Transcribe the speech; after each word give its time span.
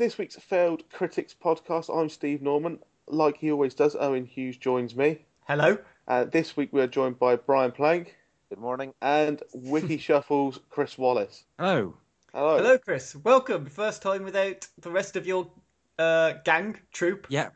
This 0.00 0.16
week's 0.16 0.36
Failed 0.36 0.82
Critics 0.90 1.34
podcast. 1.38 1.94
I'm 1.94 2.08
Steve 2.08 2.40
Norman. 2.40 2.78
Like 3.06 3.36
he 3.36 3.52
always 3.52 3.74
does, 3.74 3.94
Owen 3.94 4.24
Hughes 4.24 4.56
joins 4.56 4.96
me. 4.96 5.18
Hello. 5.46 5.76
Uh, 6.08 6.24
this 6.24 6.56
week 6.56 6.70
we 6.72 6.80
are 6.80 6.86
joined 6.86 7.18
by 7.18 7.36
Brian 7.36 7.70
Plank 7.70 8.16
Good 8.48 8.58
morning. 8.60 8.94
and 9.02 9.42
Wiki 9.52 9.98
Shuffle's 10.06 10.58
Chris 10.70 10.96
Wallace. 10.96 11.44
Hello. 11.58 11.94
Hello. 12.32 12.56
Hello, 12.56 12.78
Chris. 12.78 13.14
Welcome. 13.14 13.66
First 13.66 14.00
time 14.00 14.24
without 14.24 14.66
the 14.78 14.90
rest 14.90 15.16
of 15.16 15.26
your 15.26 15.50
uh, 15.98 16.32
gang 16.46 16.78
troop. 16.94 17.26
Yeah. 17.28 17.50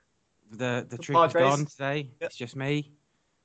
The 0.51 0.87
the 0.87 0.99
The 0.99 1.03
troop 1.03 1.27
is 1.29 1.33
Padres. 1.33 1.57
gone 1.57 1.65
today. 1.65 2.11
Yeah. 2.21 2.27
It's 2.27 2.37
just 2.37 2.57
me. 2.57 2.93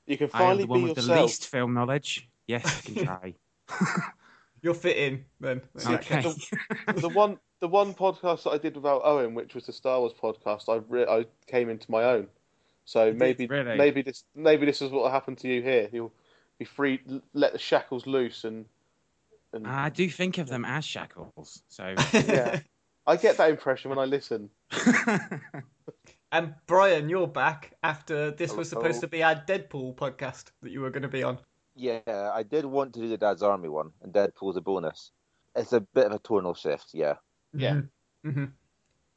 You 0.06 0.18
can 0.18 0.28
I 0.34 0.42
am 0.42 0.58
the 0.58 0.66
one 0.66 0.82
be 0.82 0.88
with 0.92 1.06
the 1.06 1.22
least 1.22 1.46
film 1.46 1.72
knowledge. 1.72 2.28
Yes, 2.46 2.66
I 2.66 2.80
can 2.82 3.04
try. 3.06 3.34
You're 4.62 4.74
fit 4.74 4.96
in 4.96 5.24
then. 5.40 5.62
in 5.84 5.94
okay. 5.94 6.22
case. 6.22 6.50
the 6.96 7.08
one, 7.08 7.38
the 7.60 7.68
one 7.68 7.94
podcast 7.94 8.44
that 8.44 8.50
I 8.50 8.58
did 8.58 8.76
without 8.76 9.02
Owen, 9.04 9.34
which 9.34 9.54
was 9.54 9.66
the 9.66 9.72
Star 9.72 10.00
Wars 10.00 10.12
podcast, 10.12 10.68
I 10.68 10.82
re- 10.88 11.06
I 11.06 11.26
came 11.46 11.70
into 11.70 11.90
my 11.90 12.04
own. 12.04 12.28
So 12.84 13.12
maybe, 13.12 13.46
really? 13.46 13.76
maybe 13.76 14.02
this, 14.02 14.24
maybe 14.34 14.66
this 14.66 14.82
is 14.82 14.90
what 14.90 15.04
will 15.04 15.10
happen 15.10 15.36
to 15.36 15.48
you 15.48 15.62
here. 15.62 15.88
You'll 15.92 16.12
be 16.58 16.64
free, 16.64 17.00
let 17.34 17.52
the 17.52 17.58
shackles 17.58 18.06
loose, 18.06 18.44
and 18.44 18.66
and 19.52 19.66
I 19.66 19.88
do 19.88 20.08
think 20.08 20.38
of 20.38 20.48
them 20.48 20.64
as 20.64 20.84
shackles. 20.84 21.62
So 21.68 21.94
yeah, 22.12 22.60
I 23.06 23.16
get 23.16 23.36
that 23.36 23.50
impression 23.50 23.90
when 23.90 23.98
I 23.98 24.04
listen. 24.04 24.50
And 26.32 26.54
Brian, 26.66 27.08
you're 27.08 27.26
back 27.26 27.76
after 27.82 28.30
this 28.30 28.52
oh, 28.52 28.56
was 28.56 28.72
oh. 28.72 28.78
supposed 28.78 29.00
to 29.00 29.08
be 29.08 29.22
our 29.22 29.34
Deadpool 29.34 29.96
podcast 29.96 30.44
that 30.62 30.70
you 30.70 30.80
were 30.80 30.90
going 30.90 31.02
to 31.02 31.08
be 31.08 31.24
on. 31.24 31.38
Yeah, 31.74 32.00
I 32.32 32.42
did 32.42 32.64
want 32.64 32.94
to 32.94 33.00
do 33.00 33.08
the 33.08 33.16
Dad's 33.16 33.42
Army 33.42 33.68
one, 33.68 33.90
and 34.02 34.12
Deadpool's 34.12 34.56
a 34.56 34.60
bonus. 34.60 35.12
It's 35.56 35.72
a 35.72 35.80
bit 35.80 36.06
of 36.06 36.12
a 36.12 36.18
tonal 36.18 36.54
shift, 36.54 36.90
yeah. 36.92 37.14
Yeah. 37.52 37.82
hmm 38.24 38.46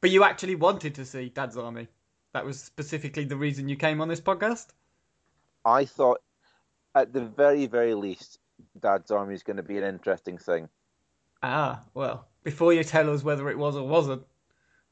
But 0.00 0.10
you 0.10 0.24
actually 0.24 0.54
wanted 0.56 0.94
to 0.96 1.04
see 1.04 1.28
Dad's 1.28 1.56
Army. 1.56 1.88
That 2.32 2.44
was 2.44 2.60
specifically 2.60 3.24
the 3.24 3.36
reason 3.36 3.68
you 3.68 3.76
came 3.76 4.00
on 4.00 4.08
this 4.08 4.20
podcast. 4.20 4.68
I 5.64 5.84
thought, 5.84 6.20
at 6.94 7.12
the 7.12 7.24
very, 7.24 7.66
very 7.66 7.94
least, 7.94 8.38
Dad's 8.80 9.10
Army 9.10 9.34
is 9.34 9.42
going 9.42 9.56
to 9.56 9.62
be 9.62 9.78
an 9.78 9.84
interesting 9.84 10.38
thing. 10.38 10.68
Ah, 11.42 11.82
well, 11.94 12.26
before 12.42 12.72
you 12.72 12.82
tell 12.84 13.12
us 13.12 13.22
whether 13.22 13.48
it 13.50 13.58
was 13.58 13.76
or 13.76 13.86
wasn't, 13.86 14.24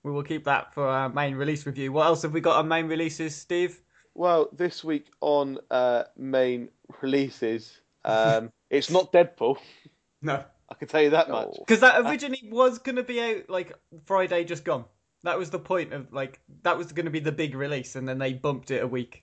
we 0.02 0.10
will 0.10 0.22
keep 0.22 0.44
that 0.44 0.74
for 0.74 0.86
our 0.86 1.08
main 1.08 1.34
release 1.34 1.66
review. 1.66 1.92
What 1.92 2.06
else 2.06 2.22
have 2.22 2.32
we 2.32 2.40
got 2.40 2.58
on 2.58 2.68
main 2.68 2.86
releases, 2.86 3.34
Steve? 3.34 3.80
Well, 4.14 4.48
this 4.52 4.84
week 4.84 5.06
on 5.20 5.58
uh, 5.70 6.04
main 6.16 6.68
releases, 7.00 7.80
um, 8.04 8.52
it's 8.70 8.90
not 8.90 9.12
Deadpool. 9.12 9.58
No. 10.20 10.44
I 10.68 10.74
can 10.74 10.88
tell 10.88 11.02
you 11.02 11.10
that 11.10 11.28
No. 11.28 11.34
much. 11.34 11.56
Because 11.58 11.80
that 11.80 12.00
originally 12.06 12.48
was 12.50 12.78
going 12.78 12.96
to 12.96 13.02
be 13.02 13.20
out 13.20 13.50
like 13.50 13.72
Friday 14.06 14.44
just 14.44 14.64
gone. 14.64 14.84
That 15.22 15.38
was 15.38 15.50
the 15.50 15.58
point 15.58 15.92
of 15.92 16.12
like 16.12 16.40
that 16.62 16.76
was 16.78 16.92
going 16.92 17.04
to 17.04 17.10
be 17.10 17.20
the 17.20 17.30
big 17.32 17.54
release, 17.54 17.94
and 17.94 18.08
then 18.08 18.18
they 18.18 18.32
bumped 18.32 18.70
it 18.70 18.82
a 18.82 18.86
week, 18.86 19.22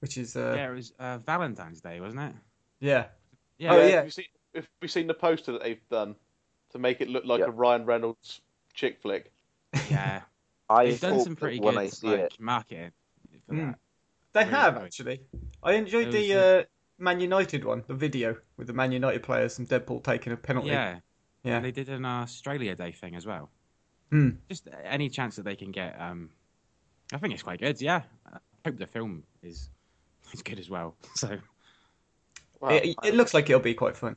which 0.00 0.18
is 0.18 0.36
uh, 0.36 0.54
yeah, 0.56 0.70
it 0.70 0.74
was 0.74 0.92
uh, 0.98 1.18
Valentine's 1.18 1.80
Day, 1.80 2.00
wasn't 2.00 2.22
it? 2.22 2.34
yeah. 2.80 3.06
Yeah. 3.58 3.72
Oh, 3.74 3.86
yeah. 3.86 3.96
Have 3.96 4.04
you 4.06 4.10
seen, 4.10 4.24
have 4.54 4.68
you 4.82 4.88
seen 4.88 5.06
the 5.06 5.14
poster 5.14 5.52
that 5.52 5.62
they've 5.62 5.88
done 5.90 6.16
to 6.72 6.78
make 6.78 7.00
it 7.00 7.08
look 7.08 7.24
like 7.24 7.40
Yeah. 7.40 7.46
a 7.46 7.50
Ryan 7.50 7.84
Reynolds 7.84 8.40
chick 8.74 9.00
flick? 9.00 9.30
Yeah. 9.90 10.22
I 10.70 10.84
They've 10.86 11.00
done 11.00 11.20
some 11.20 11.36
pretty 11.36 11.58
good 11.60 11.76
I 11.76 11.88
see 11.88 12.06
like, 12.08 12.20
it, 12.20 12.40
marketing 12.40 12.92
for 13.46 13.54
Mm. 13.54 13.70
that. 13.72 13.78
They 14.32 14.40
Really 14.40 14.50
have 14.52 14.74
good. 14.74 14.84
actually. 14.84 15.20
I 15.62 15.72
enjoyed 15.74 16.08
It 16.08 16.12
the 16.12 16.34
uh, 16.34 16.62
Man 16.98 17.20
United 17.20 17.64
one, 17.64 17.82
the 17.86 17.94
video 17.94 18.36
with 18.56 18.66
the 18.66 18.72
Man 18.72 18.92
United 18.92 19.22
players 19.22 19.58
and 19.58 19.68
Deadpool 19.68 20.04
taking 20.04 20.32
a 20.32 20.36
penalty. 20.36 20.68
Yeah. 20.68 20.98
Yeah. 21.42 21.56
And 21.56 21.64
they 21.64 21.70
did 21.72 21.88
an 21.88 22.04
Australia 22.04 22.74
Day 22.76 22.92
thing 22.92 23.14
as 23.16 23.26
well. 23.26 23.50
Hmm. 24.10 24.30
Just 24.48 24.68
any 24.84 25.08
chance 25.08 25.36
that 25.36 25.44
they 25.44 25.56
can 25.56 25.70
get. 25.72 26.00
Um, 26.00 26.30
I 27.12 27.18
think 27.18 27.32
it's 27.34 27.42
quite 27.42 27.60
good. 27.60 27.80
Yeah. 27.80 28.02
I 28.32 28.38
hope 28.66 28.78
the 28.78 28.86
film 28.86 29.24
is 29.42 29.70
is 30.32 30.42
good 30.42 30.58
as 30.58 30.68
well. 30.70 30.94
So 31.16 31.38
Wow. 32.60 32.68
It, 32.70 32.94
it 33.02 33.14
looks 33.14 33.32
like 33.32 33.48
it'll 33.48 33.60
be 33.60 33.72
quite 33.72 33.96
fun. 33.96 34.16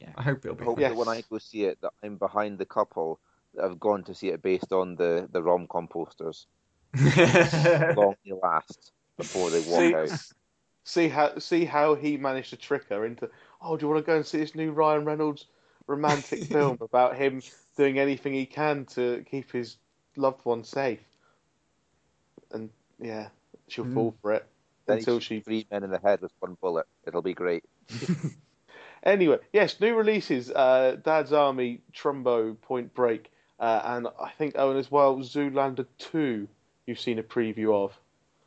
Yeah. 0.00 0.12
I 0.16 0.22
hope 0.22 0.44
it'll 0.46 0.56
be. 0.56 0.62
I 0.62 0.64
hope 0.64 0.80
Yes. 0.80 0.90
that 0.92 0.96
when 0.96 1.08
I 1.08 1.22
go 1.28 1.36
see 1.38 1.64
it, 1.64 1.78
that 1.82 1.92
I'm 2.02 2.16
behind 2.16 2.58
the 2.58 2.64
couple 2.64 3.20
that 3.54 3.64
have 3.64 3.78
gone 3.78 4.02
to 4.04 4.14
see 4.14 4.28
it 4.28 4.40
based 4.42 4.72
on 4.72 4.96
the, 4.96 5.28
the 5.30 5.42
rom-com 5.42 5.88
posters. 5.88 6.46
Long 6.96 8.14
they 8.24 8.32
last 8.42 8.92
before 9.16 9.50
they 9.50 9.60
walk 9.60 9.80
See, 9.80 9.94
out. 9.94 10.10
see 10.84 11.08
how 11.08 11.38
see 11.38 11.64
how 11.64 11.94
he 11.94 12.16
managed 12.16 12.50
to 12.50 12.56
trick 12.56 12.88
her 12.88 13.04
into. 13.04 13.30
Oh, 13.60 13.76
do 13.76 13.86
you 13.86 13.92
want 13.92 14.04
to 14.04 14.06
go 14.06 14.16
and 14.16 14.26
see 14.26 14.38
this 14.38 14.54
new 14.54 14.72
Ryan 14.72 15.04
Reynolds 15.04 15.46
romantic 15.86 16.44
film 16.44 16.78
about 16.80 17.16
him 17.16 17.42
doing 17.76 17.98
anything 17.98 18.32
he 18.32 18.46
can 18.46 18.84
to 18.86 19.24
keep 19.30 19.52
his 19.52 19.76
loved 20.16 20.44
one 20.44 20.64
safe? 20.64 21.00
And 22.52 22.70
yeah, 23.00 23.28
she'll 23.68 23.84
Mm. 23.84 23.94
fall 23.94 24.14
for 24.22 24.32
it 24.32 24.46
Then 24.86 24.98
until 24.98 25.20
she 25.20 25.40
three 25.40 25.66
men 25.70 25.84
in 25.84 25.90
the 25.90 25.98
head 25.98 26.20
with 26.20 26.32
one 26.40 26.56
bullet. 26.60 26.86
It'll 27.06 27.22
be 27.22 27.34
great. 27.34 27.64
Anyway, 29.04 29.38
yes, 29.52 29.80
new 29.80 29.96
releases: 29.96 30.50
uh, 30.50 30.96
Dad's 31.02 31.32
Army, 31.32 31.80
Trumbo, 31.92 32.60
Point 32.60 32.94
Break, 32.94 33.32
uh, 33.58 33.82
and 33.84 34.06
I 34.20 34.30
think 34.30 34.54
Owen 34.56 34.76
as 34.76 34.90
well. 34.92 35.16
Zoolander 35.18 35.86
Two. 35.98 36.46
You've 36.86 37.00
seen 37.00 37.18
a 37.18 37.22
preview 37.24 37.74
of. 37.74 37.98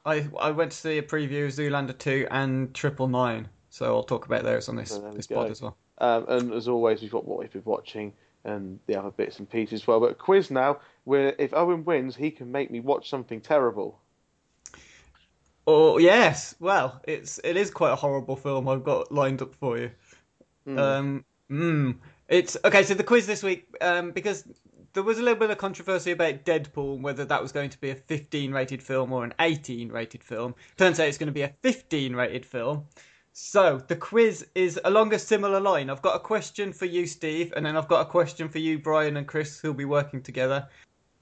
I 0.06 0.28
I 0.40 0.52
went 0.52 0.72
to 0.72 0.78
see 0.78 0.98
a 0.98 1.04
preview 1.04 1.46
of 1.46 1.52
Zoolander 1.52 1.98
2 1.98 2.28
and 2.32 2.74
Triple 2.74 3.08
Nine, 3.08 3.50
so 3.70 3.96
I'll 3.96 4.04
talk 4.04 4.26
about 4.26 4.44
those 4.44 4.70
on 4.70 4.76
this 4.76 5.00
this 5.14 5.28
go. 5.28 5.36
pod 5.36 5.52
as 5.52 5.62
well. 5.62 5.78
Um, 5.98 6.26
and 6.28 6.54
as 6.54 6.68
always, 6.68 7.02
we've 7.02 7.12
got 7.12 7.26
what 7.26 7.40
we've 7.40 7.52
been 7.52 7.64
watching 7.66 8.14
and 8.44 8.80
the 8.86 8.96
other 8.98 9.12
bits 9.12 9.40
and 9.40 9.50
pieces 9.50 9.82
as 9.82 9.88
well. 9.88 10.00
But 10.00 10.12
a 10.12 10.16
quiz 10.16 10.52
now, 10.52 10.80
where 11.04 11.36
if 11.40 11.54
Owen 11.54 11.84
wins, 11.84 12.16
he 12.16 12.32
can 12.32 12.52
make 12.52 12.70
me 12.70 12.80
watch 12.80 13.10
something 13.10 13.42
terrible. 13.42 14.00
Oh 15.68 15.98
yes, 15.98 16.56
well, 16.60 17.02
it's 17.08 17.40
it 17.44 17.58
is 17.58 17.72
quite 17.72 17.92
a 17.92 17.96
horrible 17.96 18.36
film 18.36 18.68
I've 18.70 18.84
got 18.84 19.12
lined 19.12 19.42
up 19.42 19.56
for 19.56 19.78
you. 19.78 19.92
Hmm. 20.66 20.78
Um, 20.78 21.26
mm, 21.50 21.96
it's 22.30 22.56
okay. 22.64 22.84
So 22.84 22.94
the 22.94 23.04
quiz 23.04 23.26
this 23.26 23.42
week, 23.42 23.68
um, 23.82 24.12
because 24.12 24.46
there 24.96 25.04
was 25.04 25.20
a 25.20 25.22
little 25.22 25.38
bit 25.38 25.52
of 25.52 25.58
controversy 25.58 26.12
about 26.12 26.46
Deadpool, 26.46 27.02
whether 27.02 27.26
that 27.26 27.42
was 27.42 27.52
going 27.52 27.70
to 27.70 27.80
be 27.80 27.92
a 27.92 27.96
15 27.96 28.52
rated 28.52 28.82
film 28.82 29.12
or 29.12 29.26
an 29.26 29.34
18 29.40 29.92
rated 29.92 30.24
film. 30.24 30.56
Turns 30.78 31.00
out 31.00 31.08
it's 31.08 31.18
going 31.18 31.28
to 31.28 31.34
be 31.34 31.42
a 31.42 31.54
15 31.62 32.16
rated 32.16 32.46
film. 32.46 32.86
So 33.34 33.84
the 33.90 33.98
quiz 33.98 34.48
is 34.56 34.80
along 34.86 35.14
a 35.14 35.20
similar 35.20 35.60
line. 35.60 35.90
I've 35.90 36.02
got 36.02 36.16
a 36.16 36.20
question 36.20 36.72
for 36.72 36.86
you, 36.86 37.06
Steve, 37.06 37.52
and 37.58 37.66
then 37.66 37.76
I've 37.76 37.90
got 37.90 38.08
a 38.08 38.10
question 38.10 38.48
for 38.48 38.60
you, 38.60 38.80
Brian 38.80 39.18
and 39.18 39.28
Chris, 39.28 39.60
who'll 39.60 39.74
be 39.74 39.84
working 39.84 40.22
together. 40.22 40.66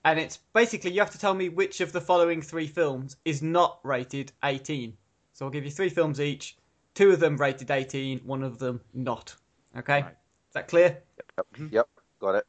And 0.06 0.20
it's 0.20 0.38
basically 0.54 0.92
you 0.92 1.00
have 1.00 1.12
to 1.12 1.20
tell 1.20 1.34
me 1.34 1.50
which 1.50 1.82
of 1.82 1.92
the 1.92 2.02
following 2.02 2.44
three 2.44 2.68
films 2.68 3.18
is 3.26 3.42
not 3.42 3.80
rated 3.84 4.32
18. 4.44 4.96
So 5.34 5.46
I'll 5.46 5.52
give 5.52 5.66
you 5.66 5.72
three 5.72 5.90
films 5.90 6.22
each. 6.22 6.58
Two 6.94 7.10
of 7.10 7.20
them 7.20 7.38
rated 7.38 7.72
18, 7.72 8.20
one 8.20 8.44
of 8.44 8.60
them 8.60 8.82
not. 8.94 9.36
Okay? 9.76 10.04
Right. 10.04 10.12
Is 10.12 10.54
that 10.54 10.68
clear? 10.68 11.00
Yep, 11.38 11.48
mm-hmm. 11.56 11.68
yep 11.72 11.90
got 12.24 12.36
it. 12.36 12.46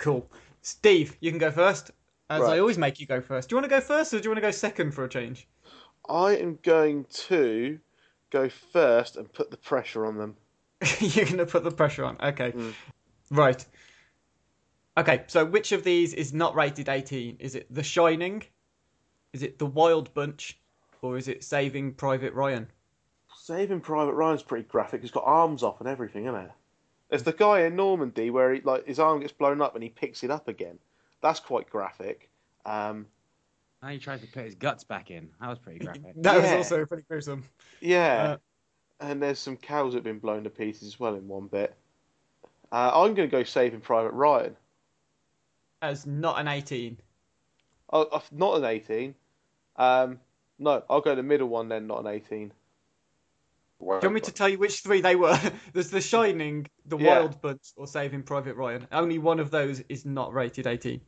Cool. 0.00 0.28
Steve, 0.62 1.16
you 1.20 1.30
can 1.30 1.38
go 1.38 1.52
first. 1.52 1.92
As 2.30 2.40
Right. 2.40 2.54
I 2.54 2.58
always 2.58 2.78
make 2.78 2.98
you 3.00 3.06
go 3.06 3.20
first. 3.20 3.48
Do 3.48 3.54
you 3.54 3.56
want 3.58 3.70
to 3.70 3.76
go 3.76 3.80
first 3.80 4.12
or 4.14 4.18
do 4.18 4.24
you 4.24 4.30
want 4.30 4.38
to 4.38 4.42
go 4.42 4.50
second 4.50 4.92
for 4.92 5.04
a 5.04 5.08
change? 5.08 5.46
I 6.08 6.36
am 6.36 6.58
going 6.62 7.04
to 7.04 7.78
go 8.30 8.48
first 8.48 9.16
and 9.16 9.32
put 9.32 9.50
the 9.50 9.56
pressure 9.56 10.06
on 10.06 10.16
them. 10.16 10.36
You're 11.00 11.26
going 11.26 11.38
to 11.38 11.46
put 11.46 11.64
the 11.64 11.70
pressure 11.70 12.04
on. 12.04 12.16
Okay. 12.20 12.52
Mm. 12.52 12.74
Right. 13.30 13.64
Okay, 14.96 15.24
so 15.26 15.44
which 15.44 15.72
of 15.72 15.84
these 15.84 16.14
is 16.14 16.32
not 16.32 16.54
rated 16.54 16.88
18? 16.88 17.36
Is 17.38 17.54
it 17.54 17.72
The 17.72 17.82
Shining? 17.82 18.42
Is 19.32 19.42
it 19.42 19.58
The 19.58 19.66
Wild 19.66 20.12
Bunch? 20.14 20.58
Or 21.02 21.16
is 21.16 21.28
it 21.28 21.44
Saving 21.44 21.94
Private 21.94 22.32
Ryan? 22.32 22.68
Saving 23.36 23.80
Private 23.80 24.14
Ryan's 24.14 24.42
pretty 24.42 24.66
graphic. 24.68 25.02
He's 25.02 25.10
got 25.10 25.24
arms 25.26 25.62
off 25.62 25.80
and 25.80 25.88
everything, 25.88 26.24
isn't 26.26 26.40
it? 26.40 26.50
There's 27.10 27.22
the 27.24 27.32
guy 27.32 27.62
in 27.62 27.76
Normandy 27.76 28.30
where 28.30 28.54
he 28.54 28.60
like 28.62 28.86
his 28.86 28.98
arm 28.98 29.20
gets 29.20 29.32
blown 29.32 29.60
up 29.60 29.74
and 29.74 29.82
he 29.82 29.90
picks 29.90 30.22
it 30.24 30.30
up 30.30 30.48
again. 30.48 30.78
That's 31.20 31.40
quite 31.40 31.68
graphic. 31.68 32.30
Um, 32.64 33.06
And 33.82 33.92
he 33.92 33.98
tries 33.98 34.20
to 34.20 34.26
put 34.28 34.44
his 34.44 34.54
guts 34.54 34.84
back 34.84 35.10
in. 35.10 35.28
That 35.40 35.48
was 35.48 35.58
pretty 35.58 35.80
graphic. 35.80 36.02
That 36.16 36.40
was 36.40 36.50
also 36.52 36.86
pretty 36.86 37.04
gruesome. 37.08 37.44
yeah, 37.80 38.22
Uh, 38.22 38.36
and 39.00 39.22
there's 39.22 39.38
some 39.38 39.56
cows 39.56 39.92
that 39.92 39.98
have 39.98 40.04
been 40.04 40.18
blown 40.18 40.44
to 40.44 40.50
pieces 40.50 40.86
as 40.88 41.00
well 41.00 41.14
in 41.16 41.26
one 41.26 41.48
bit. 41.48 41.74
Uh, 42.72 42.90
I'm 42.94 43.14
going 43.14 43.28
to 43.28 43.36
go 43.36 43.42
Saving 43.42 43.80
Private 43.80 44.12
Ryan. 44.12 44.56
As 45.82 46.06
not 46.06 46.38
an 46.38 46.46
18. 46.46 46.96
Oh, 47.92 48.02
uh, 48.04 48.20
not 48.30 48.58
an 48.58 48.64
18. 48.64 49.14
Um, 49.76 50.20
no, 50.58 50.82
I'll 50.88 51.00
go 51.00 51.14
the 51.14 51.22
middle 51.22 51.48
one 51.48 51.68
then, 51.68 51.86
not 51.86 52.00
an 52.00 52.06
18. 52.06 52.52
Do 53.80 53.86
you 53.86 53.90
want 54.02 54.12
me 54.12 54.20
to 54.20 54.32
tell 54.32 54.48
you 54.48 54.58
which 54.58 54.80
three 54.80 55.00
they 55.00 55.16
were? 55.16 55.38
There's 55.72 55.88
The 55.90 56.00
Shining, 56.02 56.66
The 56.86 56.98
Yeah. 56.98 57.20
Wild 57.20 57.40
Bunch, 57.40 57.62
or 57.76 57.86
Saving 57.86 58.22
Private 58.22 58.54
Ryan. 58.56 58.86
Only 58.92 59.18
one 59.18 59.40
of 59.40 59.50
those 59.50 59.80
is 59.88 60.04
not 60.04 60.34
rated 60.34 60.66
18. 60.66 61.00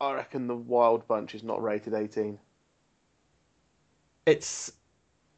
I 0.00 0.12
reckon 0.12 0.46
the 0.46 0.54
Wild 0.56 1.06
Bunch 1.08 1.34
is 1.34 1.42
not 1.42 1.60
rated 1.62 1.92
18. 1.94 2.38
It's 4.26 4.72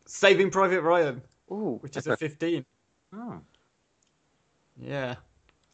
Saving 0.06 0.50
Private 0.50 0.82
Ryan, 0.82 1.22
Ooh, 1.50 1.78
which 1.80 1.96
is 1.96 2.06
a 2.06 2.16
15. 2.18 2.64
Oh. 3.14 3.40
Yeah. 4.80 5.16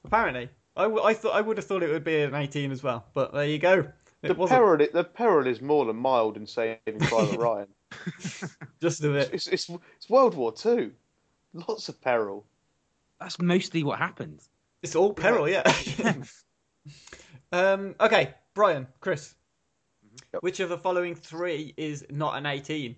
Apparently. 0.05 0.49
I, 0.77 0.85
w- 0.85 1.03
I 1.03 1.15
thought 1.15 1.35
I 1.35 1.41
would 1.41 1.57
have 1.57 1.67
thought 1.67 1.83
it 1.83 1.91
would 1.91 2.05
be 2.05 2.23
an 2.23 2.35
18 2.35 2.71
as 2.73 2.83
well, 2.83 3.07
but 3.15 3.33
there 3.33 3.47
you 3.47 3.59
go. 3.59 3.89
It 4.23 4.29
the 4.29 4.35
wasn't. 4.35 4.59
peril, 4.61 4.87
the 4.93 5.05
peril 5.05 5.47
is 5.47 5.61
more 5.61 5.85
than 5.85 5.97
mild 5.97 6.37
in 6.37 6.47
Saving 6.47 6.99
Private 7.01 7.39
Ryan. 7.41 7.69
Just 8.81 9.05
a 9.05 9.09
bit. 9.09 9.31
It's, 9.33 9.47
it's 9.47 9.71
it's 9.97 10.09
World 10.09 10.35
War 10.35 10.53
Two. 10.53 10.93
Lots 11.53 11.89
of 11.89 12.01
peril. 12.01 12.45
That's 13.21 13.39
mostly 13.41 13.83
what 13.83 13.99
happened. 13.99 14.41
It's 14.83 14.97
all 14.97 15.13
peril, 15.13 15.49
yeah. 15.49 15.63
um. 17.53 17.95
Okay, 18.01 18.35
Brian, 18.55 18.87
Chris. 19.01 19.35
Yep. 20.33 20.43
Which 20.43 20.61
of 20.61 20.69
the 20.69 20.79
following 20.79 21.15
three 21.15 21.75
is 21.77 22.05
not 22.11 22.37
an 22.37 22.47
18? 22.47 22.97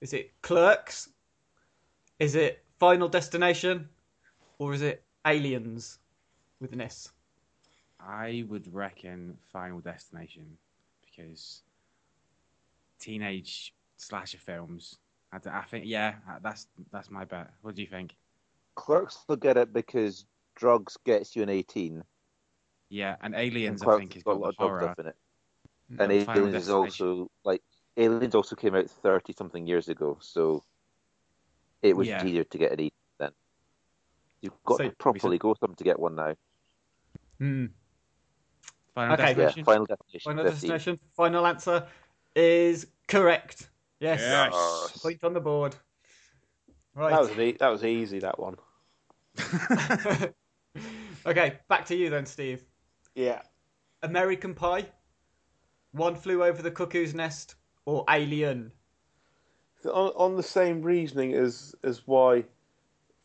Is 0.00 0.12
it 0.12 0.32
Clerks? 0.42 1.08
Is 2.18 2.34
it 2.34 2.64
Final 2.78 3.08
Destination? 3.08 3.88
Or 4.58 4.74
is 4.74 4.82
it 4.82 5.04
Aliens 5.26 5.98
with 6.60 6.72
an 6.72 6.80
S? 6.80 7.10
I 8.00 8.44
would 8.48 8.72
reckon 8.72 9.36
Final 9.52 9.80
Destination 9.80 10.56
because 11.04 11.62
teenage 12.98 13.74
slasher 13.96 14.38
films. 14.38 14.96
I 15.32 15.62
think 15.62 15.84
yeah, 15.86 16.14
uh, 16.30 16.38
that's 16.42 16.66
that's 16.92 17.10
my 17.10 17.24
bet. 17.24 17.50
What 17.60 17.74
do 17.74 17.82
you 17.82 17.88
think? 17.88 18.14
Clerks 18.74 19.18
will 19.28 19.36
get 19.36 19.56
it 19.56 19.72
because 19.72 20.24
drugs 20.54 20.96
gets 21.04 21.36
you 21.36 21.42
an 21.42 21.48
18. 21.50 22.02
Yeah, 22.88 23.16
and 23.20 23.34
Aliens 23.34 23.82
and 23.82 23.90
I 23.90 23.98
think 23.98 24.14
has 24.14 24.22
got 24.22 24.36
a 24.36 24.38
lot 24.38 24.40
the 24.40 24.48
of 24.48 24.56
drug 24.56 24.68
horror. 24.70 24.82
stuff 24.82 24.98
in 25.00 25.06
it. 25.08 25.16
No, 25.90 26.04
And 26.04 26.26
Final 26.26 26.42
Aliens 26.46 26.64
is 26.64 26.70
also 26.70 27.30
like 27.44 27.62
Aliens 27.96 28.34
also 28.34 28.56
came 28.56 28.74
out 28.74 28.88
30 28.88 29.32
something 29.34 29.66
years 29.66 29.88
ago, 29.88 30.16
so 30.20 30.62
it 31.82 31.96
was 31.96 32.08
Yeah. 32.08 32.24
easier 32.24 32.44
to 32.44 32.58
get 32.58 32.72
an 32.72 32.80
18 32.80 32.90
then. 33.18 33.32
You've 34.40 34.64
got 34.64 34.78
So- 34.78 34.84
to 34.84 34.90
properly 34.96 35.38
go 35.38 35.54
something 35.54 35.76
to 35.76 35.84
get 35.84 35.98
one 35.98 36.14
now. 36.14 36.34
Hmm. 37.38 37.66
Final 38.94 39.14
Okay. 39.14 39.22
Yeah, 39.22 39.34
Destination. 39.34 39.64
Final 39.64 39.86
Destination. 39.86 40.30
Final 40.30 40.44
15. 40.44 40.70
Destination. 40.70 41.00
Final 41.14 41.46
answer 41.46 41.88
is 42.34 42.86
correct. 43.08 43.68
Yes. 44.00 44.20
Yes. 44.20 45.00
Point 45.02 45.24
on 45.24 45.32
the 45.32 45.40
board. 45.40 45.74
Right. 46.94 47.10
That 47.10 47.20
was 47.20 47.38
e- 47.38 47.56
that 47.58 47.68
was 47.68 47.84
easy. 47.84 48.18
That 48.20 48.38
one. 48.38 48.56
okay, 51.26 51.58
back 51.68 51.86
to 51.86 51.94
you 51.96 52.10
then, 52.10 52.26
Steve. 52.26 52.64
Yeah. 53.14 53.42
American 54.02 54.54
Pie, 54.54 54.86
One 55.92 56.14
Flew 56.14 56.42
Over 56.42 56.62
the 56.62 56.70
Cuckoo's 56.70 57.14
Nest, 57.14 57.56
or 57.84 58.04
Alien? 58.08 58.72
On, 59.84 60.12
on 60.16 60.36
the 60.36 60.42
same 60.42 60.82
reasoning 60.82 61.34
as 61.34 61.74
as 61.82 62.02
why 62.06 62.44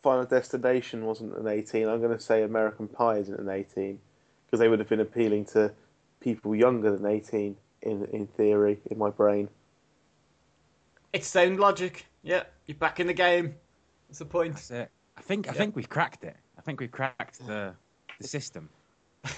Final 0.04 0.26
Destination 0.26 1.06
wasn't 1.06 1.36
an 1.38 1.48
18, 1.48 1.88
I'm 1.88 2.02
going 2.02 2.16
to 2.16 2.24
say 2.24 2.44
American 2.44 2.88
Pie 2.88 3.18
isn't 3.18 3.40
an 3.40 3.50
18 3.50 4.00
because 4.46 4.60
they 4.60 4.68
would 4.68 4.80
have 4.80 4.90
been 4.90 5.00
appealing 5.00 5.46
to 5.46 5.72
people 6.20 6.56
younger 6.56 6.96
than 6.96 7.06
18 7.06 7.56
in 7.84 8.06
in 8.06 8.28
theory 8.28 8.80
in 8.90 8.98
my 8.98 9.10
brain. 9.10 9.50
It's 11.14 11.28
sound 11.28 11.60
logic. 11.60 12.06
Yeah, 12.24 12.44
you're 12.68 12.78
back 12.78 13.00
in 13.00 13.08
the 13.08 13.14
game. 13.14 13.56
That's 14.08 14.20
the 14.20 14.26
point. 14.26 14.54
That's 14.54 14.72
it. 14.72 14.92
I 15.18 15.22
think 15.22 15.48
I 15.48 15.52
Yeah. 15.52 15.58
think 15.58 15.76
we've 15.76 15.90
cracked 15.90 16.24
it. 16.24 16.36
I 16.58 16.62
think 16.62 16.80
we've 16.80 16.92
cracked 16.92 17.46
the 17.46 17.74
the 18.20 18.28
system. 18.28 18.70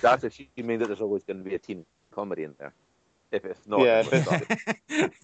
That's 0.01 0.23
if 0.23 0.39
you 0.39 0.63
mean 0.63 0.79
that 0.79 0.87
there's 0.87 1.01
always 1.01 1.23
going 1.23 1.37
to 1.37 1.43
be 1.43 1.55
a 1.55 1.59
teen 1.59 1.85
comedy 2.11 2.43
in 2.43 2.53
there. 2.59 2.73
If 3.31 3.45
it's 3.45 3.65
not, 3.67 3.81
Yeah, 3.81 4.03
it's 4.09 4.89
not. 4.89 5.11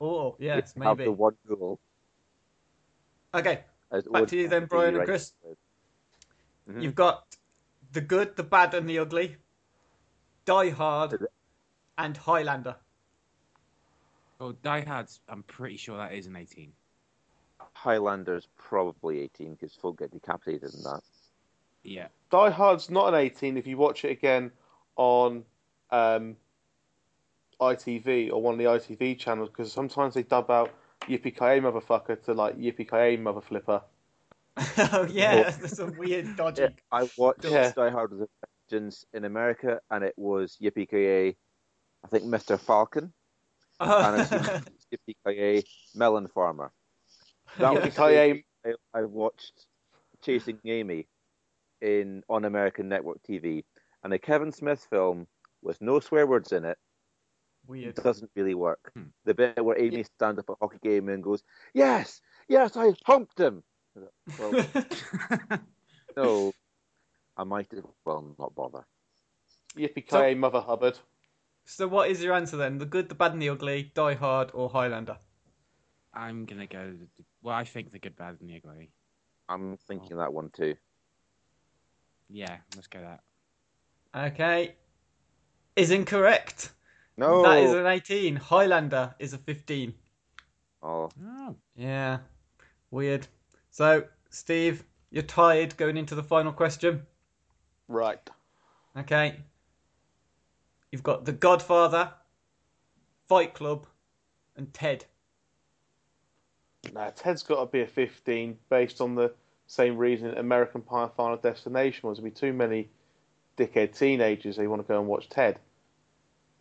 Oh, 0.00 0.36
yes, 0.38 0.74
You 0.76 0.82
have 0.82 0.98
maybe. 0.98 1.08
the 1.08 1.12
one 1.12 1.36
rule. 1.46 1.78
Okay, 3.34 3.64
as 3.90 4.06
Back 4.06 4.26
to 4.28 4.36
you 4.36 4.46
then, 4.48 4.66
Brian 4.66 4.88
and 4.88 4.98
right- 4.98 5.06
Chris. 5.06 5.32
Mhm. 6.68 6.82
you've 6.82 6.94
got 6.94 7.36
The 7.92 8.00
Good, 8.02 8.36
the 8.36 8.42
Bad, 8.42 8.74
and 8.74 8.86
the 8.88 8.98
Ugly, 8.98 9.36
Die 10.44 10.70
Hard, 10.70 11.26
and 11.96 12.16
Highlander. 12.16 12.76
Well, 14.38 14.54
Die 14.62 14.80
Hard's. 14.82 15.20
I'm 15.28 15.42
pretty 15.42 15.76
sure 15.76 15.96
that 15.96 16.12
is 16.12 16.26
an 16.26 16.36
18. 16.36 16.72
Highlander's 17.72 18.48
probably 18.56 19.20
18 19.20 19.54
because 19.54 19.74
folk 19.74 19.98
get 19.98 20.10
decapitated 20.10 20.74
in 20.74 20.82
that. 20.82 21.00
Yeah. 21.82 22.08
Die 22.30 22.50
Hard's 22.50 22.90
not 22.90 23.08
an 23.08 23.14
18 23.14 23.56
if 23.56 23.66
you 23.66 23.76
watch 23.76 24.04
it 24.04 24.10
again 24.10 24.50
on 24.96 25.44
um, 25.90 26.36
ITV 27.60 28.30
or 28.32 28.42
one 28.42 28.54
of 28.54 28.58
the 28.58 28.64
ITV 28.64 29.18
channels 29.18 29.48
because 29.48 29.72
sometimes 29.72 30.14
they 30.14 30.22
dub 30.22 30.50
out 30.50 30.72
Yippee 31.02 31.34
Ki 31.34 31.60
motherfucker 31.60 32.22
to 32.24 32.32
like 32.32 32.58
Yippee 32.58 32.90
Ki 32.90 33.16
mother 33.16 33.40
flipper. 33.40 33.82
oh, 34.78 35.06
yeah, 35.10 35.50
there's 35.60 35.76
some 35.76 35.96
weird 35.96 36.36
dodgy. 36.36 36.62
Yeah, 36.62 36.68
I 36.90 37.08
watched 37.16 37.44
Yeah. 37.44 37.72
Die 37.72 37.90
Hard 37.90 38.12
with 38.12 38.22
a 38.22 38.28
Vengeance 38.70 39.04
in 39.12 39.24
America, 39.24 39.80
and 39.90 40.02
it 40.02 40.14
was 40.16 40.56
Yippee 40.60 40.88
Ki 40.88 41.36
I 42.04 42.08
think 42.08 42.24
Mr. 42.24 42.58
Falcon, 42.58 43.12
and 43.80 43.90
I 44.20 44.24
seen 44.24 44.62
Yippee 45.26 45.64
Melon 45.94 46.28
Farmer. 46.28 46.72
That 47.58 47.72
was 47.74 47.82
Yippee-ki-yay. 47.84 48.44
I, 48.64 48.98
I 48.98 49.02
watched 49.04 49.66
Chasing 50.22 50.58
Amy 50.64 51.06
in 51.80 52.22
on 52.28 52.44
American 52.44 52.88
network 52.88 53.18
TV, 53.22 53.64
and 54.02 54.12
a 54.12 54.18
Kevin 54.18 54.52
Smith 54.52 54.86
film 54.90 55.26
with 55.62 55.80
no 55.80 56.00
swear 56.00 56.26
words 56.26 56.52
in 56.52 56.64
it 56.64 56.78
Weird. 57.66 57.94
doesn't 57.96 58.30
really 58.34 58.54
work. 58.54 58.90
Hmm. 58.94 59.04
The 59.24 59.34
bit 59.34 59.64
where 59.64 59.78
Amy 59.78 60.02
stands 60.04 60.38
up 60.38 60.46
at 60.48 60.54
a 60.54 60.56
hockey 60.60 60.78
game 60.82 61.08
and 61.08 61.22
goes, 61.22 61.42
"Yes, 61.74 62.20
yes, 62.48 62.76
I 62.76 62.92
humped 63.04 63.38
him." 63.38 63.62
Well, 64.38 64.66
no, 66.16 66.52
I 67.36 67.44
might 67.44 67.72
as 67.72 67.82
well 68.04 68.34
not 68.38 68.54
bother. 68.54 68.84
Yippee 69.76 69.94
Ki 69.96 70.04
So- 70.08 70.34
mother 70.34 70.60
Hubbard. 70.60 70.98
So, 71.66 71.86
what 71.86 72.10
is 72.10 72.22
your 72.22 72.34
answer 72.34 72.56
then? 72.56 72.78
The 72.78 72.86
Good, 72.86 73.08
the 73.08 73.14
Bad, 73.14 73.32
and 73.32 73.42
the 73.42 73.50
Ugly, 73.50 73.92
Die 73.94 74.14
Hard, 74.14 74.50
or 74.54 74.70
Highlander? 74.70 75.18
I'm 76.16 76.46
gonna 76.46 76.66
go. 76.66 76.94
Well, 77.42 77.54
I 77.54 77.64
think 77.64 77.92
the 77.92 77.98
good, 77.98 78.16
bad, 78.16 78.38
and 78.40 78.48
the 78.48 78.56
ugly. 78.56 78.90
I'm 79.48 79.76
thinking 79.76 80.14
oh. 80.14 80.18
that 80.18 80.32
one 80.32 80.50
too. 80.50 80.74
Yeah, 82.28 82.56
let's 82.74 82.88
go 82.88 83.00
that. 83.00 83.20
Okay. 84.32 84.74
Is 85.76 85.90
incorrect. 85.90 86.70
No, 87.18 87.42
That 87.42 87.58
is 87.58 87.72
an 87.72 87.86
18. 87.86 88.36
Highlander 88.36 89.14
is 89.18 89.32
a 89.32 89.38
15. 89.38 89.94
oh, 90.82 91.10
Oh, 91.24 91.56
Yeah. 91.76 92.18
Weird. 92.90 93.26
So, 93.70 94.04
Steve, 94.30 94.84
you're 95.10 95.22
tired 95.22 95.76
going 95.76 95.96
into 95.96 96.14
the 96.14 96.22
final 96.22 96.52
question. 96.52 97.06
Right. 97.88 98.18
Okay. 98.98 99.36
You've 100.96 101.02
got 101.02 101.26
The 101.26 101.32
Godfather, 101.32 102.10
Fight 103.28 103.52
Club, 103.52 103.84
and 104.56 104.72
Ted. 104.72 105.04
Now, 106.94 107.10
Ted's 107.14 107.42
got 107.42 107.60
to 107.60 107.66
be 107.70 107.82
a 107.82 107.86
15 107.86 108.56
based 108.70 109.02
on 109.02 109.14
the 109.14 109.30
same 109.66 109.98
reason 109.98 110.32
American 110.38 110.80
Pie 110.80 111.10
Final 111.14 111.36
Destination 111.36 112.08
was. 112.08 112.16
There'd 112.16 112.24
be 112.24 112.30
too 112.30 112.54
many 112.54 112.88
dickhead 113.58 113.94
teenagers 113.94 114.56
who 114.56 114.70
want 114.70 114.80
to 114.80 114.88
go 114.88 114.98
and 114.98 115.06
watch 115.06 115.28
Ted. 115.28 115.58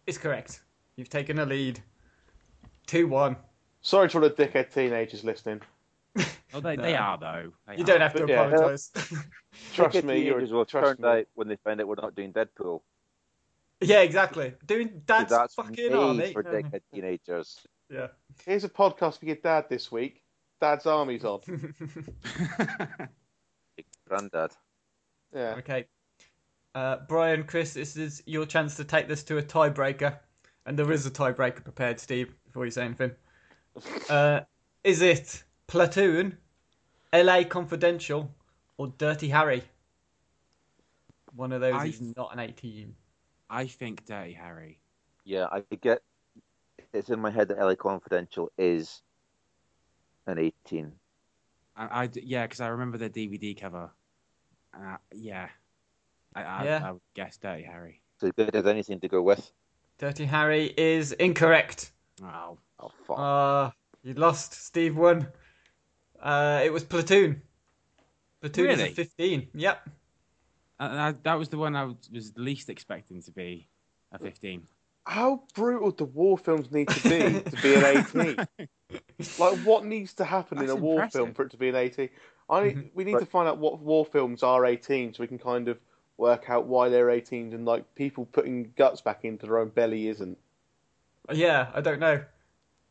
Is 0.05 0.17
correct. 0.17 0.63
You've 0.97 1.07
taken 1.07 1.39
a 1.39 1.45
lead. 1.45 1.79
2 2.87 3.07
1. 3.07 3.37
Sorry 3.83 4.09
to 4.09 4.17
all 4.17 4.21
the 4.23 4.31
dickhead 4.31 4.73
teenagers 4.73 5.23
listening. 5.23 5.61
Oh, 6.53 6.59
they, 6.59 6.75
they 6.75 6.95
are 6.97 7.17
though. 7.17 7.53
They 7.69 7.77
You 7.77 7.83
are. 7.83 7.85
don't 7.85 8.01
have 8.01 8.13
to 8.15 8.25
Yeah. 8.27 8.47
apologise. 8.47 8.91
Trust 9.73 10.03
me, 10.03 10.15
you're 10.25 10.33
teenagers 10.33 10.51
will 10.51 10.65
trust 10.65 10.97
turn 10.99 11.09
me. 11.09 11.19
out 11.21 11.25
when 11.35 11.47
they 11.47 11.55
find 11.63 11.79
out 11.79 11.87
we're 11.87 11.95
not 11.95 12.15
doing 12.15 12.33
Deadpool. 12.33 12.81
Yeah, 13.87 14.01
exactly. 14.01 14.53
Doing 14.65 15.01
dad's 15.05 15.29
that's 15.29 15.55
fucking 15.55 15.91
made 15.91 15.93
army. 15.93 16.33
for 16.33 16.43
dickhead 16.43 16.81
teenagers. 16.93 17.59
Yeah. 17.89 18.07
Here's 18.45 18.63
a 18.63 18.69
podcast 18.69 19.19
for 19.19 19.25
your 19.25 19.35
dad 19.35 19.65
this 19.69 19.91
week. 19.91 20.23
Dad's 20.61 20.85
Army's 20.85 21.25
on. 21.25 21.41
Granddad. 24.07 24.51
Yeah. 25.33 25.55
Okay. 25.57 25.85
Uh, 26.73 26.97
Brian, 27.07 27.43
Chris, 27.43 27.73
this 27.73 27.95
is 27.95 28.23
your 28.25 28.45
chance 28.45 28.75
to 28.77 28.83
take 28.83 29.07
this 29.07 29.23
to 29.23 29.37
a 29.37 29.43
tiebreaker. 29.43 30.17
And 30.65 30.77
there 30.77 30.91
is 30.91 31.05
a 31.05 31.11
tiebreaker 31.11 31.63
prepared, 31.63 31.99
Steve, 31.99 32.33
before 32.45 32.65
you 32.65 32.71
say 32.71 32.85
anything. 32.85 33.11
Uh, 34.09 34.39
is 34.85 35.01
it 35.01 35.43
Platoon, 35.67 36.37
LA 37.11 37.43
Confidential, 37.43 38.33
or 38.77 38.87
Dirty 38.97 39.27
Harry? 39.27 39.63
One 41.35 41.51
of 41.51 41.59
those 41.59 41.73
I- 41.73 41.87
is 41.87 41.99
not 42.15 42.31
an 42.31 42.39
18. 42.39 42.95
I 43.49 43.67
think 43.67 44.05
Dirty 44.05 44.33
Harry. 44.33 44.79
Yeah, 45.23 45.47
I 45.51 45.63
get. 45.81 46.01
It's 46.93 47.09
in 47.09 47.19
my 47.19 47.29
head 47.31 47.49
that 47.49 47.57
LA 47.59 47.75
Confidential 47.75 48.51
is 48.57 49.01
an 50.27 50.39
18. 50.39 50.91
I, 51.75 52.03
I 52.03 52.09
yeah, 52.13 52.43
because 52.45 52.61
I 52.61 52.67
remember 52.67 52.97
the 52.97 53.09
DVD 53.09 53.59
cover. 53.59 53.89
Uh, 54.73 54.97
yeah, 55.13 55.49
I, 56.35 56.43
I, 56.43 56.63
Yeah. 56.63 56.81
I 56.85 56.91
would 56.91 57.01
guess 57.13 57.37
Dirty 57.37 57.63
Harry. 57.63 58.01
So 58.19 58.31
good 58.31 58.55
as 58.55 58.65
anything 58.65 58.99
to 59.01 59.07
go 59.07 59.21
with. 59.21 59.51
Dirty 59.97 60.25
Harry 60.25 60.73
is 60.77 61.11
incorrect. 61.13 61.91
Oh, 62.23 62.57
Oh, 62.79 62.91
fuck. 63.07 63.17
Uh, 63.19 63.71
you 64.03 64.13
lost. 64.13 64.53
Steve 64.53 64.97
won. 64.97 65.27
Uh, 66.21 66.61
it 66.63 66.71
was 66.73 66.83
Platoon. 66.83 67.41
Platoon 68.41 68.69
is 68.69 68.79
a 68.79 68.89
15. 68.91 69.47
Yep. 69.53 69.89
And 70.79 70.99
I, 70.99 71.11
that 71.23 71.35
was 71.35 71.49
the 71.49 71.57
one 71.57 71.75
I 71.75 71.85
was, 71.85 71.95
was 72.11 72.33
least 72.35 72.69
expecting 72.69 73.21
to 73.23 73.31
be 73.31 73.67
a 74.11 74.19
15. 74.19 74.63
How 75.05 75.43
brutal 75.53 75.91
do 75.91 76.05
war 76.05 76.37
films 76.37 76.71
need 76.71 76.89
to 76.89 77.09
be 77.09 77.39
to 77.49 77.61
be 77.61 77.75
an 77.75 78.37
18? 78.89 78.99
Like, 79.39 79.59
what 79.59 79.85
needs 79.85 80.13
to 80.15 80.25
happen 80.25 80.61
in 80.61 80.69
a 80.69 80.75
war 80.75 81.07
film 81.09 81.33
for 81.33 81.43
it 81.43 81.51
to 81.51 81.57
be 81.57 81.69
an 81.69 81.75
18? 81.75 82.09
I 82.49 82.63
need, 82.63 82.77
mm-hmm. 82.77 82.87
we 82.93 83.03
need 83.03 83.19
to 83.19 83.25
find 83.25 83.47
out 83.47 83.57
what 83.57 83.79
war 83.79 84.05
films 84.05 84.43
are 84.43 84.65
18 84.65 85.13
so 85.13 85.23
we 85.23 85.27
can 85.27 85.39
kind 85.39 85.67
of 85.67 85.79
work 86.17 86.49
out 86.49 86.65
why 86.65 86.89
they're 86.89 87.09
18 87.09 87.53
and 87.53 87.65
like 87.65 87.93
people 87.95 88.25
putting 88.25 88.71
guts 88.77 89.01
back 89.01 89.25
into 89.25 89.45
their 89.45 89.59
own 89.59 89.69
belly 89.69 90.07
isn't. 90.07 90.37
Yeah, 91.31 91.67
I 91.73 91.81
don't 91.81 91.99
know. 91.99 92.23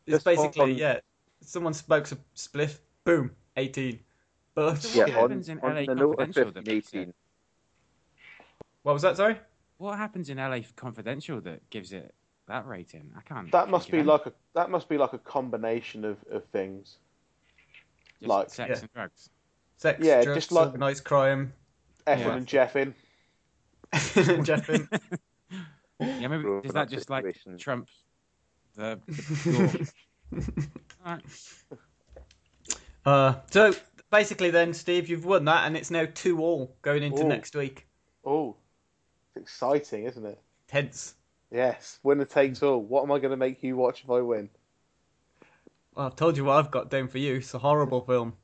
It's 0.07 0.17
Just 0.17 0.25
basically, 0.25 0.73
on- 0.73 0.75
yeah, 0.75 1.01
someone 1.41 1.75
smokes 1.75 2.13
a 2.13 2.19
spliff, 2.37 2.79
boom, 3.05 3.31
18. 3.57 3.99
But 4.55 4.89
yeah, 4.95 5.05
what 5.05 5.11
on, 5.11 5.15
happens 5.15 5.49
in 5.49 5.61
on 5.61 5.75
LA 5.75 5.81
the 5.87 5.95
note 5.95 6.19
Confidential 6.19 6.53
15, 6.53 6.55
that 6.55 6.67
makes 6.67 6.95
18, 6.95 7.15
what 8.85 8.93
was 8.93 9.03
that, 9.03 9.17
sorry? 9.17 9.39
What 9.79 9.99
happens 9.99 10.31
in 10.31 10.37
LA 10.39 10.61
Confidential 10.77 11.41
that 11.41 11.69
gives 11.71 11.93
it 11.93 12.15
that 12.47 12.67
rating? 12.67 13.11
I 13.17 13.23
can't. 13.23 13.51
That 13.51 13.69
must 13.69 13.91
be 13.91 14.03
like 14.03 14.27
a 14.27 14.33
that 14.55 14.71
must 14.71 14.89
be 14.89 14.97
like 14.97 15.13
a 15.15 15.19
combination 15.19 16.05
of, 16.05 16.19
of 16.31 16.45
things. 16.47 16.99
Just 18.21 18.29
like- 18.29 18.51
sex 18.51 18.69
Yeah. 18.71 18.81
and 18.81 18.93
drugs. 18.93 19.31
Sex, 19.77 19.99
Yeah, 20.01 20.23
drugs, 20.23 20.37
just 20.37 20.53
like- 20.53 20.67
organised 20.69 21.05
crime, 21.05 21.53
Effing 22.07 22.19
Yeah. 22.21 22.37
and 22.37 22.47
Jeffin. 22.47 22.95
Jeffin. 24.45 24.89
Yeah, 26.01 26.27
maybe 26.27 26.43
Grown 26.43 26.65
is 26.65 26.73
that 26.73 26.83
up 26.83 26.91
just 26.91 27.09
like. 27.09 27.25
Trump? 27.59 27.89
The, 28.75 28.99
the 29.07 29.93
Alright. 31.07 31.23
Uh, 33.07 33.35
so 33.51 33.75
basically, 34.11 34.51
then, 34.51 34.75
Steve, 34.75 35.09
you've 35.09 35.25
won 35.25 35.45
that, 35.45 35.67
and 35.67 35.77
it's 35.77 35.91
now 35.93 36.07
two 36.13 36.41
all 36.41 36.75
going 36.83 37.05
into 37.05 37.23
Ooh. 37.25 37.29
next 37.29 37.55
week. 37.55 37.87
Oh, 38.25 38.57
it's 39.37 39.43
exciting, 39.43 40.05
isn't 40.05 40.25
it? 40.27 40.41
Tense. 40.69 41.15
Yes, 41.51 41.99
winner 42.03 42.25
takes 42.25 42.63
all. 42.63 42.81
What 42.83 43.03
am 43.05 43.13
I 43.13 43.19
going 43.19 43.31
to 43.31 43.37
make 43.37 43.63
you 43.63 43.77
watch 43.77 44.03
if 44.05 44.11
I 44.11 44.21
win? 44.21 44.49
Well, 45.95 46.07
I've 46.07 46.17
told 46.17 46.37
you 46.37 46.45
what 46.45 46.57
I've 46.57 46.71
got 46.71 46.91
down 46.91 47.09
for 47.09 47.19
you. 47.19 47.37
It's 47.37 47.55
a 47.55 47.59
horrible 47.59 48.01
film. 48.01 48.35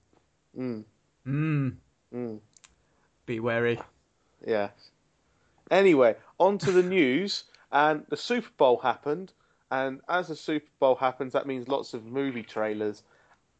Mm, 0.57 0.85
Mmm. 1.27 1.77
mm, 2.15 2.41
Be 3.27 3.41
wary. 3.41 3.81
yes. 4.47 4.71
Anyway, 5.71 6.17
on 6.39 6.59
to 6.59 6.73
the 6.73 6.83
news. 6.89 7.45
And 7.73 8.05
the 8.09 8.17
Super 8.17 8.51
Bowl 8.57 8.79
happened. 8.79 9.33
And 9.71 10.01
as 10.09 10.27
the 10.29 10.35
Super 10.37 10.69
Bowl 10.81 10.97
happens, 10.97 11.33
that 11.33 11.47
means 11.47 11.69
lots 11.69 11.95
of 11.95 12.05
movie 12.05 12.43
trailers 12.43 13.05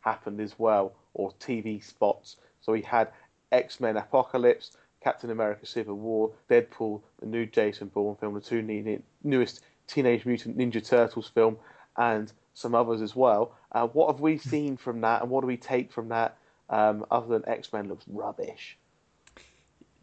happened 0.01 0.41
as 0.41 0.59
well, 0.59 0.93
or 1.15 1.31
TV 1.39 1.83
spots. 1.85 2.37
So 2.61 2.73
we 2.73 2.83
had 2.83 3.09
X 3.53 3.79
Men 3.79 3.97
Apocalypse, 3.97 4.77
Captain 5.03 5.31
America 5.31 5.67
Civil 5.67 5.97
War, 5.97 6.31
Deadpool, 6.49 7.01
the 7.21 7.27
new 7.27 7.47
Jason 7.47 7.89
Bourne 7.89 8.17
film, 8.17 8.35
the 8.35 8.41
two 8.41 8.63
ne- 8.63 9.03
newest 9.23 9.63
Teenage 9.87 10.27
Mutant 10.27 10.57
Ninja 10.57 10.87
Turtles 10.87 11.29
film, 11.29 11.57
and 11.97 12.33
some 12.55 12.75
others 12.75 13.01
as 13.01 13.17
well. 13.17 13.55
Uh, 13.73 13.87
what 13.87 14.11
have 14.11 14.21
we 14.21 14.39
seen 14.39 14.77
from 14.77 15.01
that, 15.01 15.23
and 15.23 15.31
what 15.31 15.41
do 15.41 15.47
we 15.47 15.57
take 15.57 15.91
from 15.93 16.09
that? 16.09 16.37
Um, 16.69 17.05
other 17.11 17.27
than 17.27 17.49
X 17.49 17.73
Men 17.73 17.89
looks 17.89 18.05
rubbish. 18.07 18.77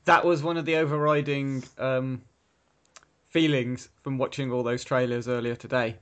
That 0.04 0.26
was 0.26 0.44
one 0.44 0.58
of 0.58 0.66
the 0.66 0.76
overriding 0.78 1.64
um, 1.78 2.22
feelings 3.30 3.90
from 4.02 4.18
watching 4.18 4.52
all 4.52 4.64
those 4.64 4.84
trailers 4.84 5.28
earlier 5.28 5.56
today. 5.56 5.96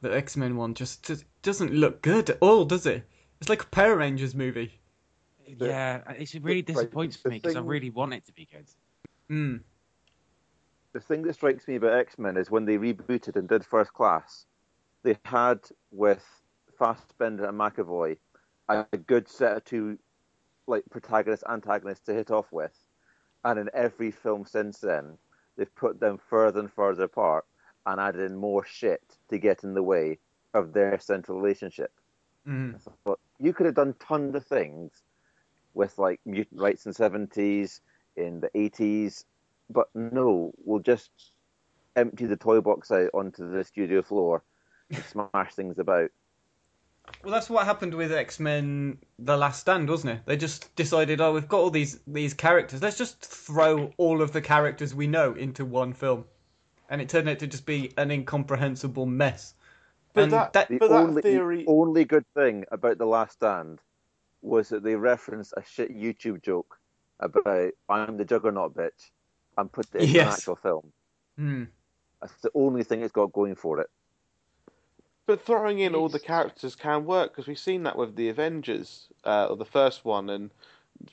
The 0.00 0.14
X 0.14 0.36
Men 0.36 0.56
one 0.56 0.74
just, 0.74 1.04
just 1.04 1.24
doesn't 1.42 1.72
look 1.72 2.02
good 2.02 2.30
at 2.30 2.38
all, 2.40 2.64
does 2.64 2.86
it? 2.86 3.04
It's 3.40 3.48
like 3.48 3.62
a 3.62 3.66
Power 3.66 3.96
Rangers 3.96 4.34
movie. 4.34 4.72
Yeah, 5.58 6.02
it's 6.16 6.34
it 6.34 6.42
really 6.42 6.62
disappoints 6.62 7.16
the 7.18 7.30
me 7.30 7.38
because 7.38 7.56
I 7.56 7.60
really 7.60 7.90
want 7.90 8.14
it 8.14 8.26
to 8.26 8.32
be 8.32 8.48
good. 8.50 8.66
Mm. 9.30 9.60
the 10.94 11.00
thing 11.00 11.20
that 11.22 11.34
strikes 11.34 11.68
me 11.68 11.76
about 11.76 11.92
X 11.92 12.18
Men 12.18 12.36
is 12.38 12.50
when 12.50 12.64
they 12.64 12.78
rebooted 12.78 13.36
and 13.36 13.46
did 13.48 13.64
First 13.64 13.92
Class, 13.92 14.46
they 15.02 15.18
had 15.24 15.60
with 15.90 16.24
Fassbender 16.78 17.44
and 17.44 17.58
McAvoy 17.58 18.16
a 18.68 18.84
good 18.96 19.28
set 19.28 19.56
of 19.56 19.64
two 19.64 19.98
like 20.66 20.84
protagonist 20.90 21.44
antagonists 21.48 22.04
to 22.06 22.14
hit 22.14 22.30
off 22.30 22.46
with, 22.52 22.72
and 23.44 23.58
in 23.58 23.70
every 23.74 24.10
film 24.10 24.44
since 24.44 24.78
then, 24.78 25.16
they've 25.56 25.74
put 25.74 26.00
them 26.00 26.18
further 26.28 26.60
and 26.60 26.72
further 26.72 27.04
apart 27.04 27.44
and 27.86 28.00
added 28.00 28.30
in 28.30 28.36
more 28.36 28.64
shit 28.64 29.02
to 29.30 29.38
get 29.38 29.64
in 29.64 29.74
the 29.74 29.82
way 29.82 30.18
of 30.54 30.72
their 30.72 30.98
central 30.98 31.40
relationship. 31.40 31.92
Mm. 32.46 32.78
But 33.04 33.18
you 33.38 33.52
could 33.52 33.66
have 33.66 33.74
done 33.74 33.94
tons 33.98 34.34
of 34.34 34.46
things 34.46 34.90
with 35.74 35.98
like 35.98 36.20
mutant 36.24 36.60
rights 36.60 36.84
in 36.86 36.90
the 36.90 36.94
seventies, 36.94 37.80
in 38.16 38.40
the 38.40 38.50
eighties, 38.54 39.24
but 39.70 39.88
no, 39.94 40.52
we'll 40.64 40.80
just 40.80 41.10
empty 41.96 42.26
the 42.26 42.36
toy 42.36 42.60
box 42.60 42.90
out 42.90 43.10
onto 43.14 43.50
the 43.50 43.64
studio 43.64 44.02
floor 44.02 44.42
and 44.90 45.02
smash 45.04 45.54
things 45.54 45.78
about. 45.78 46.10
Well, 47.24 47.32
that's 47.32 47.48
what 47.48 47.64
happened 47.64 47.94
with 47.94 48.12
X 48.12 48.38
Men: 48.38 48.98
The 49.18 49.36
Last 49.36 49.60
Stand, 49.60 49.88
wasn't 49.88 50.18
it? 50.18 50.26
They 50.26 50.36
just 50.36 50.74
decided, 50.76 51.20
oh, 51.20 51.32
we've 51.32 51.48
got 51.48 51.60
all 51.60 51.70
these 51.70 52.00
these 52.06 52.34
characters. 52.34 52.82
Let's 52.82 52.98
just 52.98 53.20
throw 53.24 53.92
all 53.96 54.20
of 54.20 54.32
the 54.32 54.42
characters 54.42 54.94
we 54.94 55.06
know 55.06 55.32
into 55.32 55.64
one 55.64 55.94
film, 55.94 56.26
and 56.90 57.00
it 57.00 57.08
turned 57.08 57.28
out 57.28 57.38
to 57.38 57.46
just 57.46 57.64
be 57.66 57.92
an 57.96 58.10
incomprehensible 58.10 59.06
mess. 59.06 59.54
But 60.12 60.24
and 60.24 60.32
that- 60.32 60.52
The 60.68 60.78
But 60.78 60.88
that 60.88 61.22
theory- 61.22 61.64
the 61.64 61.70
only 61.70 62.04
good 62.04 62.26
thing 62.34 62.64
about 62.70 62.98
the 62.98 63.06
Last 63.06 63.32
Stand 63.34 63.80
was 64.42 64.68
that 64.68 64.82
they 64.82 64.94
referenced 64.94 65.54
a 65.56 65.62
shit 65.64 65.94
YouTube 65.96 66.42
joke 66.42 66.78
about 67.20 67.70
I'm 67.88 68.16
the 68.16 68.24
Juggernaut 68.24 68.74
bitch 68.74 69.10
and 69.56 69.70
put 69.70 69.86
it 69.94 70.02
in 70.02 70.20
an 70.20 70.28
actual 70.28 70.56
film. 70.56 70.92
Hmm. 71.36 71.64
That's 72.20 72.34
the 72.42 72.50
only 72.54 72.84
thing 72.84 73.02
it's 73.02 73.12
got 73.12 73.32
going 73.32 73.54
for 73.56 73.80
it. 73.80 73.90
But 75.26 75.42
throwing 75.44 75.80
in 75.80 75.94
all 75.94 76.08
the 76.08 76.18
characters 76.20 76.74
can 76.74 77.04
work 77.04 77.32
because 77.32 77.46
we've 77.46 77.58
seen 77.58 77.82
that 77.82 77.96
with 77.98 78.16
the 78.16 78.28
Avengers, 78.28 79.08
uh, 79.24 79.46
or 79.50 79.56
the 79.56 79.64
first 79.64 80.04
one, 80.04 80.30
and 80.30 80.50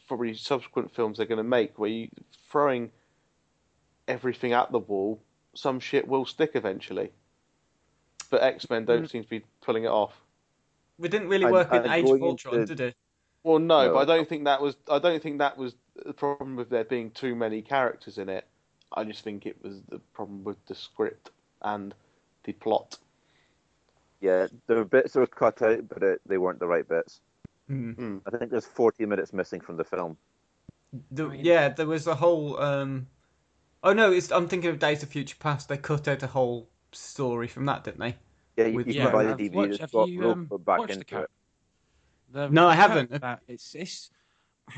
probably 0.07 0.33
subsequent 0.35 0.93
films 0.95 1.17
they're 1.17 1.25
going 1.25 1.37
to 1.37 1.43
make, 1.43 1.77
where 1.77 1.89
you 1.89 2.09
throwing 2.49 2.91
everything 4.07 4.53
at 4.53 4.71
the 4.71 4.79
wall, 4.79 5.19
some 5.53 5.79
shit 5.79 6.07
will 6.07 6.25
stick 6.25 6.51
eventually. 6.53 7.11
But 8.29 8.41
X 8.43 8.69
Men 8.69 8.85
don't 8.85 9.03
Mm. 9.03 9.09
seem 9.11 9.23
to 9.23 9.29
be 9.29 9.43
pulling 9.61 9.83
it 9.83 9.89
off. 9.89 10.13
We 10.97 11.09
didn't 11.09 11.27
really 11.27 11.43
And- 11.45 11.53
work 11.53 11.71
in 11.71 11.83
and 11.83 11.91
Age 11.91 12.09
of 12.09 12.21
Ultron, 12.23 12.55
into- 12.61 12.75
did 12.75 12.87
it? 12.89 12.95
Well, 13.45 13.59
no, 13.59 13.85
No. 13.85 13.93
but 13.93 13.99
I 14.09 14.15
don't 14.15 14.27
think 14.27 14.45
that 14.45 14.59
was. 14.59 14.75
I 14.89 14.97
don't 14.97 15.21
think 15.21 15.37
that 15.37 15.55
was 15.55 15.75
the 16.03 16.13
problem 16.13 16.55
with 16.55 16.71
there 16.71 16.83
being 16.83 17.11
too 17.11 17.35
many 17.35 17.61
characters 17.61 18.17
in 18.17 18.27
it. 18.27 18.47
I 18.91 19.03
just 19.03 19.23
think 19.23 19.45
it 19.45 19.57
was 19.61 19.81
the 19.87 19.99
problem 20.15 20.43
with 20.43 20.57
the 20.65 20.73
script 20.73 21.29
and 21.61 21.93
the 22.43 22.53
plot. 22.53 22.97
Yeah, 24.19 24.47
there 24.65 24.77
were 24.77 24.85
bits 24.85 25.13
that 25.13 25.19
were 25.19 25.27
cut 25.27 25.61
out, 25.61 25.87
but 25.87 26.01
it, 26.01 26.21
they 26.25 26.39
weren't 26.39 26.57
the 26.57 26.65
right 26.65 26.87
bits. 26.87 27.19
Hmm. 27.67 28.17
I 28.25 28.35
think 28.35 28.49
there's 28.49 28.65
40 28.65 29.05
minutes 29.05 29.31
missing 29.31 29.61
from 29.61 29.77
the 29.77 29.83
film. 29.83 30.17
The, 31.11 31.29
yeah, 31.29 31.69
there 31.69 31.85
was 31.87 32.07
a 32.07 32.15
whole. 32.15 32.59
Um... 32.59 33.05
Oh 33.83 33.93
no, 33.93 34.11
it's, 34.11 34.31
I'm 34.31 34.47
thinking 34.47 34.71
of 34.71 34.79
Days 34.79 35.03
of 35.03 35.09
Future 35.09 35.35
Past. 35.39 35.69
They 35.69 35.77
cut 35.77 36.07
out 36.07 36.23
a 36.23 36.27
whole 36.27 36.67
story 36.93 37.47
from 37.47 37.65
that, 37.67 37.83
didn't 37.83 37.99
they? 37.99 38.15
Yeah, 38.57 38.65
you, 38.67 38.75
With- 38.77 38.87
you 38.87 38.93
Yeah, 38.93 39.03
can 39.03 39.13
buy 39.13 39.23
the 39.25 39.35
DVD. 39.35 39.53
watched- 39.53 39.77
just 39.77 39.93
have 39.93 40.09
you, 40.09 40.31
um, 40.31 40.47
it 40.51 40.65
back 40.65 40.79
watched 40.79 40.93
the 40.93 40.99
into 41.01 41.21
it. 41.21 41.29
The- 42.35 42.49
No, 42.49 42.67
I 42.67 42.75
haven't. 42.75 43.11
It's 43.47 43.73
it's 43.75 44.11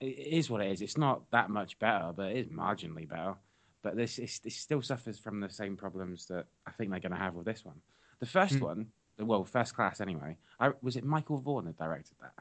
it 0.00 0.06
is 0.06 0.50
what 0.50 0.60
it 0.60 0.72
is. 0.72 0.82
It's 0.82 0.96
not 0.98 1.22
that 1.30 1.50
much 1.50 1.78
better, 1.78 2.12
but 2.14 2.32
it 2.32 2.36
is 2.38 2.48
marginally 2.48 3.08
better. 3.08 3.34
But 3.82 3.96
this 3.96 4.18
is 4.18 4.40
it 4.44 4.52
still 4.52 4.82
suffers 4.82 5.18
from 5.18 5.38
the 5.40 5.48
same 5.48 5.76
problems 5.76 6.26
that 6.26 6.46
I 6.66 6.72
think 6.72 6.90
they're 6.90 7.00
going 7.00 7.12
to 7.12 7.18
have 7.18 7.34
with 7.34 7.46
this 7.46 7.64
one. 7.64 7.80
The 8.18 8.26
first 8.26 8.54
Hmm. 8.54 8.64
one, 8.64 8.86
well, 9.20 9.44
first 9.44 9.74
class 9.76 10.00
anyway. 10.00 10.36
I, 10.58 10.72
was 10.82 10.96
it 10.96 11.04
Michael 11.04 11.38
Vaughn 11.38 11.66
that 11.66 11.78
directed 11.78 12.16
that? 12.20 12.32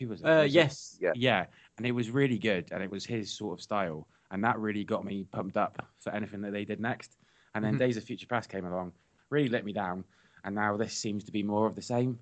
Who 0.00 0.08
was 0.08 0.20
it? 0.20 0.26
Uh, 0.26 0.42
Was 0.42 0.44
it- 0.46 0.54
yes. 0.54 0.98
Yeah. 1.00 1.12
Yeah, 1.14 1.46
and 1.76 1.86
it 1.86 1.92
was 1.92 2.10
really 2.10 2.38
good, 2.38 2.70
and 2.72 2.82
it 2.82 2.90
was 2.90 3.06
his 3.06 3.30
sort 3.30 3.58
of 3.58 3.62
style, 3.62 4.08
and 4.32 4.42
that 4.42 4.58
really 4.58 4.82
got 4.82 5.04
me 5.04 5.24
pumped 5.30 5.56
up 5.56 5.86
for 5.98 6.10
anything 6.12 6.40
that 6.40 6.52
they 6.52 6.64
did 6.64 6.80
next. 6.80 7.16
And 7.54 7.64
then 7.64 7.74
Mhm. 7.76 7.78
Days 7.78 7.96
of 7.96 8.02
Future 8.04 8.26
Past 8.26 8.48
came 8.48 8.64
along, 8.64 8.92
really 9.28 9.48
let 9.48 9.64
me 9.64 9.72
down, 9.72 10.02
and 10.42 10.54
now 10.56 10.76
this 10.76 10.94
seems 10.96 11.22
to 11.24 11.32
be 11.32 11.42
more 11.44 11.66
of 11.66 11.76
the 11.76 11.82
same. 11.82 12.18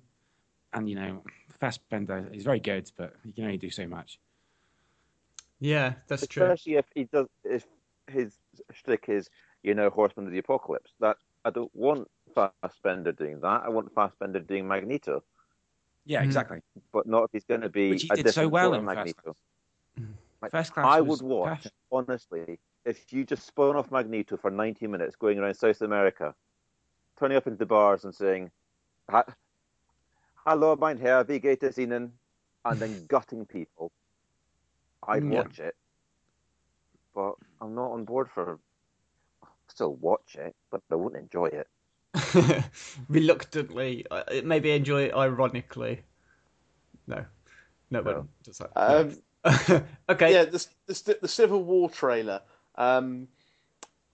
And 0.73 0.87
you 0.89 0.95
know, 0.95 1.23
Fassbender 1.59 2.29
is 2.31 2.43
very 2.43 2.59
good, 2.59 2.91
but 2.97 3.15
he 3.25 3.31
can 3.31 3.45
only 3.45 3.57
do 3.57 3.69
so 3.69 3.87
much. 3.87 4.19
Yeah, 5.59 5.93
that's 6.07 6.25
true. 6.27 6.43
Especially 6.43 6.75
if 6.75 6.85
he 6.93 7.03
does, 7.05 7.27
if 7.43 7.65
his 8.07 8.33
shtick 8.73 9.05
is, 9.09 9.29
you 9.63 9.73
know, 9.73 9.89
Horseman 9.89 10.25
of 10.27 10.31
the 10.31 10.37
Apocalypse. 10.39 10.93
That 10.99 11.17
I 11.43 11.49
don't 11.49 11.73
want 11.75 12.09
Fassbender 12.33 13.11
doing 13.11 13.39
that. 13.41 13.63
I 13.65 13.69
want 13.69 13.93
Fassbender 13.93 14.39
doing 14.39 14.67
Magneto, 14.67 15.23
Yeah, 16.05 16.21
Mhm. 16.21 16.25
exactly. 16.25 16.61
but 16.91 17.07
not 17.07 17.23
if 17.25 17.31
he's 17.33 17.43
going 17.43 17.61
to 17.61 17.69
be 17.69 17.89
Which 17.91 18.03
he 18.03 18.09
a 18.11 18.15
did 18.15 18.33
so 18.33 18.47
well 18.47 18.71
sort 18.71 18.77
of 18.77 18.81
in 18.83 18.85
First 18.87 18.95
Magneto. 18.95 19.21
Class. 19.95 20.07
Like, 20.41 20.51
First 20.51 20.73
Class. 20.73 20.85
I 20.87 21.01
would 21.01 21.21
watch, 21.21 21.49
perfect. 21.63 21.75
honestly, 21.91 22.59
if 22.85 23.11
you 23.11 23.25
just 23.25 23.45
spun 23.45 23.75
off 23.75 23.91
Magneto 23.91 24.37
for 24.37 24.49
90 24.49 24.87
minutes 24.87 25.15
going 25.17 25.37
around 25.39 25.55
South 25.55 25.81
America, 25.81 26.33
turning 27.17 27.35
up 27.37 27.47
into 27.47 27.65
bars 27.65 28.05
and 28.05 28.15
saying, 28.15 28.49
"Ha- 29.09 29.25
Hello, 30.45 30.75
mein 30.75 30.97
Herr, 30.97 31.27
wie 31.29 31.39
geht 31.39 31.63
es 31.63 31.77
Ihnen? 31.77 32.19
And 32.65 32.81
then 32.81 33.05
gutting 33.07 33.45
people. 33.47 33.93
I'd 35.03 35.25
Yeah. 35.25 35.25
watch 35.25 35.59
it. 35.59 35.75
But 37.13 37.35
I'm 37.61 37.75
not 37.75 37.91
on 37.91 38.03
board 38.05 38.31
for. 38.31 38.59
I'll 39.43 39.49
still 39.67 39.95
watch 39.95 40.35
it, 40.35 40.55
but 40.71 40.81
I 40.91 40.95
wouldn't 40.95 41.21
enjoy 41.23 41.47
it. 41.47 41.67
Reluctantly, 43.09 44.05
maybe 44.43 44.71
enjoy 44.71 45.03
it 45.03 45.13
ironically. 45.13 46.03
No, 47.07 47.25
no, 47.91 48.01
No. 48.01 48.03
one 48.03 48.29
does 48.43 48.59
that. 48.59 48.71
Um, 48.75 49.21
okay. 50.09 50.33
Yeah, 50.33 50.45
the, 50.45 50.65
the 50.87 51.17
the 51.21 51.27
Civil 51.27 51.63
War 51.63 51.89
trailer. 51.89 52.41
Um, 52.75 53.27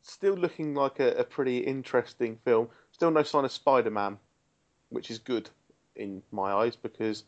still 0.03 0.35
looking 0.35 0.75
like 0.75 0.99
a, 0.99 1.13
a 1.15 1.23
pretty 1.23 1.59
interesting 1.59 2.37
film. 2.37 2.69
Still 2.91 3.11
no 3.11 3.23
sign 3.23 3.45
of 3.45 3.51
Spider 3.51 3.91
Man, 3.91 4.19
which 4.89 5.11
is 5.11 5.19
good 5.19 5.49
in 5.95 6.21
my 6.31 6.51
eyes 6.51 6.75
because 6.75 7.23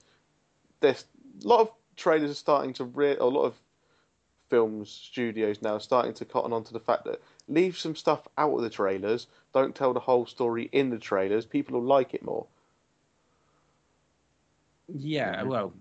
there's 0.79 1.05
a 1.43 1.47
lot 1.47 1.61
of 1.61 1.71
trailers 1.95 2.31
are 2.31 2.35
starting 2.35 2.73
to 2.73 2.85
re- 2.85 3.17
a 3.17 3.25
lot 3.25 3.43
of 3.43 3.55
films 4.49 4.89
studios 4.89 5.61
now 5.61 5.73
are 5.73 5.79
starting 5.79 6.13
to 6.13 6.23
cotton 6.25 6.53
on 6.53 6.63
to 6.63 6.73
the 6.73 6.79
fact 6.79 7.03
that 7.05 7.21
leave 7.47 7.77
some 7.77 7.95
stuff 7.95 8.27
out 8.37 8.53
of 8.55 8.61
the 8.61 8.69
trailers. 8.69 9.27
Don't 9.53 9.75
tell 9.75 9.93
the 9.93 9.99
whole 9.99 10.25
story 10.25 10.69
in 10.71 10.89
the 10.89 10.97
trailers. 10.99 11.45
People 11.45 11.79
will 11.79 11.87
like 11.87 12.13
it 12.13 12.23
more. 12.23 12.45
Yeah, 14.87 15.37
mm-hmm. 15.41 15.49
well, 15.49 15.73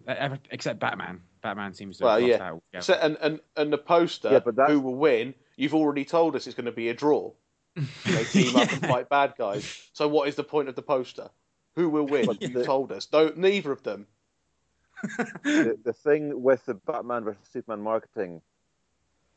except 0.50 0.80
Batman. 0.80 1.20
Batman 1.42 1.74
seems 1.74 1.98
to 1.98 2.04
Well, 2.04 2.18
have 2.18 2.28
yeah. 2.28 2.34
out 2.36 2.52
altogether. 2.54 2.82
So, 2.82 2.94
and, 2.94 3.16
and 3.20 3.40
and 3.56 3.72
the 3.72 3.78
poster, 3.78 4.32
Yeah, 4.32 4.40
but 4.40 4.56
that's- 4.56 4.72
who 4.72 4.80
will 4.80 4.96
win? 4.96 5.34
You've 5.56 5.74
already 5.74 6.04
told 6.04 6.34
us 6.36 6.46
it's 6.46 6.56
going 6.56 6.66
to 6.66 6.72
be 6.72 6.88
a 6.88 6.94
draw. 6.94 7.30
They 8.04 8.24
team 8.24 8.56
up 8.56 8.72
and 8.72 8.80
fight 8.86 9.08
bad 9.08 9.34
guys. 9.38 9.88
So 9.92 10.08
what 10.08 10.28
is 10.28 10.34
the 10.34 10.44
point 10.44 10.68
of 10.68 10.74
the 10.74 10.82
poster? 10.82 11.28
Who 11.76 11.88
will 11.88 12.06
win? 12.06 12.26
But 12.26 12.42
You 12.42 12.64
told 12.64 12.92
us. 12.92 13.06
Don't 13.06 13.36
neither 13.36 13.72
of 13.72 13.82
them. 13.82 14.06
the, 15.44 15.78
the 15.84 15.92
thing 15.92 16.42
with 16.42 16.64
the 16.64 16.74
Batman 16.74 17.24
versus 17.24 17.46
Superman 17.52 17.82
marketing, 17.82 18.40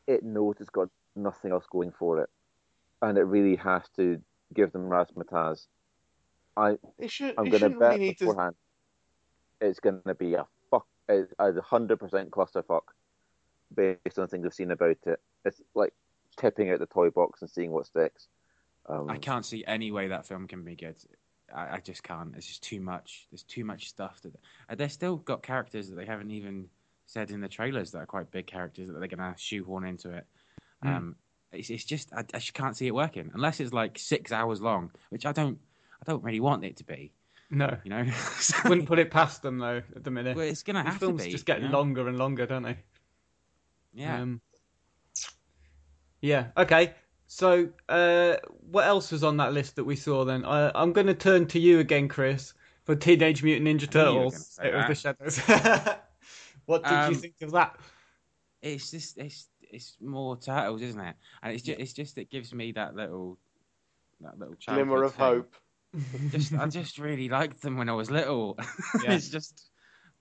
it 0.06 0.22
knows 0.24 0.56
it's 0.58 0.70
got 0.70 0.88
nothing 1.14 1.52
else 1.52 1.66
going 1.70 1.92
for 1.92 2.20
it, 2.20 2.30
and 3.02 3.18
it 3.18 3.22
really 3.22 3.56
has 3.56 3.82
to 3.96 4.20
give 4.54 4.72
them 4.72 4.88
razzmatazz. 4.88 5.66
I 6.56 6.78
It 6.98 7.10
should. 7.10 7.34
I'm 7.38 7.48
going 7.48 7.62
to 7.62 7.70
bet 7.70 7.90
really 7.90 7.98
need 7.98 8.18
to. 8.18 8.24
beforehand 8.24 8.56
it's 9.60 9.80
going 9.80 10.00
to 10.06 10.14
be 10.14 10.34
a 10.34 10.46
fuck 10.70 10.86
a 11.08 11.24
a 11.38 11.60
hundred 11.60 11.98
percent 11.98 12.30
clusterfuck 12.30 12.82
based 13.74 14.18
on 14.18 14.28
things 14.28 14.46
I've 14.46 14.54
seen 14.54 14.70
about 14.70 14.96
it. 15.06 15.20
It's 15.44 15.60
like 15.74 15.92
tipping 16.36 16.70
out 16.70 16.78
the 16.78 16.86
toy 16.86 17.10
box 17.10 17.42
and 17.42 17.50
seeing 17.50 17.70
what 17.70 17.86
sticks. 17.86 18.28
Um, 18.86 19.10
I 19.10 19.18
can't 19.18 19.44
see 19.44 19.64
any 19.66 19.92
way 19.92 20.08
that 20.08 20.26
film 20.26 20.48
can 20.48 20.64
be 20.64 20.74
good. 20.74 20.96
I, 21.54 21.76
I 21.76 21.80
just 21.80 22.02
can't. 22.02 22.34
It's 22.36 22.46
just 22.46 22.62
too 22.62 22.80
much. 22.80 23.26
There's 23.30 23.42
too 23.42 23.64
much 23.64 23.88
stuff. 23.88 24.20
That 24.22 24.34
uh, 24.68 24.74
they've 24.74 24.90
still 24.92 25.16
got 25.16 25.42
characters 25.42 25.88
that 25.88 25.96
they 25.96 26.06
haven't 26.06 26.30
even 26.30 26.68
said 27.06 27.30
in 27.30 27.40
the 27.40 27.48
trailers 27.48 27.90
that 27.92 27.98
are 27.98 28.06
quite 28.06 28.30
big 28.30 28.46
characters 28.46 28.86
that 28.88 28.98
they're 28.98 29.08
going 29.08 29.18
to 29.18 29.34
shoehorn 29.38 29.84
into 29.84 30.10
it. 30.10 30.26
Mm. 30.84 30.96
Um, 30.96 31.16
it's, 31.52 31.70
it's 31.70 31.84
just 31.84 32.12
I, 32.12 32.20
I 32.20 32.38
just 32.38 32.54
can't 32.54 32.76
see 32.76 32.86
it 32.86 32.94
working 32.94 33.30
unless 33.34 33.58
it's 33.60 33.72
like 33.72 33.98
six 33.98 34.32
hours 34.32 34.60
long, 34.60 34.90
which 35.10 35.26
I 35.26 35.32
don't. 35.32 35.58
I 36.00 36.10
don't 36.10 36.22
really 36.24 36.40
want 36.40 36.64
it 36.64 36.78
to 36.78 36.84
be. 36.84 37.12
No, 37.50 37.76
You 37.84 37.90
know, 37.90 38.06
So- 38.38 38.68
wouldn't 38.68 38.86
put 38.86 38.98
it 39.00 39.10
past 39.10 39.42
them 39.42 39.58
though. 39.58 39.82
At 39.96 40.04
the 40.04 40.10
minute, 40.10 40.36
well, 40.36 40.46
it's 40.46 40.62
going 40.62 40.76
to 40.76 40.82
These 40.82 40.92
have 40.92 41.00
films 41.00 41.20
to 41.22 41.26
be. 41.26 41.32
just 41.32 41.44
get 41.46 41.60
you 41.60 41.68
know? 41.68 41.74
longer 41.78 42.08
and 42.08 42.16
longer, 42.16 42.46
don't 42.46 42.62
they? 42.62 42.78
Yeah. 43.92 44.22
Um, 44.22 44.40
yeah. 46.20 46.46
Okay. 46.56 46.94
So, 47.32 47.68
uh, 47.88 48.38
what 48.72 48.88
else 48.88 49.12
was 49.12 49.22
on 49.22 49.36
that 49.36 49.52
list 49.52 49.76
that 49.76 49.84
we 49.84 49.94
saw 49.94 50.24
then? 50.24 50.44
I, 50.44 50.72
I'm 50.74 50.92
going 50.92 51.06
to 51.06 51.14
turn 51.14 51.46
to 51.46 51.60
you 51.60 51.78
again, 51.78 52.08
Chris, 52.08 52.54
for 52.82 52.96
Teenage 52.96 53.44
Mutant 53.44 53.68
Ninja 53.68 53.88
I 53.96 54.02
knew 54.02 54.10
you 54.10 54.18
were 54.18 54.30
Turtles. 54.30 54.58
gonna 54.58 54.68
It 54.68 54.74
was 54.74 54.86
the 54.88 54.94
Shadows. 54.96 55.38
what 56.66 56.82
did 56.82 56.90
you 56.90 56.96
Um, 56.96 57.14
think 57.14 57.34
of 57.42 57.52
that? 57.52 57.76
it's 58.62 58.90
just 58.90 59.16
it's 59.16 59.46
it's 59.62 59.96
more 60.00 60.36
turtles, 60.38 60.82
isn't 60.82 61.00
it? 61.00 61.14
And 61.44 61.54
it's 61.54 61.62
just 61.62 61.78
it's 61.78 61.92
just 61.92 62.18
it 62.18 62.30
gives 62.30 62.52
me 62.52 62.72
that 62.72 62.96
little 62.96 63.38
that 64.22 64.36
little 64.36 64.56
Glimmer 64.66 65.04
of 65.04 65.14
thing. 65.14 65.24
hope. 65.24 65.54
Just 66.30 66.52
I 66.52 66.66
just 66.66 66.98
really 66.98 67.28
liked 67.28 67.62
them 67.62 67.76
when 67.76 67.88
I 67.88 67.92
was 67.94 68.10
little. 68.10 68.58
Yeah. 69.04 69.12
it's 69.12 69.28
just, 69.28 69.70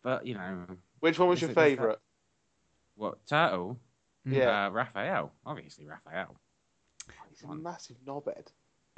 but 0.03 0.25
you 0.27 0.35
know 0.35 0.65
Which 0.99 1.17
one 1.19 1.29
was 1.29 1.41
your 1.41 1.49
favourite? 1.51 1.97
what 2.95 3.25
turtle? 3.27 3.79
Yeah, 4.25 4.67
Uh, 4.67 4.69
Raphael, 4.69 5.31
obviously 5.45 5.85
Raphael. 5.87 6.35
He's 7.41 7.49
a 7.49 7.53
massive 7.55 7.97
knobhead. 8.05 8.47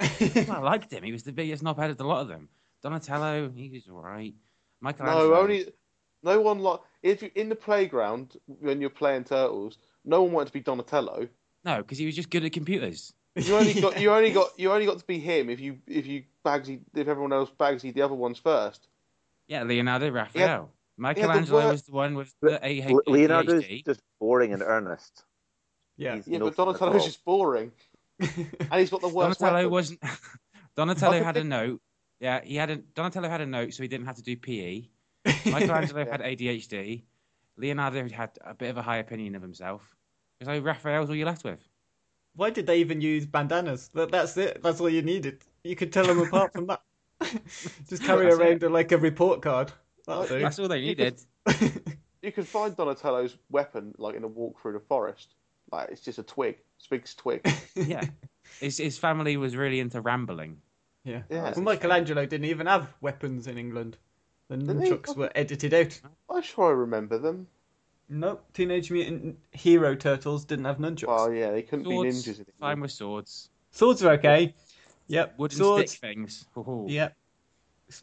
I 0.00 0.58
liked 0.60 0.92
him. 0.92 1.02
He 1.04 1.12
was 1.12 1.22
the 1.22 1.32
biggest 1.32 1.62
knobhead 1.62 1.90
of 1.90 1.96
the 1.96 2.04
lot 2.04 2.20
of 2.22 2.28
them. 2.28 2.48
Donatello, 2.82 3.50
he 3.54 3.68
was 3.70 3.82
alright. 3.88 4.34
Michelangelo. 4.80 5.28
No, 5.30 5.40
only 5.40 5.66
no 6.22 6.40
one 6.40 6.58
like 6.60 6.80
if 7.02 7.22
you 7.22 7.30
in 7.34 7.48
the 7.48 7.54
playground 7.56 8.36
when 8.46 8.80
you're 8.80 8.90
playing 8.90 9.24
turtles. 9.24 9.78
No 10.04 10.22
one 10.22 10.32
wanted 10.32 10.46
to 10.46 10.52
be 10.52 10.60
Donatello. 10.60 11.28
no, 11.64 11.76
because 11.78 11.98
he 11.98 12.06
was 12.06 12.16
just 12.16 12.30
good 12.30 12.44
at 12.44 12.52
computers. 12.52 13.12
You 13.36 13.54
only 13.56 13.80
got 13.80 14.00
you 14.00 14.10
only 14.12 14.32
got 14.32 14.50
you 14.58 14.72
only 14.72 14.86
got 14.86 14.98
to 14.98 15.06
be 15.06 15.18
him 15.20 15.48
if 15.48 15.60
you 15.60 15.78
if 15.86 16.06
you 16.06 16.24
bagsy 16.44 16.80
if 16.94 17.06
everyone 17.06 17.32
else 17.32 17.50
bagsy 17.58 17.94
the 17.94 18.02
other 18.02 18.14
ones 18.14 18.38
first. 18.38 18.88
Yeah, 19.46 19.62
Leonardo, 19.62 20.10
Raphael. 20.10 20.70
the 20.96 21.02
Michelangelo 21.02 21.62
wor- 21.62 21.70
was 21.72 21.82
the 21.82 21.92
one 21.92 22.14
with 22.16 22.34
the 22.40 22.56
AH- 22.58 22.98
Leonardo's 23.06 23.62
ADHD. 23.64 23.84
just 23.86 24.00
boring 24.20 24.52
and 24.52 24.62
earnest. 24.62 25.22
yeah. 25.96 26.16
He's 26.16 26.26
Yeah, 26.26 26.38
no 26.38 26.46
but 26.46 26.54
fun 26.56 26.68
at 26.68 26.78
Donatello's 26.80 27.04
just 27.04 27.24
boring, 27.24 27.70
and 28.22 28.74
he's 28.80 28.90
got 28.90 29.00
the 29.00 29.08
worst. 29.08 29.40
Donatello 29.40 29.68
weapons. 29.68 29.70
wasn't. 29.70 30.02
Donatello 30.76 31.18
could 31.18 31.24
had 31.26 31.36
a 31.36 31.44
note. 31.44 31.80
Yeah, 32.20 32.40
he 32.42 32.56
had 32.56 32.70
a 32.70 32.76
Donatello 32.76 33.28
had 33.28 33.40
a 33.40 33.46
note, 33.46 33.74
so 33.74 33.82
he 33.82 33.88
didn't 33.88 34.06
have 34.06 34.16
to 34.16 34.22
do 34.22 34.36
PE. 34.36 34.84
Michelangelo 35.24 36.04
had 36.08 36.20
ADHD. 36.20 37.02
Leonardo 37.56 38.08
had 38.08 38.30
a 38.44 38.54
bit 38.54 38.70
of 38.70 38.78
a 38.78 38.82
high 38.82 38.98
opinion 38.98 39.34
of 39.34 39.42
himself. 39.42 39.82
So 40.42 40.58
Raphael's 40.58 41.08
all 41.08 41.14
you're 41.14 41.26
left 41.26 41.44
with. 41.44 41.60
Why 42.34 42.50
did 42.50 42.66
they 42.66 42.78
even 42.78 43.00
use 43.00 43.26
bandanas? 43.26 43.90
That, 43.94 44.10
that's 44.10 44.36
it. 44.36 44.62
That's 44.62 44.80
all 44.80 44.88
you 44.88 45.02
needed. 45.02 45.44
You 45.64 45.76
could 45.76 45.92
tell 45.92 46.06
them 46.06 46.18
apart 46.26 46.52
from 46.52 46.66
that. 46.68 46.82
Just 47.88 48.02
carry 48.02 48.24
That's 48.26 48.38
around 48.38 48.62
like 48.72 48.90
a 48.92 48.98
report 48.98 49.42
card. 49.42 49.70
That'll 50.06 50.26
do. 50.26 50.40
That's 50.40 50.58
all 50.58 50.68
they 50.68 50.78
You 50.78 50.96
could- 50.96 51.22
needed. 51.46 51.96
You 52.22 52.30
could 52.32 52.46
find 52.46 52.76
Donatello's 52.76 53.36
weapon 53.50 53.94
like 53.98 54.14
in 54.14 54.22
a 54.24 54.28
walk 54.28 54.60
through 54.62 54.72
the 54.74 54.80
forest. 54.80 55.34
Like 55.70 55.90
it's 55.90 56.00
just 56.00 56.18
a 56.18 56.22
twig, 56.22 56.58
Spig's 56.82 57.14
twig. 57.14 57.48
yeah, 57.76 58.04
his 58.60 58.78
his 58.78 58.98
family 58.98 59.36
was 59.36 59.56
really 59.56 59.78
into 59.78 60.00
rambling. 60.00 60.60
Yeah. 61.04 61.22
Yeah. 61.30 61.52
Well, 61.54 61.62
Michelangelo 61.62 62.26
didn't 62.26 62.46
even 62.46 62.66
have 62.66 62.92
weapons 63.00 63.46
in 63.46 63.56
England. 63.56 63.96
The 64.48 64.56
nunchucks 64.56 65.16
were 65.16 65.30
edited 65.34 65.72
out. 65.72 66.00
I'm 66.28 66.42
sure 66.42 66.68
I 66.68 66.72
remember 66.72 67.18
them. 67.18 67.46
Nope. 68.08 68.44
Teenage 68.52 68.90
Mutant 68.90 69.38
Hero 69.52 69.94
Turtles 69.94 70.44
didn't 70.44 70.66
have 70.66 70.78
nunchucks. 70.78 71.06
Oh 71.08 71.30
yeah, 71.30 71.52
they 71.52 71.62
couldn't 71.62 71.86
Swords, 71.86 72.24
be 72.24 72.32
ninjas. 72.32 72.38
in 72.40 72.46
fine 72.60 72.80
with 72.80 72.90
swords. 72.90 73.48
Swords 73.70 74.04
are 74.04 74.12
okay. 74.14 74.54
Yep. 75.06 75.38
Wooden 75.38 75.56
Swords. 75.58 75.92
stick 75.92 76.00
things. 76.00 76.46
Ooh. 76.56 76.86
Yep. 76.88 77.16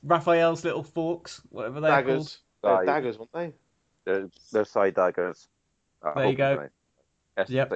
Raphael's 0.03 0.63
little 0.63 0.83
forks, 0.83 1.41
whatever 1.49 1.81
they're 1.81 1.91
called. 1.91 2.05
daggers. 2.05 2.39
They're 2.63 2.85
daggers, 2.85 3.17
weren't 3.17 3.33
they? 3.33 3.53
They're, 4.05 4.29
they're 4.51 4.65
side 4.65 4.95
daggers. 4.95 5.47
I 6.01 6.13
There 6.13 6.29
you 6.29 6.35
go. 6.35 6.69
I'm. 7.37 7.45
Yep. 7.47 7.71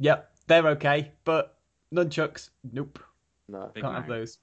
SAI. 0.00 0.04
Yep. 0.04 0.30
They're 0.46 0.66
okay, 0.68 1.12
but 1.24 1.56
nunchucks, 1.94 2.50
nope. 2.72 2.98
No. 3.48 3.70
Big 3.74 3.82
Can't 3.82 3.94
no. 3.94 4.00
have 4.00 4.08
those. 4.08 4.38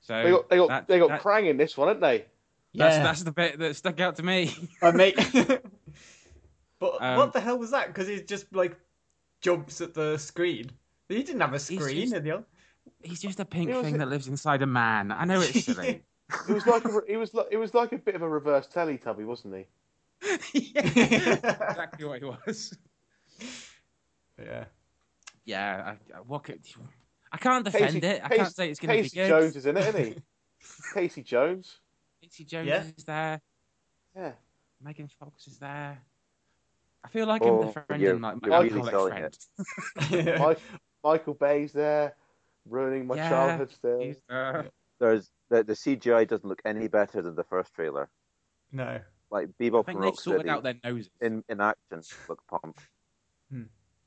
So 0.00 0.22
They 0.22 0.30
got 0.30 0.48
they 0.50 0.56
got 0.56 0.68
that- 0.68 0.88
they 0.88 0.98
got 0.98 1.08
that- 1.10 1.22
Krang 1.22 1.48
in 1.48 1.56
this 1.56 1.76
one, 1.76 1.88
haven't 1.88 2.00
they? 2.02 2.18
That's, 2.74 2.96
Yeah. 2.96 3.02
that's 3.02 3.22
the 3.22 3.32
bit 3.32 3.58
that 3.58 3.76
stuck 3.76 4.00
out 4.00 4.16
to 4.16 4.22
me. 4.22 4.54
I 4.80 4.90
mate. 4.92 5.16
but 6.78 7.02
Um, 7.02 7.16
what 7.18 7.32
the 7.32 7.40
hell 7.40 7.58
was 7.58 7.70
that? 7.70 7.88
Because 7.88 8.08
he 8.08 8.20
just 8.22 8.52
like 8.54 8.76
jumps 9.40 9.80
at 9.80 9.94
the 9.94 10.16
screen. 10.18 10.70
He 11.08 11.22
didn't 11.22 11.40
have 11.40 11.52
a 11.52 11.58
screen, 11.58 12.08
just- 12.08 12.14
did 12.14 12.24
he? 12.24 12.32
He's 13.08 13.20
just 13.20 13.38
a 13.40 13.44
pink 13.44 13.70
thing 13.70 13.96
a- 13.96 13.98
that 13.98 14.08
lives 14.08 14.28
inside 14.28 14.62
a 14.62 14.66
man. 14.66 15.12
I 15.12 15.24
know 15.24 15.40
it's 15.40 15.64
silly. 15.64 16.02
It 16.48 16.52
was 16.54 16.66
like 16.66 16.82
a, 16.86 16.98
it 17.06 17.18
was 17.18 17.34
like 17.34 17.48
it 17.50 17.58
was 17.58 17.74
like 17.74 17.92
a 17.92 17.98
bit 17.98 18.14
of 18.14 18.22
a 18.22 18.28
reverse 18.28 18.66
Teletubby, 18.66 19.26
wasn't 19.26 19.54
he? 19.54 19.66
yeah, 20.74 20.80
exactly 21.68 22.06
what 22.06 22.20
he 22.20 22.24
was. 22.24 22.74
Yeah. 24.44 24.64
Yeah, 25.44 25.94
I, 26.12 26.16
I, 26.16 26.20
what 26.20 26.44
could, 26.44 26.60
I 27.32 27.36
can't 27.36 27.64
defend 27.64 27.84
Casey- 27.94 28.06
it. 28.06 28.20
I 28.24 28.28
Casey- 28.28 28.38
can't 28.42 28.54
say 28.54 28.70
it's 28.70 28.80
going 28.80 28.96
to 28.96 29.02
be 29.02 29.08
good. 29.08 29.14
Casey. 29.14 29.28
Jones 29.28 29.56
is 29.56 29.66
in 29.66 29.76
it, 29.76 29.86
isn't 29.88 30.04
he? 30.04 30.16
Casey 30.94 31.22
Jones. 31.22 31.78
Casey 32.22 32.44
Jones 32.44 32.68
Yeah. 32.68 32.84
is 32.96 33.04
there. 33.04 33.40
Yeah. 34.16 34.32
Megan 34.82 35.08
Fox 35.18 35.46
is 35.46 35.58
there. 35.58 35.98
I 37.04 37.08
feel 37.08 37.26
like 37.26 37.42
Oh, 37.42 37.60
I'm 37.62 37.66
defending 37.66 38.00
you're- 38.00 38.18
like 38.20 38.40
my 38.42 38.48
you're 38.48 38.62
really 38.62 38.80
alcoholic 38.92 39.34
friend. 39.98 40.38
Mike, 40.38 40.58
Michael 41.02 41.34
Bay's 41.34 41.72
there, 41.72 42.14
ruining 42.68 43.06
my 43.08 43.16
Yeah, 43.16 43.28
childhood 43.28 43.72
still. 43.72 44.00
He's 44.00 44.22
there. 44.28 44.66
There's 45.00 45.28
the, 45.50 45.64
the 45.64 45.72
CGI 45.72 46.28
doesn't 46.28 46.48
look 46.48 46.62
any 46.64 46.86
better 46.86 47.20
than 47.22 47.34
the 47.34 47.42
first 47.44 47.74
trailer. 47.74 48.08
no. 48.70 49.00
Like 49.30 49.48
I 49.58 49.64
think 49.70 49.88
and 49.88 50.02
they've 50.04 50.14
sorted 50.14 50.46
out 50.46 50.60
Rocksteady 50.62 50.82
their 50.82 50.92
noses. 50.92 51.10
in, 51.22 51.42
in 51.48 51.60
action 51.62 52.02
look 52.28 52.42
pump. 52.48 52.78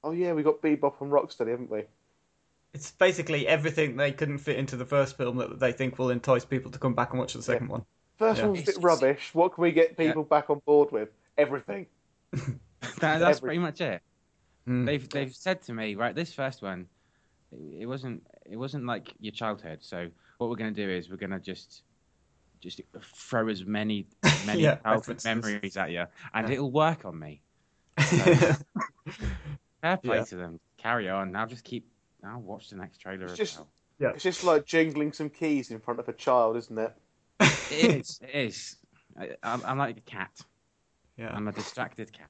Oh 0.06 0.12
yeah, 0.12 0.34
we 0.34 0.44
got 0.44 0.62
Bebop 0.62 1.02
and 1.02 1.12
Rocksteady, 1.12 1.50
haven't 1.50 1.72
we? 1.72 1.82
It's 2.76 2.91
basically 2.91 3.48
everything 3.48 3.98
they 3.98 4.12
couldn't 4.12 4.38
fit 4.38 4.58
into 4.58 4.76
the 4.78 4.86
first 4.86 5.18
film 5.18 5.38
that 5.38 5.60
they 5.60 5.72
think 5.72 5.98
will 5.98 6.12
entice 6.12 6.46
people 6.46 6.70
to 6.72 6.78
come 6.78 6.94
back 6.94 7.10
and 7.10 7.20
watch 7.20 7.34
the 7.34 7.41
second 7.41 7.70
one. 7.70 7.84
First 8.20 8.39
Yeah. 8.39 8.46
one's 8.48 8.60
a 8.60 8.62
It's- 8.62 8.76
bit 8.76 8.84
rubbish. 8.84 9.32
What 9.34 9.56
can 9.56 9.63
we 9.63 9.72
get 9.72 9.98
people 9.98 10.24
back 10.24 10.50
on 10.52 10.62
board 10.65 10.91
with? 10.91 11.10
Everything. 11.38 11.88
That- 13.00 13.18
that's 13.20 13.38
Every- 13.39 13.48
pretty 13.48 13.60
much 13.60 13.82
it. 13.82 14.00
Mm. 14.68 14.86
They've 14.86 15.10
they've 15.10 15.34
said 15.36 15.62
to 15.63 15.74
me, 15.74 15.96
right, 15.96 16.13
this 16.13 16.32
first 16.34 16.62
one, 16.62 16.88
it, 17.52 17.82
it 17.82 17.86
wasn't 17.88 18.22
it 18.46 18.58
wasn't 18.58 18.86
like 18.86 19.12
your 19.20 19.32
childhood. 19.32 19.80
So 19.82 20.08
what 20.38 20.52
we're 20.52 20.56
gonna 20.56 20.70
do 20.72 20.88
is 20.88 21.10
we're 21.10 21.15
gonna 21.18 21.39
just 21.39 21.82
just 22.62 22.82
throw 23.02 23.48
as 23.48 23.65
many 23.65 24.06
many 24.46 24.62
Yeah, 24.62 24.76
childhood 24.76 25.24
memories 25.26 25.78
at 25.78 25.89
you, 25.91 26.06
and 26.36 26.48
Yeah. 26.48 26.54
it'll 26.54 26.72
work 26.72 27.06
on 27.06 27.18
me. 27.18 27.41
Fair 29.86 29.98
play 29.98 30.17
Yeah. 30.17 30.24
to 30.24 30.36
them. 30.36 30.60
Carry 30.78 31.10
on. 31.10 31.36
I'll 31.36 31.45
just 31.45 31.63
keep. 31.63 31.88
I'll 32.24 32.41
watch 32.41 32.71
the 32.71 32.76
next 32.76 32.98
trailer. 32.98 33.26
It's 33.26 33.34
as 33.34 33.38
just- 33.38 33.58
well. 34.00 34.12
It's 34.15 34.24
just 34.24 34.43
like 34.43 34.65
jingling 34.65 35.13
some 35.13 35.30
keys 35.30 35.69
in 35.71 35.80
front 35.80 36.00
of 36.00 36.10
a 36.10 36.13
child, 36.13 36.58
isn't 36.58 36.78
it? 36.78 36.93
It 37.39 37.52
is. 38.02 38.19
It 38.21 38.36
is. 38.36 38.76
I, 39.17 39.30
I'm, 39.43 39.62
I'm 39.63 39.78
like 39.78 39.98
a 39.98 40.02
cat. 40.02 40.32
yeah. 41.17 41.30
I'm 41.34 41.48
a 41.48 41.52
distracted 41.52 42.12
cat. 42.12 42.30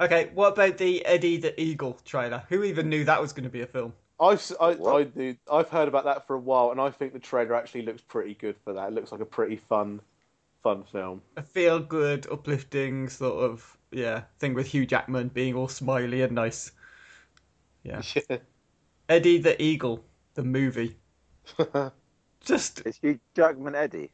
Okay, 0.00 0.30
what 0.34 0.54
about 0.54 0.78
the 0.78 1.04
Eddie 1.04 1.36
the 1.36 1.60
Eagle 1.60 1.98
trailer? 2.06 2.42
Who 2.48 2.64
even 2.64 2.88
knew 2.88 3.04
that 3.04 3.20
was 3.20 3.32
going 3.34 3.44
to 3.44 3.50
be 3.50 3.60
a 3.60 3.66
film? 3.66 3.92
I've 4.18 4.38
s- 4.38 4.52
I, 4.60 4.72
What? 4.72 4.96
I 4.96 5.04
do, 5.04 5.36
I've 5.52 5.68
heard 5.68 5.86
about 5.88 6.04
that 6.04 6.26
for 6.26 6.34
a 6.34 6.40
while, 6.40 6.70
and 6.72 6.80
I 6.80 6.90
think 6.90 7.12
the 7.12 7.18
trailer 7.20 7.54
actually 7.54 7.82
looks 7.82 8.00
pretty 8.02 8.34
good 8.34 8.56
for 8.64 8.72
that. 8.72 8.88
It 8.88 8.94
looks 8.94 9.12
like 9.12 9.20
a 9.20 9.26
pretty 9.26 9.56
fun, 9.56 10.00
fun 10.62 10.82
film. 10.84 11.20
A 11.36 11.42
feel 11.42 11.78
good, 11.78 12.26
uplifting 12.32 13.08
sort 13.10 13.44
of 13.44 13.76
yeah 13.92 14.22
thing 14.38 14.54
with 14.54 14.66
Hugh 14.68 14.86
Jackman 14.86 15.28
being 15.28 15.54
all 15.54 15.68
smiley 15.68 16.22
and 16.22 16.32
nice. 16.32 16.72
Yeah. 17.82 18.02
Eddie 19.08 19.38
the 19.38 19.60
Eagle, 19.60 20.04
the 20.34 20.44
movie. 20.44 20.96
Just 22.44 22.86
Is 22.86 22.98
Hugh 22.98 23.18
Jackman 23.34 23.74
Eddie? 23.74 24.10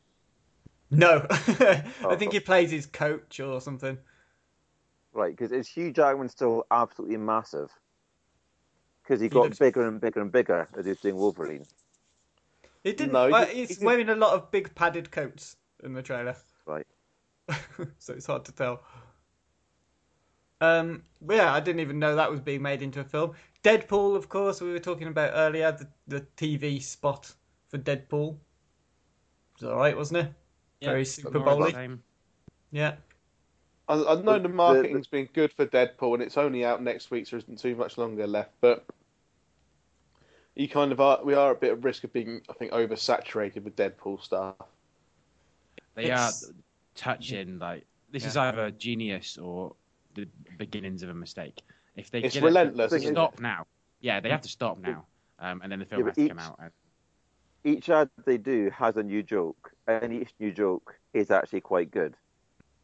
no. 0.91 1.27
Oh. 1.61 2.11
I 2.11 2.17
think 2.17 2.33
he 2.33 2.41
plays 2.41 2.71
his 2.71 2.87
coach 2.87 3.41
or 3.41 3.61
something. 3.61 3.99
Right, 5.13 5.35
because 5.37 5.51
is 5.53 5.67
Hugh 5.69 5.93
Jackman 5.93 6.29
still 6.29 6.65
absolutely 6.71 7.17
massive? 7.17 7.71
Because 9.03 9.21
he 9.21 9.29
got 9.29 9.45
looks- 9.45 9.59
bigger 9.59 9.87
and 9.87 10.01
bigger 10.01 10.21
and 10.21 10.31
bigger 10.33 10.69
as 10.79 10.85
he 10.85 10.91
was 10.91 11.01
doing 11.01 11.17
Wolverine. 11.17 11.65
He 12.85 12.93
didn't. 12.93 13.13
No, 13.13 13.27
he 13.27 13.33
well, 13.33 13.47
did- 13.47 13.55
he's 13.57 13.79
he 13.79 13.85
wearing 13.85 14.09
a 14.11 14.15
lot 14.15 14.35
of 14.35 14.51
big 14.51 14.75
padded 14.75 15.11
coats 15.11 15.57
in 15.83 15.93
the 15.93 16.03
trailer. 16.03 16.37
Right. 16.67 16.87
so 17.99 18.13
it's 18.15 18.27
hard 18.27 18.45
to 18.47 18.53
tell. 18.53 18.83
Um, 20.61 21.03
but 21.21 21.37
yeah, 21.37 21.53
I 21.53 21.61
didn't 21.61 21.81
even 21.81 21.99
know 21.99 22.17
that 22.17 22.31
was 22.31 22.41
being 22.41 22.63
made 22.63 22.83
into 22.83 23.01
a 23.01 23.05
film. 23.05 23.33
Deadpool, 23.63 24.17
of 24.17 24.29
course, 24.29 24.61
we 24.61 24.73
were 24.73 24.79
talking 24.79 25.09
about 25.09 25.33
earlier. 25.35 25.73
The, 25.73 25.89
the 26.09 26.27
TV 26.37 26.83
spot 26.83 27.33
for 27.69 27.79
Deadpool 27.79 28.37
it 29.59 29.63
was 29.63 29.71
all 29.71 29.77
right, 29.79 29.97
wasn't 29.97 30.27
it? 30.27 30.33
Very 30.83 31.05
Super 31.05 31.39
more 31.41 31.49
of 31.51 31.59
the 31.67 31.73
Bowl-y. 31.73 31.89
Yeah. 32.71 32.95
I, 33.89 33.95
I 33.95 33.97
know 33.97 34.33
The- 34.35 34.39
the 34.39 34.39
the- 34.41 34.49
marketing's 34.51 35.07
been 35.07 35.29
good 35.33 35.53
for 35.53 35.67
Deadpool, 35.67 36.15
and 36.15 36.23
it's 36.23 36.37
only 36.37 36.65
out 36.65 36.83
next 36.83 37.11
week, 37.11 37.27
so 37.27 37.37
there 37.37 37.39
isn't 37.45 37.59
too 37.59 37.75
much 37.75 37.99
longer 37.99 38.27
left. 38.27 38.53
But 38.61 38.85
you 40.55 40.69
kind 40.69 40.93
of 40.93 41.01
are, 41.01 41.23
we 41.25 41.35
are 41.35 41.51
at 41.51 41.57
a 41.57 41.61
bit 41.61 41.73
of 41.73 41.85
risk 41.85 42.05
of 42.05 42.13
being, 42.13 42.41
I 42.49 42.53
think, 42.55 42.73
oversaturated 42.73 43.63
with 43.65 43.77
Deadpool 43.77 44.23
stuff. 44.23 44.57
They 45.95 46.05
It's- 46.05 46.45
are 46.49 46.53
touching 46.95 47.59
like 47.59 47.85
this 48.11 48.23
Yeah. 48.23 48.29
is 48.29 48.37
either 48.37 48.71
genius 48.73 49.39
or 49.39 49.75
the 50.17 50.29
beginnings 50.59 51.03
of 51.03 51.11
a 51.11 51.15
mistake. 51.15 51.63
If 51.95 52.11
they 52.11 52.23
It's 52.23 52.35
get 52.35 52.43
relentless, 52.43 52.93
it, 52.93 52.97
isn't 52.97 53.11
it? 53.13 53.15
stop 53.15 53.41
now. 53.41 53.67
Yeah, 54.01 54.21
they 54.21 54.31
have 54.31 54.43
to 54.43 54.49
stop 54.49 54.79
now, 54.79 55.07
um, 55.39 55.61
and 55.63 55.71
then 55.71 55.79
the 55.79 55.87
film 55.87 56.01
Yeah, 56.01 56.07
has 56.09 56.17
but 56.17 56.23
to 56.23 56.29
come 56.29 56.39
out. 56.39 56.59
And, 56.59 56.73
Each 57.65 57.89
ad 57.89 58.11
they 58.25 58.39
do 58.39 58.71
has 58.71 58.97
a 58.97 59.03
new 59.03 59.23
joke, 59.23 59.73
and 59.87 60.13
each 60.13 60.33
new 60.39 60.53
joke 60.53 60.95
is 61.15 61.31
actually 61.31 61.63
quite 61.63 61.91
good. 61.91 62.15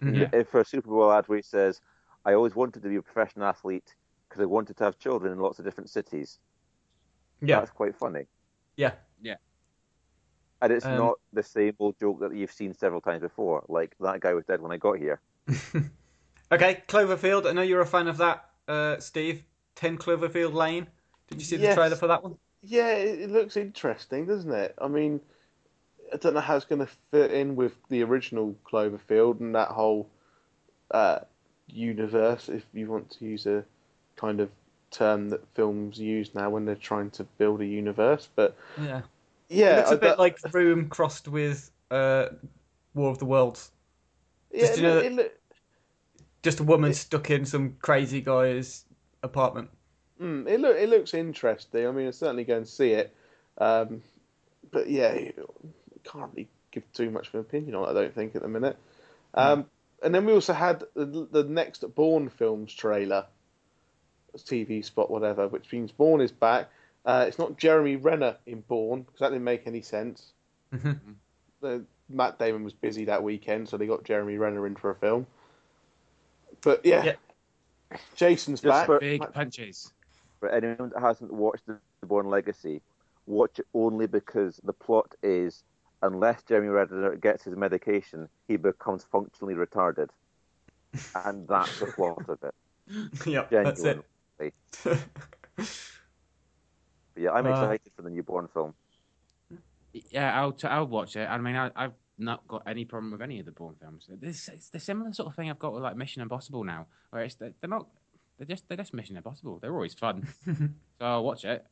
Mhm. 0.03 0.33
If 0.35 0.49
for 0.49 0.61
a 0.61 0.65
Super 0.65 0.89
Bowl 0.89 1.13
ad 1.13 1.29
where 1.29 1.39
he 1.39 1.43
says, 1.43 1.81
"I 2.25 2.33
always 2.35 2.55
wanted 2.57 2.83
to 2.83 2.89
be 2.89 2.97
a 2.97 3.03
professional 3.03 3.47
athlete 3.47 3.95
because 4.29 4.43
I 4.43 4.47
wanted 4.47 4.77
to 4.79 4.85
have 4.85 4.99
children 4.99 5.33
in 5.33 5.39
lots 5.39 5.59
of 5.59 5.65
different 5.65 5.91
cities," 5.91 6.39
Yeah. 7.41 7.61
that's 7.61 7.71
quite 7.71 7.95
funny. 7.97 8.27
Yeah. 8.77 8.95
Yeah. 9.21 9.37
And 10.61 10.73
it's 10.73 10.87
Um, 10.87 10.97
not 10.97 11.15
the 11.33 11.43
same 11.43 11.75
old 11.79 11.99
joke 11.99 12.21
that 12.21 12.35
you've 12.35 12.53
seen 12.53 12.73
several 12.75 13.01
times 13.01 13.21
before. 13.21 13.65
Like 13.69 13.97
that 14.01 14.21
guy 14.21 14.33
was 14.33 14.45
dead 14.47 14.61
when 14.61 14.73
I 14.73 14.79
got 14.79 14.99
here. 14.99 15.21
Okay, 16.53 16.83
Cloverfield. 16.87 17.47
I 17.47 17.53
know 17.53 17.63
you're 17.63 17.81
a 17.81 17.87
fan 17.87 18.09
of 18.09 18.19
that, 18.19 18.45
uh, 18.69 18.99
Steve. 19.01 19.43
10 19.77 19.97
Cloverfield 19.97 20.53
Lane. 20.53 20.87
Did 21.29 21.39
you 21.39 21.45
see 21.47 21.57
the 21.57 21.63
Yes. 21.65 21.75
trailer 21.75 21.97
for 21.97 22.07
that 22.09 22.23
one? 22.23 22.37
Yeah, 22.63 22.89
it, 22.93 23.23
it 23.23 23.31
looks 23.31 23.57
interesting, 23.57 24.27
doesn't 24.27 24.53
it? 24.53 24.75
I 24.79 24.87
mean, 24.89 25.21
I 26.13 26.17
don't 26.19 26.35
know 26.35 26.41
how 26.41 26.57
it's 26.57 26.67
going 26.67 26.81
to 26.87 26.93
fit 27.11 27.33
in 27.33 27.57
with 27.57 27.73
the 27.89 28.03
original 28.03 28.55
Cloverfield 28.71 29.41
and 29.41 29.55
that 29.55 29.69
whole 29.69 30.09
uh, 30.91 31.21
universe, 31.69 32.51
if 32.51 32.65
you 32.75 32.91
want 32.91 33.11
to 33.13 33.25
use 33.25 33.47
a 33.47 33.65
kind 34.17 34.41
of 34.41 34.51
term 34.91 35.31
that 35.31 35.41
films 35.55 35.99
use 35.99 36.35
now 36.35 36.51
when 36.51 36.67
they're 36.67 36.75
trying 36.77 37.11
to 37.13 37.25
build 37.39 37.63
a 37.63 37.67
universe. 37.67 38.29
But 38.37 38.55
Yeah. 38.79 39.01
yeah, 39.49 39.73
it 39.73 39.77
looks 39.79 39.89
a 39.89 39.93
I- 39.93 39.97
bit 39.97 40.01
that- 40.03 40.19
like 40.19 40.39
Room 40.53 40.91
crossed 40.91 41.29
with 41.29 41.71
uh, 41.91 42.29
War 42.95 43.11
of 43.11 43.19
the 43.19 43.25
Worlds. 43.25 43.71
yeah, 44.51 44.61
just, 44.67 44.73
it, 44.75 44.77
you 44.77 44.83
know, 44.83 44.99
it, 44.99 45.13
look- 45.15 45.33
Just 46.43 46.61
a 46.61 46.65
woman 46.65 46.93
stuck 46.93 47.31
in 47.31 47.45
some 47.45 47.77
crazy 47.81 48.21
guy's 48.21 48.85
apartment. 49.23 49.71
Mm, 50.21 50.49
it 50.49 50.61
look 50.61 50.77
it 50.77 50.89
looks 50.89 51.15
interesting. 51.15 51.87
I 51.87 51.91
mean, 51.91 52.07
I'm 52.07 52.13
certainly 52.13 52.45
go 52.45 52.57
and 52.57 52.69
see 52.69 52.91
it, 52.93 53.15
um, 53.59 54.03
but 54.71 54.89
yeah, 54.89 55.17
can't 56.05 56.31
really 56.33 56.49
give 56.71 56.91
too 56.93 57.11
much 57.11 57.29
of 57.29 57.35
an 57.35 57.41
opinion 57.41 57.75
on 57.75 57.85
it. 57.89 57.91
I 57.91 57.95
don't 57.95 58.15
think 58.15 58.35
at 58.35 58.43
the 58.43 58.49
minute. 58.49 58.77
Um, 59.35 59.67
And 60.03 60.13
then 60.13 60.27
we 60.27 60.33
also 60.33 60.53
had 60.53 60.83
the, 60.95 61.29
the 61.31 61.45
next 61.45 61.85
Bourne 61.95 62.29
films 62.29 62.75
trailer, 62.75 63.27
TV 64.37 64.85
spot, 64.85 65.11
whatever, 65.11 65.47
which 65.47 65.71
means 65.73 65.93
Bourne 65.93 66.21
is 66.21 66.33
back. 66.33 66.71
Uh, 67.05 67.25
it's 67.29 67.39
not 67.39 67.57
Jeremy 67.57 67.97
Renner 67.97 68.37
in 68.47 68.63
Bourne 68.63 69.03
because 69.03 69.21
that 69.21 69.29
didn't 69.31 69.45
make 69.45 69.67
any 69.67 69.83
sense. 69.83 70.33
Mhm. 70.73 70.99
The, 71.61 71.85
Matt 72.09 72.39
Damon 72.39 72.65
was 72.65 72.73
busy 72.73 73.05
that 73.07 73.23
weekend, 73.23 73.69
so 73.69 73.77
they 73.77 73.87
got 73.87 74.05
Jeremy 74.05 74.37
Renner 74.39 74.67
in 74.67 74.75
for 74.75 74.91
a 74.91 74.95
film. 74.95 75.27
But 76.63 76.85
yeah, 76.85 77.05
Yeah. 77.05 77.97
Jason's 78.17 78.61
Just 78.61 78.71
back. 78.71 78.87
for- 78.87 78.99
big 79.01 79.21
punches. 79.33 79.93
For 80.41 80.49
anyone 80.49 80.91
that 80.95 81.01
hasn't 81.01 81.33
watched 81.33 81.67
The 81.67 81.79
Bourne 82.07 82.27
Legacy, 82.27 82.81
watch 83.27 83.59
it 83.61 83.67
only 83.75 84.07
because 84.07 84.61
the 84.65 84.73
plot 84.73 85.15
is 85.23 85.63
unless 86.03 86.43
Jeremy 86.43 86.69
Renner 86.69 87.15
gets 87.17 87.45
his 87.45 87.55
medication, 87.57 88.29
he 88.49 88.57
becomes 88.57 89.05
functionally 89.05 89.55
retarded, 89.55 90.09
and 91.25 91.47
that's 91.47 91.79
the 91.79 91.87
plot 91.87 92.29
of 92.29 92.39
it. 92.43 92.55
yep, 93.27 93.51
that's 93.51 93.85
it. 93.85 94.05
But 97.15 97.23
yeah, 97.23 97.31
I'm 97.33 97.47
Uh, 97.47 97.51
excited 97.51 97.93
for 97.95 98.03
the 98.03 98.11
new 98.11 98.23
Bourne 98.23 98.49
film. 98.49 98.75
Yeah, 99.93 100.41
I'll 100.41 100.53
t- 100.53 100.67
I'll 100.67 100.87
watch 100.87 101.15
it. 101.17 101.29
I 101.29 101.37
mean, 101.39 101.55
I, 101.57 101.71
I've 101.77 101.93
not 102.23 102.47
got 102.49 102.63
any 102.67 102.85
problem 102.85 103.13
with 103.13 103.23
any 103.23 103.39
of 103.41 103.47
the 103.47 103.53
Bourne 103.53 103.75
films. 103.81 104.07
This 104.21 104.49
it's 104.49 104.69
the 104.71 104.79
similar 104.81 105.13
sort 105.13 105.29
of 105.29 105.35
thing 105.35 105.51
I've 105.51 105.59
got 105.59 105.73
with 105.75 105.83
like 105.83 105.97
Mission 105.97 106.23
Impossible 106.23 106.65
now, 106.65 106.87
where 107.11 107.23
it's 107.25 107.35
they're 107.35 107.53
not 107.65 107.87
they're 108.39 108.47
just 108.47 108.67
they're 108.69 108.77
just 108.77 108.95
Mission 108.95 109.17
Impossible. 109.17 109.59
They're 109.61 109.75
always 109.75 109.95
fun, 109.95 110.27
so 110.47 110.65
I'll 111.01 111.25
watch 111.25 111.45
it. 111.45 111.65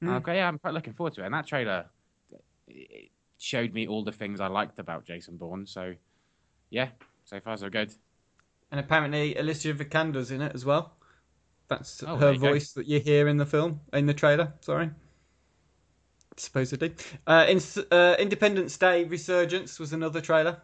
Hmm. 0.00 0.10
Okay, 0.10 0.36
yeah, 0.36 0.48
I'm 0.48 0.58
quite 0.58 0.74
looking 0.74 0.92
forward 0.94 1.14
to 1.14 1.22
it. 1.22 1.26
And 1.26 1.34
that 1.34 1.46
trailer 1.46 1.86
it 2.68 3.10
showed 3.38 3.72
me 3.72 3.86
all 3.88 4.04
the 4.04 4.12
things 4.12 4.40
I 4.40 4.46
liked 4.46 4.78
about 4.78 5.04
Jason 5.04 5.36
Bourne. 5.36 5.66
So 5.66 5.94
yeah, 6.70 6.88
so 7.24 7.40
far 7.40 7.56
so 7.56 7.68
good. 7.68 7.92
And 8.70 8.78
apparently 8.78 9.36
Alicia 9.36 9.74
Vikander's 9.74 10.30
in 10.30 10.40
it 10.42 10.52
as 10.54 10.64
well. 10.64 10.92
That's 11.68 12.02
Oh, 12.04 12.16
her 12.16 12.32
you 12.32 12.38
go. 12.38 12.48
voice 12.50 12.72
that 12.72 12.86
you 12.86 13.00
hear 13.00 13.28
in 13.28 13.36
the 13.36 13.46
film, 13.46 13.80
in 13.92 14.06
the 14.06 14.14
trailer. 14.14 14.52
Sorry. 14.60 14.90
Supposedly. 16.36 16.94
Uh, 17.26 17.46
in, 17.48 17.60
uh, 17.90 18.16
Independence 18.18 18.76
Day 18.76 19.04
Resurgence 19.04 19.78
was 19.78 19.92
another 19.92 20.20
trailer. 20.20 20.60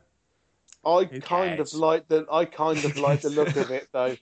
I 0.84 1.04
Who 1.04 1.20
kind 1.20 1.58
of 1.58 1.72
like 1.74 2.06
the 2.08 2.26
I 2.30 2.44
kind 2.44 2.82
of 2.84 2.96
like 2.96 3.22
the 3.22 3.30
look 3.30 3.56
of 3.56 3.70
it 3.70 3.88
though. 3.92 4.16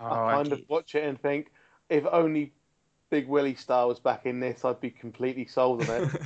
Oh, 0.00 0.06
I 0.06 0.34
kind 0.34 0.52
of 0.52 0.60
watch 0.68 0.94
it 0.94 1.04
and 1.04 1.20
think 1.20 1.50
if 1.88 2.04
only 2.10 2.52
Big 3.10 3.26
Willie 3.26 3.56
Star 3.56 3.88
was 3.88 3.98
back 3.98 4.24
in 4.24 4.38
this, 4.38 4.64
I'd 4.64 4.80
be 4.80 4.90
completely 4.90 5.46
sold 5.46 5.88
on 5.88 6.04
it. 6.04 6.22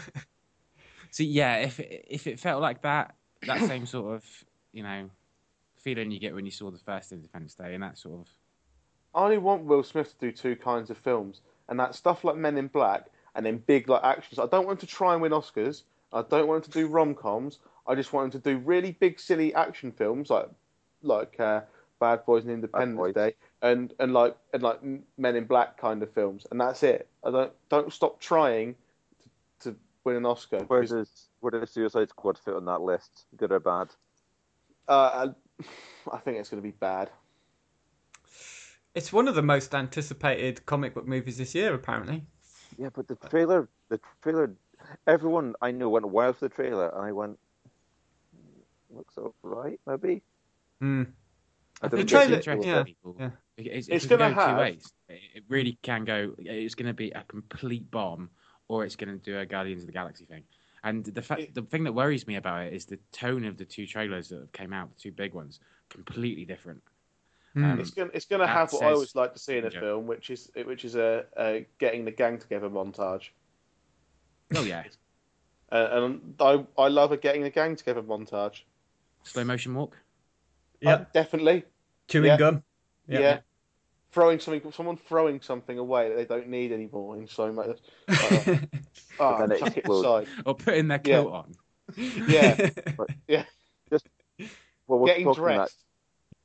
See, 1.10 1.24
yeah, 1.24 1.56
if 1.56 1.80
it, 1.80 2.04
if 2.08 2.26
it 2.26 2.38
felt 2.38 2.60
like 2.60 2.82
that, 2.82 3.14
that 3.46 3.60
same 3.60 3.86
sort 3.86 4.14
of 4.14 4.24
you 4.72 4.82
know 4.82 5.08
feeling 5.76 6.10
you 6.10 6.20
get 6.20 6.34
when 6.34 6.44
you 6.44 6.50
saw 6.50 6.70
the 6.70 6.78
first 6.78 7.12
Independence 7.12 7.54
Day, 7.54 7.74
and 7.74 7.82
that 7.82 7.96
sort 7.96 8.20
of 8.20 8.28
I 9.14 9.24
only 9.24 9.38
want 9.38 9.64
Will 9.64 9.82
Smith 9.82 10.18
to 10.18 10.26
do 10.26 10.32
two 10.32 10.56
kinds 10.56 10.90
of 10.90 10.98
films, 10.98 11.40
and 11.68 11.80
that 11.80 11.94
stuff 11.94 12.22
like 12.24 12.36
Men 12.36 12.58
in 12.58 12.68
Black 12.68 13.06
and 13.34 13.44
then 13.44 13.58
big 13.66 13.88
like 13.88 14.04
actions. 14.04 14.38
I 14.38 14.46
don't 14.46 14.66
want 14.66 14.82
him 14.82 14.86
to 14.88 14.94
try 14.94 15.12
and 15.12 15.22
win 15.22 15.32
Oscars. 15.32 15.82
I 16.12 16.22
don't 16.22 16.46
want 16.46 16.64
him 16.64 16.72
to 16.72 16.78
do 16.78 16.86
rom 16.86 17.14
coms. 17.14 17.58
I 17.86 17.94
just 17.94 18.12
want 18.12 18.34
him 18.34 18.40
to 18.40 18.50
do 18.50 18.58
really 18.58 18.92
big, 18.92 19.18
silly 19.18 19.54
action 19.54 19.92
films 19.92 20.30
like 20.30 20.48
like 21.02 21.38
uh, 21.38 21.62
Bad 22.00 22.24
Boys 22.24 22.44
and 22.44 22.52
Independence 22.52 22.96
Boys. 22.96 23.14
Day, 23.14 23.34
and 23.62 23.92
and 23.98 24.12
like 24.12 24.36
and 24.52 24.62
like 24.62 24.80
Men 25.18 25.36
in 25.36 25.44
Black 25.44 25.76
kind 25.78 26.02
of 26.02 26.12
films, 26.12 26.46
and 26.50 26.60
that's 26.60 26.82
it. 26.82 27.08
I 27.24 27.30
don't 27.30 27.52
don't 27.68 27.92
stop 27.92 28.20
trying 28.20 28.74
to, 29.62 29.70
to 29.70 29.76
win 30.04 30.16
an 30.16 30.26
Oscar. 30.26 30.58
Where 30.64 30.80
because, 30.80 31.08
does 31.08 31.28
where 31.40 31.50
does 31.50 31.70
Suicide 31.70 32.10
Squad 32.10 32.38
fit 32.38 32.54
on 32.54 32.64
that 32.66 32.80
list? 32.80 33.26
Good 33.36 33.52
or 33.52 33.60
bad? 33.60 33.88
uh, 34.88 35.28
I 36.12 36.18
think 36.18 36.38
it's 36.38 36.50
going 36.50 36.62
to 36.62 36.66
be 36.66 36.76
bad. 36.78 37.10
It's 38.94 39.12
one 39.12 39.26
of 39.26 39.34
the 39.34 39.42
most 39.42 39.74
anticipated 39.74 40.64
comic 40.66 40.94
book 40.94 41.06
movies 41.06 41.38
this 41.38 41.54
year, 41.54 41.74
apparently. 41.74 42.24
Yeah, 42.78 42.88
but 42.92 43.08
the 43.08 43.16
trailer, 43.28 43.68
the 43.88 44.00
trailer, 44.22 44.52
everyone 45.06 45.54
I 45.60 45.70
know 45.70 45.88
went 45.88 46.08
wild 46.08 46.36
for 46.36 46.48
the 46.48 46.54
trailer, 46.54 46.88
and 46.88 47.02
I 47.04 47.12
went, 47.12 47.38
"Hmm, 48.34 48.96
looks 48.96 49.16
alright, 49.18 49.80
maybe. 49.86 50.22
Hmm. 50.80 51.04
The 51.82 52.04
trailer- 52.04 52.40
yeah, 52.64 52.84
yeah. 53.18 53.30
It's, 53.56 53.88
It's 53.88 54.04
it 54.04 54.08
can 54.08 54.18
gonna 54.18 54.34
go 54.34 54.40
have- 54.40 54.56
two 54.56 54.60
ways. 54.60 54.92
It 55.08 55.20
it 55.34 55.44
really 55.48 55.78
can 55.82 56.04
go. 56.04 56.34
It's 56.38 56.74
going 56.74 56.86
to 56.86 56.94
be 56.94 57.10
a 57.10 57.22
complete 57.24 57.90
bomb, 57.90 58.30
or 58.68 58.84
it's 58.84 58.96
going 58.96 59.10
to 59.16 59.22
do 59.22 59.38
a 59.38 59.44
Guardians 59.46 59.82
of 59.82 59.86
the 59.86 59.92
Galaxy 59.92 60.24
thing. 60.24 60.44
And 60.82 61.04
the 61.04 61.22
fa- 61.22 61.40
It- 61.40 61.54
the 61.54 61.62
thing 61.62 61.84
that 61.84 61.92
worries 61.92 62.26
me 62.26 62.36
about 62.36 62.66
it 62.66 62.72
is 62.72 62.84
the 62.86 62.98
tone 63.12 63.44
of 63.44 63.56
the 63.56 63.64
two 63.64 63.86
trailers 63.86 64.28
that 64.30 64.40
have 64.40 64.52
came 64.52 64.72
out, 64.72 64.90
the 64.90 65.00
two 65.00 65.12
big 65.12 65.34
ones, 65.34 65.60
completely 65.88 66.44
different. 66.44 66.82
Um, 67.56 67.78
It's 67.80 67.90
going 67.90 68.10
it's 68.14 68.24
going 68.26 68.40
to 68.40 68.46
have 68.48 68.72
what 68.72 68.82
I 68.82 68.92
always 68.92 69.14
like 69.14 69.32
to 69.34 69.38
see 69.38 69.58
in 69.58 69.64
a 69.64 69.70
Yeah. 69.70 69.80
film, 69.80 70.06
which 70.06 70.30
is 70.30 70.50
which 70.64 70.84
is 70.84 70.96
a, 70.96 71.24
a 71.36 71.66
getting 71.78 72.04
the 72.04 72.10
gang 72.10 72.38
together 72.38 72.68
montage. 72.68 73.28
Oh 74.56 74.62
yeah, 74.64 74.84
Uh, 75.72 75.88
and 75.92 76.34
I 76.40 76.64
I 76.78 76.88
love 76.88 77.10
a 77.12 77.16
getting 77.16 77.42
the 77.42 77.50
gang 77.50 77.74
together 77.76 78.02
montage. 78.02 78.62
slow 79.24 79.44
motion 79.44 79.74
walk. 79.74 79.96
Yeah. 80.80 80.94
Uh, 80.94 81.04
definitely. 81.12 81.64
Chewing 82.08 82.26
yeah. 82.26 82.36
gum. 82.36 82.62
Yeah. 83.08 83.18
Yeah. 83.20 83.38
Throwing 84.12 84.38
something, 84.38 84.70
someone 84.72 84.96
throwing 84.96 85.40
something 85.40 85.78
away 85.78 86.08
that 86.10 86.16
they 86.16 86.24
don't 86.26 86.48
need 86.48 86.70
anymore 86.70 87.16
in 87.16 87.26
slow 87.26 87.50
motion. 87.52 87.76
Uh, 88.08 88.56
oh, 89.18 89.42
And 89.42 89.50
then 89.50 89.52
it 89.52 89.58
chuck 89.60 89.68
it 89.70 89.76
explodes. 89.78 90.28
aside. 90.28 90.42
Or 90.46 90.54
putting 90.54 90.86
their 90.88 91.00
Yeah. 91.04 91.22
coat 91.22 91.32
on. 91.32 91.54
Yeah, 91.96 92.70
Well, 94.86 94.98
we're 95.00 95.06
getting 95.06 95.24
talking 95.24 95.44
that- 95.44 95.70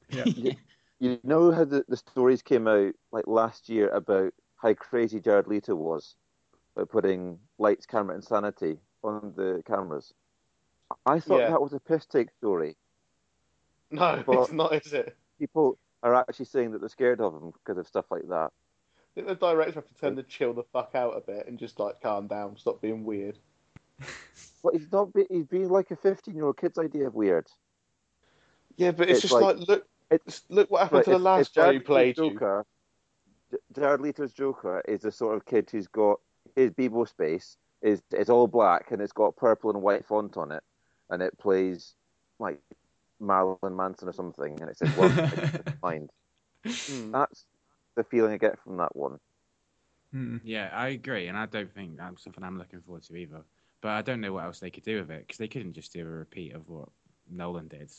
dressed. 0.10 0.36
yeah. 0.38 0.54
You 1.00 1.20
know 1.24 1.52
how 1.52 1.64
the, 1.66 1.86
the 1.88 1.98
stories 1.98 2.42
came 2.42 2.68
out 2.68 2.94
like 3.12 3.26
last 3.28 3.70
year 3.70 3.90
about 3.90 4.34
how 4.58 4.74
crazy 4.74 5.20
Jared 5.20 5.48
Leto 5.48 5.76
was 5.76 6.16
about 6.76 6.90
putting 6.90 7.40
lights, 7.58 7.86
camera, 7.86 8.16
and 8.16 8.24
sanity 8.24 8.80
on 9.04 9.34
the 9.36 9.64
cameras. 9.66 10.14
I 11.06 11.20
thought 11.20 11.40
Yeah. 11.42 11.50
that 11.52 11.62
was 11.62 11.74
a 11.74 11.80
piss 11.80 12.06
take 12.06 12.30
story. 12.32 12.76
No, 13.92 14.22
But- 14.28 14.40
it's 14.40 14.52
not, 14.52 14.74
is 14.74 14.92
it? 14.94 15.16
People 15.40 15.78
are 16.04 16.16
actually 16.16 16.46
saying 16.46 16.72
that 16.72 16.80
they're 16.80 16.90
scared 16.90 17.22
of 17.22 17.34
him 17.34 17.52
because 17.52 17.78
of 17.78 17.88
stuff 17.88 18.06
like 18.12 18.28
that. 18.28 18.52
I 18.52 19.12
think 19.16 19.28
the 19.28 19.36
director 19.36 19.76
have 19.76 19.88
to 19.88 19.94
tell 19.96 20.10
him 20.10 20.16
to 20.18 20.24
chill 20.24 20.54
the 20.54 20.64
fuck 20.74 20.92
out 20.96 21.16
a 21.18 21.22
bit 21.22 21.48
and 21.48 21.58
just 21.58 21.80
like 21.80 22.02
calm 22.02 22.28
down, 22.28 22.58
stop 22.58 22.82
being 22.82 23.04
weird. 23.06 23.38
But 24.62 24.74
he's 24.74 24.92
not. 24.92 25.14
Be, 25.14 25.26
he's 25.30 25.46
being 25.46 25.70
like 25.70 25.90
a 25.92 25.96
fifteen-year-old 25.96 26.58
kid's 26.58 26.78
idea 26.78 27.08
of 27.08 27.16
weird. 27.16 27.48
Yeah, 28.76 28.92
but 28.92 29.10
it's, 29.10 29.20
It's 29.20 29.30
just 29.30 29.34
like- 29.34 29.58
like, 29.58 29.68
look, 29.70 29.88
it's- 30.12 30.44
look 30.50 30.70
what 30.72 30.82
happened 30.84 31.04
to 31.06 31.10
the 31.12 31.16
if- 31.18 31.22
last 31.22 31.48
if 31.50 31.54
guy 31.54 31.62
Jared 31.64 31.76
who 31.82 31.86
played 31.86 32.18
Leto's 32.18 32.26
you. 32.26 32.34
Joker, 32.34 32.66
Jared 33.74 34.02
Leto's 34.02 34.34
Joker 34.34 34.82
is 34.88 35.02
the 35.02 35.12
sort 35.12 35.36
of 35.36 35.46
kid 35.46 35.70
who's 35.72 35.88
got 35.88 36.20
his 36.56 36.72
Bebo 36.72 37.08
space 37.08 37.58
is 37.82 38.02
it's 38.12 38.30
all 38.30 38.48
black 38.48 38.92
and 38.92 39.02
it's 39.02 39.14
got 39.14 39.36
purple 39.38 39.70
and 39.72 39.82
white 39.82 40.06
font 40.06 40.36
on 40.38 40.52
it, 40.52 40.64
and 41.10 41.22
it 41.22 41.38
plays 41.38 41.96
like 42.40 42.60
Marilyn 43.20 43.76
Manson 43.76 44.08
or 44.10 44.14
something, 44.14 44.60
and 44.60 44.70
it 44.70 44.78
says 44.78 44.96
"Welcome 44.98 45.30
to 45.30 45.64
the 45.64 45.78
mind." 45.82 46.10
Mm. 46.66 47.12
That's 47.12 47.46
the 47.96 48.04
feeling 48.04 48.34
I 48.34 48.38
get 48.38 48.60
from 48.60 48.78
that 48.78 48.96
one. 48.96 49.20
Hmm. 50.12 50.38
Yeah, 50.44 50.70
I 50.74 50.90
agree, 50.90 51.28
and 51.28 51.38
I 51.38 51.46
don't 51.46 51.72
think 51.74 51.98
that's 51.98 52.24
something 52.24 52.44
I'm 52.44 52.58
looking 52.58 52.82
forward 52.82 53.04
to 53.04 53.16
either. 53.16 53.44
But 53.82 53.92
I 53.92 54.02
don't 54.02 54.20
know 54.22 54.34
what 54.34 54.44
else 54.44 54.60
they 54.60 54.72
could 54.72 54.84
do 54.84 55.00
with 55.00 55.12
it 55.12 55.22
because 55.22 55.38
they 55.38 55.48
couldn't 55.48 55.74
just 55.74 55.94
do 55.94 56.02
a 56.02 56.10
repeat 56.10 56.54
of 56.54 56.68
what 56.68 56.90
Nolan 57.30 57.68
did, 57.70 57.92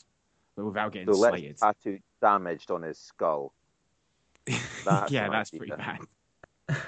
but 0.55 0.65
without 0.65 0.91
getting 0.91 1.13
So 1.13 1.19
let's 1.19 1.37
slated. 1.37 1.57
tattoo 1.57 1.99
damaged 2.21 2.71
on 2.71 2.81
his 2.83 2.97
skull. 2.99 3.53
That's 4.85 5.11
yeah, 5.11 5.29
that's 5.29 5.53
idea. 5.53 5.59
pretty 5.59 5.73
bad. 6.67 6.81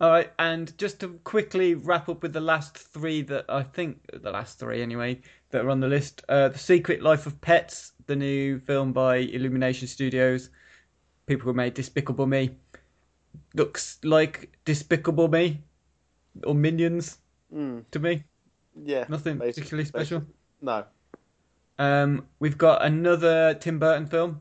All 0.00 0.10
right, 0.10 0.32
and 0.40 0.76
just 0.76 0.98
to 1.00 1.20
quickly 1.22 1.74
wrap 1.76 2.08
up 2.08 2.22
with 2.22 2.32
the 2.32 2.40
last 2.40 2.76
three 2.76 3.22
that 3.22 3.44
I 3.48 3.62
think 3.62 4.00
the 4.12 4.32
last 4.32 4.58
three 4.58 4.82
anyway 4.82 5.20
that 5.50 5.64
are 5.64 5.70
on 5.70 5.78
the 5.80 5.86
list: 5.86 6.22
uh, 6.28 6.48
the 6.48 6.58
Secret 6.58 7.00
Life 7.00 7.26
of 7.26 7.40
Pets, 7.40 7.92
the 8.06 8.16
new 8.16 8.58
film 8.58 8.92
by 8.92 9.16
Illumination 9.18 9.86
Studios, 9.86 10.50
people 11.26 11.44
who 11.46 11.54
made 11.54 11.74
Despicable 11.74 12.26
Me, 12.26 12.50
looks 13.54 13.98
like 14.02 14.58
Despicable 14.64 15.28
Me 15.28 15.62
or 16.44 16.54
Minions 16.54 17.18
Mm. 17.54 17.84
to 17.92 17.98
me. 18.00 18.24
Yeah, 18.82 19.04
Nothing 19.08 19.38
basic- 19.38 19.54
particularly 19.62 19.84
special. 19.86 20.18
basic- 20.20 20.34
No, 20.60 20.84
Um, 21.78 22.26
we've 22.38 22.56
got 22.58 22.84
another 22.84 23.54
Tim 23.54 23.78
Burton 23.78 24.06
film, 24.06 24.40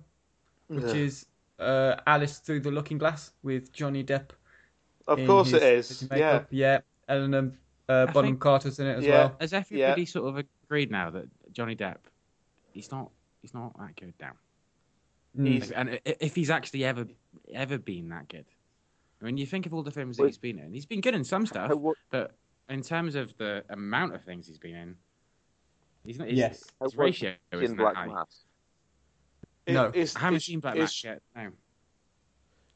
which 0.68 0.84
Ugh. 0.86 0.96
is 0.96 1.26
uh, 1.60 1.96
Alice 2.06 2.40
Through 2.40 2.62
the 2.62 2.72
Looking 2.72 2.98
Glass 2.98 3.32
with 3.44 3.72
Johnny 3.74 4.04
Depp. 4.04 4.30
of 5.08 5.26
course 5.26 5.50
his- 5.50 5.62
it 5.62 5.64
is. 5.64 6.02
Yeah, 6.04 6.08
makeup. 6.16 6.48
yeah. 6.52 6.80
Helena 7.10 7.52
uh, 7.90 8.06
Bonham 8.08 8.34
think- 8.34 8.40
Carter's 8.40 8.80
in 8.80 8.88
it 8.88 8.98
as 9.00 9.04
Yeah. 9.04 9.12
well. 9.18 9.36
Has 9.42 9.54
everybody 9.54 10.06
sort 10.06 10.30
of 10.30 10.46
agreed 10.66 10.92
now 10.92 11.10
that 11.10 11.26
Johnny 11.52 11.76
Depp, 11.76 11.98
he's 12.72 12.90
not, 12.92 13.12
he's 13.42 13.54
not 13.54 13.78
that 13.78 13.96
good 13.96 14.14
now, 14.22 14.32
Mm. 15.38 15.48
He's- 15.48 15.72
and 15.72 16.00
if 16.06 16.36
he's 16.36 16.50
actually 16.52 16.86
ever, 16.86 17.08
ever 17.54 17.78
been 17.80 18.10
that 18.10 18.30
good. 18.30 18.46
I 19.22 19.26
mean, 19.26 19.38
you 19.38 19.46
think 19.48 19.66
of 19.66 19.74
all 19.74 19.82
the 19.84 19.92
films 19.92 20.18
that 20.18 20.24
Wait. 20.24 20.30
he's 20.30 20.38
been 20.38 20.60
in. 20.60 20.72
He's 20.74 20.86
been 20.86 21.02
good 21.02 21.16
in 21.16 21.24
some 21.24 21.46
stuff, 21.48 21.72
what, 21.74 21.98
but 22.12 22.36
in 22.70 22.82
terms 22.82 23.16
of 23.16 23.36
the 23.38 23.64
amount 23.70 24.14
of 24.14 24.24
things 24.24 24.46
he's 24.48 24.60
been 24.60 24.76
in, 24.76 24.96
he's 26.06 26.20
not. 26.20 26.28
His, 26.30 26.38
Yes. 26.38 26.64
how 26.80 26.86
his 26.86 26.98
ratio 26.98 27.34
isn't 27.52 27.78
Black 27.78 27.94
that 27.96 28.00
high. 28.00 28.08
Mass? 28.08 28.44
It- 29.66 29.74
No. 29.74 29.92
it's, 29.94 30.16
I 30.16 30.20
haven't 30.20 30.36
it's, 30.38 30.46
seen 30.46 30.60
Black 30.60 30.76
it's, 30.76 30.82
Mass 30.82 31.04
yet. 31.04 31.22
No. 31.36 31.52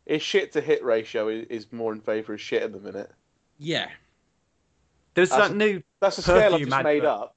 His 0.06 0.22
shit 0.22 0.54
to 0.54 0.62
hit 0.62 0.84
ratio 0.84 1.28
is, 1.28 1.46
is 1.50 1.72
more 1.74 1.92
in 1.94 2.00
favour 2.02 2.34
of 2.34 2.42
shit 2.42 2.64
at 2.64 2.72
the 2.72 2.80
minute. 2.80 3.12
Yeah. 3.58 3.90
There's 5.14 5.30
That's 5.30 5.50
that 5.50 5.52
a- 5.52 5.56
new 5.58 5.84
That's 6.00 6.18
a 6.18 6.22
scale 6.22 6.36
I've 6.38 6.52
Perfume 6.52 6.70
just 6.70 6.84
made 6.84 7.06
up. 7.06 7.36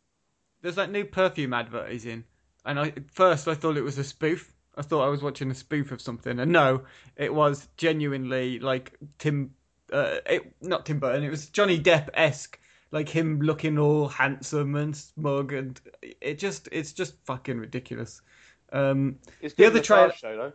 there's 0.63 0.75
that 0.77 0.91
new 0.93 1.05
perfume 1.05 1.53
advert 1.55 1.91
he's 1.91 2.05
in, 2.05 2.25
and 2.65 2.79
I 2.79 2.89
at 2.89 3.11
first 3.11 3.49
I 3.49 3.55
thought 3.55 3.77
it 3.77 3.83
was 3.83 3.97
a 3.99 4.05
spoof. 4.05 4.53
I 4.77 4.83
thought 4.83 5.05
I 5.05 5.09
was 5.09 5.23
watching 5.23 5.51
a 5.51 5.55
spoof 5.55 5.91
of 5.91 6.01
something, 6.01 6.39
and 6.39 6.53
no, 6.53 6.83
it 7.17 7.33
was 7.35 7.69
genuinely 7.77 8.61
like 8.61 8.93
Tim, 9.19 9.55
uh, 9.93 10.19
it 10.27 10.53
not 10.61 10.85
Tim 10.87 11.01
Burton. 11.01 11.25
It 11.25 11.31
was 11.31 11.49
Johnny 11.49 11.81
Depp 11.81 12.11
esque 12.15 12.59
like 12.93 13.09
him 13.09 13.41
looking 13.41 13.79
all 13.79 14.09
handsome 14.09 14.75
and 14.75 14.97
smug, 14.97 15.53
and 15.53 15.81
it 16.03 16.39
just 16.39 16.69
it's 16.73 16.93
just 16.93 17.15
fucking 17.25 17.59
ridiculous. 17.59 18.23
Um, 18.73 19.19
It's 19.41 19.55
The 19.55 19.67
other 19.67 19.79
in 19.79 19.85
trailer- 19.85 20.13
show 20.13 20.37
though. 20.37 20.53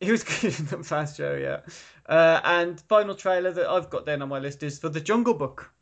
he 0.00 0.10
was 0.12 0.22
good 0.40 0.58
in 0.58 0.66
the 0.66 0.82
fast 0.84 1.16
show, 1.16 1.34
yeah. 1.36 1.60
Uh, 2.06 2.40
and 2.44 2.80
final 2.82 3.14
trailer 3.14 3.50
that 3.52 3.66
I've 3.68 3.90
got 3.90 4.04
then 4.06 4.22
on 4.22 4.28
my 4.28 4.38
list 4.38 4.62
is 4.62 4.78
for 4.78 4.88
the 4.88 5.00
Jungle 5.00 5.34
Book, 5.34 5.72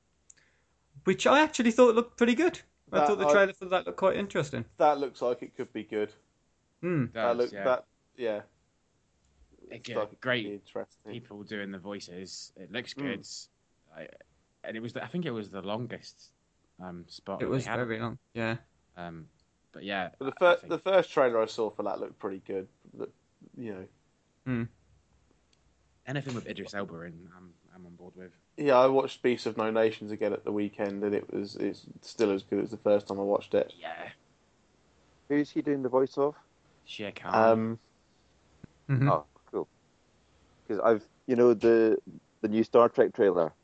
which 1.04 1.26
I 1.26 1.40
actually 1.40 1.70
thought 1.72 1.94
looked 1.94 2.16
pretty 2.16 2.35
good. 2.35 2.61
I 2.92 3.06
thought 3.06 3.18
the 3.18 3.26
I- 3.26 3.32
trailer 3.32 3.52
for 3.54 3.64
that 3.66 3.87
looked 3.87 3.98
quite 3.98 4.16
interesting. 4.16 4.64
That 4.78 4.98
looks 4.98 5.22
like 5.22 5.42
it 5.42 5.56
could 5.56 5.72
be 5.72 5.85
good. 5.85 6.12
Hmm. 6.82 7.06
That 7.14 7.24
Does, 7.28 7.37
look 7.38 7.52
yeah. 7.52 7.64
that 7.64 7.85
yeah. 8.16 8.40
Looks 9.70 9.88
Looks 9.88 9.88
like 9.88 9.96
like 9.96 10.04
it 10.04 10.11
could 10.11 10.20
great 10.20 10.66
be 11.06 11.12
people 11.12 11.42
doing 11.44 11.70
the 11.70 11.78
voices. 11.78 12.52
It 12.56 12.70
looks 12.72 12.92
Mm. 12.94 13.02
good. 13.02 13.26
I, 13.96 14.08
and 14.64 14.77
it 14.77 14.81
was, 14.81 14.92
the, 14.92 15.03
I 15.03 15.07
think 15.09 15.25
it 15.27 15.31
was 15.31 15.51
the 15.51 15.62
longest 15.62 16.31
um, 16.83 17.05
spot. 17.09 17.42
It 17.42 17.48
was 17.48 17.64
they 17.64 17.70
very 17.70 17.98
long, 18.01 18.18
yeah. 18.35 18.57
Um, 18.96 19.27
but 19.72 19.83
yeah, 19.85 20.11
But 20.18 20.27
the 20.38 20.44
I- 20.46 20.51
I 20.53 20.55
first 20.57 20.68
the 20.68 20.79
first 20.79 21.12
trailer 21.12 21.40
I 21.42 21.46
saw 21.46 21.70
for 21.70 21.83
that 21.85 22.01
looked 22.01 22.18
pretty 22.18 22.42
good. 22.46 22.68
But, 22.94 23.11
you 23.57 23.75
know, 24.46 24.66
anything 26.07 26.35
with 26.35 26.46
Idris 26.48 26.75
Elba 26.75 27.03
in, 27.03 27.29
I'm, 27.37 27.53
I'm 27.75 27.87
on 27.87 27.94
board 27.94 28.14
with. 28.16 28.33
yeah, 28.57 28.77
I 28.79 28.87
watched 28.87 29.22
Beasts 29.22 29.46
of 29.46 29.57
No 29.57 29.70
Nations 29.70 30.11
again 30.12 30.33
at 30.33 30.44
the 30.44 30.53
weekend, 30.53 31.03
and 31.05 31.14
it 31.14 31.33
was 31.33 31.57
it's 31.57 31.87
still 32.03 32.31
as 32.33 32.42
good 32.42 32.62
as 32.62 32.70
the 32.70 32.77
first 32.77 33.09
time 33.09 33.18
I 33.18 33.22
watched 33.22 33.55
it. 33.55 33.72
Yeah, 33.81 34.09
Who's 35.29 35.51
he 35.51 35.62
doing 35.62 35.83
the 35.83 35.88
voice 35.88 36.18
of? 36.18 36.35
Shere 36.85 37.12
Khan. 37.12 37.35
Um, 37.53 37.79
Mhm. 38.90 39.09
Oh, 39.11 39.25
cool. 39.51 39.68
Because 40.66 40.83
I've, 40.85 41.05
you 41.27 41.37
know, 41.37 41.55
the 41.55 41.96
the 42.42 42.48
new 42.48 42.64
Star 42.64 42.88
Trek 42.88 43.14
trailer. 43.14 43.55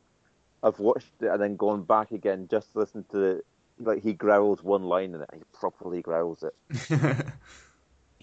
I've 0.63 0.79
watched 0.79 1.13
it 1.21 1.27
and 1.27 1.41
then 1.41 1.57
gone 1.57 1.83
back 1.85 2.11
again 2.11 2.49
just 2.51 2.73
to 2.73 2.81
listen 2.81 3.05
to 3.13 3.17
the, 3.17 3.43
like 3.79 4.03
he 4.03 4.13
growls 4.13 4.63
one 4.63 4.83
line 4.85 5.15
in 5.15 5.23
it. 5.23 5.31
He 5.33 5.41
properly 5.53 6.03
growls 6.03 6.43
it. 6.43 6.55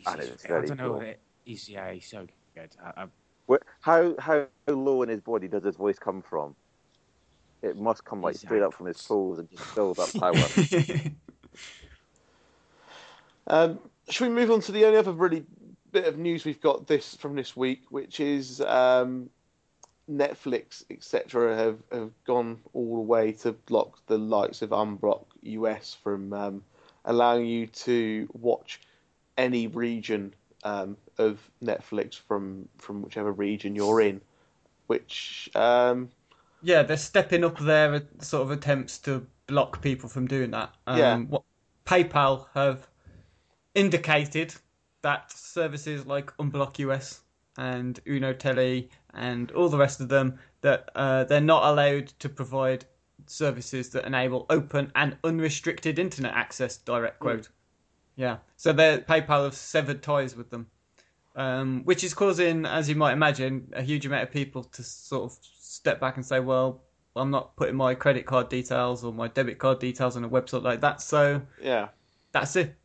And 0.07 0.19
just- 0.21 0.31
it's 0.33 0.45
I 0.45 0.49
don't 0.61 0.77
know. 0.77 0.93
cool. 0.93 1.01
it- 1.01 1.19
He's 1.45 1.69
yeah, 1.69 1.91
he's 1.91 2.07
so 2.07 2.25
good. 2.55 2.69
I, 2.83 3.03
I, 3.03 3.05
Where, 3.45 3.59
how 3.81 4.15
how 4.19 4.47
low 4.67 5.01
in 5.03 5.09
his 5.09 5.21
body 5.21 5.47
does 5.47 5.63
his 5.63 5.75
voice 5.75 5.97
come 5.99 6.21
from? 6.23 6.55
It 7.61 7.77
must 7.77 8.03
come 8.03 8.21
like 8.21 8.33
His 8.33 8.41
straight 8.41 8.61
up 8.63 8.73
from 8.73 8.87
his 8.87 8.97
ankles. 8.97 9.37
toes 9.37 9.39
and 9.39 9.49
just 9.49 9.75
build 9.75 9.99
up 9.99 10.11
power. 10.13 10.33
um, 13.47 13.79
should 14.09 14.27
we 14.27 14.33
move 14.33 14.51
on 14.51 14.61
to 14.61 14.71
the 14.71 14.85
only 14.85 14.97
other 14.97 15.11
really 15.11 15.43
bit 15.91 16.05
of 16.05 16.17
news 16.17 16.45
we've 16.45 16.61
got 16.61 16.87
this 16.87 17.15
from 17.15 17.35
this 17.35 17.55
week, 17.55 17.83
which 17.89 18.19
is 18.19 18.61
um, 18.61 19.29
Netflix, 20.09 20.83
etc., 20.89 21.55
have, 21.55 21.79
have 21.91 22.11
gone 22.25 22.59
all 22.73 22.95
the 22.95 23.01
way 23.01 23.31
to 23.31 23.53
block 23.53 23.99
the 24.07 24.17
likes 24.17 24.61
of 24.61 24.69
Unblock 24.69 25.25
US 25.41 25.95
from 26.03 26.33
um, 26.33 26.63
allowing 27.05 27.45
you 27.45 27.67
to 27.67 28.27
watch 28.33 28.81
any 29.37 29.67
region 29.67 30.33
um, 30.63 30.97
of 31.17 31.39
Netflix 31.63 32.15
from 32.15 32.67
from 32.77 33.01
whichever 33.01 33.31
region 33.31 33.75
you're 33.75 34.01
in, 34.01 34.21
which 34.87 35.49
um, 35.55 36.09
yeah, 36.61 36.83
they're 36.83 36.97
stepping 36.97 37.43
up 37.43 37.59
their 37.59 37.95
uh, 37.95 37.99
sort 38.19 38.43
of 38.43 38.51
attempts 38.51 38.97
to 38.99 39.25
block 39.47 39.81
people 39.81 40.09
from 40.09 40.27
doing 40.27 40.51
that. 40.51 40.73
Um, 40.87 40.97
Yeah. 40.97 41.17
What 41.17 41.43
PayPal 41.85 42.47
have 42.53 42.87
indicated 43.75 44.55
that 45.01 45.31
services 45.31 46.05
like 46.07 46.35
Unblock 46.37 46.79
US 46.79 47.21
and 47.57 48.03
UnoTelly 48.05 48.89
and 49.13 49.51
all 49.51 49.69
the 49.69 49.77
rest 49.77 50.01
of 50.01 50.09
them 50.09 50.37
that 50.61 50.89
uh, 50.95 51.23
they're 51.23 51.41
not 51.41 51.63
allowed 51.63 52.07
to 52.19 52.29
provide 52.29 52.85
services 53.27 53.89
that 53.89 54.05
enable 54.05 54.45
open 54.49 54.91
and 54.95 55.17
unrestricted 55.23 55.99
internet 55.99 56.33
access. 56.33 56.77
Direct 56.77 57.19
quote. 57.19 57.49
Yeah. 58.15 58.37
So 58.55 58.73
their 58.73 58.99
PayPal 58.99 59.45
have 59.45 59.55
severed 59.55 60.01
ties 60.03 60.35
with 60.35 60.49
them, 60.49 60.67
um, 61.35 61.81
which 61.85 62.03
is 62.03 62.13
causing, 62.13 62.65
as 62.65 62.87
you 62.89 62.95
might 62.95 63.13
imagine, 63.13 63.71
a 63.73 63.81
huge 63.81 64.05
amount 64.05 64.23
of 64.23 64.31
people 64.31 64.63
to 64.63 64.83
sort 64.83 65.31
of 65.31 65.37
step 65.59 65.99
back 65.99 66.15
and 66.15 66.25
say, 66.25 66.39
"Well, 66.39 66.81
I'm 67.15 67.31
not 67.31 67.55
putting 67.55 67.75
my 67.75 67.95
credit 67.95 68.25
card 68.25 68.49
details 68.49 69.03
or 69.03 69.13
my 69.13 69.27
debit 69.27 69.59
card 69.59 69.79
details 69.79 70.15
on 70.17 70.23
a 70.23 70.29
website 70.29 70.63
like 70.63 70.81
that." 70.81 71.01
So 71.01 71.41
yeah, 71.61 71.89
that's 72.31 72.55
it. 72.55 72.75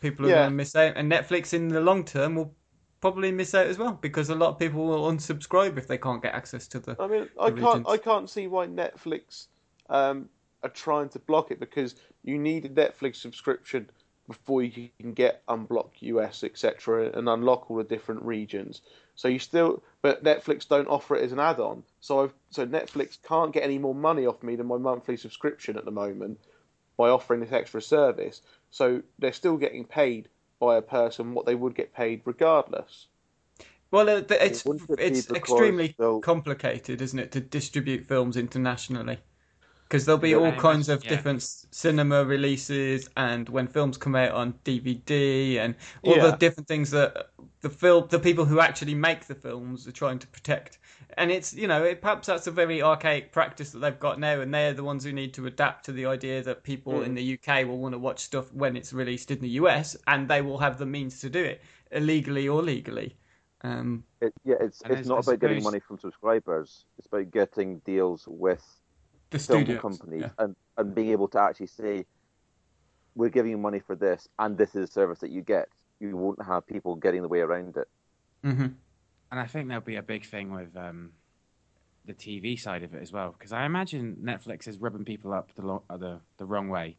People 0.00 0.26
are 0.26 0.28
Yeah. 0.30 0.34
going 0.36 0.50
to 0.50 0.54
miss 0.54 0.74
out, 0.76 0.96
and 0.96 1.10
Netflix 1.10 1.54
in 1.54 1.68
the 1.68 1.80
long 1.80 2.04
term 2.04 2.34
will 2.36 2.54
probably 3.00 3.32
miss 3.32 3.54
out 3.54 3.66
as 3.66 3.78
well 3.78 3.92
because 4.00 4.30
a 4.30 4.34
lot 4.34 4.50
of 4.50 4.58
people 4.58 4.86
will 4.86 5.10
unsubscribe 5.10 5.78
if 5.78 5.86
they 5.86 5.98
can't 5.98 6.22
get 6.22 6.34
access 6.34 6.66
to 6.68 6.80
the. 6.80 6.96
I 6.98 7.06
mean, 7.06 7.28
I 7.40 7.50
can't, 7.50 7.56
regions. 7.56 7.86
I 7.88 7.96
can't 7.96 8.30
see 8.30 8.46
why 8.46 8.66
Netflix 8.66 9.46
um, 9.88 10.28
are 10.62 10.70
trying 10.70 11.08
to 11.10 11.18
block 11.18 11.50
it 11.50 11.60
because 11.60 11.94
you 12.24 12.38
need 12.38 12.64
a 12.64 12.68
Netflix 12.68 13.16
subscription 13.16 13.90
before 14.26 14.62
you 14.62 14.90
can 15.00 15.14
get 15.14 15.44
unblock 15.46 15.88
US, 16.00 16.44
etc., 16.44 17.10
and 17.16 17.28
unlock 17.28 17.70
all 17.70 17.78
the 17.78 17.84
different 17.84 18.22
regions. 18.22 18.82
So 19.14 19.26
you 19.26 19.38
still, 19.38 19.82
but 20.02 20.22
Netflix 20.22 20.68
don't 20.68 20.86
offer 20.86 21.16
it 21.16 21.24
as 21.24 21.32
an 21.32 21.40
add-on. 21.40 21.82
So 22.00 22.22
I've, 22.22 22.34
so 22.50 22.66
Netflix 22.66 23.18
can't 23.26 23.52
get 23.52 23.62
any 23.62 23.78
more 23.78 23.94
money 23.94 24.26
off 24.26 24.42
me 24.42 24.54
than 24.54 24.66
my 24.66 24.76
monthly 24.76 25.16
subscription 25.16 25.78
at 25.78 25.86
the 25.86 25.90
moment 25.90 26.38
by 26.98 27.08
offering 27.08 27.40
this 27.40 27.52
extra 27.52 27.80
service. 27.80 28.42
So 28.70 29.02
they're 29.18 29.32
still 29.32 29.56
getting 29.56 29.84
paid 29.84 30.28
by 30.58 30.76
a 30.76 30.82
person 30.82 31.34
what 31.34 31.46
they 31.46 31.54
would 31.54 31.74
get 31.74 31.94
paid 31.94 32.22
regardless. 32.24 33.06
Well, 33.90 34.08
uh, 34.10 34.22
it's 34.30 34.66
it 34.66 34.82
it's 34.98 35.30
extremely 35.30 35.96
complicated, 36.20 37.00
isn't 37.00 37.18
it, 37.18 37.32
to 37.32 37.40
distribute 37.40 38.06
films 38.06 38.36
internationally? 38.36 39.18
Because 39.88 40.04
there'll 40.04 40.18
be 40.18 40.34
Yeah, 40.34 40.36
all 40.36 40.54
kinds 40.54 40.88
of 40.90 41.06
yeah. 41.06 41.06
different 41.06 41.42
cinema 41.42 42.24
releases, 42.24 43.08
and 43.16 43.48
when 43.48 43.66
films 43.66 43.96
come 43.96 44.14
out 44.14 44.32
on 44.32 44.54
DVD, 44.64 45.58
and 45.58 45.74
all 46.02 46.18
Yeah. 46.18 46.20
the 46.20 46.32
different 46.32 46.68
things 46.68 46.90
that 46.90 47.30
the 47.62 47.70
film, 47.70 48.06
the 48.08 48.18
people 48.18 48.44
who 48.44 48.60
actually 48.60 48.94
make 48.94 49.26
the 49.26 49.34
films 49.34 49.86
are 49.88 49.92
trying 49.92 50.18
to 50.18 50.26
protect. 50.26 50.78
And 51.16 51.30
it's 51.30 51.54
you 51.54 51.66
know, 51.66 51.84
it, 51.84 52.00
perhaps 52.02 52.26
that's 52.26 52.46
a 52.46 52.50
very 52.50 52.82
archaic 52.82 53.32
practice 53.32 53.70
that 53.72 53.78
they've 53.80 53.98
got 53.98 54.20
now, 54.20 54.40
and 54.40 54.52
they're 54.52 54.74
the 54.74 54.84
ones 54.84 55.04
who 55.04 55.12
need 55.12 55.34
to 55.34 55.46
adapt 55.46 55.84
to 55.86 55.92
the 55.92 56.06
idea 56.06 56.42
that 56.42 56.62
people 56.64 57.02
in 57.02 57.14
the 57.14 57.22
UK 57.22 57.64
will 57.64 57.78
want 57.78 57.94
to 57.94 57.98
watch 57.98 58.20
stuff 58.20 58.52
when 58.52 58.76
it's 58.76 58.92
released 58.92 59.30
in 59.30 59.40
the 59.40 59.48
US, 59.50 59.96
and 60.06 60.28
they 60.28 60.42
will 60.42 60.58
have 60.58 60.78
the 60.78 60.86
means 60.86 61.20
to 61.20 61.30
do 61.30 61.42
it 61.44 61.62
illegally 61.90 62.48
or 62.48 62.62
legally. 62.62 63.16
Um, 63.62 64.04
It, 64.20 64.32
yeah, 64.44 64.56
it's 64.60 64.82
it's 64.88 65.04
not 65.04 65.18
I 65.18 65.20
about 65.20 65.38
getting 65.40 65.62
money 65.62 65.78
from 65.80 65.98
subscribers. 65.98 66.84
It's 66.98 67.06
about 67.06 67.30
getting 67.30 67.78
deals 67.80 68.24
with 68.26 68.64
the 69.30 69.38
film 69.38 69.62
studios, 69.64 69.80
companies 69.80 70.22
yeah. 70.22 70.30
and, 70.38 70.56
and 70.76 70.94
being 70.94 71.10
able 71.10 71.28
to 71.28 71.40
actually 71.40 71.66
say, 71.66 72.04
we're 73.14 73.28
giving 73.28 73.50
you 73.50 73.58
money 73.58 73.80
for 73.80 73.96
this, 73.96 74.28
and 74.38 74.56
this 74.56 74.74
is 74.74 74.88
a 74.88 74.92
service 74.92 75.18
that 75.20 75.30
you 75.30 75.42
get. 75.42 75.68
You 76.00 76.16
won't 76.16 76.42
have 76.44 76.66
people 76.66 76.94
getting 76.94 77.22
the 77.22 77.28
way 77.28 77.40
around 77.40 77.76
it. 77.76 77.88
hmm 78.42 78.66
And 79.30 79.40
I 79.40 79.46
think 79.46 79.68
there'll 79.68 79.82
be 79.82 79.96
a 79.96 80.02
big 80.02 80.24
thing 80.24 80.52
with 80.52 80.76
um, 80.76 81.10
the 82.04 82.14
TV 82.14 82.58
side 82.58 82.82
of 82.84 82.94
it 82.94 83.02
as 83.02 83.12
well, 83.12 83.34
because 83.36 83.52
I 83.52 83.64
imagine 83.66 84.16
Netflix 84.22 84.68
is 84.68 84.78
rubbing 84.78 85.04
people 85.04 85.32
up 85.32 85.52
the 85.54 85.66
lo- 85.66 85.82
uh, 85.90 85.96
the 85.96 86.20
the 86.38 86.46
wrong 86.46 86.68
way. 86.68 86.96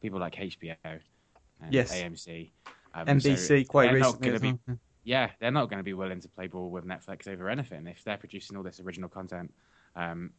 People 0.00 0.20
like 0.20 0.34
HBO 0.34 0.76
and 0.84 1.72
Yes. 1.72 1.92
AMC, 1.92 2.50
um, 2.94 3.06
NBC 3.06 3.38
so 3.38 3.64
quite 3.64 3.86
they're 3.86 3.94
recently. 3.94 4.38
be- 4.38 4.58
well. 4.66 4.78
yeah, 5.04 5.30
they're 5.40 5.50
not 5.50 5.70
going 5.70 5.78
to 5.78 5.84
be 5.84 5.94
willing 5.94 6.20
to 6.20 6.28
play 6.28 6.48
ball 6.48 6.70
with 6.70 6.84
Netflix 6.84 7.26
over 7.28 7.48
anything 7.48 7.86
if 7.86 8.04
they're 8.04 8.18
producing 8.18 8.56
all 8.56 8.62
this 8.62 8.80
original 8.80 9.08
content. 9.08 9.52
Um, 9.96 10.32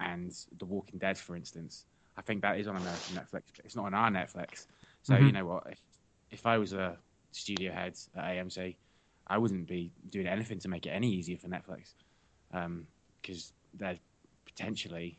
and 0.00 0.32
The 0.58 0.64
Walking 0.64 0.98
Dead, 0.98 1.18
for 1.18 1.36
instance, 1.36 1.84
I 2.16 2.22
think 2.22 2.42
that 2.42 2.58
is 2.58 2.66
on 2.66 2.76
American 2.76 3.14
Netflix, 3.16 3.42
but 3.56 3.64
it's 3.64 3.76
not 3.76 3.86
on 3.86 3.94
our 3.94 4.10
Netflix. 4.10 4.66
So 5.02 5.14
Mhm. 5.14 5.26
you 5.26 5.32
know 5.32 5.46
what? 5.46 5.66
If 5.70 5.80
if 6.30 6.46
I 6.46 6.58
was 6.58 6.72
a 6.72 6.96
studio 7.32 7.72
head 7.72 7.94
at 8.16 8.24
AMC, 8.24 8.76
I 9.26 9.38
wouldn't 9.38 9.66
be 9.66 9.92
doing 10.10 10.26
anything 10.26 10.58
to 10.60 10.68
make 10.68 10.86
it 10.86 10.90
any 10.90 11.10
easier 11.12 11.38
for 11.38 11.48
Netflix, 11.48 11.94
because 13.22 13.52
they're 13.74 13.98
potentially 14.46 15.18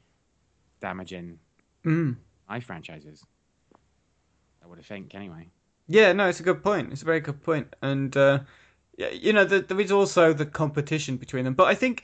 damaging 0.82 1.40
Mm. 1.86 2.18
my 2.48 2.60
franchises. 2.60 3.24
I 4.64 4.68
would 4.68 4.84
think 4.86 5.16
anyway. 5.16 5.50
Yeah, 5.88 6.14
no, 6.14 6.30
it's 6.30 6.40
a 6.40 6.44
good 6.44 6.64
point. 6.64 6.92
It's 6.92 7.02
a 7.02 7.06
very 7.06 7.20
good 7.20 7.42
point, 7.44 7.76
and 7.82 8.16
uh, 8.16 8.40
yeah, 8.98 9.10
you 9.10 9.34
know, 9.34 9.46
the, 9.46 9.62
there 9.62 9.80
is 9.80 9.92
also 9.92 10.34
the 10.34 10.46
competition 10.46 11.18
between 11.18 11.46
them. 11.46 11.56
But 11.56 11.68
I 11.68 11.76
think 11.76 12.04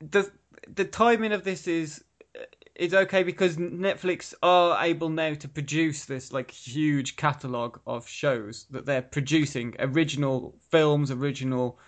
the 0.00 0.30
the 0.68 0.84
timing 0.84 1.32
of 1.32 1.44
this 1.44 1.68
is 1.68 2.04
is 2.80 2.94
okay 2.94 3.22
because 3.22 3.58
Netflix 3.58 4.32
are 4.42 4.82
able 4.82 5.10
now 5.10 5.34
to 5.34 5.48
produce 5.48 6.06
this 6.06 6.32
like 6.32 6.50
huge 6.50 7.14
catalog 7.16 7.78
of 7.86 8.08
shows 8.08 8.66
that 8.70 8.86
they're 8.86 9.02
producing 9.02 9.76
original 9.78 10.56
films, 10.70 11.10
original 11.10 11.78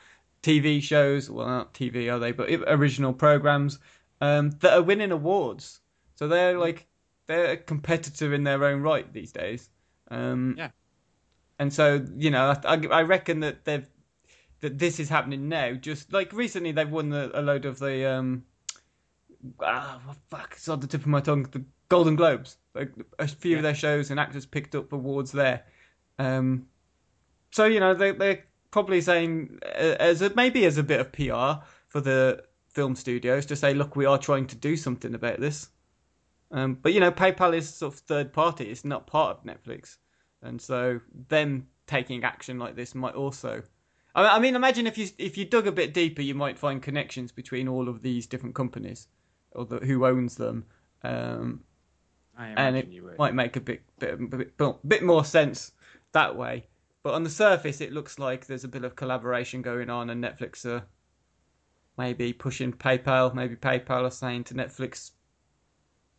TV 0.42 0.82
shows. 0.82 1.30
Well, 1.30 1.46
not 1.46 1.72
TV 1.72 2.12
are 2.12 2.18
they, 2.18 2.32
but 2.32 2.50
original 2.66 3.14
programs 3.14 3.78
um, 4.20 4.50
that 4.60 4.74
are 4.74 4.82
winning 4.82 5.12
awards. 5.12 5.80
So 6.16 6.28
they're 6.28 6.58
like 6.58 6.86
they're 7.26 7.52
a 7.52 7.56
competitor 7.56 8.34
in 8.34 8.44
their 8.44 8.62
own 8.62 8.82
right 8.82 9.10
these 9.14 9.32
days. 9.32 9.70
Um, 10.10 10.56
Yeah. 10.58 10.68
And 11.58 11.72
so 11.72 12.04
you 12.16 12.30
know, 12.30 12.54
I, 12.66 12.86
I 12.90 13.02
reckon 13.02 13.40
that 13.40 13.64
they've 13.64 13.86
that 14.60 14.78
this 14.78 15.00
is 15.00 15.08
happening 15.08 15.48
now. 15.48 15.72
Just 15.72 16.12
like 16.12 16.34
recently, 16.34 16.72
they've 16.72 16.90
won 16.90 17.08
the, 17.08 17.30
a 17.32 17.40
load 17.40 17.64
of 17.64 17.78
the 17.78 18.04
um, 18.12 18.44
ah, 19.60 20.00
what 20.04 20.16
fuck, 20.30 20.52
it's 20.52 20.68
on 20.68 20.80
the 20.80 20.86
tip 20.86 21.02
of 21.02 21.06
my 21.06 21.20
tongue. 21.20 21.44
The 21.44 21.64
Golden 21.88 22.16
Globes. 22.16 22.56
Like, 22.74 22.92
a 23.18 23.28
few 23.28 23.56
of 23.56 23.62
their 23.62 23.74
shows 23.74 24.10
and 24.10 24.18
actors 24.18 24.46
picked 24.46 24.74
up 24.74 24.92
awards 24.92 25.30
there. 25.32 25.64
Um, 26.18 26.66
so 27.50 27.66
you 27.66 27.80
know 27.80 27.94
they 27.94 28.12
they're 28.12 28.44
probably 28.70 29.00
saying 29.00 29.58
uh, 29.62 29.96
as 30.00 30.22
a, 30.22 30.34
maybe 30.34 30.64
as 30.64 30.78
a 30.78 30.82
bit 30.82 31.00
of 31.00 31.12
PR 31.12 31.64
for 31.88 32.00
the 32.00 32.42
film 32.68 32.96
studios 32.96 33.44
to 33.46 33.56
say, 33.56 33.74
look, 33.74 33.96
we 33.96 34.06
are 34.06 34.18
trying 34.18 34.46
to 34.46 34.56
do 34.56 34.76
something 34.76 35.14
about 35.14 35.38
this. 35.38 35.68
Um, 36.50 36.78
but 36.80 36.92
you 36.92 37.00
know, 37.00 37.12
PayPal 37.12 37.54
is 37.54 37.72
sort 37.72 37.94
of 37.94 38.00
third 38.00 38.32
party; 38.32 38.64
it's 38.64 38.84
not 38.84 39.06
part 39.06 39.38
of 39.38 39.44
Netflix, 39.44 39.96
and 40.42 40.60
so 40.60 41.00
them 41.28 41.66
taking 41.86 42.24
action 42.24 42.58
like 42.58 42.76
this 42.76 42.94
might 42.94 43.14
also. 43.14 43.62
I 44.14 44.38
mean, 44.38 44.56
imagine 44.56 44.86
if 44.86 44.98
you 44.98 45.08
if 45.16 45.38
you 45.38 45.46
dug 45.46 45.66
a 45.66 45.72
bit 45.72 45.94
deeper, 45.94 46.20
you 46.20 46.34
might 46.34 46.58
find 46.58 46.82
connections 46.82 47.32
between 47.32 47.68
all 47.68 47.88
of 47.88 48.02
these 48.02 48.26
different 48.26 48.54
companies, 48.54 49.08
or 49.54 49.64
the, 49.66 49.78
who 49.78 50.06
owns 50.06 50.36
them, 50.36 50.64
um, 51.02 51.60
and 52.38 52.76
it 52.76 52.88
might 53.18 53.34
make 53.34 53.56
a 53.56 53.60
bit 53.60 53.82
bit, 53.98 54.30
bit 54.56 54.88
bit 54.88 55.02
more 55.02 55.24
sense 55.24 55.72
that 56.12 56.36
way. 56.36 56.66
But 57.02 57.14
on 57.14 57.24
the 57.24 57.30
surface, 57.30 57.80
it 57.80 57.92
looks 57.92 58.18
like 58.18 58.46
there's 58.46 58.64
a 58.64 58.68
bit 58.68 58.84
of 58.84 58.94
collaboration 58.96 59.60
going 59.62 59.90
on, 59.90 60.10
and 60.10 60.22
Netflix 60.22 60.64
are 60.64 60.84
maybe 61.98 62.32
pushing 62.32 62.72
PayPal. 62.72 63.34
Maybe 63.34 63.56
PayPal 63.56 64.04
are 64.04 64.10
saying 64.10 64.44
to 64.44 64.54
Netflix, 64.54 65.10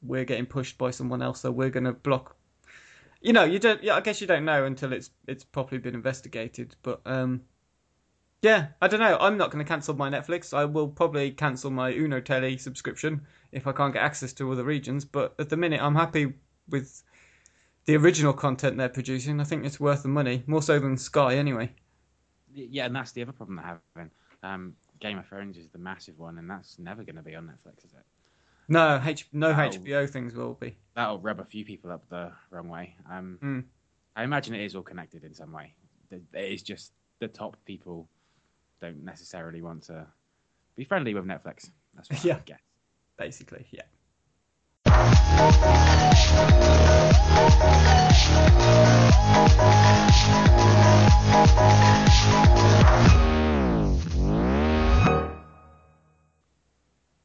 "We're 0.01 0.25
getting 0.25 0.45
pushed 0.45 0.77
by 0.77 0.91
someone 0.91 1.21
else, 1.21 1.41
so 1.41 1.51
we're 1.51 1.69
going 1.69 1.85
to 1.85 1.93
block." 1.93 2.35
You 3.21 3.31
know, 3.31 3.45
you 3.45 3.59
don't. 3.59 3.81
Yeah, 3.81 3.95
I 3.95 4.01
guess 4.01 4.19
you 4.19 4.27
don't 4.27 4.45
know 4.45 4.65
until 4.65 4.91
it's 4.91 5.09
it's 5.27 5.45
properly 5.45 5.79
been 5.79 5.95
investigated. 5.95 6.75
But 6.83 7.01
um, 7.05 7.41
yeah, 8.43 8.67
I 8.81 8.89
don't 8.89 8.99
know. 8.99 9.17
I'm 9.21 9.37
not 9.37 9.51
going 9.51 9.63
to 9.63 9.67
cancel 9.67 9.95
my 9.95 10.09
Netflix. 10.09 10.53
I 10.53 10.65
will 10.65 10.89
probably 10.89 11.31
cancel 11.31 11.71
my 11.71 11.93
UnoTelly 11.93 12.59
subscription 12.59 13.21
if 13.53 13.67
I 13.67 13.71
can't 13.71 13.93
get 13.93 14.03
access 14.03 14.33
to 14.33 14.49
all 14.49 14.55
the 14.57 14.65
regions. 14.65 15.05
But 15.05 15.33
at 15.39 15.47
the 15.47 15.55
minute, 15.55 15.81
I'm 15.81 15.95
happy 15.95 16.33
with 16.67 17.01
the 17.85 17.95
original 17.95 18.33
content 18.33 18.77
they're 18.77 18.89
producing. 18.89 19.39
I 19.39 19.45
think 19.45 19.65
it's 19.65 19.79
worth 19.79 20.03
the 20.03 20.09
money, 20.09 20.43
more 20.45 20.61
so 20.61 20.77
than 20.77 20.97
Sky, 20.97 21.37
anyway. 21.37 21.71
Yeah, 22.53 22.85
and 22.85 22.93
that's 22.93 23.13
the 23.13 23.21
other 23.21 23.31
problem 23.31 23.55
they're 23.55 23.79
having. 23.95 24.11
Um, 24.43 24.73
Game 24.99 25.17
of 25.19 25.25
Thrones 25.25 25.57
is 25.57 25.69
the 25.69 25.79
massive 25.79 26.19
one, 26.19 26.37
and 26.37 26.49
that's 26.49 26.77
never 26.77 27.01
going 27.03 27.15
to 27.15 27.23
be 27.23 27.35
on 27.35 27.45
Netflix, 27.45 27.85
is 27.85 27.93
it? 27.93 28.03
No, 28.67 29.01
H- 29.05 29.27
no 29.31 29.53
that'll, 29.53 29.79
HBO 29.79 30.09
things 30.09 30.35
will 30.35 30.55
be. 30.55 30.75
That'll 30.95 31.19
rub 31.19 31.39
a 31.39 31.45
few 31.45 31.63
people 31.63 31.91
up 31.91 32.03
the 32.09 32.33
wrong 32.49 32.67
way. 32.67 32.97
Um, 33.09 33.39
mm. 33.41 33.63
I 34.17 34.23
imagine 34.25 34.53
it 34.53 34.65
is 34.65 34.75
all 34.75 34.83
connected 34.83 35.23
in 35.23 35.33
some 35.33 35.53
way. 35.53 35.73
It 36.11 36.23
is 36.33 36.61
just 36.61 36.91
the 37.19 37.29
top 37.29 37.55
people 37.65 38.09
don't 38.83 39.03
necessarily 39.05 39.61
want 39.61 39.83
to 39.83 40.05
be 40.75 40.83
friendly 40.83 41.13
with 41.13 41.23
Netflix. 41.23 41.69
That's 41.95 42.09
what 42.09 42.25
yeah. 42.25 42.35
I 42.35 42.39
guess. 42.45 42.59
Basically, 43.17 43.65
yeah. 43.71 43.83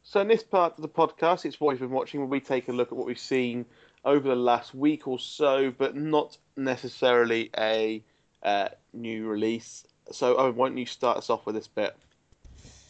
So 0.05 0.21
in 0.21 0.29
this 0.29 0.45
part 0.45 0.75
of 0.77 0.83
the 0.83 0.89
podcast, 0.89 1.45
it's 1.45 1.61
what 1.61 1.73
you've 1.73 1.81
been 1.81 1.91
watching, 1.91 2.21
where 2.21 2.29
we 2.29 2.39
take 2.39 2.69
a 2.69 2.73
look 2.73 2.93
at 2.93 2.97
what 2.97 3.07
we've 3.07 3.19
seen 3.19 3.67
over 4.05 4.29
the 4.29 4.37
last 4.37 4.75
week 4.75 5.09
or 5.09 5.19
so, 5.19 5.73
but 5.77 5.97
not 5.97 6.39
necessarily 6.57 7.51
a 7.59 8.05
uh, 8.45 8.69
new 8.93 9.27
release. 9.27 9.85
So, 10.13 10.37
Owen, 10.37 10.57
why 10.57 10.69
don't 10.69 10.79
you 10.79 10.87
start 10.87 11.19
us 11.19 11.31
off 11.31 11.47
with 11.47 11.55
this 11.55 11.69
bit? 11.69 11.97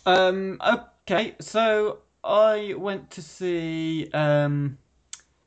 Um, 0.07 0.61
okay, 1.03 1.35
so 1.41 1.99
I 2.25 2.75
went 2.77 3.11
to 3.12 3.23
see 3.23 4.11
um, 4.12 4.79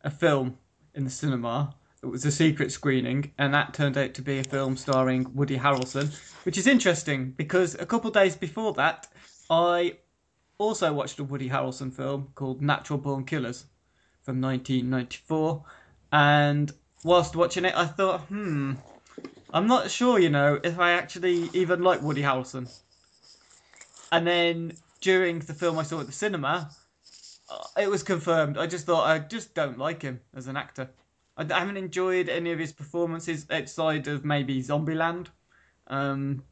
a 0.03 0.09
film 0.09 0.57
in 0.95 1.03
the 1.03 1.09
cinema. 1.09 1.73
It 2.03 2.07
was 2.07 2.25
a 2.25 2.31
secret 2.31 2.71
screening, 2.71 3.31
and 3.37 3.53
that 3.53 3.73
turned 3.73 3.97
out 3.97 4.13
to 4.15 4.21
be 4.21 4.39
a 4.39 4.43
film 4.43 4.75
starring 4.75 5.31
Woody 5.35 5.57
Harrelson, 5.57 6.11
which 6.45 6.57
is 6.57 6.67
interesting 6.67 7.31
because 7.31 7.75
a 7.75 7.85
couple 7.85 8.09
days 8.11 8.35
before 8.35 8.73
that, 8.73 9.07
I 9.49 9.97
also 10.57 10.93
watched 10.93 11.19
a 11.19 11.23
Woody 11.23 11.49
Harrelson 11.49 11.93
film 11.93 12.29
called 12.35 12.61
Natural 12.61 12.99
Born 12.99 13.25
Killers 13.25 13.65
from 14.21 14.41
1994. 14.41 15.63
And 16.11 16.71
whilst 17.03 17.35
watching 17.35 17.65
it, 17.65 17.73
I 17.75 17.85
thought, 17.85 18.21
hmm, 18.21 18.73
I'm 19.53 19.67
not 19.67 19.91
sure, 19.91 20.19
you 20.19 20.29
know, 20.29 20.59
if 20.63 20.79
I 20.79 20.91
actually 20.91 21.49
even 21.53 21.83
like 21.83 22.01
Woody 22.01 22.21
Harrelson. 22.21 22.71
And 24.11 24.25
then 24.25 24.73
during 25.01 25.39
the 25.39 25.53
film 25.53 25.77
I 25.77 25.83
saw 25.83 25.99
at 25.99 26.05
the 26.05 26.11
cinema, 26.11 26.69
uh, 27.49 27.81
it 27.81 27.89
was 27.89 28.03
confirmed. 28.03 28.57
I 28.57 28.67
just 28.67 28.85
thought 28.85 29.07
I 29.07 29.19
just 29.19 29.53
don't 29.53 29.77
like 29.77 30.01
him 30.01 30.21
as 30.35 30.47
an 30.47 30.57
actor. 30.57 30.89
I 31.37 31.43
haven't 31.43 31.77
enjoyed 31.77 32.29
any 32.29 32.51
of 32.51 32.59
his 32.59 32.71
performances 32.71 33.47
outside 33.49 34.07
of 34.07 34.25
maybe 34.25 34.61
Zombieland, 34.61 35.27
um, 35.87 36.43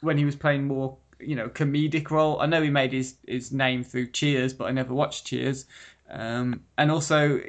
when 0.00 0.16
he 0.16 0.24
was 0.24 0.36
playing 0.36 0.66
more 0.66 0.96
you 1.18 1.34
know 1.36 1.48
comedic 1.48 2.10
role. 2.10 2.40
I 2.40 2.46
know 2.46 2.62
he 2.62 2.70
made 2.70 2.92
his 2.92 3.16
his 3.26 3.52
name 3.52 3.84
through 3.84 4.08
Cheers, 4.08 4.54
but 4.54 4.66
I 4.66 4.70
never 4.70 4.94
watched 4.94 5.26
Cheers. 5.26 5.66
Um, 6.08 6.62
and 6.78 6.90
also, 6.90 7.40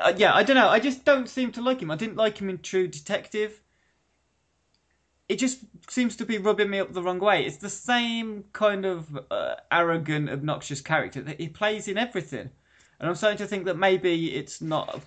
uh, 0.00 0.12
yeah, 0.16 0.34
I 0.34 0.42
don't 0.42 0.56
know. 0.56 0.68
I 0.68 0.80
just 0.80 1.04
don't 1.04 1.28
seem 1.28 1.52
to 1.52 1.62
like 1.62 1.80
him. 1.80 1.90
I 1.90 1.96
didn't 1.96 2.16
like 2.16 2.38
him 2.38 2.50
in 2.50 2.58
True 2.58 2.88
Detective. 2.88 3.60
It 5.28 5.36
just 5.38 5.58
seems 5.88 6.16
to 6.16 6.24
be 6.24 6.38
rubbing 6.38 6.70
me 6.70 6.78
up 6.78 6.92
the 6.92 7.02
wrong 7.02 7.18
way. 7.18 7.44
It's 7.44 7.56
the 7.56 7.70
same 7.70 8.44
kind 8.52 8.84
of 8.84 9.18
uh, 9.30 9.56
arrogant, 9.72 10.30
obnoxious 10.30 10.80
character 10.80 11.20
that 11.22 11.40
he 11.40 11.48
plays 11.48 11.88
in 11.88 11.98
everything, 11.98 12.50
and 13.00 13.08
I'm 13.08 13.14
starting 13.16 13.38
to 13.38 13.46
think 13.46 13.64
that 13.64 13.76
maybe 13.76 14.34
it's 14.34 14.60
not 14.60 15.02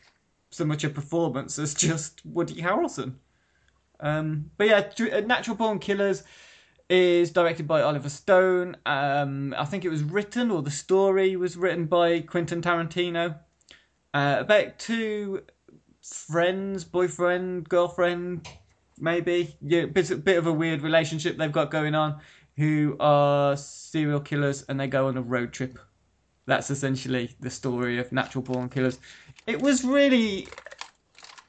so 0.51 0.65
much 0.65 0.83
a 0.83 0.89
performance 0.89 1.57
as 1.57 1.73
just 1.87 2.25
Woody 2.25 2.61
Harrelson. 2.61 3.15
Um, 3.99 4.51
but 4.57 4.67
yeah, 4.67 4.89
uh, 5.13 5.19
Natural 5.21 5.55
Born 5.55 5.79
Killers 5.79 6.23
is 6.89 7.31
directed 7.31 7.67
by 7.67 7.81
Oliver 7.81 8.09
Stone. 8.09 8.77
Um, 8.85 9.53
I 9.57 9.65
think 9.65 9.85
it 9.85 9.89
was 9.89 10.03
written, 10.03 10.51
or 10.51 10.61
the 10.61 10.71
story 10.71 11.35
was 11.35 11.55
written 11.55 11.85
by 11.85 12.21
Quentin 12.21 12.61
Tarantino. 12.61 13.37
Uh, 14.13 14.37
about 14.39 14.79
two 14.79 15.43
friends, 16.01 16.83
boyfriend, 16.83 17.69
girlfriend, 17.69 18.47
maybe. 18.99 19.55
Yeah, 19.61 19.85
bit, 19.85 20.23
bit 20.23 20.37
of 20.37 20.47
a 20.47 20.53
weird 20.53 20.81
relationship 20.81 21.37
they've 21.37 21.51
got 21.51 21.71
going 21.71 21.95
on, 21.95 22.19
who 22.57 22.95
are 22.99 23.55
serial 23.57 24.19
killers 24.19 24.63
and 24.69 24.79
they 24.79 24.87
go 24.87 25.07
on 25.07 25.17
a 25.17 25.21
road 25.21 25.51
trip. 25.53 25.79
That's 26.45 26.69
essentially 26.69 27.35
the 27.39 27.49
story 27.49 27.99
of 27.99 28.11
Natural 28.11 28.41
Born 28.41 28.69
Killers. 28.69 28.99
It 29.47 29.61
was 29.61 29.83
really. 29.83 30.47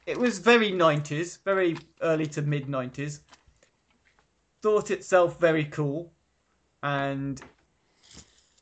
It 0.07 0.19
was 0.19 0.39
very 0.39 0.73
90s, 0.73 1.39
very 1.45 1.77
early 2.01 2.27
to 2.29 2.43
mid 2.43 2.67
90s 2.67 3.21
thought 4.63 4.91
itself 4.91 5.41
very 5.41 5.65
cool 5.65 6.13
and 6.83 7.43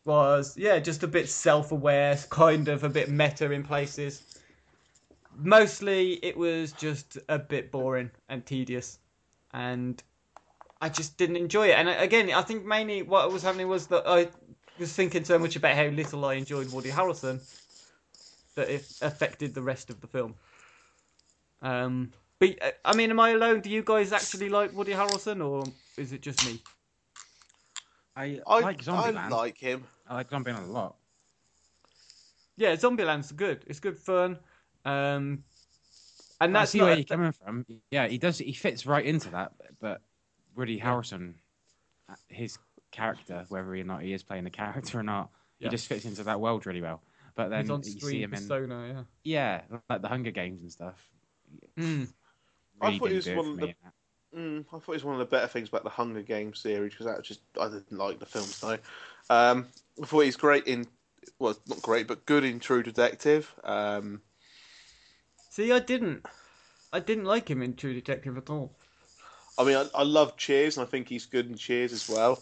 was 0.05 0.57
yeah 0.57 0.79
just 0.79 1.03
a 1.03 1.07
bit 1.07 1.29
self-aware 1.29 2.17
kind 2.31 2.69
of 2.69 2.85
a 2.85 2.89
bit 2.89 3.11
meta 3.11 3.51
in 3.51 3.63
places 3.63 4.38
mostly 5.39 6.15
it 6.25 6.37
was 6.37 6.73
just 6.73 7.19
a 7.29 7.39
bit 7.39 7.71
boring 7.71 8.11
and 8.29 8.45
tedious 8.45 8.99
and 9.53 10.03
i 10.81 10.89
just 10.89 11.17
didn't 11.17 11.37
enjoy 11.37 11.69
it 11.69 11.73
and 11.79 11.89
again 11.89 12.31
i 12.33 12.43
think 12.43 12.65
mainly 12.65 13.03
what 13.03 13.33
was 13.33 13.43
happening 13.43 13.69
was 13.69 13.87
that 13.87 14.03
i 14.07 14.29
was 14.79 14.93
thinking 14.93 15.25
so 15.25 15.39
much 15.39 15.57
about 15.57 15.75
how 15.75 15.87
little 15.87 16.25
i 16.25 16.35
enjoyed 16.35 16.71
woody 16.73 16.91
harrelson 16.91 17.41
that 18.57 18.69
it 18.69 18.85
affected 19.01 19.55
the 19.55 19.63
rest 19.63 19.91
of 19.91 20.01
the 20.01 20.07
film 20.07 20.35
um 21.63 22.13
but 22.39 22.79
I 22.85 22.95
mean, 22.95 23.11
am 23.11 23.19
I 23.19 23.31
alone? 23.31 23.61
Do 23.61 23.71
you 23.71 23.83
guys 23.83 24.13
actually 24.13 24.49
like 24.49 24.73
Woody 24.73 24.93
Harrelson, 24.93 25.45
or 25.45 25.73
is 25.97 26.13
it 26.13 26.23
just 26.23 26.41
me? 26.41 26.63
I, 28.15 28.41
I 28.47 28.61
like 28.61 28.83
Zombieland. 28.83 29.17
I 29.17 29.29
like 29.29 29.59
him. 29.59 29.85
I 30.09 30.15
like 30.15 30.31
Zombieland 30.31 30.69
a 30.69 30.73
lot. 30.73 30.97
Yeah, 32.57 32.75
Zombieland's 32.75 33.33
good. 33.33 33.65
It's 33.67 33.81
good 33.81 33.99
fun. 33.99 34.39
Um, 34.89 35.45
and 36.41 36.55
that's 36.55 36.71
I 36.71 36.73
see 36.73 36.81
where 36.81 36.95
you're 36.95 37.05
coming 37.05 37.33
from. 37.33 37.67
Yeah, 37.91 38.09
he 38.09 38.19
does. 38.19 38.39
He 38.39 38.53
fits 38.53 38.87
right 38.87 39.05
into 39.05 39.31
that. 39.31 39.53
But 39.81 40.01
Woody 40.57 40.81
Harrelson, 40.81 41.35
uh, 42.09 42.15
his 42.29 42.59
character, 42.91 43.45
whether 43.49 43.75
or 43.75 43.85
not 43.85 44.03
he 44.03 44.13
is 44.13 44.23
playing 44.23 44.47
a 44.47 44.51
character 44.51 45.01
or 45.01 45.03
not, 45.03 45.31
yeah. 45.59 45.67
he 45.67 45.71
just 45.71 45.89
fits 45.89 46.05
into 46.05 46.23
that 46.25 46.41
world 46.41 46.65
really 46.65 46.81
well. 46.81 47.03
But 47.35 47.51
then 47.51 47.67
you 47.67 48.01
see 48.01 48.23
him 48.23 48.31
persona, 48.31 48.79
in, 48.79 49.07
yeah, 49.25 49.63
yeah, 49.71 49.79
like 49.89 50.03
the 50.03 50.09
Hunger 50.09 50.31
Games 50.31 50.63
and 50.63 50.73
stuff. 50.73 50.97
Mm. 51.79 52.09
Really 52.81 52.97
I 52.97 52.99
thought 52.99 53.13
it 53.13 53.15
was 53.15 53.29
one 53.29 53.47
of 53.47 53.61
the. 53.61 53.75
Mm, 54.37 54.61
I 54.61 54.71
thought 54.71 54.83
it 54.83 54.89
was 54.89 55.05
one 55.05 55.15
of 55.15 55.21
the 55.21 55.25
better 55.25 55.47
things 55.47 55.69
about 55.69 55.85
the 55.85 55.91
Hunger 55.91 56.23
Games 56.23 56.59
series 56.59 56.93
because 56.93 57.07
that 57.07 57.23
just 57.23 57.41
I 57.61 57.69
didn't 57.69 57.93
like 57.93 58.19
the 58.19 58.27
films 58.27 58.61
though. 58.61 58.79
Um, 59.31 59.67
I 60.03 60.07
thought 60.07 60.21
he's 60.21 60.37
great 60.37 60.67
in 60.67 60.87
well, 61.39 61.57
not 61.67 61.83
great, 61.83 62.07
but 62.07 62.27
good 62.27 62.45
in 62.45 62.61
True 62.61 62.83
Detective. 62.83 63.53
Um, 63.65 64.21
See, 65.49 65.73
I 65.73 65.79
didn't, 65.79 66.27
I 66.93 67.01
didn't 67.01 67.25
like 67.25 67.51
him 67.51 67.63
in 67.63 67.75
True 67.75 67.95
Detective 67.95 68.37
at 68.37 68.51
all. 68.51 68.73
I 69.59 69.65
mean, 69.65 69.77
I, 69.77 69.87
I 69.95 70.03
love 70.05 70.37
Cheers, 70.37 70.77
and 70.77 70.87
I 70.87 70.91
think 70.91 71.09
he's 71.09 71.27
good 71.27 71.49
in 71.49 71.57
Cheers 71.57 71.93
as 71.93 72.09
well. 72.09 72.41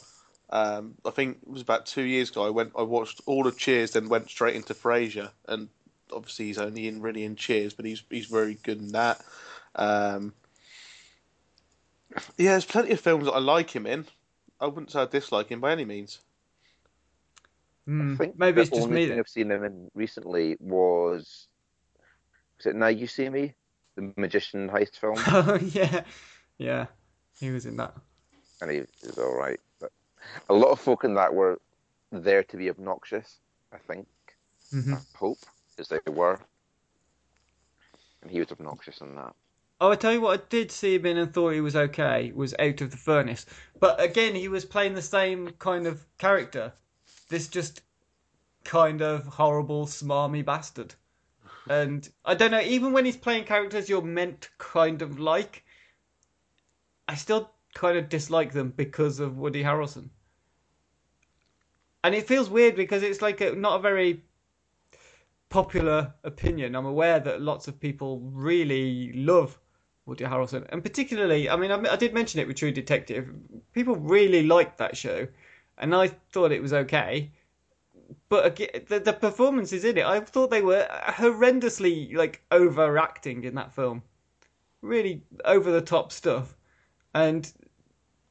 Um, 0.51 0.95
I 1.05 1.11
think 1.11 1.39
it 1.43 1.51
was 1.51 1.63
about 1.63 1.87
two 1.87 2.03
years 2.03 2.31
ago. 2.31 2.47
I 2.47 2.51
went, 2.51 2.73
I 2.77 2.83
watched 2.83 3.21
all 3.27 3.47
of 3.47 3.57
Cheers, 3.57 3.93
then 3.93 4.09
went 4.09 4.29
straight 4.29 4.55
into 4.55 4.75
Frasier, 4.75 5.31
and 5.49 5.69
obviously 6.13 6.47
he's 6.47 6.59
only 6.59 6.89
in 6.89 7.01
really 7.01 7.25
in 7.25 7.37
Cheers, 7.37 7.75
but 7.75 7.85
he's 7.85 8.03
he's 8.11 8.27
very 8.27 8.55
good 8.63 8.79
in 8.79 8.93
that. 8.93 9.25
Um, 9.75 10.35
yeah, 12.37 12.53
there's 12.53 12.65
plenty 12.65 12.93
of 12.93 13.01
films 13.01 13.25
that 13.25 13.33
I 13.33 13.39
like 13.39 13.71
him 13.71 13.87
in. 13.87 14.07
I 14.61 14.67
wouldn't 14.67 14.91
say 14.91 15.01
I 15.01 15.07
dislike 15.07 15.49
him 15.49 15.61
by 15.61 15.73
any 15.73 15.85
means. 15.85 16.21
I 17.89 18.17
think 18.17 18.39
maybe 18.39 18.57
the 18.57 18.63
it's 18.63 18.71
just 18.71 18.83
only 18.83 18.97
me. 18.97 19.07
thing. 19.09 19.19
I've 19.19 19.29
seen 19.29 19.51
him 19.51 19.65
in 19.65 19.91
recently 19.95 20.57
was 20.61 21.49
was 22.57 22.67
it 22.67 22.77
Now 22.77 22.89
You 22.89 23.07
See 23.07 23.29
Me, 23.29 23.55
the 23.97 24.13
magician 24.17 24.69
heist 24.69 24.97
film, 24.99 25.17
Oh 25.27 25.59
yeah, 25.63 26.05
yeah, 26.59 26.87
he 27.41 27.51
was 27.51 27.67
in 27.67 27.77
that. 27.77 27.95
and 28.61 28.71
he 28.71 28.81
was 28.81 29.19
all 29.19 29.35
right. 29.37 29.61
But 29.81 29.93
a 30.49 30.55
lot 30.55 30.71
of 30.71 30.81
folk 30.81 31.05
in 31.05 31.15
that 31.15 31.35
were 31.35 31.61
there 32.13 32.43
to 32.45 32.57
be 32.57 32.71
obnoxious. 32.71 33.39
I 33.73 33.79
think, 33.79 34.07
hmm 34.71 34.95
I 34.95 34.99
hope, 35.17 35.39
as 35.79 35.89
they 35.89 35.99
were, 36.07 36.41
and 38.23 38.31
he 38.31 38.39
was 38.41 38.53
obnoxious 38.53 39.01
in 39.01 39.15
that. 39.17 39.35
Oh, 39.79 39.91
I 39.91 39.97
tell 39.97 40.13
you 40.13 40.23
what, 40.23 40.41
I 40.41 40.43
did 40.49 40.73
see 40.73 40.95
him 40.95 41.05
in 41.05 41.19
and 41.19 41.33
thought 41.35 41.51
he 41.51 41.61
was 41.61 41.77
okay. 41.77 42.33
Was 42.35 42.55
Out 42.59 42.81
of 42.81 42.91
the 42.91 42.97
Furnace, 42.97 43.45
but 43.79 44.01
again, 44.01 44.35
he 44.35 44.49
was 44.49 44.65
playing 44.65 44.95
the 44.95 45.03
same 45.03 45.51
kind 45.59 45.87
of 45.87 46.07
character. 46.17 46.73
This 47.29 47.49
just 47.49 47.83
kind 48.65 49.03
of 49.03 49.27
horrible, 49.27 49.87
smarmy 49.87 50.45
bastard. 50.45 50.95
And 51.69 52.09
I 52.25 52.35
don't 52.35 52.51
know, 52.51 52.61
even 52.61 52.93
when 52.93 53.05
he's 53.05 53.17
playing 53.17 53.45
characters 53.45 53.89
you're 53.89 54.03
meant 54.03 54.43
to 54.43 54.49
kind 54.59 55.03
of 55.03 55.19
like, 55.19 55.65
I 57.09 57.15
still 57.15 57.51
kind 57.75 57.99
of 57.99 58.09
dislike 58.09 58.53
them 58.53 58.73
because 58.77 59.21
of 59.21 59.39
Woody 59.39 59.63
Harrelson. 59.63 60.11
And 62.05 62.15
it 62.15 62.29
feels 62.29 62.49
weird 62.49 62.77
because 62.77 63.03
it's 63.03 63.21
like 63.21 63.41
a, 63.41 63.53
not 63.53 63.81
a 63.81 63.83
very 63.83 64.23
popular 65.49 66.15
opinion. 66.25 66.77
I'm 66.77 66.87
aware 66.87 67.19
that 67.21 67.43
lots 67.43 67.69
of 67.69 67.81
people 67.81 68.21
really 68.21 69.13
love 69.13 69.59
Woody 70.07 70.25
Harrelson, 70.25 70.65
and 70.69 70.85
particularly, 70.85 71.51
I 71.51 71.57
mean, 71.57 71.73
I, 71.73 71.93
I 71.93 71.97
did 71.97 72.15
mention 72.15 72.41
it 72.41 72.47
with 72.47 72.57
True 72.57 72.71
Detective. 72.71 73.29
People 73.73 73.97
really 73.97 74.47
liked 74.47 74.79
that 74.79 74.97
show, 74.97 75.27
and 75.79 75.95
I 75.95 76.09
thought 76.33 76.53
it 76.53 76.63
was 76.63 76.73
okay. 76.73 77.33
But 78.29 78.47
again, 78.47 78.69
the, 78.89 78.99
the 78.99 79.13
performances 79.13 79.85
in 79.85 79.99
it, 79.99 80.05
I 80.05 80.21
thought 80.21 80.51
they 80.51 80.63
were 80.63 80.87
horrendously 80.91 82.15
like 82.17 82.43
overacting 82.51 83.45
in 83.45 83.55
that 83.55 83.73
film, 83.75 84.03
really 84.83 85.23
over 85.45 85.71
the 85.71 85.81
top 85.81 86.11
stuff, 86.11 86.57
and 87.15 87.51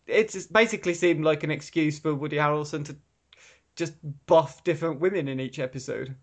it 0.05 0.31
just 0.31 0.51
basically 0.51 0.93
seemed 0.93 1.23
like 1.23 1.43
an 1.43 1.51
excuse 1.51 1.97
for 1.97 2.13
Woody 2.13 2.37
Harrelson 2.37 2.85
to 2.85 2.95
just 3.75 3.93
buff 4.25 4.63
different 4.63 4.99
women 4.99 5.27
in 5.27 5.39
each 5.39 5.59
episode. 5.59 6.09
in 6.09 6.15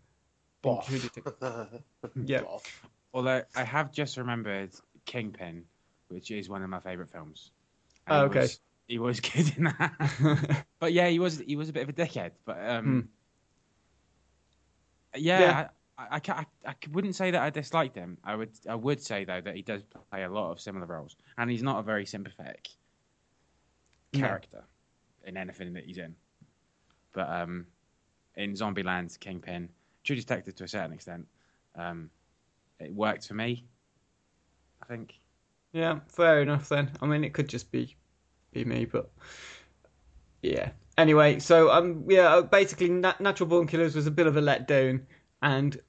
Boff. 0.62 0.88
Yeah. 2.24 2.42
Boff. 2.42 2.64
Although 3.14 3.42
I 3.54 3.64
have 3.64 3.92
just 3.92 4.16
remembered 4.16 4.70
Kingpin, 5.04 5.64
which 6.08 6.30
is 6.30 6.48
one 6.48 6.62
of 6.62 6.70
my 6.70 6.80
favourite 6.80 7.10
films. 7.10 7.50
Oh, 8.08 8.20
he 8.20 8.24
okay. 8.26 8.40
Was, 8.40 8.60
he 8.88 8.98
was 8.98 9.20
good 9.20 9.56
in 9.56 9.64
that. 9.64 10.64
but 10.78 10.92
yeah, 10.92 11.08
he 11.08 11.18
was 11.18 11.38
he 11.38 11.56
was 11.56 11.68
a 11.68 11.72
bit 11.72 11.82
of 11.82 11.88
a 11.88 11.92
dickhead. 11.92 12.32
But 12.44 12.58
um, 12.68 13.08
yeah, 15.16 15.40
Yeah. 15.40 15.68
I, 15.98 16.16
I, 16.16 16.20
I, 16.28 16.46
I 16.66 16.74
wouldn't 16.90 17.14
say 17.14 17.30
that 17.30 17.42
I 17.42 17.50
disliked 17.50 17.96
him. 17.96 18.18
I 18.24 18.34
would 18.34 18.50
I 18.68 18.74
would 18.74 19.00
say 19.00 19.24
though 19.24 19.40
that 19.40 19.54
he 19.54 19.62
does 19.62 19.82
play 20.10 20.24
a 20.24 20.30
lot 20.30 20.50
of 20.50 20.60
similar 20.60 20.86
roles, 20.86 21.16
and 21.38 21.50
he's 21.50 21.62
not 21.62 21.78
a 21.78 21.82
very 21.82 22.06
sympathetic 22.06 22.68
character 24.12 24.64
in 25.24 25.36
anything 25.36 25.74
that 25.74 25.84
he's 25.84 25.98
in. 25.98 26.14
But 27.12 27.28
um, 27.28 27.66
in 28.36 28.52
Zombieland, 28.54 29.18
Kingpin, 29.20 29.68
True 30.04 30.16
Detective 30.16 30.54
to 30.56 30.64
a 30.64 30.68
certain 30.68 30.92
extent, 30.92 31.26
um, 31.76 32.10
it 32.80 32.92
worked 32.92 33.28
for 33.28 33.34
me. 33.34 33.64
I 34.82 34.86
think. 34.86 35.18
Yeah, 35.72 36.00
fair 36.08 36.42
enough 36.42 36.68
then. 36.68 36.90
I 37.00 37.06
mean, 37.06 37.24
it 37.24 37.32
could 37.32 37.48
just 37.48 37.70
be 37.70 37.96
be 38.52 38.64
me, 38.64 38.84
but 38.84 39.10
yeah. 40.42 40.70
Anyway, 40.98 41.38
so 41.38 41.70
um, 41.70 42.04
yeah, 42.08 42.42
basically, 42.42 42.90
Na- 42.90 43.14
Natural 43.18 43.48
Born 43.48 43.66
Killers 43.66 43.94
was 43.94 44.06
a 44.06 44.10
bit 44.10 44.26
of 44.26 44.36
a 44.36 44.42
letdown, 44.42 45.00
and 45.40 45.80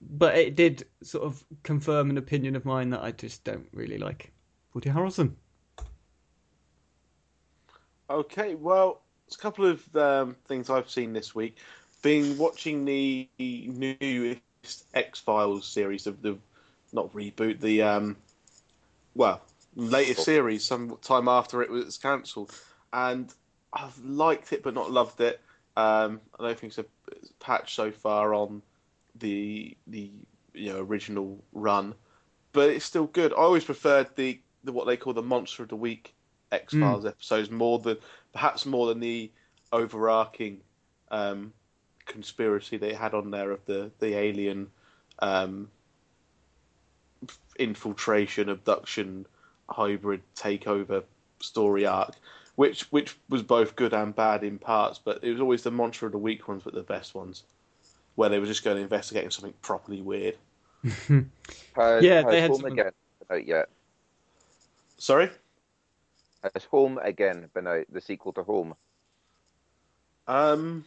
but 0.00 0.36
it 0.36 0.56
did 0.56 0.86
sort 1.02 1.24
of 1.24 1.44
confirm 1.62 2.10
an 2.10 2.18
opinion 2.18 2.56
of 2.56 2.64
mine 2.64 2.90
that 2.90 3.02
I 3.02 3.12
just 3.12 3.44
don't 3.44 3.68
really 3.72 3.98
like 3.98 4.32
Woody 4.74 4.90
Harrelson. 4.90 5.34
Okay, 8.08 8.56
well, 8.56 9.02
there's 9.26 9.36
a 9.36 9.38
couple 9.38 9.66
of 9.66 9.96
um, 9.96 10.36
things 10.46 10.68
I've 10.68 10.90
seen 10.90 11.12
this 11.12 11.34
week. 11.34 11.58
Been 12.02 12.36
watching 12.38 12.84
the 12.84 13.28
newest 13.38 14.86
X 14.94 15.20
Files 15.20 15.66
series 15.66 16.06
of 16.08 16.22
the 16.22 16.36
not 16.92 17.12
reboot, 17.12 17.60
the 17.60 17.82
um, 17.82 18.16
well, 19.14 19.42
latest 19.76 20.24
series. 20.24 20.64
Some 20.64 20.96
time 21.02 21.28
after 21.28 21.62
it 21.62 21.70
was 21.70 21.98
cancelled, 21.98 22.52
and 22.92 23.32
I've 23.72 23.98
liked 24.04 24.52
it 24.52 24.62
but 24.62 24.74
not 24.74 24.90
loved 24.90 25.20
it. 25.20 25.40
Um, 25.76 26.20
I 26.38 26.44
don't 26.44 26.58
think 26.58 26.76
it's 26.76 26.78
a 26.78 26.84
patch 27.38 27.74
so 27.74 27.90
far 27.90 28.34
on 28.34 28.62
the 29.16 29.76
the 29.86 30.10
you 30.52 30.72
know 30.72 30.80
original 30.80 31.42
run, 31.52 31.94
but 32.52 32.70
it's 32.70 32.84
still 32.84 33.06
good. 33.06 33.32
I 33.32 33.36
always 33.36 33.64
preferred 33.64 34.08
the, 34.16 34.40
the 34.64 34.72
what 34.72 34.86
they 34.86 34.96
call 34.96 35.12
the 35.12 35.22
Monster 35.22 35.62
of 35.62 35.68
the 35.68 35.76
Week 35.76 36.14
X 36.52 36.74
Files 36.74 37.06
episodes 37.06 37.50
more 37.50 37.78
than 37.78 37.96
perhaps 38.32 38.66
more 38.66 38.88
than 38.88 39.00
the 39.00 39.30
overarching 39.72 40.60
um, 41.10 41.52
conspiracy 42.06 42.76
they 42.76 42.92
had 42.92 43.14
on 43.14 43.30
there 43.30 43.52
of 43.52 43.64
the 43.66 43.90
the 44.00 44.14
alien 44.14 44.68
um, 45.20 45.68
infiltration, 47.58 48.48
abduction, 48.48 49.26
hybrid 49.68 50.22
takeover 50.34 51.04
story 51.40 51.86
arc, 51.86 52.14
which 52.60 52.82
which 52.92 53.16
was 53.30 53.42
both 53.42 53.74
good 53.74 53.94
and 53.94 54.14
bad 54.14 54.44
in 54.44 54.58
parts. 54.58 55.00
But 55.02 55.24
it 55.24 55.32
was 55.32 55.40
always 55.40 55.62
the 55.62 55.70
Monster 55.70 56.04
of 56.04 56.12
the 56.12 56.18
Week 56.18 56.46
ones, 56.46 56.60
but 56.62 56.74
the 56.74 56.82
best 56.82 57.14
ones, 57.14 57.44
where 58.16 58.28
they 58.28 58.38
were 58.38 58.44
just 58.44 58.62
going 58.62 58.76
to 58.76 58.82
investigate 58.82 59.32
something 59.32 59.54
properly 59.62 60.02
weird. 60.02 60.36
Has, 60.84 62.02
Yeah, 62.04 62.16
has 62.22 62.26
they 62.26 62.40
had 62.42 62.50
Home 62.50 62.60
some- 62.60 62.72
Again 62.72 62.92
been 63.28 63.38
out 63.38 63.46
yet? 63.46 63.68
Sorry. 64.98 65.30
Has 66.54 66.64
Home 66.64 66.98
Again 67.02 67.48
been 67.54 67.66
out? 67.66 67.86
The 67.90 68.00
sequel 68.02 68.34
to 68.34 68.42
Home? 68.42 68.74
Um, 70.28 70.84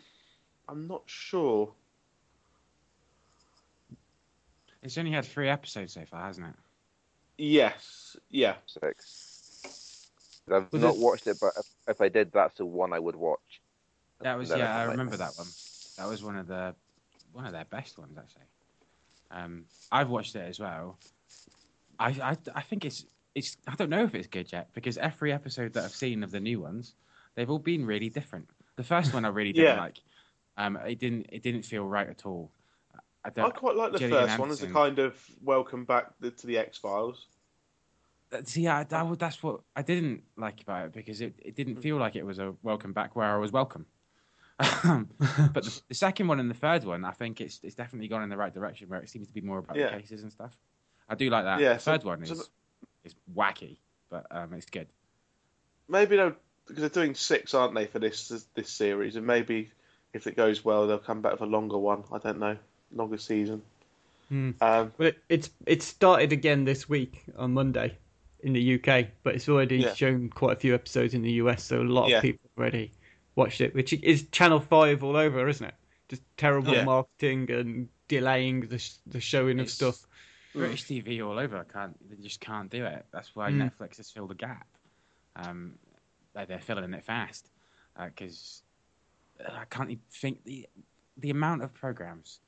I'm 0.69 0.87
not 0.87 1.01
sure. 1.07 1.73
It's 4.83 4.97
only 4.99 5.11
had 5.11 5.25
three 5.25 5.49
episodes 5.49 5.93
so 5.93 6.05
far, 6.05 6.21
hasn't 6.27 6.45
it? 6.47 6.55
Yes. 7.39 8.15
Yeah. 8.29 8.55
Six. 8.67 9.32
I've 10.51 10.71
Was 10.71 10.81
not 10.81 10.97
watched 10.97 11.27
it, 11.27 11.37
but 11.39 11.53
if, 11.57 11.65
if 11.87 12.01
I 12.01 12.09
did, 12.09 12.31
that's 12.31 12.57
the 12.57 12.65
one 12.65 12.91
I 12.93 12.99
would 12.99 13.15
watch. 13.15 13.61
That 14.21 14.37
was 14.37 14.49
yeah, 14.49 14.75
I 14.75 14.85
might- 14.85 14.91
remember 14.91 15.17
that 15.17 15.33
one. 15.37 15.47
That 15.97 16.07
was 16.09 16.23
one 16.23 16.37
of 16.37 16.47
the 16.47 16.73
one 17.33 17.45
of 17.45 17.51
their 17.53 17.65
best 17.65 17.97
ones 17.97 18.17
actually. 18.17 18.43
Um, 19.31 19.65
I've 19.91 20.09
watched 20.09 20.35
it 20.35 20.47
as 20.47 20.59
well. 20.59 20.97
I, 21.99 22.09
I 22.09 22.37
I 22.55 22.61
think 22.61 22.85
it's 22.85 23.05
it's 23.35 23.57
I 23.67 23.75
don't 23.75 23.89
know 23.89 24.03
if 24.03 24.15
it's 24.15 24.27
good 24.27 24.51
yet 24.51 24.69
because 24.73 24.97
every 24.97 25.31
episode 25.31 25.73
that 25.73 25.83
I've 25.83 25.95
seen 25.95 26.23
of 26.23 26.31
the 26.31 26.39
new 26.39 26.59
ones, 26.59 26.93
they've 27.35 27.49
all 27.49 27.59
been 27.59 27.85
really 27.85 28.09
different. 28.09 28.47
The 28.75 28.83
first 28.83 29.13
one 29.13 29.23
I 29.25 29.29
really 29.29 29.53
didn't 29.53 29.75
Yeah. 29.75 29.81
like. 29.81 29.99
Um, 30.57 30.77
it 30.77 30.99
didn't 30.99 31.27
it 31.31 31.41
didn't 31.43 31.63
feel 31.63 31.85
right 31.85 32.07
at 32.09 32.25
all. 32.25 32.51
I 32.95 32.99
I 33.25 33.29
don't. 33.29 33.55
quite 33.55 33.75
like 33.75 33.91
the 33.93 33.99
Gillian 33.99 34.27
first 34.27 34.39
one 34.39 34.51
as 34.51 34.61
a 34.63 34.67
kind 34.67 34.99
of 34.99 35.15
welcome 35.43 35.85
back 35.85 36.11
to 36.21 36.47
the 36.47 36.57
X 36.57 36.77
Files. 36.77 37.27
See, 38.43 38.67
I, 38.67 38.83
that, 38.85 39.07
was- 39.07 39.17
that's 39.17 39.41
what 39.43 39.61
I 39.75 39.81
didn't 39.81 40.23
like 40.37 40.61
about 40.61 40.85
it 40.87 40.93
because 40.93 41.21
it, 41.21 41.33
it 41.39 41.55
didn't 41.55 41.77
feel 41.77 41.97
like 41.97 42.15
it 42.15 42.25
was 42.25 42.39
a 42.39 42.53
welcome 42.63 42.93
back 42.93 43.15
where 43.15 43.27
I 43.27 43.37
was 43.37 43.51
welcome. 43.51 43.85
Um, 44.83 45.09
but 45.53 45.63
the, 45.63 45.81
the 45.89 45.95
second 45.95 46.27
one 46.27 46.39
and 46.39 46.49
the 46.49 46.53
third 46.55 46.83
one, 46.83 47.03
I 47.05 47.11
think 47.11 47.41
it's 47.41 47.59
it's 47.63 47.75
definitely 47.75 48.07
gone 48.07 48.23
in 48.23 48.29
the 48.29 48.37
right 48.37 48.53
direction 48.53 48.87
where 48.89 48.99
it 49.01 49.09
seems 49.09 49.27
to 49.27 49.33
be 49.33 49.41
more 49.41 49.57
about 49.59 49.75
Yeah. 49.75 49.89
the 49.95 50.01
cases 50.01 50.23
and 50.23 50.31
stuff. 50.31 50.51
I 51.09 51.15
do 51.15 51.29
like 51.29 51.43
that. 51.43 51.59
Yeah, 51.59 51.73
the 51.73 51.79
so- 51.79 51.91
third 51.91 52.03
one 52.03 52.25
so 52.25 52.33
is 52.33 52.39
the- 52.39 52.47
is 53.05 53.15
wacky, 53.35 53.77
but 54.09 54.25
um, 54.31 54.53
it's 54.53 54.69
good. 54.69 54.87
Maybe 55.89 56.15
they'll 56.15 56.35
because 56.67 56.79
they're 56.81 56.89
doing 57.03 57.13
six, 57.15 57.53
aren't 57.53 57.75
they, 57.75 57.85
for 57.87 57.99
this 57.99 58.45
this 58.53 58.69
series? 58.69 59.15
And 59.15 59.25
maybe 59.27 59.71
if 60.13 60.27
it 60.27 60.35
goes 60.37 60.63
well, 60.63 60.87
they'll 60.87 60.97
come 60.99 61.21
back 61.21 61.33
with 61.33 61.41
a 61.41 61.45
longer 61.45 61.77
one. 61.77 62.03
I 62.11 62.19
don't 62.19 62.39
know, 62.39 62.55
longer 62.93 63.17
season. 63.17 63.61
Hmm. 64.29 64.51
Um, 64.61 64.93
But 64.97 65.07
it, 65.07 65.17
it's 65.27 65.49
it 65.65 65.83
started 65.83 66.31
again 66.31 66.63
this 66.63 66.87
week 66.87 67.23
on 67.37 67.53
Monday 67.53 67.97
in 68.43 68.53
the 68.53 68.75
UK, 68.75 69.07
but 69.23 69.35
it's 69.35 69.47
already 69.49 69.77
Yeah. 69.77 69.93
shown 69.93 70.29
quite 70.29 70.57
a 70.57 70.59
few 70.59 70.75
episodes 70.75 71.13
in 71.13 71.21
the 71.21 71.31
US, 71.33 71.63
so 71.63 71.81
a 71.81 71.83
lot 71.83 72.09
Yeah. 72.09 72.17
of 72.17 72.21
people 72.21 72.49
already 72.57 72.91
watched 73.35 73.61
it, 73.61 73.73
which 73.73 73.93
is 73.93 74.27
Channel 74.31 74.59
Five 74.59 75.03
all 75.03 75.15
over, 75.15 75.47
isn't 75.47 75.65
it? 75.65 75.75
Just 76.09 76.21
terrible 76.37 76.73
Yeah. 76.73 76.83
marketing 76.83 77.49
and 77.51 77.89
delaying 78.07 78.61
the 78.67 78.83
the 79.07 79.19
showing 79.21 79.59
of 79.59 79.65
It's- 79.65 79.73
stuff. 79.73 80.07
British 80.53 80.83
TV 80.83 81.19
all 81.21 81.39
over 81.39 81.63
can't 81.63 81.97
they 82.09 82.15
just 82.21 82.39
can't 82.39 82.69
do 82.69 82.85
it. 82.85 83.05
That's 83.11 83.35
why 83.35 83.49
Mm. 83.49 83.71
Netflix 83.71 83.97
has 83.97 84.11
filled 84.11 84.29
the 84.29 84.35
gap. 84.35 84.67
Um, 85.35 85.79
they're, 86.33 86.45
they're 86.45 86.59
filling 86.59 86.93
it 86.93 87.03
fast 87.03 87.49
because 87.97 88.61
I 89.39 89.65
can't 89.65 89.89
even 89.89 90.03
think 90.11 90.43
the 90.43 90.67
the 91.17 91.29
amount 91.31 91.61
of 91.63 91.73
programs 91.73 92.39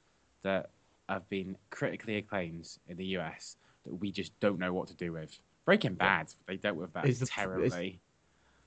that 0.43 0.69
have 1.07 1.27
been 1.29 1.55
critically 1.69 2.17
acclaimed 2.17 2.67
in 2.87 2.97
the 2.97 3.05
US 3.17 3.57
that 3.85 3.93
we 3.95 4.11
just 4.11 4.37
don't 4.39 4.59
know 4.59 4.73
what 4.73 4.87
to 4.89 4.95
do 4.95 5.11
with. 5.13 5.39
Breaking 5.65 5.95
Bad, 5.95 6.27
they 6.45 6.57
dealt 6.57 6.77
with 6.77 6.93
that 6.93 7.05
Is 7.07 7.19
the- 7.19 7.25
terribly. 7.25 7.99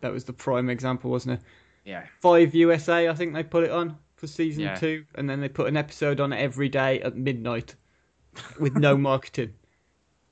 That 0.01 0.13
was 0.13 0.25
the 0.25 0.33
prime 0.33 0.69
example, 0.71 1.11
wasn't 1.11 1.41
it? 1.41 1.47
Yeah, 1.85 2.05
Five 2.21 2.55
USA, 2.55 3.09
I 3.09 3.15
think 3.15 3.35
they 3.35 3.43
put 3.43 3.65
it 3.65 3.71
on 3.71 3.97
for 4.17 4.27
season 4.27 4.65
Yeah. 4.65 4.75
two, 4.77 5.05
and 5.15 5.29
then 5.31 5.41
they 5.41 5.49
put 5.49 5.69
an 5.69 5.77
episode 5.77 6.21
on 6.21 6.33
every 6.33 6.69
day 6.69 7.01
at 7.01 7.17
midnight 7.17 7.75
with 8.61 8.77
no 8.77 8.97
marketing. 9.11 9.55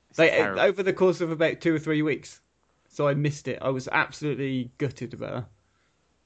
it's 0.09 0.19
Like 0.19 0.31
terrible. 0.31 0.61
over 0.61 0.83
the 0.83 0.93
course 0.93 1.19
of 1.21 1.31
about 1.31 1.59
two 1.61 1.73
or 1.75 1.79
three 1.79 2.01
weeks, 2.01 2.41
so 2.89 3.07
I 3.07 3.13
missed 3.13 3.47
it. 3.47 3.59
I 3.61 3.69
was 3.69 3.87
absolutely 3.87 4.71
gutted 4.77 5.13
about 5.13 5.33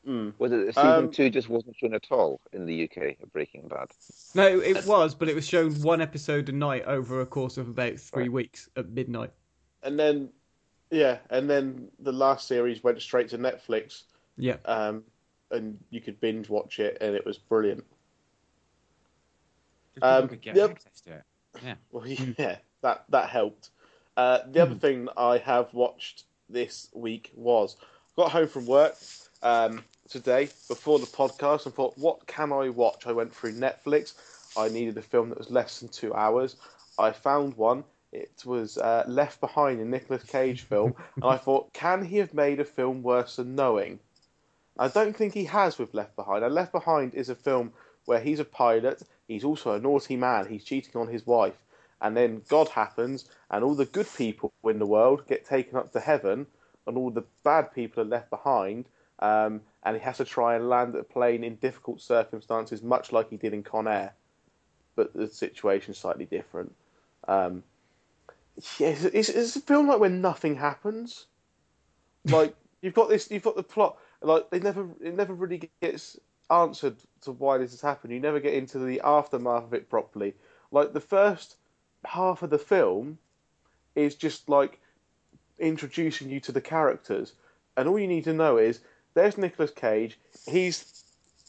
that. 0.06 0.10
Mm. 0.12 0.34
Was 0.40 0.52
it 0.52 0.66
season 0.74 0.88
Um, 0.88 1.12
two 1.12 1.30
just 1.30 1.48
wasn't 1.50 1.78
shown 1.78 1.94
at 1.94 2.08
all 2.12 2.42
in 2.54 2.66
the 2.66 2.84
UK 2.90 3.18
of 3.22 3.32
Breaking 3.32 3.68
Bad? 3.68 3.90
No, 4.34 4.60
it 4.60 4.86
was, 4.86 5.14
but 5.14 5.30
it 5.30 5.36
was 5.36 5.48
shown 5.48 5.74
one 5.82 6.02
episode 6.02 6.50
a 6.50 6.52
night 6.52 6.84
over 6.86 7.22
a 7.22 7.26
course 7.26 7.58
of 7.58 7.70
about 7.70 8.00
three 8.00 8.24
Right. 8.24 8.32
weeks 8.32 8.68
at 8.76 8.90
midnight. 8.90 9.32
And 9.84 10.00
then, 10.00 10.30
yeah, 10.90 11.18
and 11.30 11.50
then 11.50 11.88
the 12.00 12.12
last 12.12 12.48
series 12.48 12.84
went 12.84 13.02
straight 13.02 13.30
to 13.30 13.38
Netflix, 13.38 14.04
Yeah, 14.38 14.58
um, 14.66 15.04
and 15.50 15.78
you 15.90 16.02
could 16.02 16.20
binge 16.20 16.50
watch 16.50 16.80
it, 16.80 16.98
and 17.02 17.16
it 17.16 17.26
was 17.26 17.38
brilliant. 17.38 17.84
Just 19.96 20.04
people 20.04 20.10
um, 20.10 20.28
get 20.42 20.56
yep. 20.56 20.72
access 20.72 21.02
to 21.02 21.14
it. 21.14 21.78
Well, 21.92 22.08
yeah, 22.08 22.58
that 22.82 23.04
that 23.10 23.30
helped. 23.30 23.72
Uh, 24.16 24.40
the 24.50 24.62
other 24.62 24.76
thing 24.76 25.08
I 25.18 25.38
have 25.40 25.74
watched 25.74 26.24
this 26.50 26.90
week 26.94 27.32
was 27.36 27.76
got 28.16 28.32
home 28.32 28.48
from 28.48 28.66
work 28.66 28.96
um, 29.42 29.84
today 30.10 30.50
before 30.68 31.00
the 31.00 31.06
podcast 31.08 31.66
and 31.66 31.74
thought, 31.74 31.98
what 31.98 32.26
can 32.28 32.52
I 32.52 32.70
watch? 32.70 33.08
I 33.08 33.12
went 33.12 33.34
through 33.34 33.54
Netflix. 33.54 34.14
I 34.58 34.70
needed 34.70 34.98
a 34.98 35.02
film 35.02 35.30
that 35.30 35.38
was 35.38 35.50
less 35.50 35.80
than 35.80 35.90
two 35.90 36.14
hours. 36.14 36.58
I 36.98 37.12
found 37.12 37.56
one. 37.56 37.84
It 38.12 38.44
was 38.46 38.78
uh, 38.78 39.06
Left 39.08 39.40
Behind, 39.40 39.80
a 39.80 39.86
Nicolas 39.86 40.24
Cage 40.24 40.62
film, 40.64 40.96
and 41.16 41.26
I 41.26 41.38
thought, 41.38 41.72
can 41.74 42.04
he 42.04 42.18
have 42.18 42.34
made 42.34 42.60
a 42.60 42.66
film 42.66 43.04
worse 43.04 43.38
than 43.38 43.56
Knowing? 43.56 44.00
I 44.78 44.90
don't 44.90 45.16
think 45.16 45.34
he 45.34 45.46
has 45.46 45.78
with 45.78 45.94
Left 45.94 46.16
Behind. 46.16 46.44
And 46.44 46.54
Left 46.54 46.72
Behind 46.72 47.14
is 47.14 47.30
a 47.30 47.36
film 47.36 47.72
where 48.06 48.20
he's 48.20 48.40
a 48.40 48.46
pilot. 48.46 49.02
He's 49.28 49.44
also 49.44 49.74
a 49.74 49.80
naughty 49.80 50.18
man. 50.18 50.48
He's 50.48 50.64
cheating 50.64 51.00
on 51.00 51.08
his 51.08 51.26
wife, 51.26 51.58
and 52.02 52.18
then 52.18 52.42
God 52.50 52.68
happens, 52.68 53.30
and 53.50 53.64
all 53.64 53.76
the 53.76 53.86
good 53.86 54.08
people 54.18 54.52
in 54.66 54.80
the 54.80 54.86
world 54.86 55.26
get 55.28 55.46
taken 55.46 55.78
up 55.78 55.94
to 55.94 56.00
heaven, 56.00 56.48
and 56.88 56.98
all 56.98 57.12
the 57.12 57.24
bad 57.44 57.74
people 57.74 58.04
are 58.04 58.08
left 58.08 58.30
behind. 58.30 58.86
Um, 59.20 59.62
and 59.84 59.96
he 59.96 60.02
has 60.02 60.18
to 60.18 60.26
try 60.26 60.56
and 60.56 60.68
land 60.68 60.96
a 60.96 61.04
plane 61.04 61.44
in 61.44 61.56
difficult 61.56 62.02
circumstances, 62.02 62.82
much 62.82 63.12
like 63.12 63.30
he 63.30 63.38
did 63.38 63.54
in 63.54 63.64
Con 63.64 63.88
Air, 63.88 64.14
but 64.96 65.14
the 65.14 65.28
situation's 65.28 65.98
slightly 65.98 66.26
different. 66.26 66.74
Um, 67.28 67.64
yeah, 68.78 68.90
it's, 68.90 69.04
it's, 69.06 69.30
it's 69.30 69.56
a 69.56 69.62
film 69.62 69.88
like 69.88 70.00
when 70.00 70.22
nothing 70.22 70.56
happens. 70.56 71.26
Like 72.26 72.56
you've 72.82 72.94
got 72.94 73.10
this, 73.10 73.30
you've 73.32 73.44
got 73.44 73.56
the 73.56 73.64
plot. 73.64 73.98
Like 74.22 74.50
they 74.50 74.60
never, 74.60 74.88
it 75.04 75.16
never 75.16 75.34
really 75.34 75.70
gets 75.82 76.20
answered 76.50 76.98
to 77.22 77.32
why 77.32 77.58
this 77.58 77.72
has 77.72 77.82
happened. 77.82 78.14
You 78.14 78.20
never 78.20 78.40
get 78.40 78.54
into 78.54 78.80
the 78.80 79.02
aftermath 79.04 79.64
of 79.64 79.74
it 79.74 79.90
properly. 79.90 80.34
Like 80.72 80.94
the 80.94 81.00
first 81.00 81.56
half 82.06 82.44
of 82.44 82.50
the 82.50 82.58
film 82.58 83.18
is 83.96 84.16
just 84.16 84.50
like 84.50 84.80
introducing 85.60 86.30
you 86.30 86.40
to 86.42 86.52
the 86.52 86.62
characters, 86.62 87.34
and 87.78 87.88
all 87.88 88.00
you 88.00 88.08
need 88.08 88.24
to 88.26 88.34
know 88.34 88.58
is 88.58 88.80
there's 89.14 89.38
Nicolas 89.38 89.72
Cage. 89.72 90.20
He's 90.48 91.04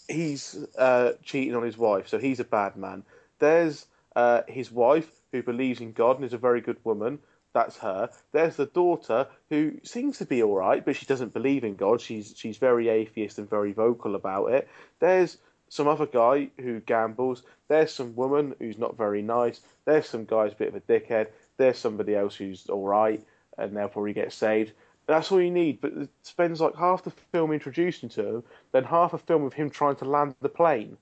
he's 0.09 0.66
uh, 0.78 1.12
cheating 1.22 1.55
on 1.55 1.62
his 1.62 1.78
wife, 1.78 2.09
so 2.09 2.18
he's 2.18 2.40
a 2.40 2.44
bad 2.44 2.76
man. 2.76 3.03
There's 3.38 3.86
uh, 4.16 4.42
his 4.48 4.70
wife 4.70 5.11
who 5.33 5.43
believes 5.43 5.80
in 5.80 5.93
God 5.93 6.16
and 6.16 6.24
is 6.24 6.33
a 6.33 6.39
very 6.39 6.61
good 6.61 6.78
woman. 6.85 7.18
That's 7.55 7.76
her. 7.78 8.11
There's 8.33 8.57
the 8.57 8.66
daughter 8.66 9.26
who 9.51 9.78
seems 9.83 10.18
to 10.18 10.24
be 10.24 10.43
all 10.43 10.57
right, 10.57 10.85
but 10.85 10.97
she 10.97 11.07
doesn't 11.07 11.35
believe 11.35 11.64
in 11.64 11.74
God. 11.74 12.01
She's 12.01 12.33
she's 12.37 12.57
very 12.59 12.89
atheist 12.89 13.39
and 13.39 13.49
very 13.49 13.72
vocal 13.72 14.14
about 14.14 14.53
it. 14.53 14.68
There's 15.01 15.37
some 15.68 15.89
other 15.89 16.07
guy 16.07 16.51
who 16.59 16.80
gambles. 16.80 17.43
There's 17.68 17.93
some 17.93 18.14
woman 18.14 18.55
who's 18.59 18.78
not 18.78 18.97
very 18.97 19.22
nice. 19.22 19.61
There's 19.85 20.09
some 20.09 20.24
guy 20.24 20.45
who's 20.45 20.53
a 20.53 20.57
bit 20.57 20.68
of 20.68 20.76
a 20.76 20.80
dickhead. 20.80 21.28
There's 21.57 21.78
somebody 21.78 22.14
else 22.14 22.37
who's 22.37 22.66
all 22.68 22.87
right, 22.87 23.22
and 23.59 23.76
they'll 23.76 23.89
probably 23.89 24.12
get 24.14 24.33
saved. 24.33 24.72
That's 25.07 25.30
all 25.33 25.41
you 25.41 25.51
need. 25.51 25.80
But 25.80 25.93
it 25.93 26.11
spends 26.22 26.61
like 26.61 26.76
half 26.76 27.05
the 27.05 27.11
film 27.33 27.53
introducing 27.53 28.09
to 28.11 28.26
him, 28.37 28.45
then 28.72 28.85
half 28.85 29.12
a 29.12 29.18
film 29.18 29.45
of 29.45 29.53
him 29.53 29.68
trying 29.68 29.97
to 29.97 30.05
land 30.07 30.35
the 30.41 30.49
plane. 30.49 30.97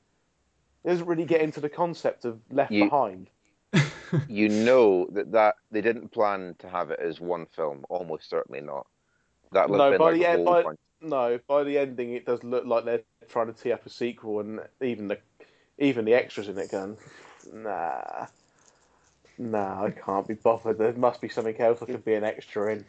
It 0.85 0.89
doesn't 0.89 1.07
really 1.07 1.26
get 1.26 1.43
into 1.43 1.61
the 1.61 1.68
concept 1.68 2.24
of 2.24 2.41
left 2.51 2.72
You- 2.72 2.85
behind. 2.85 3.28
You 4.29 4.49
know 4.49 5.07
that, 5.12 5.33
that 5.33 5.55
they 5.71 5.81
didn't 5.81 6.11
plan 6.11 6.57
to 6.59 6.68
have 6.68 6.91
it 6.91 6.99
as 7.01 7.21
one 7.21 7.47
film. 7.47 7.85
Almost 7.89 8.29
certainly 8.29 8.61
not. 8.61 8.87
That 9.53 9.71
No, 9.71 9.91
been 9.91 9.99
by 9.99 10.11
like 10.11 10.14
the 10.14 10.27
end- 10.27 10.45
by- 10.45 10.64
No, 11.01 11.39
by 11.47 11.64
the 11.64 11.79
ending, 11.79 12.12
it 12.14 12.27
does 12.27 12.43
look 12.45 12.64
like 12.66 12.85
they're 12.85 13.03
trying 13.29 13.47
to 13.47 13.53
tee 13.53 13.73
up 13.73 13.87
a 13.87 13.91
sequel, 13.91 14.41
and 14.41 14.61
even 14.81 15.09
the 15.09 15.18
even 15.79 16.05
the 16.05 16.14
extras 16.14 16.49
in 16.49 16.59
it 16.59 16.71
going, 16.71 16.97
nah, 17.53 18.27
nah, 19.39 19.85
I 19.85 19.91
can't 19.91 20.29
be 20.29 20.35
bothered. 20.35 20.79
There 20.79 20.93
must 20.93 21.21
be 21.21 21.29
something 21.29 21.59
else 21.59 21.81
I 21.83 21.87
could 21.87 22.05
be 22.05 22.14
an 22.14 22.25
extra 22.25 22.73
in. 22.73 22.85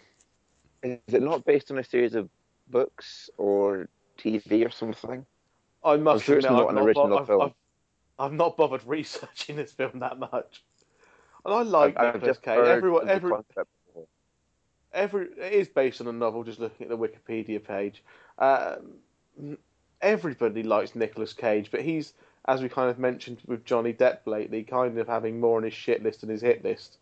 Is 0.83 1.13
it 1.13 1.21
not 1.21 1.45
based 1.45 1.71
on 1.71 1.77
a 1.77 1.83
series 1.83 2.15
of 2.15 2.29
books 2.67 3.29
or 3.37 3.87
TV 4.17 4.65
or 4.65 4.71
something? 4.71 5.25
I 5.83 5.97
must 5.97 6.25
sure 6.25 6.37
it's 6.37 6.45
admit, 6.45 6.59
not 6.59 6.69
I've 6.69 6.77
an 6.77 6.83
original 6.83 7.19
I've, 7.19 7.27
film. 7.27 7.41
I've, 7.41 7.53
I've 8.19 8.33
not 8.33 8.57
bothered 8.57 8.83
researching 8.85 9.55
this 9.55 9.71
film 9.71 9.99
that 9.99 10.19
much, 10.19 10.63
and 11.45 11.53
I 11.53 11.61
like 11.63 11.97
I've, 11.97 12.07
I've 12.07 12.13
Nicolas 12.15 12.37
Cage. 12.37 12.67
Everyone, 12.67 13.03
of 13.03 13.09
every, 13.09 13.31
every 14.93 15.27
it 15.37 15.53
is 15.53 15.67
based 15.67 16.01
on 16.01 16.07
a 16.07 16.11
novel. 16.11 16.43
Just 16.43 16.59
looking 16.59 16.85
at 16.85 16.89
the 16.89 16.97
Wikipedia 16.97 17.63
page, 17.63 18.03
um, 18.39 19.57
everybody 20.01 20.63
likes 20.63 20.95
Nicolas 20.95 21.33
Cage, 21.33 21.69
but 21.71 21.81
he's, 21.81 22.13
as 22.47 22.61
we 22.61 22.69
kind 22.69 22.89
of 22.89 22.99
mentioned 22.99 23.39
with 23.45 23.65
Johnny 23.65 23.93
Depp 23.93 24.19
lately, 24.25 24.63
kind 24.63 24.97
of 24.97 25.07
having 25.07 25.39
more 25.39 25.57
on 25.57 25.63
his 25.63 25.73
shit 25.73 26.03
list 26.03 26.21
than 26.21 26.29
his 26.29 26.41
hit 26.41 26.63
list. 26.63 26.97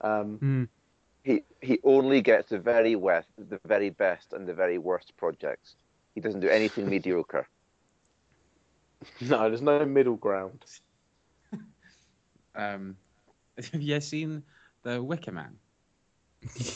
Um, 0.00 0.38
Mm. 0.42 0.68
He 1.24 1.42
he 1.60 1.80
only 1.82 2.22
gets 2.22 2.50
the 2.50 2.58
very 2.60 2.94
west, 2.94 3.26
the 3.36 3.58
very 3.66 3.90
best, 3.90 4.32
and 4.32 4.46
the 4.46 4.54
very 4.54 4.78
worst 4.78 5.12
projects. 5.16 5.74
He 6.14 6.20
doesn't 6.20 6.38
do 6.38 6.48
anything 6.48 6.88
mediocre. 6.94 7.48
no, 9.20 9.48
there's 9.48 9.60
no 9.60 9.84
middle 9.84 10.16
ground. 10.16 10.64
Um, 12.54 12.96
have 13.72 13.82
you 13.82 14.00
seen 14.00 14.42
the 14.82 15.02
Wicker 15.02 15.32
Man? 15.32 15.56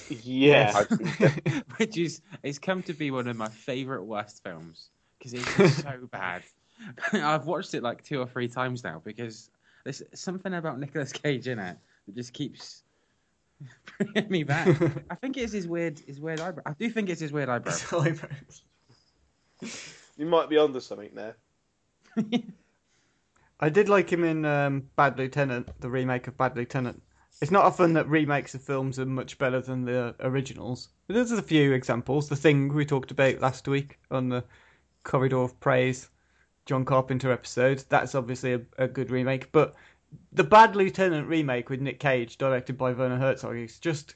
Yeah, 0.09 0.73
I've 0.75 0.89
seen 0.89 1.15
it. 1.19 1.65
Which 1.77 1.97
is 1.97 2.23
it's 2.43 2.59
come 2.59 2.83
to 2.85 2.95
be 2.95 3.11
one 3.11 3.29
of 3.29 3.37
my 3.37 3.49
favourite 3.49 4.05
worst 4.05 4.43
films 4.43 4.89
because 5.19 5.35
it's 5.35 5.83
so 5.83 6.07
bad. 6.11 6.43
I've 7.13 7.47
watched 7.47 7.75
it 7.75 7.83
like 7.83 8.03
two 8.03 8.21
or 8.21 8.27
three 8.27 8.49
times 8.49 8.83
now 8.83 9.01
because 9.05 9.51
there's 9.85 10.03
something 10.15 10.55
about 10.55 10.79
Nicolas 10.79 11.13
Cage 11.13 11.47
in 11.47 11.59
it 11.59 11.77
that 12.07 12.15
just 12.15 12.33
keeps 12.33 12.83
bringing 13.99 14.31
me 14.31 14.43
back. 14.43 14.69
I 15.11 15.15
think 15.15 15.37
it's 15.37 15.53
his 15.53 15.69
weird, 15.69 16.01
his 16.01 16.21
weird 16.21 16.41
eyebrow. 16.41 16.63
I 16.67 16.73
do 16.73 16.89
think 16.91 17.11
it's 17.11 17.21
his 17.21 17.33
weird 17.33 17.49
eyebrow. 17.49 17.75
you 20.17 20.27
might 20.27 20.49
be 20.49 20.57
onto 20.57 20.81
something 20.81 21.11
there. 21.15 21.37
I 23.63 23.69
did 23.69 23.91
like 23.91 24.11
him 24.11 24.25
in 24.25 24.47
um, 24.47 24.89
Bad 24.97 25.19
Lieutenant, 25.19 25.69
the 25.81 25.91
remake 25.91 26.27
of 26.27 26.39
Bad 26.39 26.57
Lieutenant. 26.57 27.03
It's 27.43 27.51
not 27.51 27.67
often 27.67 27.93
that 27.93 28.09
remakes 28.09 28.55
of 28.55 28.63
films 28.63 28.99
are 28.99 29.05
much 29.05 29.37
better 29.37 29.61
than 29.61 29.85
the 29.85 30.15
originals. 30.21 30.89
But 31.07 31.15
There's 31.15 31.31
a 31.31 31.43
few 31.43 31.75
examples. 31.75 32.31
The 32.31 32.37
Thing 32.37 32.73
we 32.73 32.87
talked 32.87 33.11
about 33.11 33.41
last 33.41 33.69
week 33.69 33.99
on 34.11 34.31
the 34.31 34.45
Corridor 35.05 35.43
of 35.43 35.61
Praise 35.61 36.09
John 36.65 36.87
Carpenter 36.87 37.31
episode. 37.31 37.85
That's 37.91 38.15
obviously 38.15 38.55
a, 38.55 38.63
a 38.79 38.89
good 38.89 39.11
remake. 39.11 39.53
But 39.53 39.75
the 40.33 40.45
Bad 40.45 40.75
Lieutenant 40.75 41.29
remake 41.29 41.69
with 41.69 41.83
Nick 41.83 42.01
Cage, 42.01 42.39
directed 42.39 42.79
by 42.79 42.93
Werner 42.93 43.19
Herzog, 43.19 43.57
is 43.57 43.79
just 43.79 44.15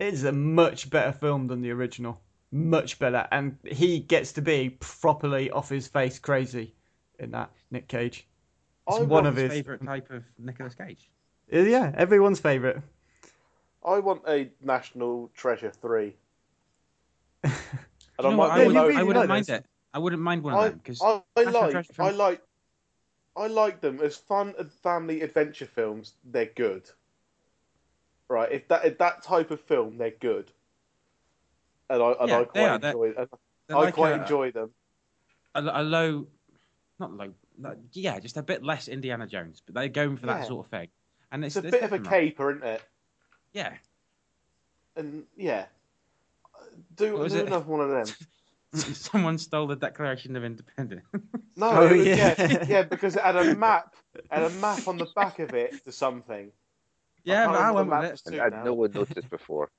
it's 0.00 0.24
a 0.24 0.32
much 0.32 0.90
better 0.90 1.12
film 1.12 1.46
than 1.46 1.60
the 1.60 1.70
original. 1.70 2.20
Much 2.50 2.98
better, 2.98 3.28
and 3.30 3.56
he 3.64 4.00
gets 4.00 4.32
to 4.32 4.42
be 4.42 4.70
properly 4.80 5.52
off 5.52 5.68
his 5.68 5.86
face 5.86 6.18
crazy 6.18 6.74
in 7.20 7.30
that 7.30 7.50
Nick 7.70 7.86
Cage. 7.86 8.26
It's 8.88 8.98
I 8.98 9.00
one 9.00 9.08
want 9.08 9.26
of 9.26 9.36
his 9.36 9.52
favourite 9.52 9.84
type 9.84 10.10
of 10.10 10.24
Nicolas 10.38 10.74
Cage. 10.74 11.08
Yeah, 11.50 11.92
everyone's 11.96 12.40
favourite. 12.40 12.78
I 13.84 13.98
want 13.98 14.22
a 14.28 14.50
National 14.62 15.30
Treasure 15.34 15.70
three. 15.70 16.14
and 17.44 17.52
Do 17.52 18.28
you 18.28 18.30
know 18.30 18.30
I 18.30 18.34
what? 18.36 18.50
might 18.50 18.54
I, 18.60 18.66
be 18.68 18.74
you 18.74 18.80
would, 18.82 18.88
really 18.88 18.96
I 18.98 19.02
wouldn't 19.02 19.22
like 19.22 19.28
mind 19.28 19.46
this. 19.46 19.58
it. 19.58 19.64
I 19.94 19.98
wouldn't 19.98 20.22
mind 20.22 20.42
one 20.42 20.54
of 20.54 20.60
them 20.60 20.78
because 20.82 21.02
I, 21.02 21.22
I 21.36 21.42
like 21.44 21.72
Treasure 21.72 21.92
I 21.98 22.10
like 22.10 22.42
I 23.36 23.46
like 23.46 23.80
them 23.80 24.00
as 24.00 24.16
fun 24.16 24.54
and 24.58 24.70
family 24.70 25.22
adventure 25.22 25.66
films. 25.66 26.14
They're 26.24 26.46
good, 26.46 26.88
right? 28.28 28.50
If 28.50 28.68
that 28.68 28.84
if 28.84 28.98
that 28.98 29.22
type 29.22 29.50
of 29.50 29.60
film, 29.60 29.96
they're 29.98 30.10
good, 30.20 30.50
and 31.90 32.02
I 32.02 32.12
and 32.20 32.28
Yeah, 32.28 32.38
I 32.40 32.44
quite 32.44 32.84
enjoy. 32.84 33.12
And 33.16 33.28
they're 33.68 33.76
I 33.76 33.80
like 33.80 33.94
quite 33.94 34.12
a- 34.12 34.22
enjoy 34.22 34.50
them. 34.52 34.70
a, 35.54 35.62
a 35.62 35.82
low, 35.82 36.26
not 36.98 37.12
low, 37.12 37.32
like, 37.58 37.78
yeah, 37.92 38.18
just 38.18 38.36
a 38.36 38.42
bit 38.42 38.62
less 38.62 38.88
Indiana 38.88 39.26
Jones, 39.26 39.62
but 39.64 39.74
they're 39.74 39.88
going 39.88 40.16
for 40.16 40.26
that 40.26 40.42
Yeah. 40.42 40.48
sort 40.48 40.66
of 40.66 40.70
thing. 40.70 40.88
And 41.30 41.44
It's 41.44 41.56
it's, 41.56 41.64
a 41.64 41.68
it's 41.68 41.76
bit 41.76 41.82
of 41.84 41.92
a 41.92 41.98
different, 41.98 42.06
right? 42.12 42.28
caper, 42.30 42.50
isn't 42.52 42.64
it? 42.64 42.82
Yeah. 43.52 43.72
And 44.96 45.24
yeah, 45.36 45.66
do, 46.96 47.12
What 47.14 47.22
was 47.22 47.32
do 47.32 47.40
it? 47.40 47.46
another 47.46 47.64
one 47.64 47.80
of 47.80 47.88
them. 47.90 48.14
Someone 48.94 49.38
stole 49.38 49.66
the 49.66 49.76
Declaration 49.76 50.36
of 50.36 50.44
Independence. 50.44 51.02
No, 51.56 51.70
Oh, 51.72 51.88
was- 51.94 52.06
yeah. 52.06 52.34
yeah. 52.38 52.64
yeah, 52.66 52.82
because 52.82 53.14
it 53.16 53.22
had 53.22 53.36
a 53.36 53.54
map, 53.54 53.94
had 54.30 54.44
a 54.44 54.50
map 54.50 54.88
on 54.88 54.96
the 54.96 55.06
back 55.14 55.38
of 55.38 55.52
it 55.54 55.84
to 55.84 55.92
something. 55.92 56.50
yeah, 57.24 57.44
can't 57.44 57.52
but 57.52 57.60
I 57.60 57.68
remember 57.68 57.90
went 57.90 58.02
the 58.02 58.10
with 58.24 58.34
it. 58.34 58.40
And 58.42 58.54
I'd 58.54 58.64
no 58.64 58.72
one 58.74 58.90
noticed 58.92 59.28
before. 59.30 59.70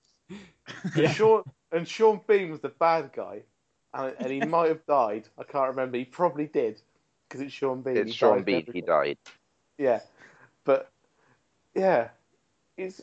And 0.95 1.09
Sean 1.11 1.43
and 1.71 1.87
Sean 1.87 2.21
Bean 2.27 2.51
was 2.51 2.59
the 2.61 2.69
bad 2.69 3.11
guy, 3.11 3.41
and, 3.93 4.15
and 4.19 4.31
he 4.31 4.39
might 4.41 4.69
have 4.69 4.85
died. 4.85 5.27
I 5.37 5.43
can't 5.43 5.69
remember. 5.69 5.97
He 5.97 6.05
probably 6.05 6.45
did 6.45 6.79
because 7.33 7.47
it's 7.47 7.53
Sean 7.55 7.81
Bean. 7.81 7.97
It's 7.97 8.11
He 8.11 8.17
Sean 8.17 8.43
Bean. 8.43 8.67
He 8.71 8.81
died. 8.81 9.17
Yeah, 9.79 10.01
but 10.65 10.91
yeah, 11.73 12.09
it's 12.77 13.01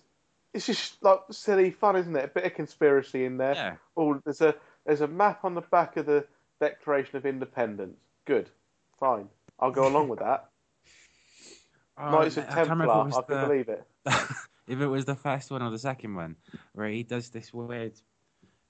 it's 0.54 0.66
just 0.66 1.02
like 1.02 1.18
silly 1.32 1.72
fun, 1.72 1.96
isn't 1.96 2.14
it? 2.14 2.24
A 2.26 2.28
bit 2.28 2.44
of 2.44 2.54
conspiracy 2.54 3.24
in 3.24 3.38
there. 3.38 3.54
Yeah. 3.54 3.76
Oh, 3.96 4.20
there's 4.24 4.40
a 4.40 4.54
there's 4.86 5.00
a 5.00 5.08
map 5.08 5.44
on 5.44 5.56
the 5.56 5.62
back 5.62 5.96
of 5.96 6.06
the 6.06 6.24
Declaration 6.60 7.16
of 7.16 7.26
Independence. 7.26 7.98
Good, 8.24 8.48
fine. 9.00 9.28
I'll 9.58 9.72
go 9.72 9.88
along 9.88 10.08
with 10.08 10.20
that. 10.20 10.46
Oh, 12.02 12.12
Knights 12.12 12.38
of 12.38 12.44
I 12.44 12.54
can't 12.54 12.68
Templar. 12.68 13.08
if 13.08 13.14
I 13.14 13.20
can 13.20 13.40
the- 13.40 13.46
believe 13.46 13.68
it. 13.68 13.84
if 14.66 14.80
it 14.80 14.86
was 14.86 15.04
the 15.04 15.16
first 15.16 15.50
one 15.50 15.60
or 15.60 15.70
the 15.70 15.78
second 15.78 16.14
one, 16.14 16.36
where 16.72 16.88
he 16.88 17.02
does 17.02 17.28
this 17.28 17.52
weird 17.52 17.92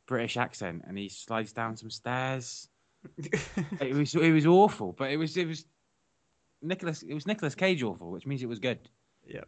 British 0.09 0.37
accent 0.37 0.83
and 0.89 0.99
he 0.99 1.09
slides 1.09 1.53
down 1.53 1.77
some 1.77 1.91
stairs. 1.91 2.69
It 3.81 3.95
was 3.95 4.15
it 4.15 4.33
was 4.33 4.47
awful, 4.47 4.93
but 4.93 5.11
it 5.11 5.17
was 5.17 5.37
it 5.37 5.47
was 5.47 5.65
Nicolas 6.63 7.03
it 7.03 7.15
was 7.15 7.27
Nicolas 7.27 7.55
Cage 7.55 7.83
awful, 7.83 8.11
which 8.11 8.27
means 8.27 8.43
it 8.43 8.49
was 8.49 8.59
good. 8.59 8.79
yeah. 9.27 9.45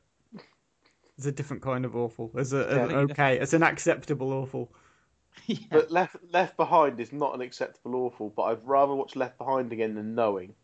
It's 1.18 1.26
a 1.26 1.32
different 1.32 1.62
kind 1.62 1.84
of 1.84 1.94
awful. 1.94 2.30
It's 2.34 2.52
a, 2.52 2.60
Yeah. 2.70 2.84
an 2.84 2.92
okay. 3.10 3.38
It's 3.38 3.52
an 3.52 3.62
acceptable 3.62 4.32
awful. 4.32 4.72
yeah. 5.46 5.58
But 5.70 5.90
Left 5.90 6.16
Left 6.30 6.56
Behind 6.56 6.98
is 6.98 7.12
not 7.12 7.34
an 7.34 7.42
acceptable 7.42 7.94
awful. 7.96 8.30
But 8.30 8.42
I'd 8.44 8.66
rather 8.66 8.94
watch 8.94 9.14
Left 9.14 9.36
Behind 9.36 9.70
again 9.72 9.94
than 9.94 10.14
Knowing, 10.14 10.54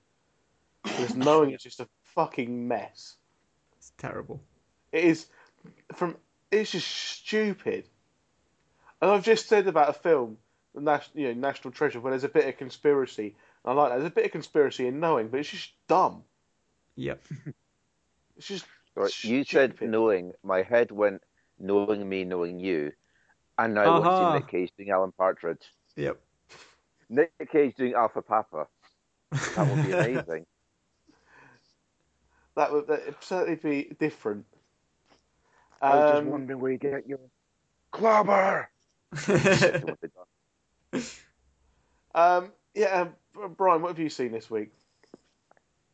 because 0.83 1.15
Knowing 1.15 1.51
is 1.53 1.63
just 1.63 1.81
a 1.81 1.89
fucking 2.15 2.67
mess. 2.67 3.17
It's 3.77 3.93
terrible. 3.99 4.43
It 4.91 5.05
is 5.05 5.27
from. 5.95 6.17
It's 6.51 6.71
just 6.73 6.89
stupid. 6.89 7.87
And 9.03 9.11
I've 9.11 9.25
just 9.25 9.49
said 9.49 9.69
about 9.69 9.91
a 9.91 9.93
film, 9.93 10.39
the 10.79 10.93
Nas- 10.93 11.11
you 11.15 11.29
know, 11.29 11.41
National 11.49 11.73
Treasure, 11.73 12.01
where 12.01 12.11
there's 12.11 12.25
a 12.25 12.29
bit 12.29 12.47
of 12.49 12.57
conspiracy. 12.57 13.35
And 13.65 13.73
I 13.73 13.73
like 13.83 13.91
that. 13.91 13.99
There's 13.99 14.11
a 14.11 14.15
bit 14.15 14.25
of 14.27 14.33
conspiracy 14.33 14.87
in 14.87 15.01
Knowing, 15.01 15.29
but 15.29 15.41
it's 15.41 15.51
just 15.51 15.73
dumb. 15.89 16.25
Yep. 16.97 17.23
It's 18.37 18.47
just. 18.47 18.67
Right, 18.95 19.25
you 19.25 19.43
said 19.45 19.81
knowing. 19.81 20.33
My 20.45 20.63
head 20.63 20.93
went 20.93 21.23
knowing 21.59 22.09
me, 22.09 22.23
knowing 22.25 22.61
you. 22.61 22.93
And 23.59 23.75
now 23.75 23.83
I 23.83 23.89
want 23.89 24.05
to 24.05 24.11
Uh-huh. 24.11 24.33
see 24.33 24.39
Nick 24.39 24.49
Cage 24.49 24.73
doing 24.77 24.91
Alan 24.91 25.11
Partridge. 25.13 25.63
Yep. 25.97 26.21
Nick 27.09 27.33
Cage 27.51 27.75
doing 27.75 27.95
Alpha 27.95 28.23
Papa. 28.23 28.69
That 29.57 29.67
would 29.69 29.85
be 29.85 29.91
amazing. 30.13 30.47
That 32.55 32.73
would 32.73 32.87
that'd 32.87 33.17
certainly 33.21 33.57
be 33.57 33.97
different. 33.99 34.45
I 35.83 35.95
was 35.97 36.11
just 36.13 36.23
Um, 36.23 36.31
wondering 36.31 36.61
where 36.61 36.71
you 36.73 36.79
get 36.79 37.09
your 37.09 37.19
clobber. 37.91 38.71
Um, 42.15 42.53
yeah, 42.75 43.09
um, 43.43 43.55
Brian, 43.57 43.83
what 43.83 43.89
have 43.89 43.99
you 43.99 44.09
seen 44.09 44.33
this 44.33 44.51
week? 44.51 44.73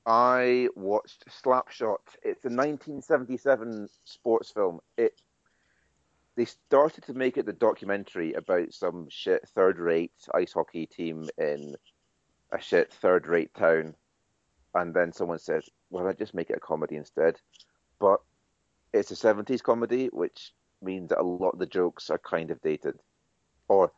I 0.07 0.69
watched 0.77 1.25
Slapshot. 1.29 1.97
It's 2.23 2.45
a 2.45 2.49
1977 2.49 3.89
sports 4.05 4.51
film. 4.51 4.81
It 4.97 5.21
they 6.37 6.45
started 6.45 7.05
to 7.05 7.15
make 7.15 7.37
it 7.37 7.47
the 7.47 7.53
documentary 7.53 8.33
about 8.33 8.73
some 8.73 9.07
shit 9.09 9.49
third-rate 9.55 10.11
ice 10.35 10.53
hockey 10.53 10.85
team 10.85 11.29
in 11.39 11.77
a 12.51 12.61
shit 12.61 12.93
third-rate 12.93 13.55
town, 13.55 13.95
and 14.75 14.93
then 14.93 15.13
someone 15.13 15.39
said, 15.39 15.63
"Well, 15.91 16.09
I'd 16.09 16.19
just 16.19 16.35
make 16.35 16.51
it 16.51 16.57
a 16.57 16.61
comedy 16.61 16.97
instead." 16.97 17.41
But 18.01 18.21
it's 18.93 19.13
a 19.13 19.17
70s 19.17 19.63
comedy, 19.63 20.09
which 20.09 20.53
means 20.83 21.11
that 21.11 21.21
a 21.21 21.23
lot 21.23 21.51
of 21.51 21.61
the 21.61 21.67
jokes 21.67 22.11
are 22.11 22.19
kind 22.19 22.51
of 22.51 22.61
dated, 22.61 23.01
or 23.69 23.93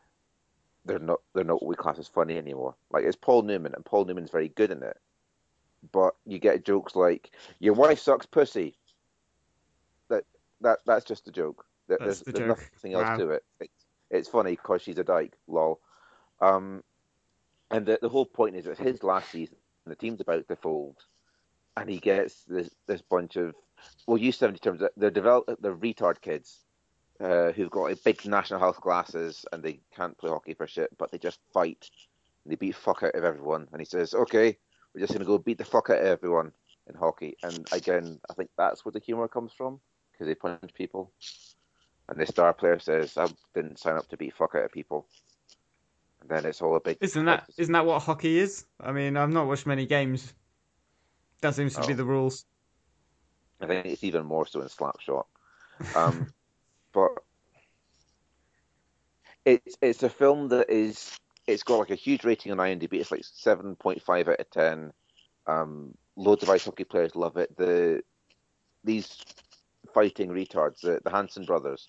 they're 0.86 0.98
not 0.98 1.20
they're 1.34 1.44
not 1.44 1.62
what 1.62 1.68
we 1.68 1.76
class 1.76 1.98
as 1.98 2.08
funny 2.08 2.36
anymore. 2.38 2.74
Like 2.90 3.04
it's 3.04 3.16
Paul 3.16 3.42
Newman, 3.42 3.74
and 3.74 3.84
Paul 3.84 4.04
Newman's 4.04 4.30
very 4.30 4.48
good 4.48 4.70
in 4.70 4.82
it 4.82 4.96
but 5.92 6.14
you 6.24 6.38
get 6.38 6.64
jokes 6.64 6.96
like 6.96 7.30
"Your 7.58 7.74
wife 7.74 7.98
sucks 7.98 8.26
pussy." 8.26 8.76
That 10.08 10.24
that 10.60 10.80
that's 10.86 11.04
just 11.04 11.28
a 11.28 11.32
joke. 11.32 11.64
That's 11.88 12.02
There's, 12.02 12.20
the 12.20 12.32
there's 12.32 12.48
joke. 12.48 12.70
nothing 12.74 12.94
else 12.94 13.04
Wow. 13.04 13.16
to 13.18 13.30
it. 13.30 13.44
It's 13.60 13.84
it's 14.10 14.28
funny 14.28 14.52
because 14.52 14.82
she's 14.82 14.98
a 14.98 15.04
dyke. 15.04 15.34
Lol. 15.46 15.80
Um, 16.40 16.82
and 17.70 17.86
the 17.86 17.98
the 18.00 18.08
whole 18.08 18.26
point 18.26 18.56
is 18.56 18.64
that 18.64 18.78
his 18.78 19.02
last 19.02 19.30
season, 19.30 19.56
and 19.84 19.92
the 19.92 19.96
team's 19.96 20.20
about 20.20 20.46
to 20.48 20.56
fold, 20.56 20.96
and 21.76 21.88
he 21.88 21.98
gets 21.98 22.44
this 22.44 22.70
this 22.86 23.02
bunch 23.02 23.36
of 23.36 23.54
well, 24.06 24.18
use 24.18 24.36
seventy 24.38 24.58
terms. 24.58 24.82
They're 24.96 25.10
develop 25.10 25.58
they're 25.60 25.74
retard 25.74 26.20
kids. 26.20 26.65
Uh, 27.18 27.50
who've 27.52 27.70
got 27.70 27.84
like, 27.84 28.04
big 28.04 28.26
national 28.26 28.60
health 28.60 28.78
glasses 28.80 29.46
and 29.50 29.62
they 29.62 29.80
can't 29.96 30.18
play 30.18 30.28
hockey 30.30 30.52
for 30.52 30.66
shit, 30.66 30.90
but 30.98 31.10
they 31.10 31.18
just 31.18 31.38
fight. 31.54 31.88
And 32.44 32.52
they 32.52 32.56
beat 32.56 32.74
fuck 32.74 33.02
out 33.02 33.14
of 33.14 33.24
everyone. 33.24 33.66
And 33.72 33.80
he 33.80 33.86
says, 33.86 34.12
"Okay, 34.12 34.58
we're 34.94 35.00
just 35.00 35.12
going 35.12 35.20
to 35.20 35.26
go 35.26 35.38
beat 35.38 35.58
the 35.58 35.64
fuck 35.64 35.88
out 35.90 36.00
of 36.00 36.06
everyone 36.06 36.52
in 36.88 36.94
hockey. 36.94 37.36
And 37.42 37.66
again, 37.72 38.20
I 38.30 38.34
think 38.34 38.50
that's 38.58 38.84
where 38.84 38.92
the 38.92 39.00
humor 39.00 39.28
comes 39.28 39.52
from 39.52 39.80
because 40.12 40.26
they 40.26 40.34
punch 40.34 40.72
people. 40.74 41.10
And 42.08 42.20
the 42.20 42.26
star 42.26 42.52
player 42.52 42.78
says, 42.78 43.16
"I 43.16 43.28
didn't 43.54 43.78
sign 43.78 43.96
up 43.96 44.08
to 44.08 44.16
beat 44.16 44.34
fuck 44.36 44.54
out 44.54 44.64
of 44.64 44.72
people." 44.72 45.08
And 46.20 46.28
then 46.28 46.44
it's 46.44 46.60
all 46.62 46.76
a 46.76 46.80
big. 46.80 46.98
Isn't 47.00 47.24
that 47.24 47.48
isn't 47.56 47.72
that 47.72 47.86
what 47.86 48.02
hockey 48.02 48.38
is? 48.38 48.66
I 48.80 48.92
mean, 48.92 49.16
I've 49.16 49.30
not 49.30 49.46
watched 49.46 49.66
many 49.66 49.86
games. 49.86 50.34
That 51.40 51.54
seems 51.54 51.74
to 51.76 51.86
be 51.86 51.92
Oh. 51.92 51.96
the 51.96 52.04
rules. 52.04 52.44
I 53.60 53.66
think 53.66 53.86
it's 53.86 54.04
even 54.04 54.26
more 54.26 54.46
so 54.46 54.60
in 54.60 54.68
Slapshot. 54.68 55.24
Um, 55.94 56.32
but 56.96 57.10
it's 59.44 59.76
it's 59.82 60.02
a 60.02 60.08
film 60.08 60.48
that 60.48 60.70
is 60.70 61.20
it's 61.46 61.62
got 61.62 61.78
like 61.78 61.90
a 61.90 61.94
huge 61.94 62.24
rating 62.24 62.52
on 62.52 62.58
IMDb. 62.58 62.94
It's 62.94 63.12
like 63.12 63.22
seven 63.22 63.76
point 63.76 64.02
five 64.02 64.28
out 64.28 64.40
of 64.40 64.50
ten. 64.50 64.94
Um, 65.46 65.94
loads 66.16 66.42
of 66.42 66.48
ice 66.48 66.64
hockey 66.64 66.84
players 66.84 67.14
love 67.14 67.36
it. 67.36 67.54
The 67.58 68.02
these 68.82 69.22
fighting 69.92 70.30
retards, 70.30 70.80
the 70.80 71.00
the 71.04 71.10
Hanson 71.10 71.44
brothers, 71.44 71.86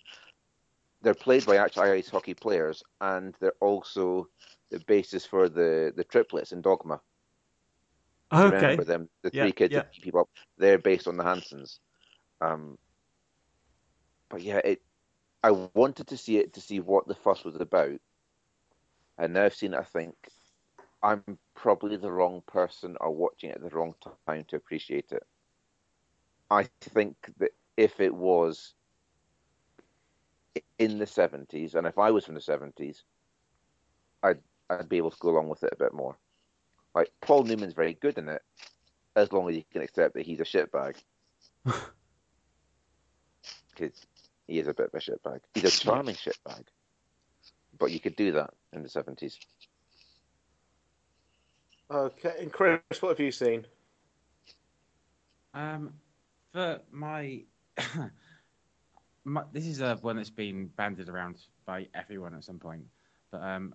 they're 1.01 1.13
played 1.13 1.45
by 1.45 1.55
actual 1.55 1.83
ice 1.83 2.09
hockey 2.09 2.33
players, 2.33 2.83
and 2.99 3.33
they're 3.39 3.53
also 3.61 4.27
the 4.71 4.79
basis 4.87 5.25
for 5.25 5.47
the 5.47 5.93
the 5.95 6.03
triplets 6.03 6.51
in 6.51 6.61
Dogma. 6.61 6.99
Okay. 8.33 8.55
Remember 8.57 8.83
them, 8.83 9.07
the 9.21 9.29
Yeah, 9.31 9.43
three 9.43 9.53
kids 9.53 9.71
yeah. 9.71 9.83
that 9.83 9.93
people 9.93 10.19
up. 10.19 10.29
They're 10.57 10.77
based 10.77 11.07
on 11.07 11.15
the 11.15 11.23
Hansons. 11.23 11.79
Um, 12.41 12.77
but 14.27 14.41
yeah, 14.41 14.57
it. 14.57 14.81
I 15.47 15.51
wanted 15.75 16.07
to 16.07 16.17
see 16.17 16.39
it 16.39 16.51
to 16.55 16.61
see 16.61 16.81
what 16.81 17.07
the 17.07 17.15
fuss 17.15 17.45
was 17.45 17.55
about, 17.55 18.01
and 19.17 19.33
now 19.33 19.45
I've 19.45 19.55
seen 19.55 19.73
it. 19.73 19.79
I 19.79 19.83
think 19.83 20.13
I'm 21.01 21.23
probably 21.55 21.95
the 21.95 22.11
wrong 22.11 22.43
person 22.47 22.97
or 22.99 23.11
watching 23.11 23.51
it 23.51 23.55
at 23.55 23.61
the 23.61 23.69
wrong 23.69 23.95
time 24.27 24.43
to 24.49 24.57
appreciate 24.57 25.13
it. 25.13 25.23
I 26.51 26.67
think 26.81 27.15
that 27.37 27.51
if 27.77 28.01
it 28.01 28.13
was 28.13 28.73
in 30.79 30.97
the 30.97 31.05
70s, 31.05 31.75
and 31.75 31.87
if 31.87 31.97
I 31.97 32.11
was 32.11 32.25
from 32.25 32.35
the 32.35 32.41
70s, 32.41 33.03
I'd 34.23 34.39
I'd 34.69 34.89
be 34.89 34.97
able 34.97 35.11
to 35.11 35.17
go 35.17 35.29
along 35.29 35.47
with 35.47 35.63
it 35.63 35.71
a 35.71 35.81
bit 35.81 35.93
more. 35.93 36.17
Like 36.93 37.09
Paul 37.21 37.45
Newman's 37.45 37.73
very 37.73 37.93
good 37.93 38.17
in 38.17 38.27
it, 38.27 38.41
as 39.15 39.31
long 39.31 39.47
as 39.47 39.55
you 39.55 39.63
can 39.71 39.81
accept 39.81 40.15
that 40.15 40.25
he's 40.25 40.41
a 40.41 40.43
shitbag. 40.43 40.97
Because 43.77 44.07
he 44.47 44.59
is 44.59 44.67
a 44.67 44.73
bit 44.73 44.87
of 44.87 44.93
a 44.93 44.97
shitbag. 44.97 45.39
He's 45.53 45.63
a 45.65 45.71
charming 45.71 46.15
shitbag. 46.47 46.63
But 47.77 47.91
you 47.91 47.99
could 47.99 48.15
do 48.15 48.31
that 48.33 48.51
in 48.73 48.81
the 48.81 48.89
seventies. 48.89 49.37
Okay, 51.89 52.33
and 52.39 52.51
Chris, 52.51 52.81
what 52.99 53.09
have 53.09 53.19
you 53.19 53.31
seen? 53.31 53.65
Um, 55.53 55.93
for 56.51 56.79
my, 56.91 57.43
my 59.23 59.43
this 59.53 59.65
is 59.65 59.79
a 59.79 59.95
one 60.01 60.17
that's 60.17 60.29
been 60.29 60.67
banded 60.75 61.07
around 61.07 61.37
by 61.65 61.87
everyone 61.93 62.33
at 62.33 62.43
some 62.43 62.59
point. 62.59 62.83
But 63.31 63.41
um, 63.41 63.73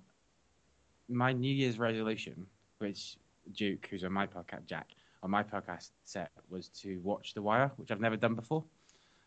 my 1.08 1.32
New 1.32 1.52
Year's 1.52 1.78
resolution, 1.78 2.46
which 2.78 3.16
Duke, 3.52 3.86
who's 3.90 4.04
on 4.04 4.12
my 4.12 4.26
podcast, 4.26 4.66
Jack, 4.66 4.88
on 5.22 5.30
my 5.30 5.42
podcast 5.42 5.90
set, 6.04 6.30
was 6.50 6.68
to 6.68 6.98
watch 7.02 7.34
The 7.34 7.42
Wire, 7.42 7.70
which 7.76 7.90
I've 7.90 8.00
never 8.00 8.16
done 8.16 8.34
before. 8.34 8.64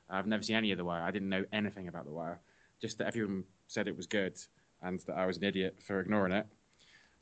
I've 0.09 0.27
never 0.27 0.43
seen 0.43 0.55
any 0.55 0.71
of 0.71 0.77
The 0.77 0.85
Wire. 0.85 1.01
I 1.01 1.11
didn't 1.11 1.29
know 1.29 1.45
anything 1.51 1.87
about 1.87 2.05
The 2.05 2.11
Wire. 2.11 2.39
Just 2.81 2.97
that 2.99 3.07
everyone 3.07 3.43
said 3.67 3.87
it 3.87 3.95
was 3.97 4.05
good, 4.07 4.37
and 4.81 4.99
that 5.07 5.13
I 5.17 5.25
was 5.25 5.37
an 5.37 5.43
idiot 5.43 5.79
for 5.85 5.99
ignoring 5.99 6.33
it. 6.33 6.45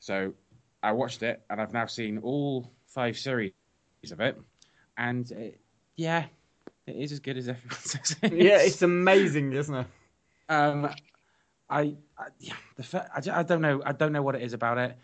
So 0.00 0.34
I 0.82 0.92
watched 0.92 1.22
it, 1.22 1.42
and 1.48 1.60
I've 1.60 1.72
now 1.72 1.86
seen 1.86 2.18
all 2.18 2.70
five 2.86 3.16
series 3.16 3.52
of 4.10 4.20
it. 4.20 4.38
And 4.98 5.30
uh, 5.32 5.56
yeah, 5.96 6.26
It 6.86 6.96
is 6.96 7.12
as 7.12 7.20
good 7.20 7.36
as 7.38 7.48
everyone 7.48 7.76
says. 7.80 8.16
It 8.22 8.32
Yeah, 8.32 8.58
it's 8.60 8.82
amazing, 8.82 9.52
isn't 9.52 9.74
it? 9.74 9.86
Um, 10.48 10.90
I, 11.70 11.96
I 12.18 12.26
yeah, 12.38 12.54
the 12.76 12.82
fa- 12.82 13.10
I, 13.14 13.20
ju- 13.20 13.32
I 13.32 13.42
don't 13.42 13.62
know. 13.62 13.82
I 13.84 13.92
don't 13.92 14.12
know 14.12 14.22
what 14.22 14.34
it 14.34 14.42
is 14.42 14.52
about 14.52 14.78
it. 14.78 14.98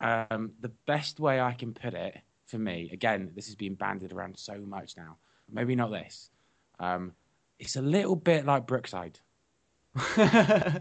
Um, 0.00 0.52
the 0.60 0.72
best 0.86 1.20
way 1.20 1.40
I 1.40 1.52
can 1.52 1.72
put 1.72 1.94
it 1.94 2.18
for 2.46 2.58
me, 2.58 2.90
again, 2.92 3.30
this 3.34 3.46
has 3.46 3.54
been 3.54 3.74
banded 3.74 4.12
around 4.12 4.36
so 4.38 4.58
much 4.58 4.96
now. 4.96 5.18
Maybe 5.52 5.76
not 5.76 5.90
this. 5.90 6.30
Um, 6.80 7.12
it's 7.58 7.76
a 7.76 7.82
little 7.82 8.16
bit 8.16 8.44
like 8.44 8.66
Brookside, 8.66 9.18
right? 10.16 10.80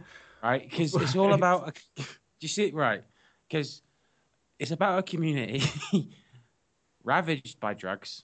Because 0.70 0.96
it's 0.96 1.16
all 1.16 1.34
about. 1.34 1.70
A, 1.70 2.02
do 2.02 2.06
you 2.41 2.48
see 2.48 2.66
it 2.66 2.74
right? 2.74 3.04
Because 3.48 3.82
it's 4.60 4.72
about 4.72 5.00
a 5.00 5.04
community 5.04 5.64
ravaged 7.04 7.60
by 7.60 7.74
drugs. 7.74 8.24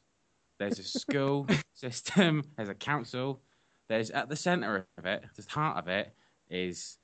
There's 0.58 0.80
a 0.80 0.84
school 0.84 1.48
system. 1.74 2.44
There's 2.58 2.70
a 2.70 2.76
council. 2.76 3.42
There's 3.88 4.12
at 4.12 4.30
the 4.30 4.36
center 4.36 4.88
of 4.98 5.06
it, 5.06 5.24
the 5.36 5.46
heart 5.50 5.78
of 5.78 5.88
it, 5.88 6.14
is 6.50 6.98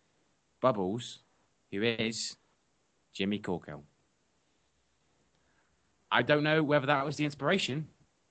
Bubbles, 0.61 1.19
who 1.71 1.81
is 1.83 2.35
Jimmy 3.13 3.39
Corkhill. 3.39 3.81
I 6.11 6.21
don't 6.21 6.43
know 6.43 6.63
whether 6.63 6.85
that 6.85 7.05
was 7.05 7.17
the 7.17 7.25
inspiration, 7.25 7.87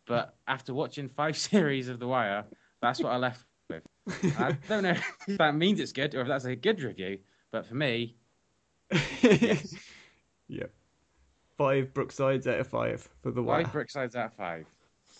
but 0.06 0.36
after 0.46 0.74
watching 0.74 1.08
five 1.08 1.36
series 1.50 1.88
of 1.88 1.98
The 1.98 2.06
Wire, 2.06 2.44
that's 2.80 3.00
what 3.00 3.12
I 3.12 3.16
left 3.16 3.44
with. 3.68 3.82
I 4.38 4.52
don't 4.68 4.82
know 4.82 4.90
if 5.28 5.38
that 5.38 5.54
means 5.54 5.80
it's 5.80 5.92
good 5.92 6.14
or 6.14 6.22
if 6.22 6.28
that's 6.28 6.44
a 6.44 6.56
good 6.56 6.82
review, 6.82 7.18
but 7.50 7.66
for 7.66 7.74
me, 7.74 8.16
yes. 9.22 9.74
yeah. 10.48 10.66
Five 11.56 11.94
Brooksides 11.94 12.48
out 12.48 12.58
of 12.58 12.66
five 12.66 13.08
for 13.22 13.30
the 13.30 13.42
wire. 13.42 13.64
five 13.64 13.72
Brooksides 13.72 14.16
out 14.16 14.26
of 14.26 14.34
five. 14.34 14.66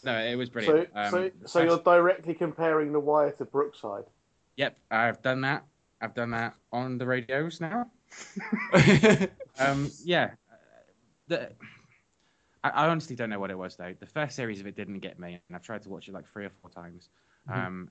No, 0.05 0.19
it 0.19 0.35
was 0.35 0.49
So, 0.49 0.53
brilliant. 0.53 0.89
Um, 0.95 1.11
so, 1.11 1.31
so 1.47 1.63
you're 1.63 1.79
directly 1.79 2.35
comparing 2.35 2.93
the 2.93 2.99
wire 3.01 3.31
to 3.33 3.45
Brookside. 3.45 4.05
Yep, 4.57 4.77
I've 4.91 5.23
done 5.23 5.41
that. 5.43 5.65
I've 6.01 6.15
done 6.15 6.31
that 6.33 6.55
on 6.73 6.99
the 6.99 7.07
radios 7.07 7.61
now. 7.61 7.91
Um, 9.59 9.91
yeah, 10.05 10.31
the, 11.29 11.51
I, 12.65 12.71
I 12.71 12.89
honestly 12.89 13.15
don't 13.15 13.31
know 13.31 13.39
what 13.39 13.51
it 13.51 13.59
was 13.59 13.77
though. 13.77 13.95
The 13.99 14.07
first 14.07 14.35
series 14.35 14.59
of 14.61 14.67
it 14.67 14.75
didn't 14.75 14.99
get 15.01 15.19
me, 15.19 15.39
and 15.49 15.55
I've 15.55 15.63
tried 15.63 15.83
to 15.83 15.89
watch 15.91 16.09
it 16.09 16.15
like 16.15 16.27
three 16.33 16.47
or 16.47 16.51
four 16.51 16.71
times. 16.71 17.11
Um, 17.49 17.91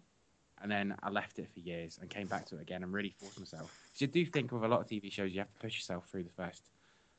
and 0.62 0.72
then 0.72 0.96
I 1.04 1.10
left 1.10 1.40
it 1.40 1.50
for 1.54 1.60
years 1.60 2.00
and 2.02 2.10
came 2.10 2.28
back 2.28 2.46
to 2.48 2.58
it 2.58 2.62
again 2.62 2.84
and 2.84 2.92
really 2.92 3.12
forced 3.20 3.40
myself. 3.40 3.70
Because 3.86 4.02
you 4.02 4.08
do 4.08 4.26
think 4.26 4.52
with 4.52 4.64
a 4.64 4.68
lot 4.68 4.82
of 4.82 4.88
TV 4.88 5.12
shows, 5.12 5.32
you 5.32 5.40
have 5.40 5.52
to 5.52 5.60
push 5.60 5.76
yourself 5.76 6.08
through 6.10 6.24
the 6.24 6.32
first 6.32 6.72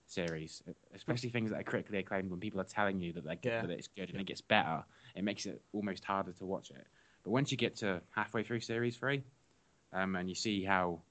series, 0.07 0.63
especially 0.95 1.31
things 1.31 1.51
that 1.51 1.61
are 1.61 1.65
critically 1.65 1.99
acclaimed. 1.99 2.31
When 2.31 2.41
people 2.41 2.61
are 2.61 2.65
telling 2.65 3.01
you 3.01 3.13
that, 3.13 3.25
they're 3.25 3.39
Yeah. 3.43 3.63
that 3.63 3.71
it's 3.71 3.89
good 3.89 4.11
and 4.11 4.21
it 4.21 4.27
gets 4.27 4.41
better, 4.41 4.85
it 5.15 5.25
makes 5.25 5.47
it 5.47 5.63
almost 5.73 6.05
harder 6.05 6.33
to 6.33 6.47
watch 6.47 6.71
it. 6.71 6.87
But 7.23 7.31
once 7.31 7.51
you 7.51 7.57
get 7.57 7.77
to 7.77 8.03
halfway 8.15 8.43
through 8.43 8.61
series 8.61 8.97
three, 8.97 9.23
um, 9.93 10.17
and 10.17 10.29
you 10.29 10.35
see 10.35 10.65
how 10.65 11.03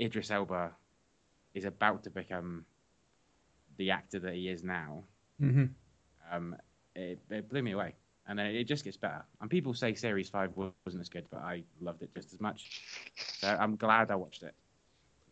Idris 0.00 0.30
Elba 0.30 0.72
is 1.54 1.64
about 1.64 2.04
to 2.04 2.10
become 2.10 2.64
the 3.76 3.90
actor 3.90 4.18
that 4.20 4.34
he 4.34 4.48
is 4.48 4.62
now, 4.62 5.04
Mhm. 5.40 5.70
um, 6.30 6.56
it, 6.94 7.18
it 7.30 7.48
blew 7.48 7.62
me 7.62 7.72
away. 7.72 7.94
And 8.26 8.38
then 8.38 8.46
it 8.46 8.64
just 8.64 8.84
gets 8.84 8.96
better. 8.96 9.22
And 9.42 9.50
people 9.50 9.74
say 9.74 9.92
Series 9.94 10.30
5 10.30 10.52
wasn't 10.56 11.00
as 11.02 11.10
good, 11.10 11.26
but 11.30 11.40
I 11.42 11.62
loved 11.80 12.02
it 12.02 12.14
just 12.14 12.32
as 12.32 12.40
much. 12.40 12.80
So 13.16 13.48
I'm 13.48 13.76
glad 13.76 14.10
I 14.10 14.14
watched 14.14 14.42
it. 14.42 14.54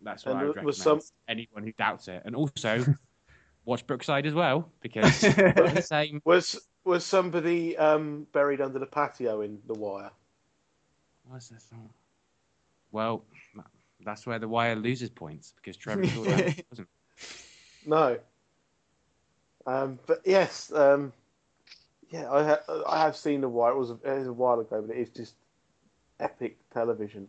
That's 0.03 0.27
what 0.27 0.33
And 0.33 0.41
I 0.41 0.43
would 0.45 0.49
recommend 0.57 0.67
was 0.67 0.77
some- 0.77 1.01
anyone 1.29 1.63
who 1.63 1.73
doubts 1.73 2.09
it. 2.09 2.23
And 2.27 2.37
also, 2.37 2.85
watch 3.65 3.87
Brookside 3.87 4.27
as 4.27 4.35
well, 4.35 4.71
because 4.83 5.21
the 5.21 5.83
same. 5.87 6.21
Was 6.25 6.61
was 6.85 7.07
somebody 7.07 7.77
um, 7.79 8.27
buried 8.33 8.61
under 8.61 8.79
the 8.81 8.87
patio 8.87 9.41
in 9.43 9.61
the 9.69 9.75
wire? 9.75 10.11
What's 11.29 11.49
that 11.49 11.63
song? 11.63 11.89
Well, 12.91 13.25
that's 14.05 14.27
where 14.27 14.41
The 14.41 14.49
Wire 14.49 14.75
loses 14.77 15.09
points, 15.09 15.55
because 15.57 15.77
Trevor 15.77 16.03
Jordache 16.03 16.65
wasn't. 16.71 16.89
No. 17.87 18.19
Um, 19.67 19.99
but 20.07 20.21
yes, 20.25 20.73
um, 20.73 21.13
yeah, 22.11 22.31
I 22.31 22.45
ha- 22.45 22.83
I 22.87 23.01
have 23.03 23.17
seen 23.17 23.41
the 23.41 23.49
wire. 23.49 23.73
It 23.73 23.79
was 23.79 23.91
a, 23.91 23.95
it 24.05 24.19
was 24.19 24.29
a 24.29 24.33
while 24.33 24.61
ago, 24.61 24.83
but 24.87 24.97
it 24.97 25.01
is 25.01 25.11
just 25.11 25.35
epic 26.21 26.59
television. 26.73 27.29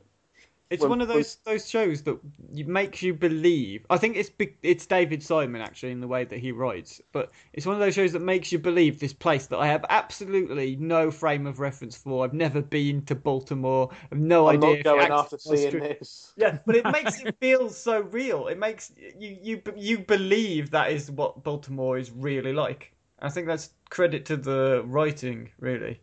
It's 0.73 0.81
When- 0.81 0.89
one 0.89 1.01
of 1.01 1.07
those 1.07 1.35
those 1.45 1.69
shows 1.69 2.01
that 2.03 2.17
makes 2.51 3.03
you 3.03 3.13
believe. 3.13 3.85
I 3.91 3.97
think 3.97 4.17
it's 4.17 4.31
it's 4.63 4.87
David 4.87 5.21
Simon 5.21 5.61
actually 5.61 5.91
in 5.91 5.99
the 6.01 6.07
way 6.07 6.23
that 6.23 6.39
he 6.39 6.51
writes, 6.51 6.99
but 7.11 7.31
it's 7.53 7.67
one 7.67 7.75
of 7.75 7.79
those 7.79 7.93
shows 7.93 8.11
that 8.13 8.21
makes 8.21 8.51
you 8.51 8.57
believe 8.57 8.99
this 8.99 9.13
place 9.13 9.45
that 9.47 9.57
I 9.59 9.67
have 9.67 9.85
absolutely 9.89 10.75
no 10.77 11.11
frame 11.11 11.45
of 11.45 11.59
reference 11.59 11.95
for. 11.95 12.25
I've 12.25 12.33
never 12.33 12.59
been 12.59 13.03
to 13.05 13.13
Baltimore. 13.13 13.91
I've 14.11 14.17
no 14.17 14.47
I'm 14.47 14.57
idea. 14.57 14.69
not 14.69 14.77
if 14.79 14.83
going 14.83 15.11
after 15.11 15.37
seeing 15.37 15.79
this. 15.79 16.33
Yeah, 16.37 16.57
but 16.65 16.75
it 16.75 16.85
makes 16.91 17.21
it 17.21 17.35
feel 17.39 17.69
so 17.69 18.01
real. 18.01 18.47
It 18.47 18.57
makes 18.57 18.91
you 18.97 19.37
you 19.43 19.61
you 19.75 19.99
believe 19.99 20.71
that 20.71 20.91
is 20.91 21.11
what 21.11 21.43
Baltimore 21.43 21.99
is 21.99 22.09
really 22.09 22.51
like. 22.51 22.91
I 23.21 23.29
think 23.29 23.45
that's 23.45 23.69
credit 23.91 24.25
to 24.25 24.37
the 24.37 24.81
writing, 24.87 25.51
really, 25.59 26.01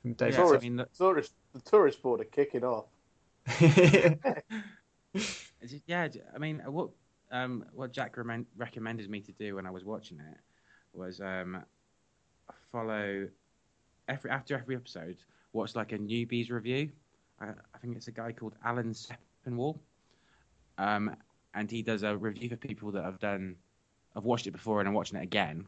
from 0.00 0.14
David. 0.14 0.34
Yeah, 0.38 0.46
I 0.52 0.58
mean, 0.58 0.76
the- 0.76 0.88
tourist, 0.96 1.34
the 1.52 1.60
tourist 1.60 2.00
board 2.02 2.20
are 2.22 2.24
kicking 2.24 2.64
off. 2.64 2.86
Yeah, 5.86 6.08
I 6.34 6.38
mean, 6.38 6.62
what 6.66 6.90
um, 7.30 7.64
what 7.72 7.92
Jack 7.92 8.16
recommend, 8.16 8.46
recommended 8.56 9.10
me 9.10 9.20
to 9.20 9.32
do 9.32 9.56
when 9.56 9.66
I 9.66 9.70
was 9.70 9.84
watching 9.84 10.20
it 10.20 10.38
was 10.92 11.20
um, 11.20 11.62
follow 12.70 13.28
every 14.08 14.30
after 14.30 14.56
every 14.56 14.76
episode, 14.76 15.16
watch 15.52 15.74
like 15.74 15.92
a 15.92 15.98
newbies 15.98 16.50
review. 16.50 16.90
I, 17.40 17.46
I 17.74 17.78
think 17.80 17.96
it's 17.96 18.08
a 18.08 18.12
guy 18.12 18.32
called 18.32 18.54
Alan 18.64 18.94
Sepinwall, 18.94 19.78
um, 20.78 21.16
and 21.54 21.70
he 21.70 21.82
does 21.82 22.02
a 22.02 22.16
review 22.16 22.48
for 22.48 22.56
people 22.56 22.92
that 22.92 23.04
have 23.04 23.18
done, 23.18 23.56
have 24.14 24.24
watched 24.24 24.46
it 24.46 24.52
before 24.52 24.80
and 24.80 24.88
are 24.88 24.92
watching 24.92 25.18
it 25.18 25.22
again, 25.24 25.66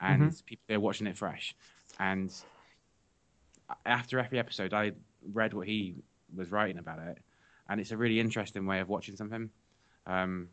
and 0.00 0.40
people 0.46 0.62
they're 0.68 0.80
watching 0.80 1.06
it 1.06 1.16
fresh. 1.16 1.54
And 1.98 2.32
after 3.86 4.18
every 4.18 4.38
episode, 4.38 4.72
I 4.72 4.92
read 5.32 5.54
what 5.54 5.66
he 5.66 5.96
was 6.34 6.50
writing 6.50 6.78
about 6.78 6.98
it, 7.00 7.18
and 7.68 7.80
it's 7.80 7.90
a 7.90 7.96
really 7.96 8.20
interesting 8.20 8.66
way 8.66 8.80
of 8.80 8.88
watching 8.88 9.16
something. 9.16 9.50
Um, 10.06 10.48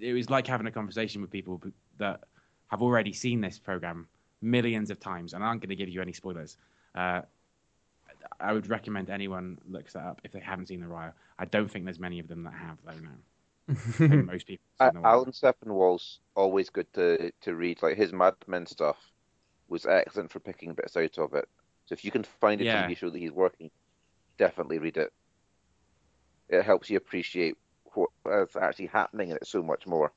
it 0.00 0.12
was 0.12 0.30
like 0.30 0.46
having 0.46 0.66
a 0.66 0.70
conversation 0.72 1.20
with 1.22 1.30
people 1.30 1.60
that 1.98 2.20
have 2.68 2.82
already 2.82 3.12
seen 3.12 3.40
this 3.40 3.58
program 3.58 4.08
millions 4.40 4.90
of 4.90 5.00
times, 5.00 5.32
and 5.32 5.42
aren't 5.42 5.60
going 5.60 5.70
to 5.70 5.76
give 5.76 5.88
you 5.88 6.00
any 6.02 6.12
spoilers. 6.12 6.56
Uh, 6.94 7.22
I 8.40 8.52
would 8.52 8.68
recommend 8.68 9.10
anyone 9.10 9.58
looks 9.68 9.92
that 9.94 10.04
up 10.04 10.20
if 10.24 10.32
they 10.32 10.40
haven't 10.40 10.66
seen 10.66 10.80
The 10.80 10.88
Wire. 10.88 11.14
I 11.38 11.44
don't 11.44 11.70
think 11.70 11.84
there's 11.84 11.98
many 12.00 12.18
of 12.18 12.28
them 12.28 12.42
that 12.44 12.52
have, 12.52 12.78
though. 12.84 14.06
Now, 14.06 14.22
most 14.22 14.46
people. 14.46 14.64
Uh, 14.80 14.84
Have 14.84 14.94
seen 14.94 15.02
the 15.02 15.08
Alan 15.08 15.32
Sepinwall's 15.32 16.20
always 16.34 16.70
good 16.70 16.92
to, 16.94 17.30
to 17.42 17.54
read. 17.54 17.82
Like 17.82 17.96
his 17.96 18.12
Mad 18.12 18.34
Men 18.46 18.66
stuff 18.66 18.96
was 19.68 19.86
excellent 19.86 20.30
for 20.30 20.40
picking 20.40 20.74
bits 20.74 20.96
out 20.96 21.18
of 21.18 21.34
it. 21.34 21.48
So 21.86 21.92
if 21.92 22.04
you 22.04 22.10
can 22.10 22.24
find 22.24 22.60
a 22.60 22.64
Yeah. 22.64 22.86
TV 22.86 22.96
show 22.96 23.10
that 23.10 23.18
he's 23.18 23.32
working, 23.32 23.70
definitely 24.38 24.78
read 24.78 24.96
it. 24.96 25.12
It 26.48 26.64
helps 26.64 26.88
you 26.88 26.96
appreciate 26.96 27.56
what's 27.94 28.56
actually 28.56 28.86
happening, 28.86 29.30
and 29.30 29.38
it's 29.40 29.50
so 29.50 29.62
much 29.62 29.86
more. 29.86 30.12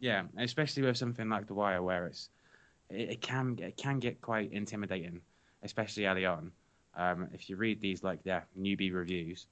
Yeah, 0.00 0.22
especially 0.38 0.82
with 0.82 0.96
something 0.96 1.28
like 1.28 1.46
The 1.46 1.54
Wire, 1.54 1.82
where 1.82 2.06
it's 2.06 2.30
it, 2.88 3.10
it 3.10 3.20
can 3.20 3.58
it 3.60 3.76
can 3.76 3.98
get 3.98 4.20
quite 4.20 4.52
intimidating, 4.52 5.20
especially 5.62 6.06
early 6.06 6.26
on. 6.26 6.52
Um, 6.96 7.28
if 7.32 7.48
you 7.48 7.56
read 7.56 7.80
these 7.80 8.02
like 8.02 8.20
yeah 8.24 8.40
newbie 8.58 8.92
reviews 8.92 9.46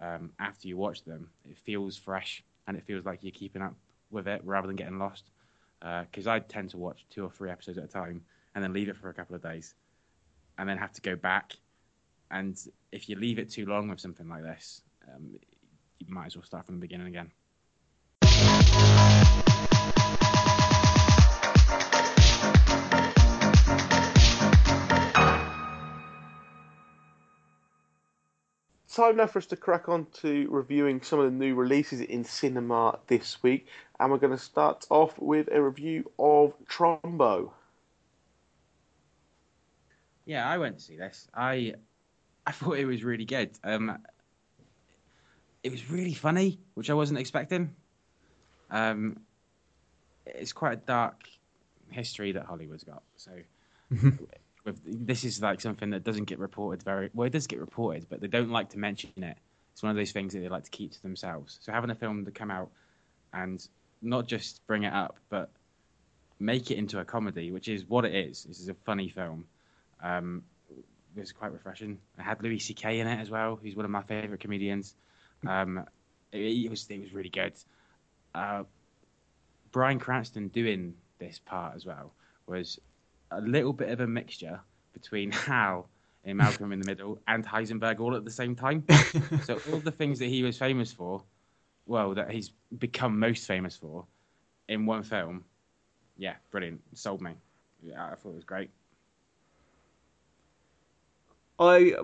um, 0.00 0.32
after 0.40 0.66
you 0.66 0.76
watch 0.76 1.04
them, 1.04 1.30
it 1.48 1.56
feels 1.58 1.96
fresh 1.96 2.42
and 2.66 2.76
it 2.76 2.84
feels 2.84 3.04
like 3.04 3.22
you're 3.22 3.30
keeping 3.30 3.62
up 3.62 3.74
with 4.10 4.26
it 4.26 4.40
rather 4.44 4.66
than 4.66 4.76
getting 4.76 4.98
lost. 4.98 5.30
Because 5.80 6.26
I 6.26 6.40
tend 6.40 6.70
to 6.70 6.76
watch 6.76 7.06
two 7.10 7.24
or 7.24 7.30
three 7.30 7.50
episodes 7.50 7.78
at 7.78 7.84
a 7.84 7.88
time 7.88 8.22
and 8.54 8.62
then 8.62 8.72
leave 8.72 8.88
it 8.88 8.96
for 8.96 9.08
a 9.08 9.14
couple 9.14 9.36
of 9.36 9.42
days, 9.42 9.74
and 10.58 10.68
then 10.68 10.78
have 10.78 10.92
to 10.92 11.00
go 11.00 11.16
back. 11.16 11.54
And 12.30 12.56
if 12.92 13.08
you 13.08 13.16
leave 13.16 13.38
it 13.38 13.50
too 13.50 13.66
long 13.66 13.88
with 13.88 14.00
something 14.00 14.28
like 14.28 14.42
this, 14.42 14.82
um, 15.08 15.36
you 15.98 16.14
might 16.14 16.26
as 16.26 16.36
well 16.36 16.44
start 16.44 16.66
from 16.66 16.76
the 16.76 16.80
beginning 16.80 17.08
again. 17.08 17.30
Time 28.92 29.16
now 29.16 29.26
for 29.26 29.38
us 29.38 29.46
to 29.46 29.56
crack 29.56 29.88
on 29.88 30.06
to 30.20 30.48
reviewing 30.50 31.00
some 31.00 31.20
of 31.20 31.24
the 31.24 31.30
new 31.30 31.54
releases 31.54 32.00
in 32.00 32.24
cinema 32.24 32.98
this 33.06 33.42
week, 33.42 33.66
and 33.98 34.10
we're 34.10 34.18
going 34.18 34.36
to 34.36 34.42
start 34.42 34.84
off 34.90 35.16
with 35.18 35.48
a 35.52 35.62
review 35.62 36.10
of 36.18 36.54
Trumbo. 36.66 37.52
Yeah, 40.26 40.46
I 40.46 40.58
went 40.58 40.78
to 40.78 40.84
see 40.84 40.96
this. 40.96 41.28
I 41.32 41.74
I 42.46 42.52
thought 42.52 42.78
it 42.78 42.86
was 42.86 43.04
really 43.04 43.24
good. 43.24 43.50
Um, 43.62 43.98
it 45.62 45.70
was 45.70 45.90
really 45.90 46.14
funny, 46.14 46.58
which 46.74 46.90
I 46.90 46.94
wasn't 46.94 47.18
expecting. 47.18 47.74
Um, 48.70 49.20
it's 50.26 50.52
quite 50.52 50.72
a 50.72 50.76
dark 50.76 51.28
history 51.90 52.32
that 52.32 52.44
Hollywood's 52.44 52.84
got. 52.84 53.02
So 53.16 53.32
with 54.64 54.80
this 54.84 55.24
is 55.24 55.42
like 55.42 55.60
something 55.60 55.90
that 55.90 56.04
doesn't 56.04 56.24
get 56.24 56.38
reported 56.38 56.82
very 56.82 57.10
well. 57.14 57.26
It 57.26 57.30
does 57.30 57.46
get 57.46 57.60
reported, 57.60 58.06
but 58.08 58.20
they 58.20 58.28
don't 58.28 58.50
like 58.50 58.70
to 58.70 58.78
mention 58.78 59.10
it. 59.16 59.36
It's 59.72 59.82
one 59.82 59.90
of 59.90 59.96
those 59.96 60.12
things 60.12 60.32
that 60.32 60.40
they 60.40 60.48
like 60.48 60.64
to 60.64 60.70
keep 60.70 60.92
to 60.92 61.02
themselves. 61.02 61.58
So 61.62 61.72
having 61.72 61.90
a 61.90 61.94
film 61.94 62.24
to 62.24 62.30
come 62.30 62.50
out 62.50 62.70
and 63.32 63.66
not 64.02 64.26
just 64.26 64.66
bring 64.66 64.84
it 64.84 64.92
up, 64.92 65.16
but 65.28 65.50
make 66.38 66.70
it 66.70 66.78
into 66.78 66.98
a 66.98 67.04
comedy, 67.04 67.52
which 67.52 67.68
is 67.68 67.84
what 67.86 68.04
it 68.04 68.14
is. 68.14 68.44
This 68.44 68.60
is 68.60 68.68
a 68.68 68.74
funny 68.74 69.08
film. 69.08 69.44
Um, 70.02 70.42
it 71.16 71.20
was 71.20 71.32
quite 71.32 71.52
refreshing. 71.52 71.98
I 72.18 72.22
had 72.22 72.42
Louis 72.42 72.58
C.K. 72.58 73.00
in 73.00 73.06
it 73.06 73.20
as 73.20 73.30
well. 73.30 73.58
He's 73.62 73.76
one 73.76 73.84
of 73.84 73.90
my 73.90 74.02
favorite 74.02 74.40
comedians. 74.40 74.94
Um, 75.46 75.84
it, 76.32 76.38
it 76.38 76.70
was 76.70 76.86
it 76.88 77.00
was 77.00 77.12
really 77.12 77.30
good. 77.30 77.52
Uh, 78.34 78.64
Bryan 79.72 79.98
Cranston 79.98 80.48
doing 80.48 80.94
this 81.18 81.38
part 81.38 81.74
as 81.76 81.86
well 81.86 82.12
was 82.46 82.78
a 83.30 83.40
little 83.40 83.72
bit 83.72 83.90
of 83.90 84.00
a 84.00 84.06
mixture 84.06 84.60
between 84.92 85.30
Hal 85.32 85.88
in 86.24 86.36
Malcolm 86.36 86.72
in 86.72 86.80
the 86.80 86.86
Middle 86.86 87.18
and 87.26 87.46
Heisenberg 87.46 88.00
all 88.00 88.14
at 88.14 88.24
the 88.24 88.30
same 88.30 88.54
time. 88.54 88.84
so 89.44 89.60
all 89.72 89.78
the 89.78 89.90
things 89.90 90.18
that 90.18 90.26
he 90.26 90.42
was 90.42 90.58
famous 90.58 90.92
for, 90.92 91.22
well, 91.86 92.14
that 92.14 92.30
he's 92.30 92.52
become 92.78 93.18
most 93.18 93.46
famous 93.46 93.76
for, 93.76 94.04
in 94.68 94.86
one 94.86 95.02
film, 95.02 95.44
yeah, 96.18 96.34
brilliant, 96.50 96.80
sold 96.94 97.22
me. 97.22 97.32
Yeah, 97.82 98.04
I 98.04 98.14
thought 98.14 98.30
it 98.30 98.36
was 98.36 98.44
great. 98.44 98.70
I 101.60 101.94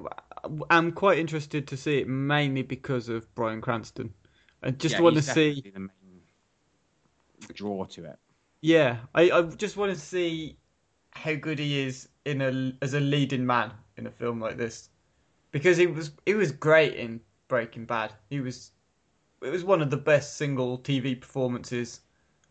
am 0.71 0.93
quite 0.93 1.19
interested 1.19 1.67
to 1.69 1.77
see 1.77 1.99
it 1.99 2.09
mainly 2.09 2.63
because 2.63 3.09
of 3.09 3.35
Bryan 3.35 3.61
Cranston. 3.61 4.15
I 4.63 4.71
just 4.71 4.99
Yeah, 4.99 5.01
want 5.01 5.17
to 5.17 5.23
see. 5.23 5.65
the 5.73 5.81
main 5.81 6.23
draw 7.55 7.85
to 7.87 8.05
it. 8.05 8.19
Yeah, 8.61 8.99
I, 9.15 9.31
I 9.31 9.43
just 9.43 9.77
want 9.77 9.95
to 9.95 9.99
see 10.01 10.59
how 11.13 11.35
good 11.35 11.59
he 11.59 11.81
is 11.81 12.09
in 12.25 12.43
a 12.43 12.73
as 12.85 12.95
a 12.95 13.01
leading 13.01 13.47
man 13.47 13.73
in 13.97 14.07
a 14.07 14.11
film 14.11 14.41
like 14.41 14.57
this, 14.59 14.91
because 15.53 15.77
he 15.79 15.87
was 15.87 16.13
he 16.27 16.35
was 16.35 16.53
great 16.53 16.95
in 16.97 17.21
Breaking 17.49 17.87
Bad. 17.87 18.15
He 18.31 18.41
was 18.41 18.73
it 19.43 19.51
was 19.51 19.65
one 19.65 19.83
of 19.83 19.91
the 19.91 19.97
best 19.99 20.37
single 20.37 20.79
TV 20.79 21.15
performances 21.17 22.03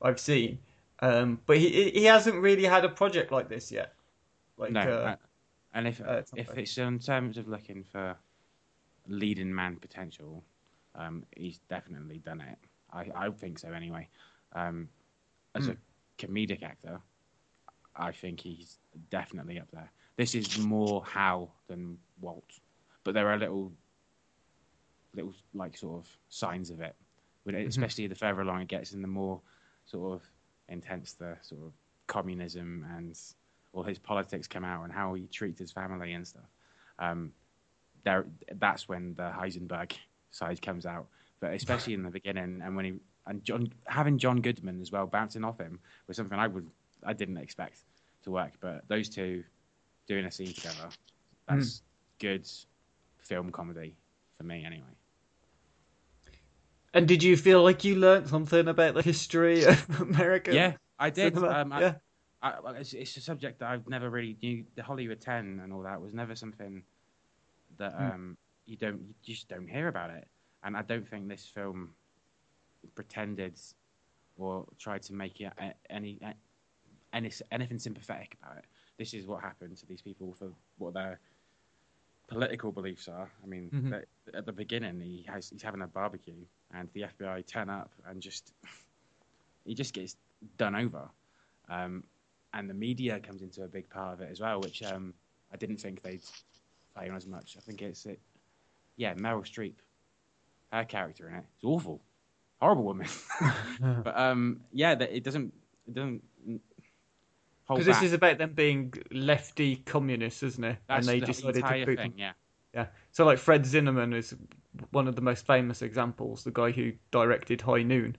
I've 0.01 0.19
seen. 0.19 0.59
Um, 1.01 1.41
but 1.45 1.57
he 1.57 1.91
he 1.91 2.05
hasn't 2.05 2.41
really 2.41 2.65
had 2.65 2.85
a 2.85 2.89
project 2.89 3.31
like 3.31 3.49
this 3.49 3.71
yet. 3.71 3.95
Like 4.57 4.73
No, 4.73 4.81
uh, 4.85 5.11
uh, 5.11 5.15
and 5.75 5.87
if 5.87 6.01
uh, 6.01 6.13
it's 6.13 6.31
if 6.35 6.47
bad. 6.47 6.57
it's 6.59 6.77
in 6.77 6.99
terms 6.99 7.37
of 7.37 7.47
looking 7.47 7.83
for 7.83 8.17
leading 9.07 9.53
man 9.53 9.75
potential, 9.75 10.43
um, 10.95 11.25
he's 11.35 11.59
definitely 11.69 12.17
done 12.19 12.41
it. 12.41 12.57
I, 12.91 13.11
I 13.15 13.29
think 13.29 13.59
so 13.59 13.71
anyway. 13.71 14.07
Um, 14.53 14.89
as 15.53 15.65
Hmm. 15.65 15.71
a 15.71 15.77
comedic 16.17 16.63
actor, 16.63 16.99
I 17.95 18.11
think 18.11 18.39
he's 18.39 18.79
definitely 19.09 19.59
up 19.59 19.69
there. 19.71 19.91
This 20.15 20.33
is 20.33 20.57
more 20.57 21.05
Hal 21.05 21.53
than 21.67 21.97
Walt, 22.21 22.59
but 23.03 23.13
there 23.13 23.29
are 23.29 23.37
little, 23.37 23.71
little 25.13 25.33
like 25.53 25.77
sort 25.77 26.05
of 26.05 26.17
signs 26.29 26.69
of 26.69 26.81
it. 26.81 26.95
When 27.43 27.55
it, 27.55 27.67
especially 27.67 28.07
the 28.07 28.15
further 28.15 28.41
along 28.41 28.61
it 28.61 28.67
gets, 28.69 28.93
and 28.93 29.03
the 29.03 29.07
more 29.07 29.41
sort 29.85 30.13
of 30.13 30.23
intense 30.67 31.13
the 31.13 31.37
sort 31.41 31.61
of 31.61 31.73
communism 32.07 32.85
and 32.95 33.15
all 33.75 33.83
his 33.83 33.99
politics 33.99 34.47
come 34.47 34.63
out 34.63 34.83
and 34.83 34.93
how 34.93 35.13
he 35.13 35.27
treats 35.27 35.59
his 35.59 35.71
family 35.71 36.13
and 36.13 36.25
stuff. 36.25 36.49
Um, 36.97 37.33
there, 38.03 38.25
that's 38.53 38.87
when 38.87 39.13
the 39.15 39.23
Heisenberg 39.23 39.93
side 40.31 40.61
comes 40.61 40.85
out. 40.85 41.07
But 41.41 41.53
especially 41.53 41.93
in 41.93 42.03
the 42.03 42.09
beginning, 42.09 42.61
and 42.63 42.75
when 42.75 42.85
he 42.85 42.93
and 43.27 43.43
John 43.43 43.71
having 43.85 44.17
John 44.17 44.41
Goodman 44.41 44.81
as 44.81 44.91
well 44.91 45.05
bouncing 45.05 45.43
off 45.43 45.59
him 45.59 45.79
was 46.07 46.15
something 46.15 46.39
I 46.39 46.47
would 46.47 46.67
I 47.03 47.13
didn't 47.13 47.37
expect 47.37 47.79
to 48.23 48.31
work. 48.31 48.53
But 48.61 48.87
those 48.87 49.09
two 49.09 49.43
doing 50.07 50.25
a 50.25 50.31
scene 50.31 50.53
together, 50.53 50.89
that's 51.47 51.81
good 52.19 52.47
film 53.19 53.51
comedy 53.51 53.95
for 54.37 54.43
me 54.43 54.63
anyway. 54.65 54.83
And 56.93 57.07
did 57.07 57.21
you 57.21 57.35
feel 57.35 57.61
like 57.61 57.83
you 57.83 57.95
learnt 57.95 58.29
something 58.29 58.69
about 58.69 58.93
the 58.93 59.01
history 59.01 59.65
of 59.65 59.99
America? 60.01 60.53
Yeah, 60.53 60.73
I 60.97 61.09
did. 61.09 61.37
Um, 61.37 61.73
I, 61.73 61.81
yeah. 61.81 61.93
I, 62.45 62.71
it's, 62.79 62.93
it's 62.93 63.17
a 63.17 63.21
subject 63.21 63.59
that 63.59 63.69
I've 63.71 63.87
never 63.87 64.09
really 64.09 64.37
knew. 64.41 64.63
The 64.75 64.83
Hollywood 64.83 65.19
Ten 65.19 65.59
and 65.63 65.73
all 65.73 65.81
that 65.83 65.99
was 65.99 66.13
never 66.13 66.35
something 66.35 66.83
that 67.77 67.93
Hmm. 67.93 68.03
um, 68.11 68.37
you 68.65 68.77
don't 68.77 68.99
you 69.23 69.33
just 69.33 69.47
don't 69.49 69.67
hear 69.67 69.87
about 69.87 70.09
it. 70.11 70.27
And 70.63 70.75
I 70.77 70.81
don't 70.81 71.07
think 71.07 71.27
this 71.27 71.45
film 71.45 71.93
pretended 72.93 73.59
or 74.37 74.65
tried 74.79 75.01
to 75.03 75.13
make 75.13 75.41
it 75.41 75.51
any 75.89 76.19
any 77.13 77.31
anything 77.51 77.79
sympathetic 77.79 78.37
about 78.41 78.57
it. 78.57 78.65
This 78.97 79.13
is 79.13 79.25
what 79.27 79.41
happened 79.41 79.77
to 79.77 79.85
these 79.85 80.01
people 80.01 80.35
for 80.39 80.49
what 80.77 80.93
their 80.93 81.19
political 82.27 82.71
beliefs 82.71 83.07
are. 83.07 83.31
I 83.43 83.47
mean, 83.47 83.69
Mhm. 83.71 84.03
at 84.33 84.45
the 84.45 84.51
beginning, 84.53 84.99
he 85.01 85.23
has 85.27 85.49
he's 85.49 85.61
having 85.61 85.81
a 85.81 85.87
barbecue, 85.87 86.45
and 86.73 86.89
the 86.93 87.03
FBI 87.03 87.41
turn 87.45 87.69
up 87.69 87.91
and 88.07 88.21
just 88.21 88.53
he 89.65 89.73
just 89.73 89.93
gets 89.93 90.17
done 90.57 90.75
over. 90.75 91.09
Um, 91.69 92.03
and 92.55 92.69
the 92.69 92.73
media 92.73 93.19
comes 93.19 93.41
into 93.41 93.63
a 93.63 93.67
big 93.67 93.87
part 93.89 94.13
of 94.13 94.21
it 94.21 94.29
as 94.31 94.39
well, 94.39 94.59
which 94.61 94.81
um, 94.81 95.13
I 95.53 95.57
didn't 95.57 95.77
think 95.77 96.01
they'd 96.01 96.23
play 96.95 97.09
on 97.09 97.15
as 97.15 97.27
much. 97.27 97.55
I 97.57 97.61
think 97.61 97.81
it's 97.81 98.05
it, 98.05 98.19
yeah, 98.95 99.13
Meryl 99.13 99.43
Streep, 99.43 99.73
her 100.71 100.85
character 100.85 101.27
in 101.27 101.35
it, 101.35 101.43
it's 101.55 101.63
awful, 101.63 102.01
horrible 102.59 102.85
woman. 102.85 103.07
but 103.79 104.17
um, 104.17 104.61
yeah, 104.71 104.95
that 104.95 105.15
it 105.15 105.23
doesn't 105.23 105.53
it 105.87 105.93
doesn't 105.93 106.23
hold 107.65 107.79
Because 107.79 107.85
this 107.85 108.01
is 108.01 108.13
about 108.13 108.37
them 108.37 108.53
being 108.53 108.93
lefty 109.11 109.77
communists, 109.77 110.41
isn't 110.41 110.63
it? 110.63 110.77
That's 110.87 111.07
and 111.07 111.15
they 111.15 111.19
the 111.19 111.27
decided 111.27 111.65
to 111.65 111.85
boot 111.85 111.97
thing. 111.97 112.13
Yeah, 112.15 112.31
Yeah. 112.73 112.87
So 113.11 113.25
like 113.25 113.37
Fred 113.37 113.63
Zinnemann 113.65 114.15
is 114.15 114.33
one 114.91 115.07
of 115.09 115.15
the 115.15 115.21
most 115.21 115.45
famous 115.45 115.81
examples, 115.81 116.43
the 116.43 116.51
guy 116.51 116.71
who 116.71 116.93
directed 117.11 117.61
High 117.61 117.83
Noon. 117.83 118.15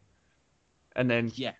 And 0.95 1.11
then 1.11 1.33
yeah, 1.35 1.53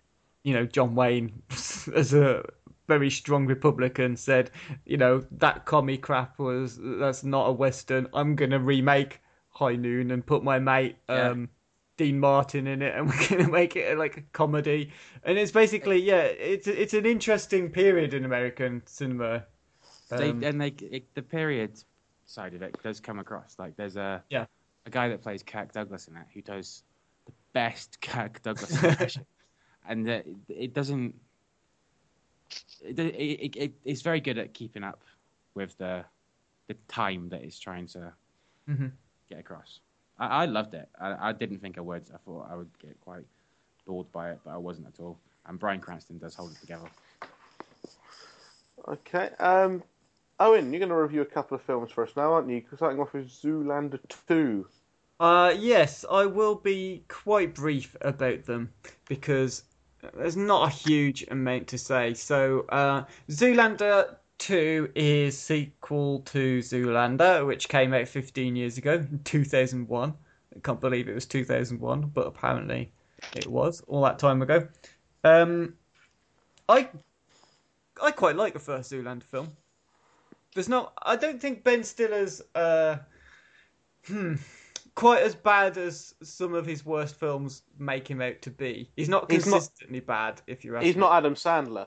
you 0.43 0.53
know, 0.53 0.65
John 0.65 0.95
Wayne 0.95 1.41
as 1.95 2.13
a 2.13 2.45
very 2.87 3.09
strong 3.09 3.45
Republican 3.47 4.15
said, 4.17 4.51
you 4.85 4.97
know, 4.97 5.25
that 5.31 5.65
commie 5.65 5.97
crap 5.97 6.39
was 6.39 6.79
that's 6.81 7.23
not 7.23 7.47
a 7.49 7.51
Western. 7.51 8.07
I'm 8.13 8.35
gonna 8.35 8.59
remake 8.59 9.21
High 9.49 9.75
Noon 9.75 10.11
and 10.11 10.25
put 10.25 10.43
my 10.43 10.59
mate 10.59 10.97
Yeah. 11.11 11.33
um 11.33 11.49
Dean 11.97 12.19
Martin 12.19 12.67
in 12.67 12.81
it 12.81 12.95
and 12.95 13.07
we're 13.09 13.27
gonna 13.29 13.49
make 13.49 13.75
it 13.75 13.97
like 13.97 14.17
a 14.17 14.21
comedy. 14.33 14.91
And 15.23 15.37
it's 15.37 15.51
basically 15.51 15.99
yeah, 16.01 16.23
it's 16.23 16.67
it's 16.67 16.93
an 16.93 17.05
interesting 17.05 17.69
period 17.71 18.13
in 18.13 18.25
American 18.25 18.83
cinema. 18.85 19.45
they, 20.15 20.29
Um, 20.29 20.41
and 20.41 20.59
they 20.59 20.69
it, 20.91 21.13
the 21.15 21.21
period 21.21 21.77
side 22.25 22.53
of 22.53 22.61
it 22.61 22.81
does 22.81 22.99
come 22.99 23.19
across. 23.19 23.55
Like 23.59 23.75
there's 23.75 23.95
a 23.97 24.23
Yeah. 24.29 24.45
a 24.85 24.89
guy 24.89 25.09
that 25.09 25.21
plays 25.21 25.43
Kirk 25.43 25.73
Douglas 25.73 26.07
in 26.07 26.15
it 26.17 26.27
who 26.33 26.41
does 26.41 26.83
the 27.25 27.33
best 27.53 28.01
Kirk 28.01 28.41
Douglas 28.41 28.77
impression, 28.77 29.25
and 29.87 30.07
uh, 30.09 30.11
it, 30.13 30.37
it 30.49 30.73
doesn't. 30.73 31.15
It, 32.81 32.99
it, 32.99 33.15
it, 33.15 33.55
it, 33.55 33.73
it's 33.83 34.01
very 34.01 34.19
good 34.21 34.37
at 34.37 34.53
keeping 34.53 34.83
up 34.83 35.01
with 35.55 35.77
the 35.77 36.03
the 36.67 36.75
time 36.87 37.29
that 37.29 37.43
it's 37.43 37.59
trying 37.59 37.87
to 37.87 38.11
Mhm. 38.69 38.91
get 39.29 39.39
across. 39.39 39.79
I, 40.19 40.43
I 40.43 40.45
loved 40.45 40.73
it. 40.73 40.89
I, 40.99 41.29
I 41.29 41.31
didn't 41.31 41.59
think 41.59 41.77
I 41.77 41.81
would. 41.81 42.03
I 42.13 42.17
thought 42.17 42.47
I 42.51 42.55
would 42.55 42.69
get 42.79 42.99
quite 43.01 43.23
bored 43.85 44.11
by 44.11 44.31
it, 44.31 44.39
but 44.43 44.51
I 44.51 44.57
wasn't 44.57 44.87
at 44.87 44.99
all. 44.99 45.17
And 45.45 45.57
Bryan 45.57 45.79
Cranston 45.79 46.17
does 46.17 46.35
hold 46.35 46.51
it 46.51 46.59
together. 46.59 46.89
Okay. 48.87 49.29
Um, 49.39 49.81
Owen, 50.39 50.71
you're 50.71 50.79
going 50.79 50.89
to 50.89 50.95
review 50.95 51.21
a 51.21 51.25
couple 51.25 51.55
of 51.55 51.63
films 51.63 51.91
for 51.91 52.03
us 52.05 52.11
now, 52.15 52.33
aren't 52.33 52.49
you? 52.49 52.63
Starting 52.75 52.99
off 52.99 53.13
with 53.13 53.29
Zoolander 53.29 53.99
2. 54.27 54.67
Uh, 55.19 55.53
yes, 55.57 56.05
I 56.11 56.25
will 56.25 56.55
be 56.55 57.03
quite 57.07 57.55
brief 57.55 57.95
about 58.01 58.43
them 58.45 58.71
because 59.07 59.63
there's 60.15 60.37
not 60.37 60.67
a 60.67 60.75
huge 60.75 61.25
amount 61.29 61.67
to 61.67 61.77
say. 61.77 62.13
So, 62.13 62.65
uh, 62.69 63.03
Zoolander 63.29 64.15
2 64.39 64.91
is 64.95 65.37
sequel 65.37 66.19
to 66.21 66.59
Zoolander, 66.59 67.45
which 67.45 67.69
came 67.69 67.93
out 67.93 68.07
15 68.07 68.55
years 68.55 68.77
ago, 68.77 69.05
2001. 69.23 70.13
I 70.55 70.59
can't 70.59 70.81
believe 70.81 71.07
it 71.07 71.15
was 71.15 71.25
2001, 71.25 72.11
but 72.13 72.27
apparently 72.27 72.91
it 73.35 73.47
was 73.47 73.81
all 73.87 74.03
that 74.03 74.19
time 74.19 74.41
ago. 74.41 74.67
Um, 75.23 75.73
I 76.69 76.89
I 78.01 78.11
quite 78.11 78.35
like 78.35 78.53
the 78.53 78.59
first 78.59 78.91
Zoolander 78.91 79.23
film. 79.23 79.55
There's 80.53 80.69
not. 80.69 80.93
I 81.01 81.15
don't 81.15 81.41
think 81.41 81.63
Ben 81.63 81.83
Stiller's. 81.83 82.41
Uh, 82.55 82.97
hmm 84.05 84.35
quite 84.97 85.21
as 85.21 85.35
bad 85.35 85.77
as 85.77 86.15
some 86.23 86.55
of 86.55 86.65
his 86.65 86.83
worst 86.83 87.19
films 87.19 87.61
make 87.77 88.09
him 88.09 88.19
out 88.19 88.41
to 88.41 88.49
be. 88.49 88.89
He's 88.95 89.07
not 89.07 89.29
He's 89.31 89.45
not- 89.45 89.53
consistently 89.59 89.99
bad, 89.99 90.41
if 90.47 90.65
you 90.65 90.75
ask 90.75 90.83
He's 90.83 90.95
me. 90.95 91.01
not 91.01 91.13
Adam 91.15 91.35
Sandler. 91.35 91.85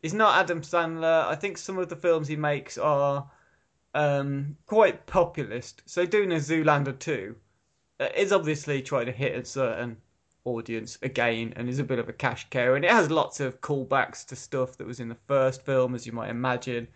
He's 0.00 0.14
not 0.14 0.38
Adam 0.42 0.62
Sandler. 0.62 1.26
I 1.26 1.34
think 1.34 1.58
some 1.58 1.78
of 1.78 1.90
the 1.90 1.96
films 1.96 2.26
he 2.28 2.36
makes 2.36 2.78
are 2.78 3.30
um, 3.94 4.56
quite 4.64 5.04
populist. 5.06 5.82
So 5.84 6.06
doing 6.06 6.32
a 6.32 6.36
Zoolander 6.36 6.98
2 6.98 7.36
uh, 8.00 8.08
is 8.16 8.32
obviously 8.32 8.80
trying 8.80 9.06
to 9.06 9.12
hit 9.12 9.36
a 9.36 9.44
certain 9.44 9.98
audience 10.46 10.96
again 11.02 11.52
and 11.56 11.68
is 11.68 11.78
a 11.78 11.84
bit 11.84 11.98
of 11.98 12.08
a 12.08 12.12
cash 12.14 12.46
cow. 12.48 12.72
And 12.72 12.86
it 12.86 12.90
has 12.90 13.10
lots 13.10 13.38
of 13.40 13.60
callbacks 13.60 14.24
to 14.28 14.36
stuff 14.36 14.78
that 14.78 14.86
was 14.86 14.98
in 15.00 15.08
the 15.10 15.18
first 15.28 15.62
film, 15.66 15.94
as 15.94 16.06
you 16.06 16.12
might 16.12 16.30
imagine. 16.30 16.88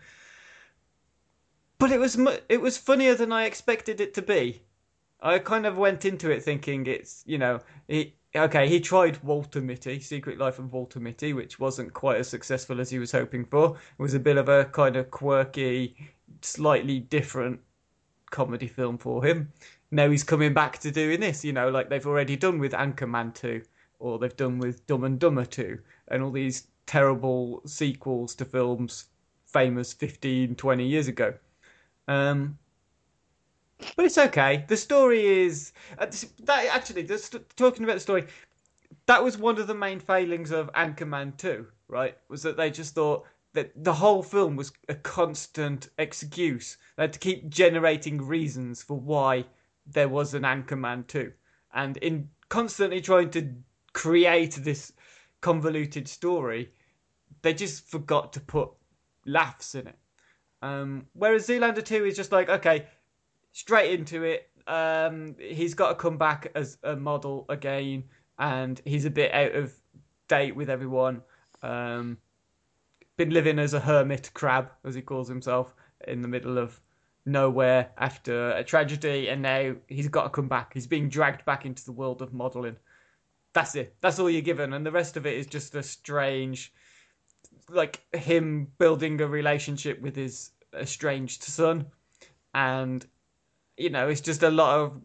but 1.77 1.91
it 1.91 1.99
was 1.99 2.17
mu- 2.17 2.37
it 2.49 2.61
was 2.61 2.77
funnier 2.79 3.13
than 3.13 3.31
I 3.31 3.45
expected 3.45 4.01
it 4.01 4.15
to 4.15 4.21
be. 4.23 4.63
I 5.21 5.39
kind 5.39 5.65
of 5.65 5.77
went 5.77 6.05
into 6.05 6.31
it 6.31 6.43
thinking 6.43 6.85
it's 6.87 7.23
you 7.27 7.37
know 7.37 7.59
he 7.87 8.15
okay 8.35 8.67
he 8.67 8.79
tried 8.79 9.21
Walter 9.23 9.61
Mitty, 9.61 9.99
Secret 9.99 10.37
Life 10.37 10.59
of 10.59 10.73
Walter 10.73 10.99
Mitty, 10.99 11.33
which 11.33 11.59
wasn't 11.59 11.93
quite 11.93 12.17
as 12.17 12.29
successful 12.29 12.79
as 12.81 12.89
he 12.89 12.99
was 12.99 13.11
hoping 13.11 13.45
for. 13.45 13.75
It 13.75 14.01
was 14.01 14.13
a 14.13 14.19
bit 14.19 14.37
of 14.37 14.49
a 14.49 14.65
kind 14.65 14.95
of 14.95 15.11
quirky, 15.11 15.95
slightly 16.41 16.99
different 16.99 17.59
comedy 18.31 18.67
film 18.67 18.97
for 18.97 19.23
him. 19.23 19.51
Now 19.91 20.09
he's 20.09 20.23
coming 20.23 20.53
back 20.53 20.79
to 20.79 20.91
doing 20.91 21.19
this, 21.19 21.43
you 21.43 21.53
know, 21.53 21.69
like 21.69 21.89
they've 21.89 22.07
already 22.07 22.37
done 22.37 22.59
with 22.59 22.71
Anchorman 22.71 23.33
2, 23.35 23.61
or 23.99 24.17
they've 24.17 24.35
done 24.37 24.57
with 24.57 24.87
Dumb 24.87 25.03
and 25.03 25.19
Dumber 25.19 25.45
2, 25.45 25.77
and 26.07 26.23
all 26.23 26.31
these 26.31 26.67
terrible 26.85 27.61
sequels 27.65 28.33
to 28.35 28.45
films 28.45 29.05
famous 29.45 29.93
15, 29.93 30.55
20 30.55 30.87
years 30.87 31.07
ago. 31.07 31.33
Um, 32.07 32.57
but 33.95 34.05
it's 34.05 34.17
okay. 34.17 34.65
The 34.67 34.77
story 34.77 35.25
is 35.25 35.73
uh, 35.97 36.07
that 36.43 36.65
actually. 36.73 37.03
just 37.03 37.35
talking 37.55 37.83
about 37.83 37.95
the 37.95 37.99
story, 37.99 38.27
that 39.05 39.23
was 39.23 39.37
one 39.37 39.59
of 39.59 39.67
the 39.67 39.73
main 39.73 39.99
failings 39.99 40.51
of 40.51 40.71
Anchorman 40.73 41.37
Two. 41.37 41.67
Right, 41.87 42.17
was 42.29 42.41
that 42.43 42.57
they 42.57 42.71
just 42.71 42.95
thought 42.95 43.25
that 43.53 43.71
the 43.83 43.93
whole 43.93 44.23
film 44.23 44.55
was 44.55 44.71
a 44.87 44.95
constant 44.95 45.89
excuse. 45.97 46.77
They 46.95 47.03
had 47.03 47.13
to 47.13 47.19
keep 47.19 47.49
generating 47.49 48.25
reasons 48.25 48.81
for 48.81 48.97
why 48.97 49.45
there 49.85 50.09
was 50.09 50.33
an 50.33 50.43
Anchorman 50.43 51.07
Two, 51.07 51.33
and 51.73 51.97
in 51.97 52.29
constantly 52.49 53.01
trying 53.01 53.29
to 53.31 53.53
create 53.93 54.55
this 54.61 54.93
convoluted 55.41 56.07
story, 56.07 56.71
they 57.41 57.53
just 57.53 57.89
forgot 57.89 58.31
to 58.33 58.39
put 58.39 58.69
laughs 59.25 59.75
in 59.75 59.87
it. 59.87 59.97
Um, 60.61 61.07
whereas 61.13 61.47
Zoolander 61.47 61.83
2 61.83 62.05
is 62.05 62.15
just 62.15 62.31
like, 62.31 62.49
okay, 62.49 62.85
straight 63.51 63.99
into 63.99 64.23
it. 64.23 64.49
Um, 64.67 65.35
he's 65.39 65.73
got 65.73 65.89
to 65.89 65.95
come 65.95 66.17
back 66.17 66.51
as 66.55 66.77
a 66.83 66.95
model 66.95 67.45
again, 67.49 68.03
and 68.39 68.81
he's 68.85 69.05
a 69.05 69.09
bit 69.09 69.33
out 69.33 69.55
of 69.55 69.73
date 70.27 70.55
with 70.55 70.69
everyone. 70.69 71.21
Um, 71.63 72.17
been 73.17 73.31
living 73.31 73.59
as 73.59 73.73
a 73.73 73.79
hermit 73.79 74.31
crab, 74.33 74.71
as 74.85 74.95
he 74.95 75.01
calls 75.01 75.27
himself, 75.27 75.73
in 76.07 76.21
the 76.21 76.27
middle 76.27 76.57
of 76.57 76.79
nowhere 77.25 77.91
after 77.97 78.51
a 78.51 78.63
tragedy, 78.63 79.29
and 79.29 79.41
now 79.41 79.75
he's 79.87 80.07
got 80.07 80.23
to 80.23 80.29
come 80.29 80.47
back. 80.47 80.73
He's 80.73 80.87
being 80.87 81.09
dragged 81.09 81.45
back 81.45 81.65
into 81.65 81.85
the 81.85 81.91
world 81.91 82.21
of 82.21 82.33
modeling. 82.33 82.77
That's 83.53 83.75
it. 83.75 83.95
That's 84.01 84.17
all 84.17 84.29
you're 84.29 84.41
given, 84.41 84.73
and 84.73 84.85
the 84.85 84.91
rest 84.91 85.17
of 85.17 85.25
it 85.25 85.37
is 85.37 85.45
just 85.45 85.75
a 85.75 85.83
strange, 85.83 86.73
like 87.69 88.01
him 88.15 88.67
building 88.77 89.19
a 89.21 89.27
relationship 89.27 90.01
with 90.01 90.15
his 90.15 90.51
estranged 90.73 91.43
son, 91.43 91.85
and 92.55 93.05
you 93.81 93.89
know, 93.89 94.07
it's 94.07 94.21
just 94.21 94.43
a 94.43 94.49
lot 94.49 94.79
of 94.79 95.01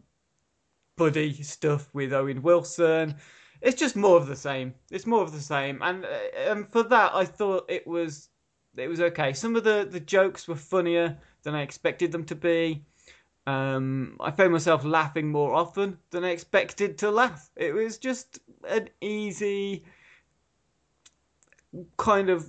buddy 0.97 1.33
stuff 1.43 1.89
with 1.93 2.13
Owen 2.13 2.41
Wilson. 2.41 3.15
It's 3.61 3.79
just 3.79 3.95
more 3.95 4.17
of 4.17 4.27
the 4.27 4.35
same. 4.35 4.75
It's 4.91 5.07
more 5.07 5.23
of 5.23 5.31
the 5.31 5.41
same, 5.41 5.81
and 5.81 6.05
and 6.05 6.49
um, 6.59 6.67
for 6.71 6.83
that, 6.83 7.15
I 7.15 7.25
thought 7.25 7.65
it 7.69 7.87
was 7.87 8.29
it 8.75 8.87
was 8.87 9.01
okay. 9.01 9.33
Some 9.33 9.55
of 9.55 9.63
the 9.63 9.87
the 9.89 9.99
jokes 9.99 10.47
were 10.47 10.55
funnier 10.55 11.17
than 11.43 11.55
I 11.55 11.61
expected 11.61 12.11
them 12.11 12.23
to 12.25 12.35
be. 12.35 12.83
Um, 13.47 14.17
I 14.19 14.31
found 14.31 14.51
myself 14.51 14.83
laughing 14.83 15.31
more 15.31 15.53
often 15.53 15.97
than 16.11 16.25
I 16.25 16.31
expected 16.31 16.97
to 16.99 17.09
laugh. 17.09 17.49
It 17.55 17.73
was 17.73 17.97
just 17.97 18.39
an 18.67 18.89
easy, 18.99 19.85
kind 21.95 22.29
of 22.29 22.45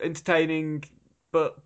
entertaining, 0.00 0.84
but 1.32 1.58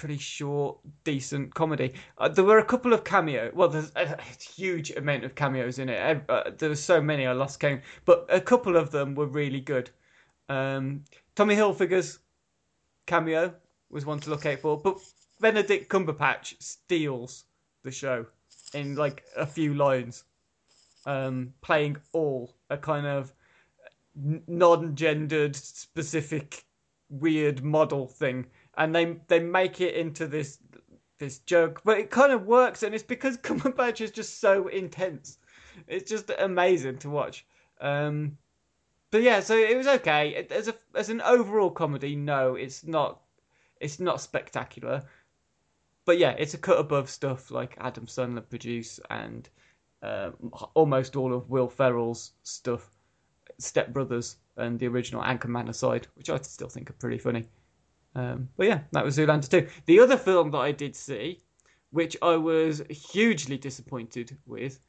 pretty 0.00 0.16
short, 0.16 0.78
decent 1.04 1.54
comedy. 1.54 1.92
Uh, 2.16 2.26
there 2.26 2.42
were 2.42 2.58
a 2.58 2.64
couple 2.64 2.94
of 2.94 3.04
cameos. 3.04 3.52
Well, 3.54 3.68
there's 3.68 3.92
a, 3.96 4.14
a 4.14 4.22
huge 4.56 4.90
amount 4.92 5.24
of 5.24 5.34
cameos 5.34 5.78
in 5.78 5.90
it. 5.90 6.24
Uh, 6.26 6.44
there 6.56 6.70
were 6.70 6.74
so 6.74 7.02
many 7.02 7.26
I 7.26 7.32
lost 7.32 7.60
count, 7.60 7.82
but 8.06 8.24
a 8.30 8.40
couple 8.40 8.78
of 8.78 8.90
them 8.90 9.14
were 9.14 9.26
really 9.26 9.60
good. 9.60 9.90
Um, 10.48 11.04
Tommy 11.34 11.54
Hilfiger's 11.54 12.20
cameo 13.04 13.54
was 13.90 14.06
one 14.06 14.20
to 14.20 14.30
look 14.30 14.46
out 14.46 14.60
for, 14.60 14.80
but 14.80 14.96
Benedict 15.38 15.90
Cumberbatch 15.90 16.54
steals 16.62 17.44
the 17.82 17.90
show 17.90 18.24
in 18.72 18.94
like 18.94 19.22
a 19.36 19.44
few 19.44 19.74
lines, 19.74 20.24
um, 21.04 21.52
playing 21.60 21.98
all 22.12 22.54
a 22.70 22.78
kind 22.78 23.06
of 23.06 23.34
non-gendered, 24.16 25.54
specific, 25.54 26.64
weird 27.10 27.62
model 27.62 28.06
thing 28.06 28.46
and 28.76 28.94
they 28.94 29.16
they 29.28 29.40
make 29.40 29.80
it 29.80 29.94
into 29.94 30.26
this 30.26 30.58
this 31.18 31.38
joke, 31.40 31.82
but 31.84 31.98
it 31.98 32.10
kind 32.10 32.32
of 32.32 32.46
works, 32.46 32.82
and 32.82 32.94
it's 32.94 33.04
because 33.04 33.36
Cumberbatch 33.38 34.00
is 34.00 34.10
just 34.10 34.40
so 34.40 34.68
intense. 34.68 35.38
It's 35.86 36.10
just 36.10 36.30
amazing 36.38 36.98
to 36.98 37.10
watch. 37.10 37.46
Um, 37.80 38.36
but 39.10 39.22
yeah, 39.22 39.40
so 39.40 39.56
it 39.56 39.76
was 39.76 39.86
okay 39.86 40.46
as 40.50 40.68
a 40.68 40.74
as 40.94 41.10
an 41.10 41.20
overall 41.20 41.70
comedy. 41.70 42.16
No, 42.16 42.54
it's 42.54 42.84
not. 42.84 43.20
It's 43.80 44.00
not 44.00 44.20
spectacular, 44.20 45.02
but 46.04 46.18
yeah, 46.18 46.34
it's 46.38 46.54
a 46.54 46.58
cut 46.58 46.78
above 46.78 47.08
stuff 47.08 47.50
like 47.50 47.76
Adam 47.80 48.06
Sandler 48.06 48.46
produced 48.48 49.00
and 49.08 49.48
uh, 50.02 50.30
almost 50.74 51.16
all 51.16 51.32
of 51.32 51.48
Will 51.50 51.68
Ferrell's 51.68 52.32
stuff, 52.42 52.90
Step 53.58 53.92
Brothers 53.92 54.36
and 54.56 54.78
the 54.78 54.88
original 54.88 55.22
Anchorman 55.22 55.68
aside, 55.68 56.06
which 56.14 56.30
I 56.30 56.38
still 56.38 56.68
think 56.68 56.90
are 56.90 56.94
pretty 56.94 57.18
funny. 57.18 57.46
Um, 58.14 58.48
but 58.56 58.66
yeah, 58.66 58.80
that 58.92 59.04
was 59.04 59.16
Zoolander 59.16 59.48
2. 59.48 59.66
The 59.86 60.00
other 60.00 60.16
film 60.16 60.50
that 60.50 60.58
I 60.58 60.72
did 60.72 60.96
see, 60.96 61.42
which 61.90 62.16
I 62.22 62.36
was 62.36 62.82
hugely 62.90 63.56
disappointed 63.56 64.36
with, 64.46 64.80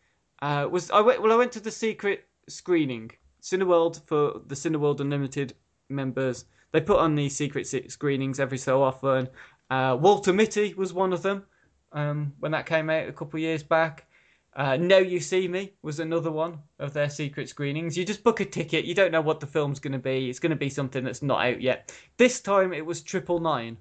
uh, 0.42 0.68
was 0.72 0.90
I 0.92 1.02
went 1.02 1.22
well. 1.22 1.32
I 1.32 1.36
went 1.36 1.52
to 1.54 1.60
the 1.60 1.72
secret 1.72 2.28
screening, 2.50 3.12
Cineworld 3.42 4.06
for 4.08 4.42
the 4.48 4.56
Cineworld 4.56 5.00
Unlimited 5.00 5.54
members. 5.90 6.46
They 6.72 6.82
put 6.82 7.00
on 7.00 7.16
these 7.16 7.36
secret 7.36 7.68
screenings 7.92 8.40
every 8.40 8.58
so 8.58 8.82
often. 8.82 9.28
Uh, 9.70 9.98
Walter 10.00 10.34
Mitty 10.34 10.74
was 10.74 10.94
one 10.94 11.14
of 11.14 11.22
them 11.22 11.44
um, 11.92 12.34
when 12.40 12.52
that 12.54 12.66
came 12.66 12.90
out 12.90 13.08
a 13.08 13.14
couple 13.14 13.38
of 13.38 13.42
years 13.42 13.64
back. 13.64 14.08
Uh, 14.54 14.76
now 14.76 14.98
You 14.98 15.20
See 15.20 15.48
Me 15.48 15.74
was 15.82 16.00
another 16.00 16.32
one 16.32 16.60
of 16.80 16.94
their 16.94 17.10
secret 17.10 17.48
screenings. 17.48 17.98
You 17.98 18.04
just 18.04 18.24
book 18.24 18.42
a 18.42 18.46
ticket. 18.46 18.86
You 18.86 18.94
don't 18.94 19.12
know 19.12 19.22
what 19.22 19.40
the 19.40 19.48
film's 19.48 19.80
going 19.80 19.94
to 19.94 20.00
be. 20.00 20.30
It's 20.30 20.40
going 20.40 20.50
to 20.50 20.58
be 20.58 20.70
something 20.70 21.04
that's 21.04 21.22
not 21.22 21.46
out 21.46 21.62
yet. 21.62 21.94
This 22.18 22.42
time 22.42 22.74
it 22.74 22.86
was 22.86 23.02
Triple 23.02 23.40
Nine, 23.40 23.78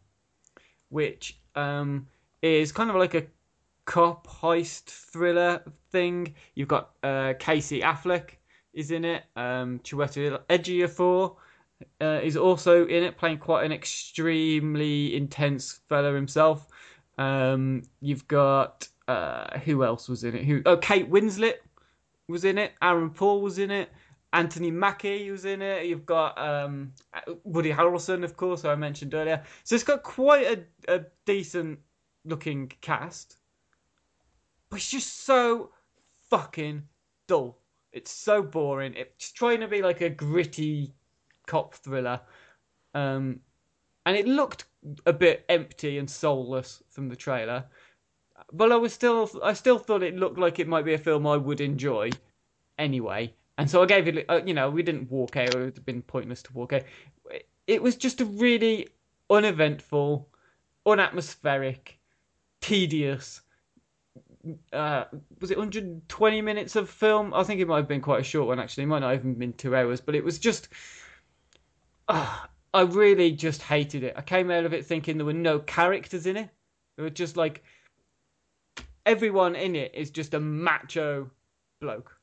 which 0.89 1.39
um, 1.57 2.07
is 2.43 2.71
kind 2.71 2.89
of 2.89 2.97
like 2.97 3.15
a 3.15 3.27
cop 3.85 4.29
heist 4.29 4.85
thriller 4.85 5.61
thing. 5.91 6.35
You've 6.55 6.69
got 6.69 6.91
uh, 7.03 7.35
Casey 7.41 7.81
Affleck 7.81 8.31
is 8.73 8.93
in 8.93 9.05
it. 9.05 9.25
Um, 9.35 9.81
Chiwetel 9.81 10.41
Ejiofor 10.49 11.35
uh, 12.01 12.21
is 12.23 12.37
also 12.37 12.87
in 12.87 13.03
it, 13.03 13.19
playing 13.19 13.39
quite 13.39 13.65
an 13.65 13.73
extremely 13.73 15.17
intense 15.17 15.81
fellow 15.89 16.15
himself. 16.15 16.69
Um, 17.19 17.83
you've 18.01 18.29
got 18.29 18.87
uh, 19.11 19.59
who 19.61 19.83
else 19.83 20.09
was 20.09 20.23
in 20.23 20.37
it? 20.37 20.45
Who? 20.45 20.63
Oh, 20.67 20.77
Kate 20.77 21.11
Winslet 21.11 21.57
was 22.29 22.45
in 22.45 22.59
it. 22.59 22.73
Aaron 22.81 23.11
Paul 23.11 23.43
was 23.43 23.59
in 23.59 23.71
it. 23.73 23.91
Anthony 24.33 24.71
Mackie 24.71 25.33
was 25.33 25.45
in 25.45 25.61
it. 25.61 25.87
You've 25.87 26.07
got 26.07 26.39
um, 26.39 26.93
Woody 27.43 27.73
Harrelson, 27.73 28.23
of 28.23 28.37
course, 28.37 28.65
I 28.65 28.77
mentioned 28.77 29.13
earlier. 29.15 29.43
So 29.65 29.75
it's 29.75 29.83
got 29.83 30.05
quite 30.05 30.47
a, 30.47 30.95
a 30.95 31.05
decent 31.27 31.81
looking 32.25 32.71
cast, 32.81 33.39
but 34.69 34.77
it's 34.77 34.91
just 34.91 35.25
so 35.25 35.73
fucking 36.29 36.85
dull. 37.27 37.59
It's 37.93 38.13
so 38.13 38.41
boring. 38.41 38.95
It's 38.95 39.33
trying 39.33 39.59
to 39.59 39.67
be 39.67 39.83
like 39.83 40.01
a 40.03 40.11
gritty 40.11 40.95
cop 41.49 41.75
thriller, 41.75 42.21
um, 42.95 43.41
and 44.07 44.17
it 44.17 44.29
looked 44.29 44.67
a 45.07 45.13
bit 45.13 45.45
empty 45.49 45.99
and 45.99 46.09
soulless 46.09 46.85
from 46.89 47.09
the 47.09 47.17
trailer 47.17 47.65
but 48.53 48.73
I 48.73 48.77
was 48.77 48.93
still 48.93 49.31
I 49.43 49.53
still 49.53 49.79
thought 49.79 50.03
it 50.03 50.17
looked 50.17 50.39
like 50.39 50.59
it 50.59 50.69
might 50.69 50.85
be 50.85 50.95
a 50.95 50.99
film 50.99 51.27
I 51.27 51.37
would 51.37 51.61
enjoy 51.61 52.11
anyway. 52.79 53.35
And 53.59 53.71
so 53.71 53.83
I 53.83 53.87
gave 53.87 54.09
it, 54.09 54.25
uh, 54.29 54.41
you 54.45 54.55
know, 54.55 54.71
we 54.71 54.83
didn't 54.83 55.11
walk 55.11 55.37
out. 55.37 55.55
It 55.55 55.59
would 55.59 55.77
have 55.77 55.85
been 55.85 56.03
pointless 56.03 56.43
to 56.45 56.53
walk 56.55 56.73
out. 56.73 56.83
It 57.67 57.83
was 57.83 57.95
just 57.95 58.23
a 58.23 58.25
really 58.25 58.89
uneventful, 59.29 60.29
unatmospheric, 60.87 61.99
tedious. 62.63 63.43
Uh, 64.73 65.05
was 65.41 65.51
it 65.51 65.59
120 65.59 66.41
minutes 66.41 66.75
of 66.75 66.89
film? 66.89 67.35
I 67.35 67.43
think 67.43 67.61
it 67.61 67.69
might 67.69 67.77
have 67.77 67.89
been 67.89 68.01
quite 68.01 68.21
a 68.21 68.25
short 68.25 68.49
one 68.49 68.59
actually. 68.59 68.85
It 68.85 68.87
might 68.87 69.01
not 69.01 69.15
even 69.15 69.35
been 69.35 69.53
two 69.53 69.77
hours, 69.77 70.01
but 70.01 70.15
it 70.15 70.25
was 70.25 70.39
just. 70.39 70.69
Uh, 72.09 72.39
I 72.73 72.83
really 72.83 73.33
just 73.33 73.63
hated 73.63 74.05
it. 74.05 74.15
I 74.17 74.23
came 74.23 74.51
out 74.51 74.65
of 74.65 74.73
it 74.73 74.87
thinking 74.87 75.19
there 75.19 75.27
were 75.27 75.33
no 75.33 75.59
characters 75.59 76.27
in 76.27 76.37
it. 76.37 76.49
It 76.97 77.03
was 77.03 77.13
just 77.13 77.37
like 77.37 77.63
everyone 79.11 79.57
in 79.57 79.75
it 79.75 79.93
is 79.93 80.09
just 80.13 80.35
a 80.35 80.41
macho 80.41 81.29
bloke. 81.81 82.17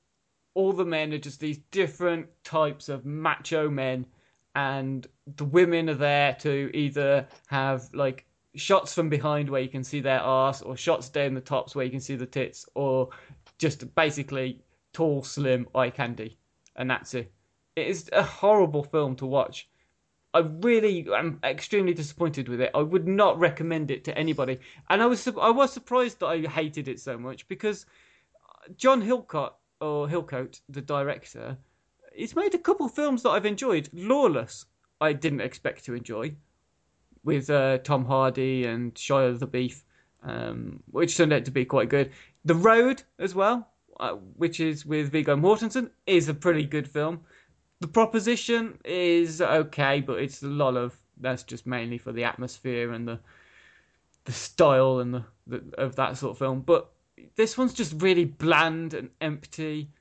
All 0.53 0.72
the 0.72 0.85
men 0.85 1.11
are 1.11 1.18
just 1.18 1.41
these 1.41 1.57
different 1.69 2.27
types 2.45 2.88
of 2.88 3.05
macho 3.05 3.69
men, 3.69 4.05
and 4.55 5.05
the 5.35 5.43
women 5.43 5.89
are 5.89 5.95
there 5.95 6.34
to 6.39 6.72
either 6.73 7.27
have 7.47 7.89
like 7.93 8.26
shots 8.55 8.93
from 8.93 9.09
behind 9.09 9.49
where 9.49 9.59
you 9.59 9.68
can 9.68 9.84
see 9.84 9.99
their 9.99 10.22
arse, 10.22 10.61
or 10.61 10.77
shots 10.77 11.09
down 11.09 11.34
the 11.34 11.41
tops 11.41 11.76
where 11.76 11.84
you 11.84 11.91
can 11.91 11.99
see 11.99 12.15
the 12.15 12.26
tits, 12.26 12.65
or 12.73 13.09
just 13.57 13.93
basically 13.93 14.61
tall, 14.93 15.22
slim 15.22 15.68
eye 15.76 15.89
candy, 15.89 16.38
and 16.77 16.89
that's 16.89 17.14
it. 17.14 17.30
It 17.76 17.88
is 17.88 18.09
a 18.14 18.23
horrible 18.23 18.84
film 18.84 19.18
to 19.18 19.26
watch. 19.26 19.68
I 20.34 20.40
really 20.40 21.08
am 21.14 21.40
extremely 21.44 21.94
disappointed 21.94 22.49
with 22.49 22.62
it. 22.62 22.72
I 22.76 22.82
would 22.82 23.08
not 23.08 23.40
recommend 23.40 23.91
it 23.91 24.04
to 24.06 24.18
anybody, 24.18 24.60
and 24.90 25.02
I 25.02 25.06
was 25.06 25.28
I 25.28 25.49
was 25.49 25.72
surprised 25.72 26.20
that 26.20 26.28
I 26.28 26.41
hated 26.41 26.88
it 26.88 26.99
so 26.99 27.18
much 27.18 27.48
because 27.48 27.86
John 28.76 29.02
Hillcott 29.02 29.54
or 29.80 30.08
Hillcoat, 30.08 30.60
the 30.70 30.82
director, 30.82 31.58
he's 32.14 32.36
made 32.36 32.54
a 32.54 32.60
couple 32.60 32.88
films 32.90 33.24
that 33.24 33.30
I've 33.30 33.45
enjoyed. 33.45 33.90
Lawless, 33.94 34.66
I 34.99 35.14
didn't 35.14 35.41
expect 35.41 35.86
to 35.86 35.94
enjoy, 35.94 36.36
with 37.24 37.49
uh, 37.49 37.78
Tom 37.80 38.06
Hardy 38.06 38.66
and 38.66 38.94
Shia 38.95 39.38
the 39.40 39.48
Beef, 39.48 39.84
um, 40.24 40.84
which 40.91 41.16
turned 41.16 41.34
out 41.34 41.45
to 41.45 41.52
be 41.52 41.66
quite 41.66 41.90
good. 41.90 42.12
The 42.45 42.56
Road 42.56 43.04
as 43.20 43.34
well, 43.34 43.70
uh, 43.99 44.14
which 44.36 44.60
is 44.60 44.86
with 44.86 45.12
Viggo 45.12 45.36
Mortensen, 45.36 45.90
is 46.06 46.30
a 46.30 46.34
pretty 46.34 46.66
good 46.66 46.88
film. 46.88 47.22
The 47.80 47.88
Proposition 47.88 48.80
is 48.84 49.41
okay, 49.41 50.02
but 50.02 50.20
it's 50.20 50.41
a 50.41 50.48
lot 50.48 50.76
of 50.76 50.98
that's 51.20 51.44
just 51.44 51.66
mainly 51.66 51.98
for 51.98 52.12
the 52.12 52.24
atmosphere 52.24 52.91
and 52.91 53.08
the 53.08 53.20
the 54.26 54.32
style 54.32 54.99
and 54.99 55.14
the, 55.14 55.26
the 55.48 55.64
of 55.78 55.95
that 55.95 56.18
sort 56.18 56.32
of 56.32 56.38
film. 56.38 56.62
But 56.62 56.91
this 57.36 57.58
one's 57.58 57.74
just 57.74 58.02
really 58.02 58.26
bland 58.26 58.94
and 58.94 59.10
empty. 59.22 59.91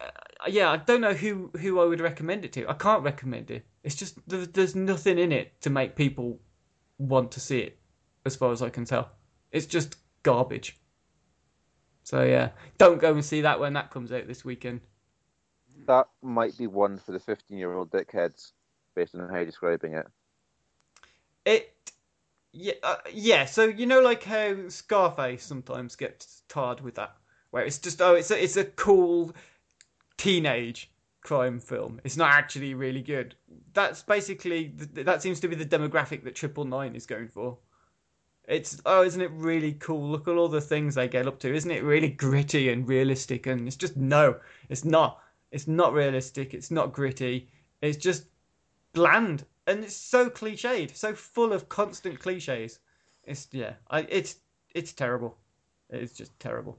Uh, 0.00 0.08
yeah, 0.48 0.70
I 0.70 0.78
don't 0.78 1.00
know 1.00 1.14
who 1.14 1.50
who 1.60 1.80
I 1.80 1.84
would 1.84 2.00
recommend 2.00 2.44
it 2.44 2.52
to. 2.54 2.68
I 2.68 2.74
can't 2.74 3.02
recommend 3.02 3.50
it. 3.50 3.66
It's 3.84 3.94
just 3.94 4.16
there's, 4.28 4.48
there's 4.48 4.74
nothing 4.74 5.18
in 5.18 5.32
it 5.32 5.60
to 5.62 5.70
make 5.70 5.96
people 5.96 6.40
want 6.98 7.32
to 7.32 7.40
see 7.40 7.58
it, 7.58 7.78
as 8.24 8.36
far 8.36 8.52
as 8.52 8.62
I 8.62 8.70
can 8.70 8.84
tell. 8.84 9.10
It's 9.50 9.66
just 9.66 9.96
garbage. 10.22 10.78
So 12.04 12.24
yeah, 12.24 12.50
don't 12.78 13.00
go 13.00 13.12
and 13.12 13.24
see 13.24 13.42
that 13.42 13.60
when 13.60 13.74
that 13.74 13.90
comes 13.90 14.12
out 14.12 14.26
this 14.26 14.44
weekend. 14.44 14.80
That 15.86 16.08
might 16.22 16.56
be 16.56 16.66
one 16.66 16.98
for 16.98 17.12
the 17.12 17.20
15 17.20 17.56
year 17.56 17.72
old 17.74 17.90
dickheads, 17.90 18.52
based 18.94 19.14
on 19.14 19.28
how 19.28 19.36
you're 19.36 19.46
describing 19.46 19.94
it. 19.94 20.06
It, 21.44 21.74
yeah, 22.52 22.74
uh, 22.82 22.96
yeah. 23.12 23.44
So 23.46 23.64
you 23.64 23.86
know, 23.86 24.00
like 24.00 24.22
how 24.22 24.68
Scarface 24.68 25.44
sometimes 25.44 25.96
gets 25.96 26.42
tarred 26.48 26.80
with 26.80 26.94
that, 26.96 27.16
where 27.50 27.64
it's 27.64 27.78
just 27.78 28.00
oh, 28.00 28.14
it's 28.14 28.30
a 28.30 28.42
it's 28.42 28.56
a 28.56 28.64
cool 28.64 29.34
teenage 30.16 30.90
crime 31.22 31.58
film. 31.58 32.00
It's 32.04 32.16
not 32.16 32.30
actually 32.30 32.74
really 32.74 33.02
good. 33.02 33.34
That's 33.72 34.02
basically 34.02 34.72
that 34.76 35.22
seems 35.22 35.40
to 35.40 35.48
be 35.48 35.56
the 35.56 35.64
demographic 35.64 36.24
that 36.24 36.34
Triple 36.34 36.64
Nine 36.64 36.94
is 36.94 37.06
going 37.06 37.28
for. 37.28 37.58
It's 38.46 38.82
oh, 38.84 39.02
isn't 39.02 39.20
it 39.20 39.30
really 39.32 39.72
cool? 39.74 40.10
Look 40.10 40.28
at 40.28 40.36
all 40.36 40.48
the 40.48 40.60
things 40.60 40.94
they 40.94 41.08
get 41.08 41.26
up 41.26 41.38
to. 41.40 41.54
Isn't 41.54 41.70
it 41.70 41.84
really 41.84 42.08
gritty 42.08 42.70
and 42.70 42.86
realistic? 42.86 43.46
And 43.46 43.66
it's 43.66 43.76
just 43.76 43.96
no, 43.96 44.36
it's 44.68 44.84
not. 44.84 45.21
It's 45.52 45.68
not 45.68 45.92
realistic. 45.92 46.54
It's 46.54 46.70
not 46.70 46.92
gritty. 46.92 47.48
It's 47.82 47.98
just 47.98 48.24
bland, 48.94 49.44
and 49.66 49.84
it's 49.84 49.94
so 49.94 50.28
cliched, 50.30 50.96
so 50.96 51.14
full 51.14 51.52
of 51.52 51.68
constant 51.68 52.18
cliches. 52.18 52.78
It's 53.24 53.46
yeah, 53.52 53.74
I, 53.90 54.00
it's 54.08 54.36
it's 54.74 54.92
terrible. 54.92 55.36
It's 55.90 56.14
just 56.14 56.36
terrible. 56.40 56.78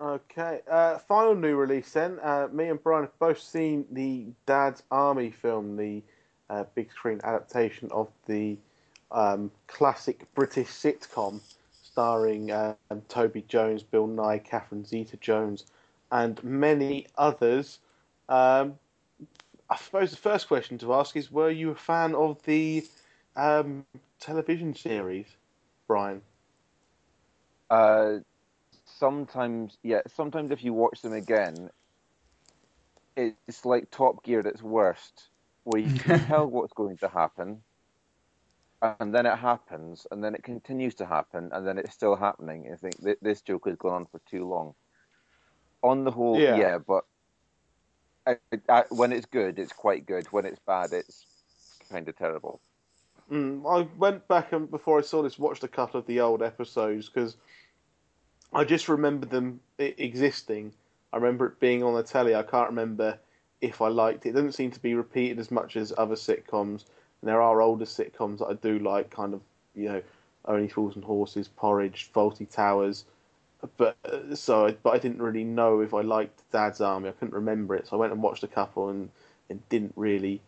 Okay, 0.00 0.60
uh, 0.68 0.98
final 0.98 1.34
new 1.34 1.56
release 1.56 1.92
then. 1.92 2.18
Uh, 2.22 2.48
me 2.50 2.68
and 2.68 2.82
Brian 2.82 3.04
have 3.04 3.18
both 3.18 3.40
seen 3.40 3.86
the 3.92 4.26
Dad's 4.46 4.82
Army 4.90 5.30
film, 5.30 5.76
the 5.76 6.02
uh, 6.48 6.64
big 6.74 6.90
screen 6.90 7.20
adaptation 7.22 7.88
of 7.92 8.08
the 8.26 8.56
um, 9.12 9.50
classic 9.66 10.24
British 10.34 10.68
sitcom 10.68 11.40
starring 11.82 12.50
um, 12.50 12.76
Toby 13.08 13.44
Jones, 13.46 13.82
Bill 13.82 14.08
Nighy, 14.08 14.42
Catherine 14.42 14.84
Zeta 14.84 15.16
Jones, 15.18 15.66
and 16.10 16.42
many 16.42 17.06
others. 17.16 17.78
Um, 18.28 18.78
I 19.68 19.76
suppose 19.76 20.10
the 20.10 20.16
first 20.16 20.48
question 20.48 20.78
to 20.78 20.94
ask 20.94 21.16
is 21.16 21.30
Were 21.30 21.50
you 21.50 21.70
a 21.70 21.76
fan 21.76 22.14
of 22.14 22.42
the 22.44 22.84
um, 23.36 23.86
television 24.20 24.74
series, 24.74 25.26
Brian? 25.86 26.22
Uh, 27.70 28.18
sometimes, 28.84 29.78
yeah, 29.82 30.00
sometimes 30.08 30.50
if 30.50 30.64
you 30.64 30.72
watch 30.72 31.02
them 31.02 31.12
again, 31.12 31.70
it's 33.16 33.64
like 33.64 33.90
Top 33.90 34.24
Gear 34.24 34.40
at 34.40 34.46
its 34.46 34.62
worst, 34.62 35.28
where 35.64 35.80
you 35.80 35.98
can 35.98 36.20
tell 36.26 36.46
what's 36.46 36.72
going 36.72 36.96
to 36.98 37.08
happen, 37.08 37.62
and 38.82 39.14
then 39.14 39.26
it 39.26 39.36
happens, 39.36 40.06
and 40.10 40.22
then 40.24 40.34
it 40.34 40.42
continues 40.42 40.94
to 40.96 41.06
happen, 41.06 41.50
and 41.52 41.66
then 41.66 41.78
it's 41.78 41.94
still 41.94 42.16
happening. 42.16 42.68
I 42.72 42.76
think 42.76 42.96
this 43.20 43.42
joke 43.42 43.66
has 43.66 43.76
gone 43.76 43.92
on 43.92 44.06
for 44.06 44.20
too 44.28 44.48
long. 44.48 44.74
On 45.82 46.04
the 46.04 46.10
whole, 46.10 46.38
yeah, 46.38 46.56
yeah 46.56 46.78
but 46.78 47.04
I, 48.26 48.36
I, 48.68 48.84
when 48.90 49.12
it's 49.12 49.26
good, 49.26 49.58
it's 49.58 49.72
quite 49.72 50.06
good. 50.06 50.26
When 50.26 50.44
it's 50.44 50.60
bad, 50.66 50.92
it's 50.92 51.24
kind 51.90 52.08
of 52.08 52.16
terrible. 52.16 52.60
Mm, 53.30 53.62
I 53.66 53.88
went 53.96 54.26
back 54.28 54.52
and 54.52 54.70
before 54.70 54.98
I 54.98 55.02
saw 55.02 55.22
this, 55.22 55.38
watched 55.38 55.64
a 55.64 55.68
couple 55.68 56.00
of 56.00 56.06
the 56.06 56.20
old 56.20 56.42
episodes 56.42 57.08
because 57.08 57.36
I 58.52 58.64
just 58.64 58.88
remember 58.88 59.26
them 59.26 59.60
existing. 59.78 60.72
I 61.12 61.16
remember 61.16 61.46
it 61.46 61.60
being 61.60 61.82
on 61.82 61.94
the 61.94 62.02
telly. 62.02 62.34
I 62.34 62.42
can't 62.42 62.70
remember 62.70 63.18
if 63.60 63.80
I 63.80 63.88
liked 63.88 64.26
it. 64.26 64.30
It 64.30 64.32
doesn't 64.32 64.52
seem 64.52 64.70
to 64.72 64.80
be 64.80 64.94
repeated 64.94 65.38
as 65.38 65.50
much 65.50 65.76
as 65.76 65.92
other 65.96 66.16
sitcoms. 66.16 66.84
And 67.20 67.28
there 67.28 67.42
are 67.42 67.62
older 67.62 67.84
sitcoms 67.84 68.38
that 68.38 68.46
I 68.46 68.54
do 68.54 68.78
like, 68.78 69.10
kind 69.10 69.34
of, 69.34 69.42
you 69.74 69.88
know, 69.88 70.02
Only 70.44 70.68
Fools 70.68 70.96
and 70.96 71.04
Horses, 71.04 71.48
Porridge, 71.48 72.10
Fawlty 72.12 72.50
Towers. 72.50 73.04
But 73.76 73.96
uh, 74.04 74.34
so, 74.34 74.74
but 74.82 74.90
I 74.94 74.98
didn't 74.98 75.22
really 75.22 75.44
know 75.44 75.80
if 75.80 75.92
I 75.94 76.00
liked 76.00 76.42
Dad's 76.52 76.80
Army. 76.80 77.08
I 77.08 77.12
couldn't 77.12 77.34
remember 77.34 77.74
it, 77.74 77.86
so 77.86 77.96
I 77.96 78.00
went 78.00 78.12
and 78.12 78.22
watched 78.22 78.42
a 78.42 78.48
couple 78.48 78.88
and, 78.88 79.10
and 79.48 79.66
didn't 79.68 79.92
really 79.96 80.40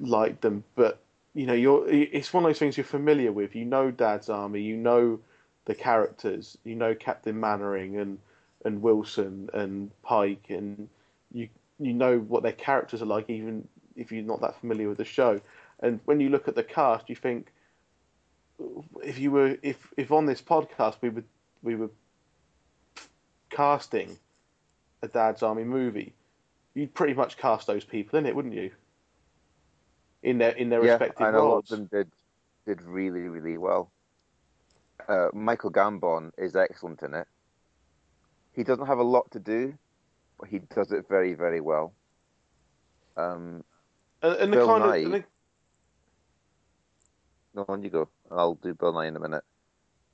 like 0.00 0.40
them. 0.40 0.64
But 0.74 0.98
you 1.34 1.46
know, 1.46 1.54
you're 1.54 1.88
it's 1.88 2.32
one 2.32 2.44
of 2.44 2.48
those 2.48 2.58
things 2.58 2.76
you're 2.76 2.84
familiar 2.84 3.32
with. 3.32 3.54
You 3.54 3.64
know 3.64 3.90
Dad's 3.90 4.28
Army. 4.28 4.60
You 4.60 4.76
know 4.76 5.20
the 5.66 5.74
characters. 5.74 6.58
You 6.64 6.74
know 6.74 6.94
Captain 6.94 7.38
Mainwaring 7.38 7.96
and 7.98 8.18
and 8.64 8.82
Wilson 8.82 9.48
and 9.54 9.90
Pike, 10.02 10.46
and 10.48 10.88
you 11.32 11.48
you 11.78 11.92
know 11.92 12.18
what 12.18 12.42
their 12.42 12.52
characters 12.52 13.02
are 13.02 13.06
like, 13.06 13.30
even 13.30 13.68
if 13.96 14.10
you're 14.10 14.22
not 14.22 14.40
that 14.40 14.58
familiar 14.60 14.88
with 14.88 14.98
the 14.98 15.04
show. 15.04 15.40
And 15.80 16.00
when 16.06 16.20
you 16.20 16.28
look 16.30 16.48
at 16.48 16.54
the 16.54 16.64
cast, 16.64 17.08
you 17.08 17.16
think 17.16 17.52
if 19.02 19.18
you 19.18 19.30
were 19.30 19.56
if 19.62 19.92
if 19.96 20.10
on 20.10 20.26
this 20.26 20.40
podcast 20.42 20.96
we 21.02 21.10
would 21.10 21.24
we 21.62 21.74
were 21.76 21.90
casting 23.50 24.18
a 25.02 25.08
Dad's 25.08 25.42
Army 25.42 25.64
movie, 25.64 26.12
you'd 26.74 26.94
pretty 26.94 27.14
much 27.14 27.36
cast 27.36 27.66
those 27.66 27.84
people 27.84 28.18
in 28.18 28.26
it, 28.26 28.34
wouldn't 28.34 28.54
you? 28.54 28.70
In 30.22 30.38
their 30.38 30.50
in 30.50 30.68
their 30.68 30.84
yeah, 30.84 30.92
respective 30.92 31.26
and 31.26 31.36
a 31.36 31.42
lot 31.42 31.58
of 31.58 31.66
them 31.68 31.86
did 31.86 32.10
did 32.66 32.82
really 32.82 33.20
really 33.20 33.58
well. 33.58 33.90
Uh, 35.08 35.28
Michael 35.32 35.70
Gambon 35.70 36.32
is 36.36 36.56
excellent 36.56 37.02
in 37.02 37.14
it. 37.14 37.28
He 38.54 38.64
doesn't 38.64 38.86
have 38.86 38.98
a 38.98 39.04
lot 39.04 39.30
to 39.32 39.38
do, 39.38 39.74
but 40.40 40.48
he 40.48 40.58
does 40.58 40.90
it 40.90 41.06
very 41.08 41.34
very 41.34 41.60
well. 41.60 41.92
Um, 43.16 43.62
and, 44.22 44.36
and 44.36 44.52
the 44.52 44.56
Bill 44.56 44.66
kind 44.66 44.84
Nighy- 44.84 45.06
of 45.06 45.12
and 45.12 45.14
the, 45.14 45.24
no, 47.54 47.64
on 47.68 47.82
you 47.82 47.90
go. 47.90 48.08
I'll 48.30 48.54
do 48.54 48.74
Bill 48.74 48.92
Nighy 48.92 49.08
in 49.08 49.16
a 49.16 49.20
minute. 49.20 49.44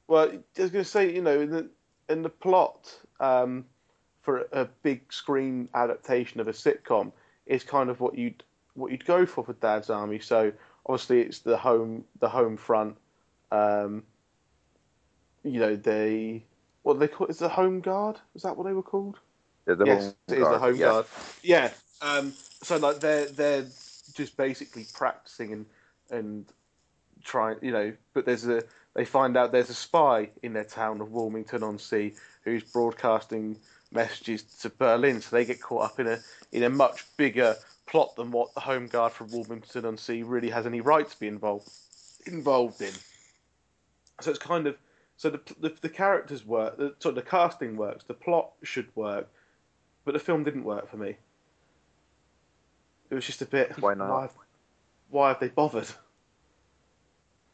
Well, 0.07 0.31
I 0.31 0.61
was 0.61 0.71
going 0.71 0.85
to 0.85 0.91
say, 0.91 1.13
you 1.15 1.23
know, 1.23 1.41
in 1.41 1.51
the 1.51 1.71
in 2.09 2.23
the 2.23 2.29
plot 2.29 2.95
um, 3.23 3.65
for 4.21 4.47
a 4.53 4.67
big 4.83 5.11
screen 5.13 5.69
adaptation 5.75 6.41
of 6.41 6.49
a 6.49 6.53
sitcom 6.53 7.13
is 7.47 7.65
kind 7.65 7.89
of 7.89 8.01
what 8.01 8.19
you'd 8.19 8.43
what 8.75 8.91
you'd 8.91 9.05
go 9.05 9.25
for 9.25 9.45
for 9.45 9.53
Dad's 9.55 9.91
Army. 9.91 10.19
So 10.19 10.53
obviously, 10.85 11.21
it's 11.23 11.39
the 11.39 11.57
home 11.57 12.05
the 12.21 12.29
home 12.29 12.57
front. 12.57 12.97
Um, 13.51 14.03
you 15.45 15.61
know, 15.61 15.77
they 15.77 16.45
what 16.83 16.99
they 16.99 17.09
call 17.09 17.29
it's 17.29 17.39
the 17.39 17.49
home 17.49 17.81
guard. 17.81 18.19
Is 18.35 18.43
that 18.43 18.57
what 18.57 18.67
they 18.67 18.73
were 18.73 18.83
called? 18.83 19.19
Yeah, 19.67 19.75
the 19.75 19.87
yes, 19.87 20.03
Home 20.03 20.15
it 20.29 20.39
is 20.39 20.49
the 20.49 20.59
home 20.59 20.77
yeah. 20.77 20.87
guard. 20.87 21.07
Yeah. 21.43 21.71
Um, 22.03 22.33
so 22.63 22.77
like 22.79 23.01
they're 23.01 23.27
they're 23.27 23.67
just 24.15 24.37
basically 24.37 24.87
practicing 24.93 25.53
and 25.53 25.67
and 26.11 26.47
trying, 27.23 27.59
you 27.63 27.71
know. 27.71 27.93
But 28.15 28.27
there's 28.27 28.47
a 28.49 28.65
they 28.95 29.05
find 29.05 29.37
out 29.37 29.53
there's 29.53 29.71
a 29.71 29.75
spy 29.75 30.31
in 30.43 30.53
their 30.53 30.65
town 30.65 31.01
of 31.01 31.09
Walmington 31.09 31.63
on 31.63 31.79
Sea 31.79 32.15
who's 32.45 32.63
broadcasting 32.63 33.57
messages 33.93 34.43
to 34.43 34.71
Berlin. 34.71 35.21
So 35.21 35.37
they 35.37 35.45
get 35.45 35.61
caught 35.61 35.85
up 35.85 36.01
in 36.01 36.07
a 36.07 36.19
in 36.53 36.63
a 36.63 36.71
much 36.71 37.07
bigger 37.17 37.57
plot 37.87 38.17
than 38.17 38.31
what 38.31 38.55
the 38.55 38.61
home 38.61 38.87
guard 38.87 39.13
from 39.13 39.29
Walmington 39.29 39.85
on 39.85 39.97
Sea 39.97 40.23
really 40.23 40.51
has 40.51 40.67
any 40.67 40.81
right 40.81 41.09
to 41.09 41.21
be 41.21 41.29
involved 41.29 41.69
involved 42.27 42.81
in. 42.81 42.93
So 44.21 44.31
it's 44.31 44.39
kind 44.39 44.67
of 44.67 44.77
so 45.17 45.31
the 45.31 45.41
the, 45.61 45.75
the 45.81 45.89
characters 45.89 46.45
work, 46.45 46.77
the, 46.79 46.95
so 46.99 47.11
the 47.11 47.23
casting 47.23 47.77
works, 47.77 48.05
the 48.05 48.15
plot 48.15 48.53
should 48.63 48.89
work, 48.95 49.29
but 50.05 50.13
the 50.13 50.21
film 50.21 50.45
didn't 50.45 50.65
work 50.65 50.91
for 50.91 50.97
me. 50.97 51.17
It 53.11 53.15
was 53.15 53.27
just 53.27 53.43
a 53.43 53.47
bit. 53.47 53.79
Why 53.79 53.95
not? 53.95 54.09
Why, 54.09 54.29
why 55.11 55.29
have 55.29 55.41
they 55.41 55.49
bothered? 55.49 55.89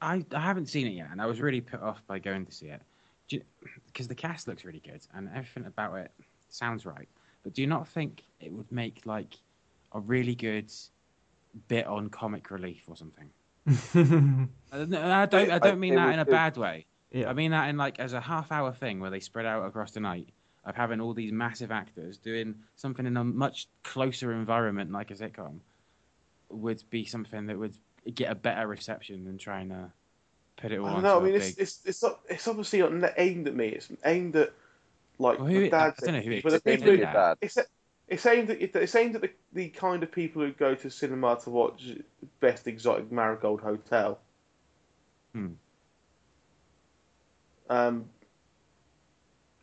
I, 0.00 0.24
I 0.32 0.40
haven't 0.40 0.66
seen 0.66 0.86
it 0.86 0.90
yet, 0.90 1.08
and 1.10 1.20
I 1.20 1.26
was 1.26 1.40
really 1.40 1.60
put 1.60 1.82
off 1.82 2.00
by 2.06 2.20
going 2.20 2.46
to 2.46 2.52
see 2.52 2.66
it 2.66 2.80
because 3.86 4.08
the 4.08 4.14
cast 4.14 4.48
looks 4.48 4.64
really 4.64 4.80
good 4.80 5.00
and 5.14 5.28
everything 5.34 5.66
about 5.66 5.94
it 5.96 6.12
sounds 6.48 6.86
right. 6.86 7.08
But 7.42 7.54
do 7.54 7.62
you 7.62 7.68
not 7.68 7.88
think 7.88 8.22
it 8.40 8.52
would 8.52 8.70
make 8.70 9.02
like 9.04 9.36
a 9.92 10.00
really 10.00 10.34
good 10.34 10.70
bit 11.68 11.86
on 11.86 12.08
comic 12.08 12.50
relief 12.50 12.82
or 12.86 12.96
something? 12.96 13.30
Uh, 14.70 14.76
I 14.76 14.84
don't. 14.84 14.94
I 14.94 15.24
don't, 15.24 15.50
I 15.50 15.58
don't 15.58 15.80
mean 15.80 15.94
that 15.94 16.12
in 16.12 16.18
a 16.18 16.26
bad 16.26 16.58
way. 16.58 16.84
Yeah. 17.10 17.30
I 17.30 17.32
mean 17.32 17.52
that 17.52 17.70
in 17.70 17.78
like 17.78 17.98
as 17.98 18.12
a 18.12 18.20
half-hour 18.20 18.72
thing 18.74 19.00
where 19.00 19.10
they 19.10 19.20
spread 19.20 19.46
out 19.46 19.64
across 19.64 19.92
the 19.92 20.00
night 20.00 20.28
of 20.64 20.76
having 20.76 21.00
all 21.00 21.14
these 21.14 21.32
massive 21.32 21.70
actors 21.70 22.18
doing 22.18 22.54
something 22.76 23.06
in 23.06 23.16
a 23.16 23.24
much 23.24 23.66
closer 23.82 24.32
environment 24.32 24.92
like 24.92 25.10
a 25.10 25.14
sitcom 25.14 25.60
would 26.50 26.82
be 26.90 27.06
something 27.06 27.46
that 27.46 27.58
would 27.58 27.74
get 28.14 28.30
a 28.30 28.34
better 28.34 28.66
reception 28.66 29.24
than 29.24 29.38
trying 29.38 29.70
to 29.70 29.90
put 30.58 30.72
it 30.72 30.78
all. 30.78 30.86
I 30.86 31.00
know. 31.00 31.20
I 31.20 31.22
mean, 31.24 31.32
big... 31.32 31.42
it's 31.42 31.56
it's 31.58 31.80
it's 31.84 32.02
not, 32.02 32.20
it's 32.28 32.46
obviously 32.46 32.80
not 32.82 33.12
aimed 33.16 33.48
at 33.48 33.54
me. 33.56 33.68
It's 33.68 33.88
aimed 34.04 34.36
at 34.36 34.52
like 35.18 35.38
Well, 35.38 35.48
who 35.48 35.60
the 35.60 35.66
it- 35.66 35.70
dad. 35.70 35.94
I 36.02 36.04
don't 36.04 36.14
know 36.14 36.20
who 36.20 36.30
thing. 36.30 36.40
but 36.44 36.50
the 36.50 36.56
it's 36.56 36.64
people 36.64 36.88
aimed 36.90 36.98
who, 37.00 37.04
at. 37.06 37.14
bad. 37.14 37.36
it's 37.40 37.58
it's 38.08 38.26
aimed 38.26 38.50
at 38.50 38.60
it's 38.60 38.94
aimed 38.94 39.14
at 39.16 39.22
the, 39.22 39.30
the 39.52 39.68
kind 39.70 40.02
of 40.02 40.12
people 40.12 40.42
who 40.42 40.52
go 40.52 40.74
to 40.74 40.90
cinema 40.90 41.38
to 41.44 41.50
watch 41.50 41.84
Best 42.40 42.66
Exotic 42.66 43.10
Marigold 43.10 43.60
Hotel. 43.60 44.18
Hmm. 45.34 45.48
Um, 47.70 48.06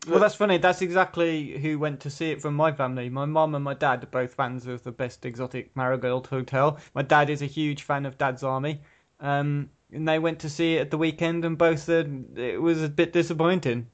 Well, 0.07 0.19
that's 0.19 0.35
funny. 0.35 0.59
That's 0.59 0.83
exactly 0.83 1.57
who 1.57 1.79
went 1.79 1.99
to 2.01 2.11
see 2.11 2.29
it 2.29 2.39
from 2.41 2.53
my 2.53 2.71
family. 2.71 3.09
My 3.09 3.25
mum 3.25 3.55
and 3.55 3.63
my 3.63 3.73
dad 3.73 4.03
are 4.03 4.07
both 4.07 4.35
fans 4.35 4.67
of 4.67 4.83
the 4.83 4.91
Best 4.91 5.25
Exotic 5.25 5.75
Marigold 5.75 6.27
Hotel. 6.27 6.77
My 6.93 7.01
dad 7.01 7.31
is 7.31 7.41
a 7.41 7.47
huge 7.47 7.81
fan 7.81 8.05
of 8.05 8.15
Dad's 8.19 8.43
Army. 8.43 8.81
Um, 9.19 9.71
and 9.95 10.07
they 10.07 10.19
went 10.19 10.39
to 10.39 10.49
see 10.49 10.75
it 10.75 10.81
at 10.81 10.91
the 10.91 10.97
weekend 10.97 11.45
and 11.45 11.57
both 11.57 11.79
said 11.79 12.25
it 12.35 12.61
was 12.61 12.83
a 12.83 12.89
bit 12.89 13.13
disappointing. 13.13 13.87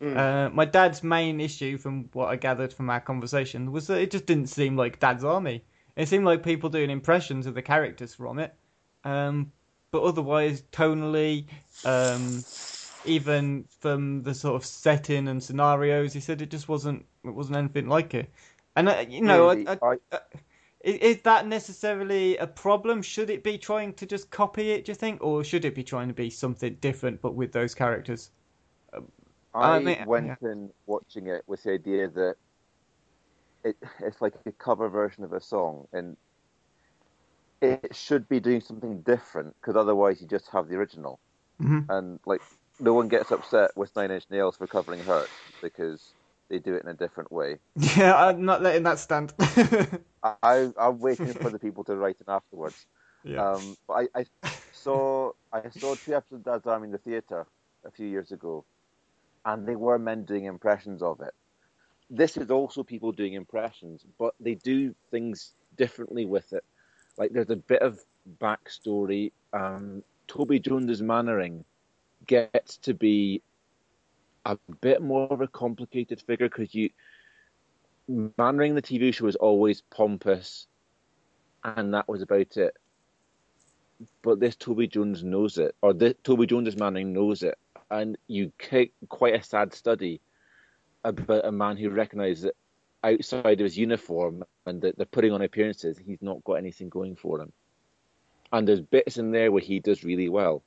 Mm. 0.00 0.16
Uh, 0.16 0.50
my 0.50 0.64
dad's 0.64 1.02
main 1.02 1.40
issue, 1.40 1.76
from 1.76 2.08
what 2.12 2.28
I 2.28 2.36
gathered 2.36 2.72
from 2.72 2.88
our 2.90 3.00
conversation, 3.00 3.72
was 3.72 3.88
that 3.88 4.00
it 4.00 4.10
just 4.10 4.26
didn't 4.26 4.48
seem 4.48 4.76
like 4.76 5.00
Dad's 5.00 5.24
Army. 5.24 5.64
It 5.96 6.06
seemed 6.06 6.24
like 6.24 6.44
people 6.44 6.70
doing 6.70 6.90
impressions 6.90 7.46
of 7.46 7.54
the 7.54 7.62
characters 7.62 8.14
from 8.14 8.38
it. 8.38 8.54
Um, 9.02 9.50
but 9.90 10.02
otherwise, 10.02 10.62
tonally, 10.70 11.46
um, 11.84 12.44
even 13.04 13.64
from 13.80 14.22
the 14.22 14.34
sort 14.34 14.54
of 14.54 14.64
setting 14.64 15.26
and 15.26 15.42
scenarios, 15.42 16.12
he 16.12 16.20
said 16.20 16.42
it 16.42 16.50
just 16.50 16.68
wasn't 16.68 17.04
it 17.24 17.34
wasn't 17.34 17.56
anything 17.56 17.88
like 17.88 18.14
it. 18.14 18.30
And 18.76 18.88
uh, 18.88 19.04
you 19.08 19.22
know, 19.22 19.48
Really, 19.48 19.66
I, 19.66 19.78
I, 19.82 20.18
is, 20.80 20.96
is 20.96 21.22
that 21.22 21.46
necessarily 21.46 22.36
a 22.38 22.46
problem? 22.46 23.02
Should 23.02 23.30
it 23.30 23.44
be 23.44 23.58
trying 23.58 23.94
to 23.94 24.06
just 24.06 24.30
copy 24.30 24.70
it? 24.72 24.84
Do 24.86 24.92
you 24.92 24.96
think, 24.96 25.22
or 25.22 25.44
should 25.44 25.64
it 25.64 25.74
be 25.74 25.84
trying 25.84 26.08
to 26.08 26.14
be 26.14 26.30
something 26.30 26.76
different 26.76 27.20
but 27.22 27.34
with 27.34 27.52
those 27.52 27.74
characters? 27.74 28.30
I 29.54 29.78
I 29.78 29.80
mean, 29.80 29.98
went 30.06 30.26
yeah. 30.26 30.36
in 30.42 30.70
watching 30.86 31.26
it 31.28 31.42
with 31.46 31.62
the 31.64 31.72
idea 31.72 32.08
that 32.08 32.36
it 33.64 33.76
it's 34.00 34.20
like 34.20 34.34
a 34.46 34.52
cover 34.52 34.88
version 34.88 35.24
of 35.24 35.32
a 35.32 35.40
song, 35.40 35.86
and 35.92 36.16
it 37.60 37.94
should 37.96 38.28
be 38.28 38.40
doing 38.40 38.60
something 38.60 39.02
different 39.02 39.56
because 39.60 39.76
otherwise 39.76 40.20
you 40.20 40.28
just 40.28 40.50
have 40.52 40.68
the 40.68 40.76
original, 40.76 41.20
Mhm. 41.60 41.86
and 41.88 42.20
like 42.26 42.42
no 42.80 42.94
one 42.94 43.08
gets 43.08 43.32
upset 43.32 43.72
with 43.76 43.94
Nine 43.96 44.10
Inch 44.12 44.26
Nails 44.30 44.56
for 44.56 44.66
covering 44.68 45.04
Hurt 45.04 45.32
because 45.62 46.14
they 46.48 46.58
do 46.58 46.74
it 46.74 46.82
in 46.82 46.88
a 46.88 46.94
different 46.94 47.30
way. 47.30 47.58
Yeah, 47.96 48.14
I'm 48.14 48.44
not 48.44 48.62
letting 48.62 48.82
that 48.84 48.98
stand. 48.98 49.32
I, 50.22 50.70
I'm 50.78 50.98
waiting 50.98 51.32
for 51.34 51.50
the 51.50 51.58
people 51.58 51.84
to 51.84 51.96
write 51.96 52.16
it 52.20 52.28
afterwards. 52.28 52.86
yeah. 53.22 53.52
Um, 53.52 53.76
but 53.86 54.08
I, 54.14 54.20
I 54.20 54.50
saw 54.72 55.32
I 55.52 55.68
saw 55.70 55.94
two 55.94 56.14
episodes 56.14 56.32
of 56.32 56.44
Dad's 56.44 56.66
Army 56.66 56.86
in 56.86 56.92
the 56.92 56.98
theatre 56.98 57.46
a 57.84 57.90
few 57.90 58.06
years 58.06 58.32
ago, 58.32 58.64
and 59.44 59.66
they 59.66 59.76
were 59.76 59.98
men 59.98 60.24
doing 60.24 60.44
impressions 60.44 61.02
of 61.02 61.20
it. 61.20 61.34
This 62.10 62.36
is 62.36 62.50
also 62.50 62.82
people 62.82 63.12
doing 63.12 63.34
impressions, 63.34 64.04
but 64.18 64.34
they 64.40 64.54
do 64.54 64.94
things 65.10 65.52
differently 65.76 66.24
with 66.24 66.52
it. 66.52 66.64
Like 67.16 67.32
there's 67.32 67.50
a 67.50 67.56
bit 67.56 67.82
of 67.82 68.00
backstory. 68.40 69.32
Um, 69.52 70.02
Toby 70.26 70.58
Jones's 70.58 71.02
Mainwaring 71.02 71.64
gets 72.26 72.76
to 72.78 72.94
be 72.94 73.42
a 74.48 74.58
bit 74.80 75.00
more 75.00 75.28
of 75.30 75.40
a 75.40 75.46
complicated 75.46 76.20
figure 76.20 76.48
because 76.48 76.74
you 76.74 76.90
Mainwaring 78.08 78.74
the 78.74 78.80
TV 78.80 79.12
show 79.12 79.26
was 79.26 79.36
always 79.36 79.82
pompous, 79.82 80.66
and 81.62 81.92
that 81.92 82.08
was 82.08 82.22
about 82.22 82.56
it 82.56 82.74
but 84.22 84.40
this 84.40 84.56
Toby 84.56 84.86
Jones 84.86 85.24
knows 85.24 85.58
it, 85.58 85.74
or 85.82 85.92
this, 85.92 86.14
Toby 86.22 86.46
Jones's 86.46 86.76
Manning 86.76 87.12
knows 87.12 87.42
it, 87.42 87.58
and 87.90 88.16
you 88.26 88.52
get 88.70 88.90
quite 89.08 89.34
a 89.34 89.42
sad 89.42 89.74
study 89.74 90.20
about 91.04 91.44
a 91.44 91.52
man 91.52 91.76
who 91.76 91.90
recognises 91.90 92.42
that 92.42 92.56
outside 93.02 93.60
of 93.60 93.64
his 93.64 93.78
uniform 93.78 94.44
and 94.66 94.82
that 94.82 94.96
they're 94.96 95.06
putting 95.06 95.32
on 95.32 95.42
appearances, 95.42 95.98
he's 95.98 96.22
not 96.22 96.44
got 96.44 96.54
anything 96.54 96.88
going 96.88 97.16
for 97.16 97.40
him. 97.40 97.52
And 98.52 98.66
there's 98.66 98.80
bits 98.80 99.18
in 99.18 99.30
there 99.30 99.52
where 99.52 99.62
he 99.62 99.80
does 99.80 100.04
really 100.04 100.28
well. 100.28 100.62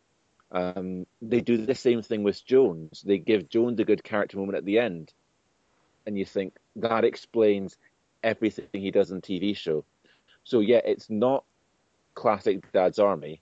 Um, 0.52 1.06
they 1.22 1.40
do 1.41 1.57
the 1.65 1.76
same 1.76 2.02
thing 2.02 2.23
with 2.23 2.45
Jones. 2.45 3.02
They 3.06 3.18
give 3.18 3.49
Jones 3.49 3.80
a 3.80 3.86
good 3.86 4.03
character 4.03 4.38
moment 4.38 4.57
at 4.57 4.65
the 4.65 4.80
end, 4.80 5.14
and 6.06 6.18
you 6.18 6.26
think 6.26 6.56
that 6.76 7.06
explains 7.06 7.78
everything 8.23 8.68
he 8.73 8.91
does 8.91 9.11
on 9.11 9.22
TV 9.22 9.56
show. 9.56 9.86
So 10.44 10.60
yeah, 10.60 10.82
it's 10.84 11.10
not 11.10 11.45
classic 12.14 12.72
Dad's 12.72 12.99
Army, 12.99 13.41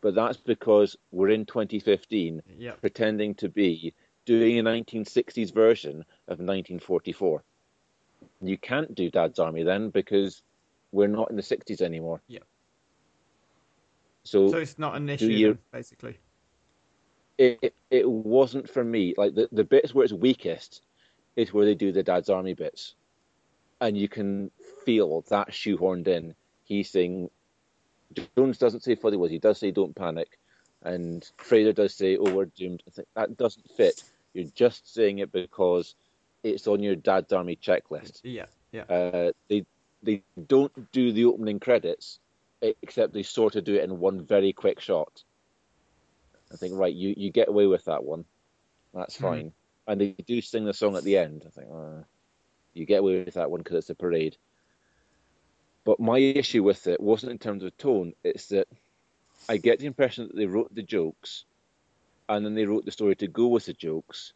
but 0.00 0.14
that's 0.14 0.36
because 0.36 0.96
we're 1.10 1.30
in 1.30 1.46
2015 1.46 2.42
yeah. 2.58 2.72
pretending 2.72 3.34
to 3.36 3.48
be 3.48 3.94
doing 4.26 4.58
a 4.58 4.62
1960s 4.62 5.52
version 5.52 6.04
of 6.28 6.38
1944. 6.38 7.42
You 8.42 8.58
can't 8.58 8.94
do 8.94 9.10
Dad's 9.10 9.38
Army 9.38 9.62
then 9.62 9.90
because 9.90 10.42
we're 10.92 11.08
not 11.08 11.30
in 11.30 11.36
the 11.36 11.42
60s 11.42 11.80
anymore. 11.80 12.20
Yeah. 12.28 12.40
So, 14.24 14.48
So 14.48 14.58
it's 14.58 14.78
not 14.78 14.96
an 14.96 15.08
issue, 15.08 15.26
you- 15.26 15.58
basically. 15.72 16.18
it, 17.38 17.58
it 17.62 17.74
it 17.90 18.10
wasn't 18.10 18.68
for 18.70 18.82
me. 18.84 19.14
Like 19.16 19.34
the, 19.34 19.48
the 19.52 19.64
bits 19.64 19.94
where 19.94 20.04
it's 20.04 20.12
weakest 20.12 20.82
is 21.36 21.52
where 21.52 21.64
they 21.64 21.74
do 21.74 21.92
the 21.92 22.02
Dad's 22.02 22.30
Army 22.30 22.54
bits, 22.54 22.94
and 23.80 23.96
you 23.96 24.08
can 24.08 24.50
feel 24.84 25.22
that 25.28 25.50
shoehorned 25.50 26.08
in. 26.08 26.34
He's 26.64 26.90
saying 26.90 27.30
Jones 28.36 28.58
doesn't 28.58 28.82
say 28.82 28.94
funny 28.94 29.16
words. 29.16 29.32
He 29.32 29.38
does 29.38 29.58
say 29.58 29.70
don't 29.70 29.94
panic, 29.94 30.38
and 30.82 31.28
Frazer 31.38 31.72
does 31.72 31.94
say 31.94 32.16
oh 32.16 32.30
we're 32.32 32.46
doomed. 32.46 32.82
I 32.86 32.90
think 32.90 33.08
that 33.14 33.36
doesn't 33.36 33.70
fit. 33.76 34.02
You're 34.32 34.50
just 34.54 34.92
saying 34.92 35.18
it 35.18 35.32
because 35.32 35.94
it's 36.42 36.66
on 36.66 36.82
your 36.82 36.96
Dad's 36.96 37.32
Army 37.32 37.56
checklist. 37.56 38.20
Yeah, 38.22 38.46
yeah. 38.72 38.82
Uh, 38.82 39.32
they 39.48 39.64
they 40.02 40.22
don't 40.46 40.92
do 40.92 41.12
the 41.12 41.24
opening 41.24 41.58
credits, 41.60 42.18
except 42.82 43.12
they 43.12 43.22
sort 43.22 43.56
of 43.56 43.64
do 43.64 43.74
it 43.74 43.84
in 43.84 43.98
one 43.98 44.24
very 44.24 44.52
quick 44.52 44.80
shot. 44.80 45.22
I 46.52 46.56
think 46.56 46.74
right, 46.76 46.94
you, 46.94 47.14
you 47.16 47.30
get 47.30 47.48
away 47.48 47.66
with 47.66 47.84
that 47.86 48.04
one, 48.04 48.24
that's 48.92 49.16
Mhm. 49.16 49.20
fine. 49.20 49.52
And 49.86 50.00
they 50.00 50.12
do 50.12 50.40
sing 50.40 50.64
the 50.64 50.72
song 50.72 50.96
at 50.96 51.04
the 51.04 51.18
end. 51.18 51.44
I 51.46 51.50
think 51.50 51.68
uh, 51.70 52.02
you 52.72 52.86
get 52.86 53.00
away 53.00 53.24
with 53.24 53.34
that 53.34 53.50
one 53.50 53.60
because 53.60 53.76
it's 53.78 53.90
a 53.90 53.94
parade. 53.94 54.36
But 55.84 56.00
my 56.00 56.18
issue 56.18 56.62
with 56.62 56.86
it 56.86 57.00
wasn't 57.00 57.32
in 57.32 57.38
terms 57.38 57.62
of 57.62 57.76
tone; 57.76 58.14
it's 58.22 58.48
that 58.48 58.68
I 59.48 59.58
get 59.58 59.80
the 59.80 59.86
impression 59.86 60.26
that 60.26 60.36
they 60.36 60.46
wrote 60.46 60.74
the 60.74 60.82
jokes, 60.82 61.44
and 62.28 62.46
then 62.46 62.54
they 62.54 62.64
wrote 62.64 62.86
the 62.86 62.92
story 62.92 63.16
to 63.16 63.28
go 63.28 63.48
with 63.48 63.66
the 63.66 63.74
jokes. 63.74 64.32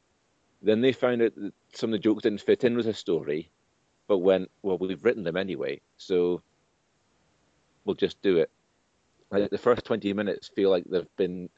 Then 0.61 0.83
they 0.83 0.93
found 0.93 1.23
out 1.23 1.35
that 1.37 1.55
some 1.73 1.91
of 1.91 1.93
the 1.93 2.03
jokes 2.03 2.25
didn't 2.25 2.43
fit 2.43 2.65
in 2.65 2.77
with 2.77 2.85
the 2.87 2.93
story, 2.93 3.49
but 4.09 4.19
went, 4.19 4.51
well, 4.63 4.77
we've 4.77 5.03
written 5.05 5.23
them 5.23 5.37
anyway, 5.37 5.81
so 5.97 6.43
we'll 7.89 7.95
just 7.95 8.21
do 8.21 8.37
it. 8.37 8.51
Like 9.31 9.51
the 9.51 9.59
first 9.59 9.85
20 9.87 10.13
minutes 10.13 10.49
feel 10.49 10.71
like 10.71 10.85
they've 10.85 11.17
been 11.17 11.49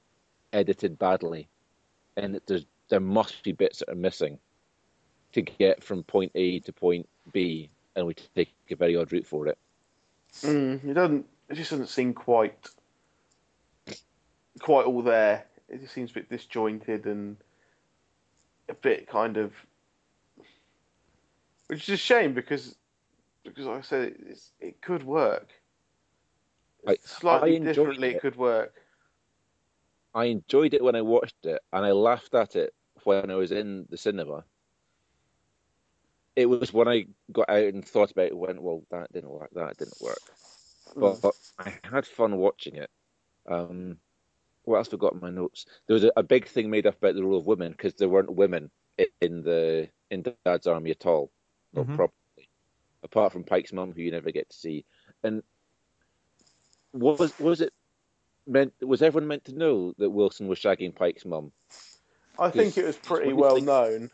edited 0.52 0.98
badly, 0.98 1.48
and 2.16 2.34
that 2.34 2.46
there's, 2.46 2.64
there 2.88 3.00
must 3.00 3.42
be 3.42 3.52
bits 3.52 3.80
that 3.80 3.90
are 3.90 3.96
missing 3.96 4.38
to 5.32 5.42
get 5.42 5.82
from 5.82 6.04
point 6.04 6.32
A 6.36 6.60
to 6.60 6.72
point 6.72 7.08
B, 7.32 7.68
and 7.94 8.06
we 8.06 8.14
take 8.14 8.54
a 8.70 8.76
very 8.76 8.96
odd 8.96 9.12
route 9.12 9.26
for 9.26 9.48
it. 9.48 9.58
Mm, 10.42 10.88
it 10.88 10.94
doesn't. 10.94 11.26
It 11.48 11.54
just 11.54 11.70
doesn't 11.70 11.88
seem 11.88 12.14
quite, 12.14 12.56
quite 14.60 14.86
all 14.86 15.02
there. 15.02 15.46
It 15.68 15.80
just 15.80 15.92
seems 15.92 16.12
a 16.12 16.14
bit 16.14 16.30
disjointed 16.30 17.06
and 17.06 17.36
a 18.68 18.74
bit 18.74 19.08
kind 19.08 19.36
of, 19.36 19.52
which 21.66 21.88
is 21.88 21.94
a 21.94 21.96
shame 21.96 22.34
because, 22.34 22.76
because 23.44 23.66
like 23.66 23.78
I 23.78 23.82
said, 23.82 24.14
it, 24.28 24.38
it 24.60 24.80
could 24.80 25.02
work. 25.02 25.48
I- 26.86 26.96
Slightly 27.04 27.56
I 27.56 27.58
differently, 27.58 28.08
it 28.10 28.16
it. 28.16 28.22
could 28.22 28.36
work. 28.36 28.74
I 30.14 30.24
enjoyed 30.26 30.74
it 30.74 30.82
when 30.82 30.96
I 30.96 31.02
watched 31.02 31.44
it, 31.44 31.60
and 31.72 31.84
I 31.84 31.92
laughed 31.92 32.34
at 32.34 32.56
it 32.56 32.74
when 33.04 33.30
I 33.30 33.36
was 33.36 33.52
in 33.52 33.86
the 33.90 33.96
cinema. 33.96 34.44
It 36.36 36.46
was 36.46 36.72
when 36.72 36.88
I 36.88 37.06
got 37.32 37.48
out 37.50 37.74
and 37.74 37.86
thought 37.86 38.10
about 38.10 38.26
it, 38.26 38.36
went, 38.36 38.62
well, 38.62 38.82
that 38.90 39.12
didn't 39.12 39.30
work, 39.30 39.50
that 39.54 39.76
didn't 39.76 40.00
work. 40.00 40.18
But, 40.96 41.20
but 41.20 41.34
I 41.58 41.74
had 41.84 42.06
fun 42.06 42.36
watching 42.38 42.76
it. 42.76 42.90
Um, 43.48 43.98
what 44.64 44.78
else 44.78 44.90
have 44.90 45.00
I 45.00 45.02
got 45.02 45.14
in 45.14 45.20
my 45.20 45.30
notes? 45.30 45.66
There 45.86 45.94
was 45.94 46.04
a, 46.04 46.12
a 46.16 46.22
big 46.22 46.46
thing 46.46 46.70
made 46.70 46.86
up 46.86 46.98
about 46.98 47.14
the 47.14 47.24
role 47.24 47.38
of 47.38 47.46
women 47.46 47.72
because 47.72 47.94
there 47.94 48.08
weren't 48.08 48.32
women 48.34 48.70
in 49.20 49.42
the 49.42 49.88
in 50.10 50.24
Dad's 50.44 50.66
army 50.66 50.90
at 50.90 51.06
all, 51.06 51.30
not 51.72 51.86
Mhm. 51.86 51.94
properly, 51.96 52.48
apart 53.02 53.32
from 53.32 53.44
Pike's 53.44 53.72
mum, 53.72 53.92
who 53.92 54.02
you 54.02 54.10
never 54.10 54.30
get 54.32 54.50
to 54.50 54.56
see. 54.56 54.84
And 55.22 55.42
was 56.92 57.38
was 57.38 57.60
it 57.60 57.72
meant? 58.46 58.72
Was 58.80 59.02
everyone 59.02 59.28
meant 59.28 59.44
to 59.46 59.56
know 59.56 59.94
that 59.98 60.10
Wilson 60.10 60.48
was 60.48 60.58
shagging 60.58 60.94
Pike's 60.94 61.24
mum? 61.24 61.52
I 62.38 62.50
think 62.50 62.76
it 62.78 62.84
was 62.84 62.96
pretty 62.96 63.32
well 63.32 63.60
known. 63.60 64.10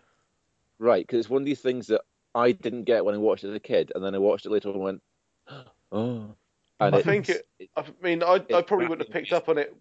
Right, 0.78 1.06
because 1.06 1.20
it's 1.20 1.30
one 1.30 1.42
of 1.42 1.46
these 1.46 1.60
things 1.60 1.86
that 1.86 2.02
I 2.34 2.52
didn't 2.52 2.84
get 2.84 3.04
when 3.04 3.14
I 3.14 3.18
watched 3.18 3.44
it 3.44 3.48
as 3.48 3.54
a 3.54 3.60
kid, 3.60 3.92
and 3.94 4.04
then 4.04 4.14
I 4.14 4.18
watched 4.18 4.44
it 4.44 4.50
later 4.50 4.70
and 4.70 4.80
went, 4.80 5.02
"Oh." 5.92 6.34
And 6.78 6.94
I 6.94 7.00
think 7.00 7.30
it- 7.30 7.46
I 7.74 7.84
mean, 8.02 8.22
I, 8.22 8.34
I 8.52 8.60
probably 8.60 8.86
wouldn't 8.86 9.08
have 9.08 9.12
picked 9.12 9.32
up 9.32 9.48
on 9.48 9.56
it. 9.56 9.74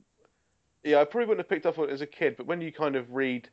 Yeah, 0.86 1.02
I 1.02 1.04
probably 1.04 1.28
wouldn't 1.28 1.46
have 1.46 1.50
picked 1.50 1.66
up 1.66 1.78
on 1.80 1.90
it 1.90 1.92
as 1.92 2.00
a 2.02 2.08
kid, 2.08 2.38
but 2.38 2.46
when 2.46 2.62
you 2.62 2.72
kind 2.72 2.96
of 2.96 3.12
read 3.12 3.50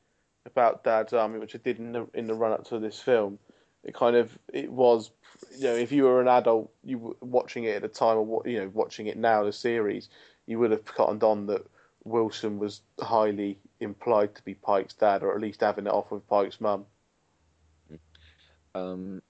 about 0.47 0.85
Dad's 0.85 1.12
Army, 1.12 1.40
which 1.40 1.56
I 1.56 1.59
did 1.59 1.78
in 1.78 1.90
the 1.93 2.06
in 2.14 2.27
the 2.28 2.35
run 2.35 2.52
up 2.52 2.64
to 2.69 2.78
this 2.78 3.01
film, 3.01 3.39
it 3.85 3.95
kind 3.95 4.17
of 4.17 4.37
it 4.53 4.71
was, 4.71 5.11
you 5.57 5.65
know, 5.65 5.75
if 5.75 5.93
you 5.93 6.05
were 6.05 6.21
an 6.21 6.29
adult, 6.29 6.71
you 6.85 6.99
were 6.99 7.17
watching 7.21 7.65
it 7.65 7.77
at 7.77 7.83
the 7.83 7.89
time, 7.89 8.17
or 8.17 8.43
you 8.47 8.59
know, 8.61 8.71
watching 8.73 9.07
it 9.07 9.17
now, 9.17 9.45
the 9.45 9.53
series, 9.53 10.09
you 10.47 10.59
would 10.59 10.71
have 10.71 10.85
cottoned 10.85 11.23
on 11.23 11.47
that 11.47 11.67
Wilson 12.05 12.59
was 12.59 12.81
highly 13.01 13.59
implied 13.81 14.35
to 14.35 14.45
be 14.45 14.55
Pike's 14.55 14.95
dad, 14.95 15.23
or 15.23 15.35
at 15.35 15.41
least 15.41 15.61
having 15.61 15.87
it 15.87 15.93
off 15.93 16.11
with 16.11 16.27
Pike's 16.29 16.61
mum. 16.61 16.87
um, 18.75 19.23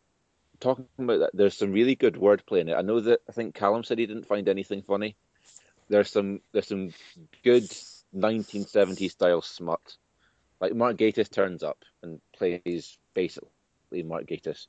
talking 0.60 0.86
about 0.98 1.20
that, 1.20 1.30
there's 1.34 1.56
some 1.56 1.72
really 1.72 1.94
good 1.94 2.14
wordplay 2.14 2.60
in 2.60 2.68
it. 2.68 2.74
I 2.74 2.82
know 2.82 3.00
that 3.00 3.20
I 3.28 3.32
think 3.32 3.54
Callum 3.54 3.84
said 3.84 3.98
he 3.98 4.06
didn't 4.06 4.26
find 4.26 4.48
anything 4.48 4.82
funny. 4.82 5.16
There's 5.88 6.10
some 6.10 6.40
there's 6.52 6.68
some 6.68 6.92
good 7.42 7.64
1970s 8.14 9.10
style 9.10 9.42
smut. 9.42 9.96
Like 10.60 10.74
Mark 10.74 10.96
Gatiss 10.96 11.30
turns 11.30 11.62
up 11.62 11.78
and 12.02 12.20
plays 12.36 12.98
basically 13.14 13.50
Mark 14.02 14.26
Gatiss, 14.26 14.68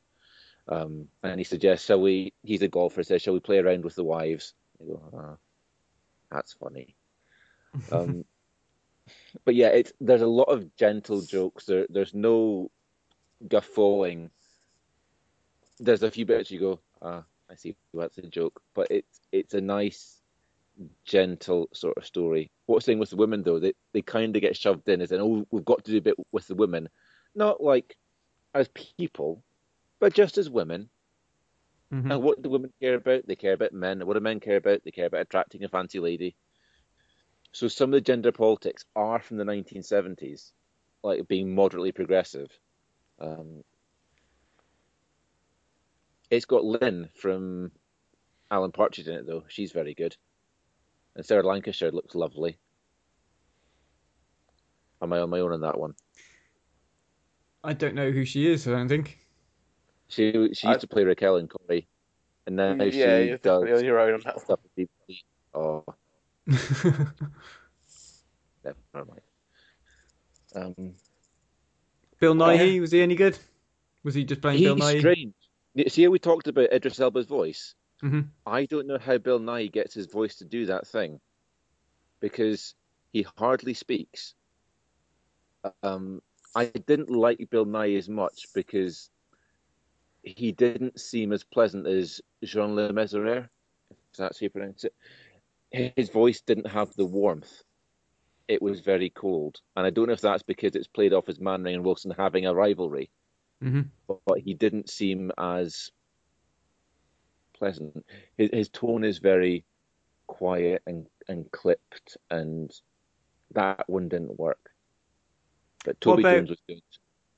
um, 0.67 1.07
and 1.23 1.39
he 1.39 1.45
suggests, 1.45 1.85
"Shall 1.85 2.01
we?" 2.01 2.33
He's 2.43 2.61
a 2.61 2.67
golfer. 2.67 3.03
Says, 3.03 3.21
"Shall 3.21 3.33
we 3.33 3.39
play 3.39 3.59
around 3.59 3.83
with 3.83 3.95
the 3.95 4.03
wives?" 4.03 4.53
I 4.81 4.85
go, 4.85 5.01
ah, 5.15 5.37
"That's 6.31 6.53
funny." 6.53 6.95
Um, 7.91 8.23
but 9.45 9.55
yeah, 9.55 9.69
it's 9.69 9.91
there's 9.99 10.21
a 10.21 10.27
lot 10.27 10.43
of 10.43 10.75
gentle 10.75 11.21
jokes. 11.21 11.65
There, 11.65 11.87
there's 11.89 12.13
no 12.13 12.69
guffawing 13.47 14.29
there's 15.79 16.03
a 16.03 16.11
few 16.11 16.25
bits 16.25 16.51
you 16.51 16.59
go, 16.59 16.79
ah, 17.01 17.23
I 17.49 17.55
see 17.55 17.75
that's 17.93 18.17
a 18.17 18.23
joke, 18.23 18.61
but 18.73 18.87
it's 18.89 19.21
it's 19.31 19.53
a 19.53 19.61
nice, 19.61 20.21
gentle 21.05 21.69
sort 21.73 21.97
of 21.97 22.05
story. 22.05 22.51
What's 22.65 22.85
saying 22.85 22.99
with 22.99 23.09
the 23.09 23.15
women 23.15 23.43
though, 23.43 23.59
they 23.59 23.73
they 23.91 24.01
kind 24.01 24.35
of 24.35 24.41
get 24.41 24.57
shoved 24.57 24.87
in 24.89 25.01
as 25.01 25.11
in, 25.11 25.21
oh, 25.21 25.45
we've 25.51 25.65
got 25.65 25.83
to 25.85 25.91
do 25.91 25.97
a 25.97 26.01
bit 26.01 26.15
with 26.31 26.47
the 26.47 26.55
women, 26.55 26.89
not 27.35 27.61
like 27.61 27.97
as 28.53 28.69
people, 28.69 29.43
but 29.99 30.13
just 30.13 30.38
as 30.38 30.49
women. 30.49 30.89
Mhm. 31.91 32.11
And 32.11 32.23
what 32.23 32.41
do 32.41 32.49
women 32.49 32.73
care 32.81 32.95
about? 32.95 33.25
They 33.27 33.35
care 33.35 33.53
about 33.53 33.73
men. 33.73 33.99
And 33.99 34.07
what 34.07 34.15
do 34.15 34.19
men 34.19 34.39
care 34.39 34.57
about? 34.57 34.84
They 34.84 34.91
care 34.91 35.07
about 35.07 35.21
attracting 35.21 35.63
a 35.63 35.69
fancy 35.69 35.99
lady. 35.99 36.35
So 37.51 37.67
some 37.67 37.89
of 37.89 37.93
the 37.93 38.01
gender 38.01 38.31
politics 38.31 38.85
are 38.95 39.19
from 39.21 39.38
the 39.38 39.45
1970s, 39.45 40.51
like 41.03 41.27
being 41.27 41.53
moderately 41.53 41.91
progressive. 41.91 42.49
Um, 43.19 43.63
it's 46.30 46.45
got 46.45 46.65
Lynn 46.65 47.09
from 47.15 47.71
Alan 48.49 48.71
Partridge 48.71 49.07
in 49.07 49.15
it, 49.15 49.27
though. 49.27 49.45
She's 49.47 49.71
very 49.71 49.93
good. 49.93 50.17
And 51.15 51.25
Sarah 51.25 51.43
Lancashire 51.45 51.91
looks 51.91 52.15
lovely. 52.15 52.57
Am 55.01 55.13
I 55.13 55.19
on 55.19 55.30
my 55.30 55.39
own 55.39 55.53
on 55.53 55.61
that 55.61 55.80
one? 55.80 55.95
I 57.64 57.73
don't 57.73 57.95
know 57.95 58.11
who 58.11 58.26
she 58.26 58.48
is. 58.52 58.68
I 58.68 58.72
don't 58.72 58.90
think. 58.90 59.19
She 60.07 60.31
she 60.31 60.38
used 60.48 60.65
I- 60.65 60.77
to 60.77 60.88
play 60.88 61.03
Raquel 61.03 61.38
in 61.38 61.48
Corrie, 61.48 61.88
and 62.45 62.56
now 62.56 62.73
yeah, 62.73 62.90
she 62.91 62.98
you're 63.27 63.38
definitely 63.38 63.69
does 63.72 63.80
on 63.80 63.85
your 63.85 63.99
own 63.99 64.14
on 64.15 64.22
that 64.26 64.35
one. 64.35 64.45
stuff 64.45 64.60
with 64.76 64.88
BBC. 65.10 65.23
Oh, 65.53 65.84
never 68.64 68.76
mind. 68.94 69.22
Um, 70.56 70.94
Bill 72.19 72.35
yeah. 72.35 72.41
Nighy 72.44 72.80
was 72.81 72.91
he 72.91 73.02
any 73.02 73.15
good? 73.15 73.38
Was 74.03 74.14
he 74.14 74.23
just 74.26 74.41
playing 74.41 74.61
Bill 74.61 74.76
he's 74.76 74.84
Nighy? 74.84 74.99
strange. 74.99 75.34
See 75.88 76.03
how 76.03 76.10
we 76.11 76.19
talked 76.19 76.48
about 76.48 76.72
Idris 76.72 76.99
Elba's 76.99 77.26
voice? 77.26 77.73
Mhm. 78.03 78.27
I 78.45 78.65
don't 78.65 78.88
know 78.88 78.99
how 78.99 79.18
Bill 79.18 79.40
Nighy 79.40 79.72
gets 79.72 79.94
his 79.95 80.07
voice 80.07 80.35
to 80.38 80.45
do 80.45 80.65
that 80.68 80.85
thing 80.88 81.19
because 82.19 82.76
he 83.11 83.26
hardly 83.38 83.73
speaks. 83.73 84.34
Um, 85.81 86.22
I 86.55 86.65
didn't 86.65 87.09
like 87.09 87.49
Bill 87.49 87.65
Nighy 87.65 87.97
as 87.97 88.09
much 88.09 88.47
because 88.53 89.09
he 90.23 90.51
didn't 90.51 90.99
seem 90.99 91.34
as 91.34 91.43
pleasant 91.43 91.88
as 91.88 92.21
Jean 92.43 92.75
Le 92.75 92.93
Mesurier, 92.93 93.49
if 93.91 94.17
that's 94.17 94.39
how 94.39 94.43
you 94.43 94.49
pronounce 94.49 94.85
it. 94.85 94.93
His 95.95 96.09
voice 96.09 96.41
didn't 96.41 96.67
have 96.67 96.93
the 96.93 97.05
warmth. 97.05 97.63
It 98.47 98.61
was 98.61 98.81
very 98.81 99.09
cold. 99.09 99.59
And 99.75 99.85
I 99.85 99.89
don't 99.89 100.07
know 100.07 100.13
if 100.13 100.21
that's 100.21 100.43
because 100.43 100.75
it's 100.75 100.88
played 100.88 101.13
off 101.13 101.30
as 101.30 101.39
Mainwaring 101.39 101.75
and 101.75 101.85
Wilson 101.85 102.11
having 102.11 102.45
a 102.45 102.53
rivalry 102.53 103.09
Mhm. 103.61 103.89
but, 104.07 104.19
but 104.25 104.39
he 104.39 104.53
didn't 104.53 104.89
seem 104.89 105.31
as 105.38 105.91
pleasant. 107.53 108.05
His, 108.38 108.49
his 108.51 108.69
tone 108.69 109.03
is 109.03 109.19
very 109.19 109.65
quiet 110.27 110.84
and, 110.85 111.07
and 111.27 111.49
clipped, 111.51 112.17
and 112.30 112.71
that 113.51 113.89
one 113.89 114.09
didn't 114.09 114.38
work. 114.38 114.72
But 115.84 115.99
Toby 116.01 116.22
about- 116.23 116.35
Jones 116.38 116.49
was 116.49 116.61
good. 116.68 116.81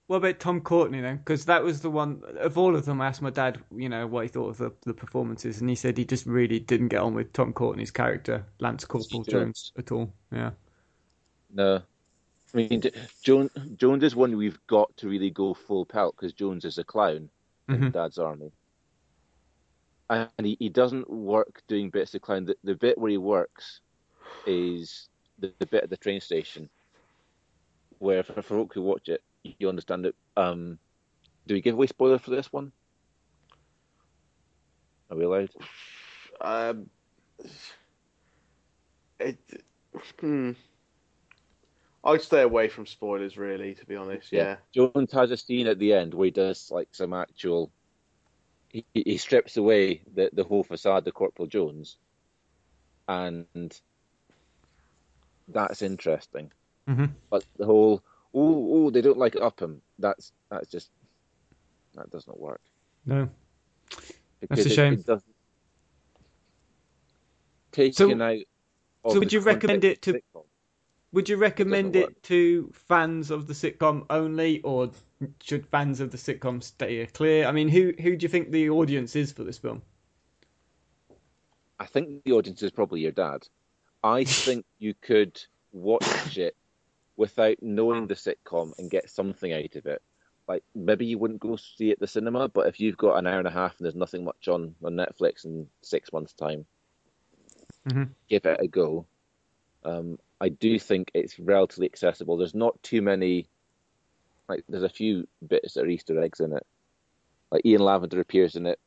What 0.07 0.17
about 0.17 0.39
Tom 0.39 0.61
Courtenay 0.61 1.01
then? 1.01 1.17
Because 1.17 1.45
that 1.45 1.63
was 1.63 1.81
the 1.81 1.89
one 1.89 2.21
of 2.37 2.59
all 2.59 2.75
of 2.75 2.85
them. 2.85 3.01
I 3.01 3.07
asked 3.07 3.23
my 3.23 3.31
dad, 3.31 3.59
you 3.75 3.89
know, 3.89 4.05
what 4.05 4.21
he 4.21 4.27
thought 4.27 4.49
of 4.49 4.57
the, 4.59 4.71
the 4.85 4.93
performances, 4.93 5.61
and 5.61 5.67
he 5.69 5.75
said 5.75 5.97
he 5.97 6.05
just 6.05 6.27
really 6.27 6.59
didn't 6.59 6.89
get 6.89 7.01
on 7.01 7.15
with 7.15 7.33
Tom 7.33 7.51
Courtenay's 7.53 7.89
character, 7.89 8.45
Lance 8.59 8.85
Corporal 8.85 9.23
Jones, 9.23 9.71
at 9.79 9.91
all. 9.91 10.13
Yeah. 10.31 10.51
No, 11.51 11.77
I 12.53 12.57
mean 12.57 12.83
Jones. 13.23 13.49
Jones 13.77 14.03
is 14.03 14.15
one 14.15 14.37
we've 14.37 14.59
got 14.67 14.95
to 14.97 15.09
really 15.09 15.31
go 15.31 15.55
full 15.55 15.85
pelt 15.87 16.15
because 16.15 16.33
Jones 16.33 16.65
is 16.65 16.77
a 16.77 16.83
clown 16.83 17.27
in 17.67 17.75
Mhm. 17.79 17.91
Dad's 17.93 18.19
army, 18.19 18.51
and 20.11 20.29
he, 20.37 20.55
he 20.59 20.69
doesn't 20.69 21.09
work 21.09 21.63
doing 21.67 21.89
bits 21.89 22.13
of 22.13 22.21
clown. 22.21 22.45
The, 22.45 22.55
the 22.63 22.75
bit 22.75 22.97
where 22.99 23.09
he 23.09 23.17
works 23.17 23.79
is 24.45 25.09
the, 25.39 25.51
the 25.57 25.65
bit 25.65 25.83
at 25.83 25.89
the 25.89 25.97
train 25.97 26.21
station, 26.21 26.69
where 27.99 28.23
for, 28.23 28.41
folk 28.41 28.73
who 28.73 28.81
watch 28.81 29.09
it, 29.09 29.21
you 29.43 29.69
understand 29.69 30.05
it. 30.05 30.15
Um, 30.37 30.79
do 31.47 31.53
we 31.53 31.61
give 31.61 31.75
away 31.75 31.87
spoiler 31.87 32.17
for 32.17 32.31
this 32.31 32.51
one? 32.51 32.71
Are 35.09 35.17
we 35.17 35.25
allowed? 35.25 35.49
Um, 36.41 36.89
it, 39.19 39.37
hmm. 40.19 40.51
I'd 42.03 42.21
stay 42.21 42.41
away 42.41 42.67
from 42.67 42.85
spoilers, 42.85 43.37
really, 43.37 43.73
to 43.75 43.85
be 43.85 43.95
honest. 43.95 44.31
Yeah. 44.31 44.57
Jones 44.73 45.11
has 45.11 45.31
a 45.31 45.37
scene 45.37 45.67
at 45.67 45.79
the 45.79 45.93
end 45.93 46.13
where 46.13 46.25
he 46.25 46.31
does 46.31 46.69
like 46.71 46.89
some 46.91 47.13
actual. 47.13 47.71
He, 48.69 48.85
he 48.93 49.17
strips 49.17 49.57
away 49.57 50.01
the, 50.13 50.29
the 50.33 50.43
whole 50.43 50.63
facade 50.63 51.07
of 51.07 51.13
Corporal 51.13 51.47
Jones, 51.47 51.97
and 53.07 53.79
that's 55.47 55.81
interesting. 55.81 56.51
Mhm. 56.87 57.11
But 57.29 57.45
the 57.57 57.65
whole 57.65 58.03
oh 58.33 58.85
oh 58.85 58.89
they 58.89 59.01
don't 59.01 59.17
like 59.17 59.35
Upham. 59.35 59.81
That's 59.99 60.31
that's 60.49 60.69
just 60.69 60.89
that 61.95 62.09
does 62.09 62.27
not 62.27 62.39
work. 62.39 62.61
No. 63.05 63.29
Because 64.39 64.65
a 64.65 64.69
shame. 64.69 64.93
It, 65.07 65.21
taken 67.71 67.93
So- 68.19 68.21
out. 68.23 68.39
so 69.13 69.19
would 69.19 69.33
you 69.33 69.39
recommend 69.39 69.83
it 69.83 70.01
to- 70.03 70.13
sitcom. 70.13 70.43
Would 71.11 71.29
you 71.29 71.37
recommend 71.37 71.93
doesn't 71.93 72.09
it 72.09 72.23
to 72.23 72.69
fans 72.73 73.31
of 73.31 73.47
the 73.47 73.53
sitcom 73.53 74.05
only, 74.09 74.61
or 74.61 74.91
should 75.41 75.65
fans 75.65 76.01
of 76.01 76.11
the 76.11 76.17
sitcom 76.17 76.61
stay 76.61 77.05
clear? 77.05 77.45
I 77.47 77.53
mean, 77.53 77.69
who 77.69 77.93
who 77.99 78.17
do 78.17 78.23
you 78.23 78.29
think 78.29 78.51
the 78.51 78.69
audience 78.69 79.15
is 79.15 79.31
for 79.31 79.43
this 79.45 79.57
film? 79.57 79.81
I 81.79 81.85
think 81.85 82.23
the 82.23 82.33
audience 82.33 82.61
is 82.63 82.71
probably 82.71 83.01
your 83.01 83.11
dad. 83.13 83.47
I 84.03 84.23
think 84.45 84.65
you 84.77 84.93
could 84.93 85.41
watch 85.71 86.37
it 86.37 86.55
without 87.17 87.57
knowing 87.61 88.07
the 88.07 88.13
sitcom 88.15 88.77
and 88.77 88.89
get 88.91 89.09
something 89.09 89.53
out 89.53 89.75
of 89.75 89.85
it. 89.85 90.01
Like 90.47 90.63
maybe 90.75 91.05
you 91.05 91.17
wouldn't 91.17 91.39
go 91.39 91.55
see 91.55 91.89
it 91.89 91.93
at 91.93 91.99
the 91.99 92.07
cinema, 92.07 92.47
but 92.47 92.67
if 92.67 92.79
you've 92.79 92.97
got 92.97 93.17
an 93.17 93.25
hour 93.25 93.39
and 93.39 93.47
a 93.47 93.51
half 93.51 93.77
and 93.77 93.85
there's 93.85 93.95
nothing 93.95 94.23
much 94.23 94.47
on 94.47 94.75
on 94.83 94.93
Netflix 94.93 95.45
in 95.45 95.67
six 95.81 96.13
months' 96.13 96.33
time, 96.33 96.65
Mhm. 97.87 98.09
give 98.29 98.45
it 98.45 98.59
a 98.61 98.67
go. 98.67 99.05
Um, 99.83 100.19
I 100.39 100.49
do 100.49 100.77
think 100.77 101.11
it's 101.13 101.39
relatively 101.39 101.85
accessible. 101.87 102.37
There's 102.37 102.55
not 102.55 102.81
too 102.83 103.01
many. 103.01 103.47
Like 104.47 104.63
there's 104.69 104.83
a 104.83 104.89
few 104.89 105.27
bits 105.47 105.73
that 105.73 105.85
are 105.85 105.89
Easter 105.89 106.19
eggs 106.21 106.39
in 106.39 106.53
it. 106.53 106.65
Like 107.51 107.65
Ian 107.65 107.81
Lavender 107.81 108.19
appears 108.19 108.55
in 108.55 108.65
it. 108.67 108.79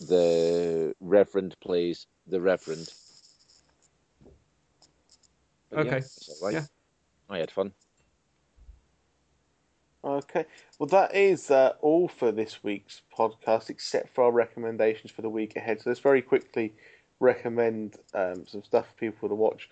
The 0.00 0.94
Reverend 1.00 1.58
plays 1.60 2.06
the 2.26 2.40
Reverend. 2.40 2.92
But 5.70 5.86
Okay. 5.86 6.04
Yeah. 6.42 6.50
Yeah. 6.50 6.66
I 7.30 7.38
had 7.38 7.50
fun. 7.50 7.72
Okay. 10.02 10.46
Well, 10.78 10.88
that 10.88 11.14
is 11.14 11.50
uh, 11.50 11.74
all 11.80 12.08
for 12.08 12.32
this 12.32 12.64
week's 12.64 13.02
podcast, 13.16 13.70
except 13.70 14.14
for 14.14 14.24
our 14.24 14.32
recommendations 14.32 15.12
for 15.12 15.22
the 15.22 15.28
week 15.28 15.56
ahead. 15.56 15.80
So 15.80 15.90
let's 15.90 16.00
very 16.00 16.22
quickly 16.22 16.74
recommend 17.20 17.96
um, 18.14 18.46
some 18.46 18.62
stuff 18.64 18.88
for 18.88 18.94
people 18.94 19.28
to 19.28 19.34
watch 19.34 19.68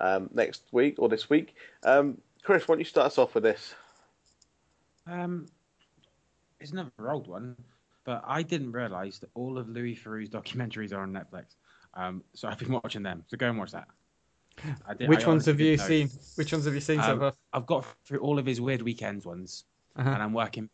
um, 0.00 0.28
next 0.34 0.64
week 0.70 0.96
or 0.98 1.08
this 1.08 1.30
week. 1.30 1.54
Um, 1.82 2.18
Chris, 2.42 2.68
why 2.68 2.74
don't 2.74 2.80
you 2.80 2.84
start 2.84 3.06
us 3.06 3.18
off 3.18 3.34
with 3.34 3.42
this? 3.42 3.74
Um, 5.06 5.46
it's 6.60 6.72
another 6.72 6.90
old 7.10 7.26
one, 7.26 7.56
but 8.04 8.22
I 8.26 8.42
didn't 8.42 8.72
realise 8.72 9.18
that 9.20 9.30
all 9.34 9.56
of 9.56 9.68
Louis 9.68 9.96
Theroux's 9.96 10.28
documentaries 10.28 10.92
are 10.92 11.00
on 11.00 11.12
Netflix. 11.12 11.56
Um, 11.94 12.22
so 12.34 12.48
I've 12.48 12.58
been 12.58 12.72
watching 12.72 13.02
them. 13.02 13.24
So 13.28 13.38
go 13.38 13.48
and 13.48 13.58
watch 13.58 13.72
that. 13.72 13.88
I 14.86 14.94
did- 14.94 15.08
Which 15.08 15.24
I 15.24 15.28
ones 15.28 15.46
have 15.46 15.60
you 15.60 15.76
know. 15.76 15.84
seen? 15.86 16.10
Which 16.36 16.52
ones 16.52 16.64
have 16.64 16.74
you 16.74 16.80
seen 16.80 17.00
so 17.02 17.12
Um, 17.12 17.18
far? 17.20 17.34
I've 17.52 17.66
got 17.66 17.84
through 18.04 18.18
all 18.20 18.38
of 18.38 18.46
his 18.46 18.60
Weird 18.60 18.82
Weekends 18.82 19.24
ones, 19.26 19.64
Uh-huh. 19.96 20.08
and 20.10 20.22
I'm 20.22 20.32
working 20.32 20.68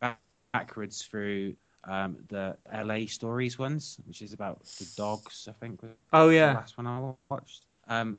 back- 0.00 0.20
backwards 0.52 1.02
through 1.02 1.56
um, 1.84 2.16
the 2.28 2.56
LA 2.72 3.06
Stories 3.06 3.58
ones, 3.58 3.98
which 4.06 4.22
is 4.22 4.32
about 4.32 4.62
the 4.78 4.86
dogs. 4.96 5.48
I 5.48 5.52
think 5.52 5.80
Oh 6.12 6.28
yeah, 6.28 6.54
last 6.54 6.78
one 6.78 6.86
I 6.86 7.12
watched. 7.28 7.66
Um, 7.88 8.18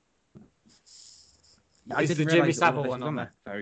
Is 1.99 2.17
the 2.17 2.25
Jimmy 2.25 2.51
Savile 2.51 2.83
one 2.85 3.03
on 3.03 3.15
there. 3.15 3.33
So 3.45 3.61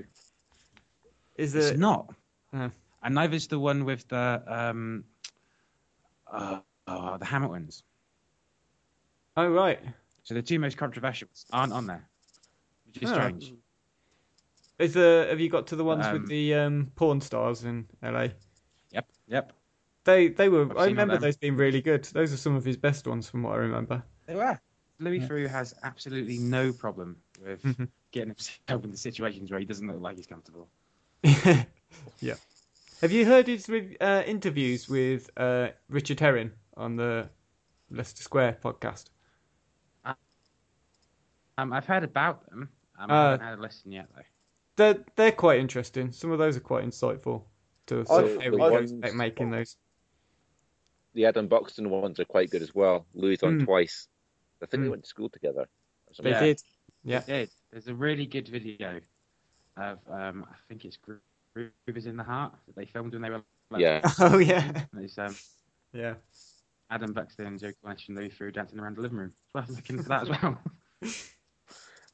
is 1.35 1.53
it's 1.55 1.67
it? 1.71 1.79
not. 1.79 2.13
Oh. 2.53 2.71
And 3.03 3.15
neither's 3.15 3.47
the 3.47 3.59
one 3.59 3.85
with 3.85 4.07
the 4.07 4.43
um, 4.47 5.03
uh, 6.31 6.59
uh, 6.87 7.17
the 7.17 7.25
Hamiltons. 7.25 7.83
Oh 9.37 9.47
right. 9.49 9.79
So 10.23 10.33
the 10.33 10.41
two 10.41 10.59
most 10.59 10.77
controversial 10.77 11.27
aren't 11.51 11.73
on 11.73 11.87
there, 11.87 12.07
which 12.85 13.01
is 13.03 13.09
Oh. 13.09 13.13
strange. 13.13 13.53
Is 14.79 14.93
the 14.93 15.27
have 15.29 15.39
you 15.39 15.49
got 15.49 15.67
to 15.67 15.75
the 15.75 15.83
ones 15.83 16.05
Um, 16.05 16.13
with 16.13 16.27
the 16.27 16.55
um, 16.55 16.91
porn 16.95 17.21
stars 17.21 17.63
in 17.63 17.87
LA? 18.01 18.29
Yep, 18.91 19.07
yep. 19.27 19.53
They 20.03 20.29
they 20.29 20.49
were. 20.49 20.63
I've 20.71 20.77
I 20.77 20.85
remember 20.85 21.17
those 21.17 21.37
being 21.37 21.55
really 21.55 21.81
good. 21.81 22.03
Those 22.05 22.33
are 22.33 22.37
some 22.37 22.55
of 22.55 22.65
his 22.65 22.77
best 22.77 23.05
ones 23.07 23.29
from 23.29 23.43
what 23.43 23.53
I 23.53 23.57
remember. 23.57 24.03
They 24.25 24.35
were. 24.35 24.59
Louis 24.99 25.19
Yeah. 25.19 25.27
Theroux 25.27 25.47
has 25.49 25.73
absolutely 25.83 26.37
no 26.39 26.73
problem 26.73 27.17
with 27.43 27.61
Mhm. 27.63 27.89
getting 28.11 28.29
himself 28.29 28.83
into 28.83 28.97
situations 28.97 29.51
where 29.51 29.59
he 29.59 29.65
doesn't 29.65 29.87
look 29.87 29.99
like 30.01 30.15
he's 30.17 30.27
comfortable. 30.27 30.69
yeah. 31.23 32.35
Have 33.01 33.11
you 33.11 33.25
heard 33.25 33.47
his 33.47 33.67
with, 33.67 33.97
uh, 33.99 34.23
interviews 34.25 34.87
with 34.87 35.29
uh, 35.37 35.69
Richard 35.89 36.19
Herring 36.19 36.51
on 36.77 36.95
the 36.95 37.29
Leicester 37.89 38.21
Square 38.23 38.59
podcast? 38.63 39.05
Um, 41.61 41.73
I've 41.73 41.85
heard 41.85 42.03
about 42.03 42.49
them. 42.49 42.69
Um, 42.97 43.11
Uh, 43.11 43.13
I 43.13 43.31
haven't 43.31 43.45
had 43.45 43.59
a 43.59 43.61
listen 43.61 43.91
yet 43.91 44.07
though. 44.15 44.21
They're 44.77 45.05
they're 45.15 45.31
quite 45.31 45.59
interesting. 45.59 46.11
Some 46.11 46.31
of 46.31 46.39
those 46.39 46.57
are 46.57 46.61
quite 46.61 46.83
insightful 46.85 47.43
to 47.87 48.05
sort 48.05 48.23
of 48.25 48.29
I- 48.31 48.33
how 48.33 48.39
he 48.39 48.49
the 48.49 48.57
goes 48.57 48.71
ones- 48.71 48.91
about 48.93 49.15
making 49.15 49.51
those. 49.51 49.77
The 51.13 51.25
Adam 51.25 51.47
Buxton 51.47 51.89
ones 51.89 52.19
are 52.19 52.25
quite 52.25 52.49
good 52.49 52.61
as 52.61 52.73
well. 52.73 53.05
Louis 53.13 53.41
on 53.43 53.59
Mm. 53.59 53.65
twice. 53.65 54.07
I 54.61 54.65
think 54.65 54.83
they 54.83 54.87
Mm. 54.87 54.91
went 54.91 55.03
to 55.03 55.09
school 55.09 55.29
together. 55.29 55.67
or 56.07 56.23
They. 56.23 56.29
Yeah. 56.31 56.39
did. 56.41 56.61
Yeah. 57.03 57.19
They 57.19 57.33
did. 57.39 57.51
There's 57.71 57.87
a 57.87 57.93
really 57.95 58.25
good 58.25 58.47
video 58.47 58.99
of 59.77 59.99
um, 60.09 60.45
I 60.49 60.55
think 60.67 60.83
it's 60.85 60.97
Gro- 60.97 61.19
Groove 61.53 61.71
Is 61.87 62.05
in 62.05 62.17
the 62.17 62.23
Heart 62.23 62.53
that 62.67 62.75
they 62.75 62.85
filmed 62.85 63.13
when 63.13 63.21
they 63.21 63.29
were. 63.29 63.43
Like, 63.69 63.81
Yeah. 63.81 64.01
Oh 64.19 64.37
yeah. 64.39 64.85
It's 64.97 65.17
um, 65.17 65.35
Yeah. 65.93 66.15
Adam 66.89 67.13
Buxton, 67.13 67.45
and 67.47 67.59
Joe 67.59 67.71
Clench, 67.81 68.07
and 68.09 68.17
Louis 68.17 68.29
Theroux 68.29 68.51
dancing 68.53 68.79
around 68.79 68.97
the 68.97 69.01
living 69.01 69.17
room. 69.19 69.33
It's 69.45 69.53
worth 69.53 69.69
looking 69.69 69.97
into 69.97 70.09
that 70.09 70.23
as 70.23 70.29
well. 70.29 70.61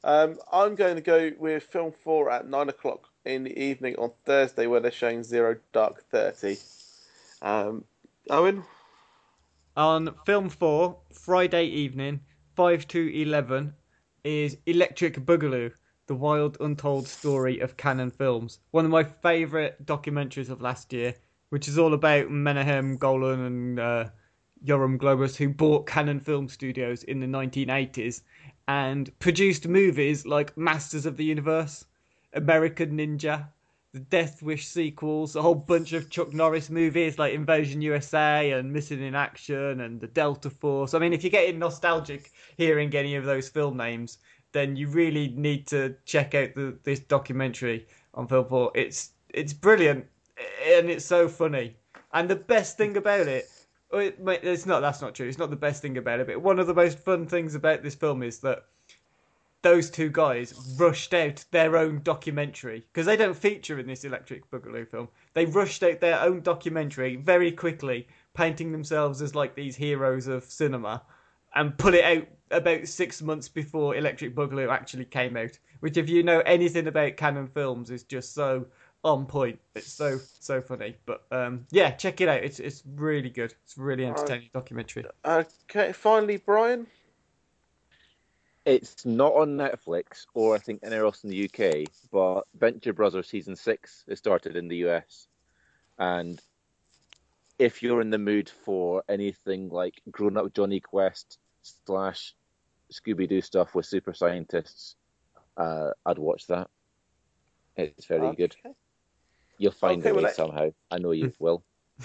Um, 0.04 0.38
I'm 0.52 0.74
going 0.74 0.94
to 0.94 1.00
go 1.02 1.32
with 1.38 1.64
film 1.64 1.92
four 1.92 2.30
at 2.30 2.48
nine 2.48 2.68
o'clock 2.68 3.08
in 3.24 3.44
the 3.44 3.58
evening 3.58 3.96
on 3.96 4.12
Thursday, 4.24 4.66
where 4.66 4.80
they're 4.80 4.90
showing 4.90 5.22
Zero 5.22 5.56
Dark 5.72 6.04
Thirty. 6.10 6.56
Um, 7.42 7.84
Owen, 8.30 8.62
On 9.76 10.14
film 10.24 10.48
four, 10.50 10.98
Friday 11.12 11.64
evening, 11.64 12.20
five 12.54 12.86
to 12.88 13.12
eleven, 13.20 13.74
is 14.22 14.56
Electric 14.66 15.16
Boogaloo: 15.26 15.72
The 16.06 16.14
Wild 16.14 16.56
Untold 16.60 17.08
Story 17.08 17.58
of 17.58 17.76
Cannon 17.76 18.10
Films. 18.10 18.60
One 18.70 18.84
of 18.84 18.90
my 18.92 19.02
favourite 19.02 19.84
documentaries 19.84 20.50
of 20.50 20.62
last 20.62 20.92
year, 20.92 21.14
which 21.50 21.66
is 21.66 21.76
all 21.76 21.94
about 21.94 22.30
Menahem 22.30 22.96
Golan 22.96 23.40
and 23.40 23.80
uh, 23.80 24.04
Yoram 24.64 24.96
Globus, 24.96 25.36
who 25.36 25.48
bought 25.48 25.86
Cannon 25.86 26.20
Film 26.20 26.48
Studios 26.48 27.02
in 27.04 27.18
the 27.18 27.26
1980s 27.26 28.22
and 28.68 29.18
produced 29.18 29.66
movies 29.66 30.26
like 30.26 30.56
Masters 30.56 31.06
of 31.06 31.16
the 31.16 31.24
Universe, 31.24 31.86
American 32.34 32.98
Ninja, 32.98 33.48
the 33.94 34.00
Death 34.00 34.42
Wish 34.42 34.68
sequels, 34.68 35.34
a 35.34 35.40
whole 35.40 35.54
bunch 35.54 35.94
of 35.94 36.10
Chuck 36.10 36.34
Norris 36.34 36.68
movies 36.68 37.18
like 37.18 37.32
Invasion 37.32 37.80
USA 37.80 38.52
and 38.52 38.70
Missing 38.70 39.02
in 39.02 39.14
Action 39.14 39.80
and 39.80 39.98
the 39.98 40.06
Delta 40.06 40.50
Force. 40.50 40.92
I 40.92 40.98
mean, 40.98 41.14
if 41.14 41.24
you're 41.24 41.30
getting 41.30 41.58
nostalgic 41.58 42.30
hearing 42.58 42.94
any 42.94 43.16
of 43.16 43.24
those 43.24 43.48
film 43.48 43.78
names, 43.78 44.18
then 44.52 44.76
you 44.76 44.88
really 44.88 45.28
need 45.28 45.66
to 45.68 45.96
check 46.04 46.34
out 46.34 46.54
the, 46.54 46.76
this 46.84 47.00
documentary 47.00 47.86
on 48.12 48.28
Film 48.28 48.46
4. 48.46 48.72
It's 48.74 49.12
it's 49.30 49.54
brilliant 49.54 50.06
and 50.66 50.90
it's 50.90 51.04
so 51.06 51.26
funny. 51.26 51.76
And 52.12 52.28
the 52.28 52.36
best 52.36 52.76
thing 52.76 52.98
about 52.98 53.28
it, 53.28 53.48
Oh, 53.90 53.98
it 53.98 54.18
it's 54.42 54.66
not 54.66 54.80
that's 54.80 55.00
not 55.00 55.14
true. 55.14 55.28
It's 55.28 55.38
not 55.38 55.50
the 55.50 55.56
best 55.56 55.80
thing 55.80 55.96
about 55.96 56.20
it, 56.20 56.26
but 56.26 56.42
one 56.42 56.58
of 56.58 56.66
the 56.66 56.74
most 56.74 56.98
fun 56.98 57.26
things 57.26 57.54
about 57.54 57.82
this 57.82 57.94
film 57.94 58.22
is 58.22 58.38
that 58.40 58.64
those 59.62 59.90
two 59.90 60.08
guys 60.10 60.76
rushed 60.78 61.14
out 61.14 61.44
their 61.50 61.76
own 61.76 62.00
documentary 62.04 62.86
because 62.92 63.06
they 63.06 63.16
don't 63.16 63.36
feature 63.36 63.78
in 63.78 63.86
this 63.86 64.04
Electric 64.04 64.48
Boogaloo 64.50 64.86
film. 64.86 65.08
They 65.34 65.46
rushed 65.46 65.82
out 65.82 66.00
their 66.00 66.20
own 66.20 66.42
documentary 66.42 67.16
very 67.16 67.50
quickly, 67.50 68.06
painting 68.34 68.72
themselves 68.72 69.20
as 69.20 69.34
like 69.34 69.54
these 69.54 69.74
heroes 69.74 70.26
of 70.28 70.44
cinema, 70.44 71.02
and 71.54 71.76
put 71.76 71.94
it 71.94 72.04
out 72.04 72.28
about 72.50 72.86
six 72.86 73.20
months 73.20 73.48
before 73.48 73.96
Electric 73.96 74.34
Boogaloo 74.34 74.70
actually 74.70 75.06
came 75.06 75.36
out. 75.36 75.58
Which, 75.80 75.96
if 75.96 76.08
you 76.08 76.22
know 76.22 76.40
anything 76.40 76.86
about 76.86 77.16
Cannon 77.16 77.48
films, 77.48 77.90
is 77.90 78.02
just 78.02 78.34
so 78.34 78.66
on 79.04 79.26
point. 79.26 79.58
It's 79.74 79.92
so 79.92 80.18
so 80.40 80.60
funny. 80.60 80.96
But 81.06 81.24
um, 81.30 81.66
yeah, 81.70 81.90
check 81.90 82.20
it 82.20 82.28
out. 82.28 82.42
It's 82.42 82.60
it's 82.60 82.82
really 82.86 83.30
good. 83.30 83.54
It's 83.64 83.76
a 83.76 83.82
really 83.82 84.06
entertaining 84.06 84.50
documentary. 84.52 85.04
okay, 85.24 85.92
finally, 85.92 86.38
Brian. 86.38 86.86
It's 88.64 89.06
not 89.06 89.32
on 89.32 89.56
Netflix 89.56 90.26
or 90.34 90.54
I 90.54 90.58
think 90.58 90.80
anywhere 90.82 91.06
else 91.06 91.24
in 91.24 91.30
the 91.30 91.44
UK, 91.44 91.90
but 92.12 92.42
Venture 92.58 92.92
Brothers 92.92 93.26
season 93.26 93.56
six 93.56 94.04
has 94.08 94.18
started 94.18 94.56
in 94.56 94.68
the 94.68 94.76
US. 94.88 95.26
And 95.98 96.38
if 97.58 97.82
you're 97.82 98.02
in 98.02 98.10
the 98.10 98.18
mood 98.18 98.50
for 98.64 99.02
anything 99.08 99.70
like 99.70 100.02
grown 100.10 100.36
up 100.36 100.52
Jonny 100.52 100.80
Quest 100.80 101.38
slash 101.62 102.34
Scooby 102.92 103.26
Doo 103.26 103.40
stuff 103.40 103.74
with 103.74 103.86
super 103.86 104.12
scientists, 104.12 104.96
uh, 105.56 105.90
I'd 106.04 106.18
watch 106.18 106.46
that. 106.48 106.68
It's 107.76 108.06
very 108.06 108.34
good. 108.34 108.54
Okay. 109.58 109.64
You'll 109.64 109.72
find 109.72 110.00
Okay, 110.00 110.10
a 110.10 110.14
well, 110.14 110.24
way 110.24 110.28
that- 110.30 110.36
somehow. 110.36 110.70
I 110.90 110.98
know 110.98 111.12
you 111.12 111.32
will. 111.38 111.62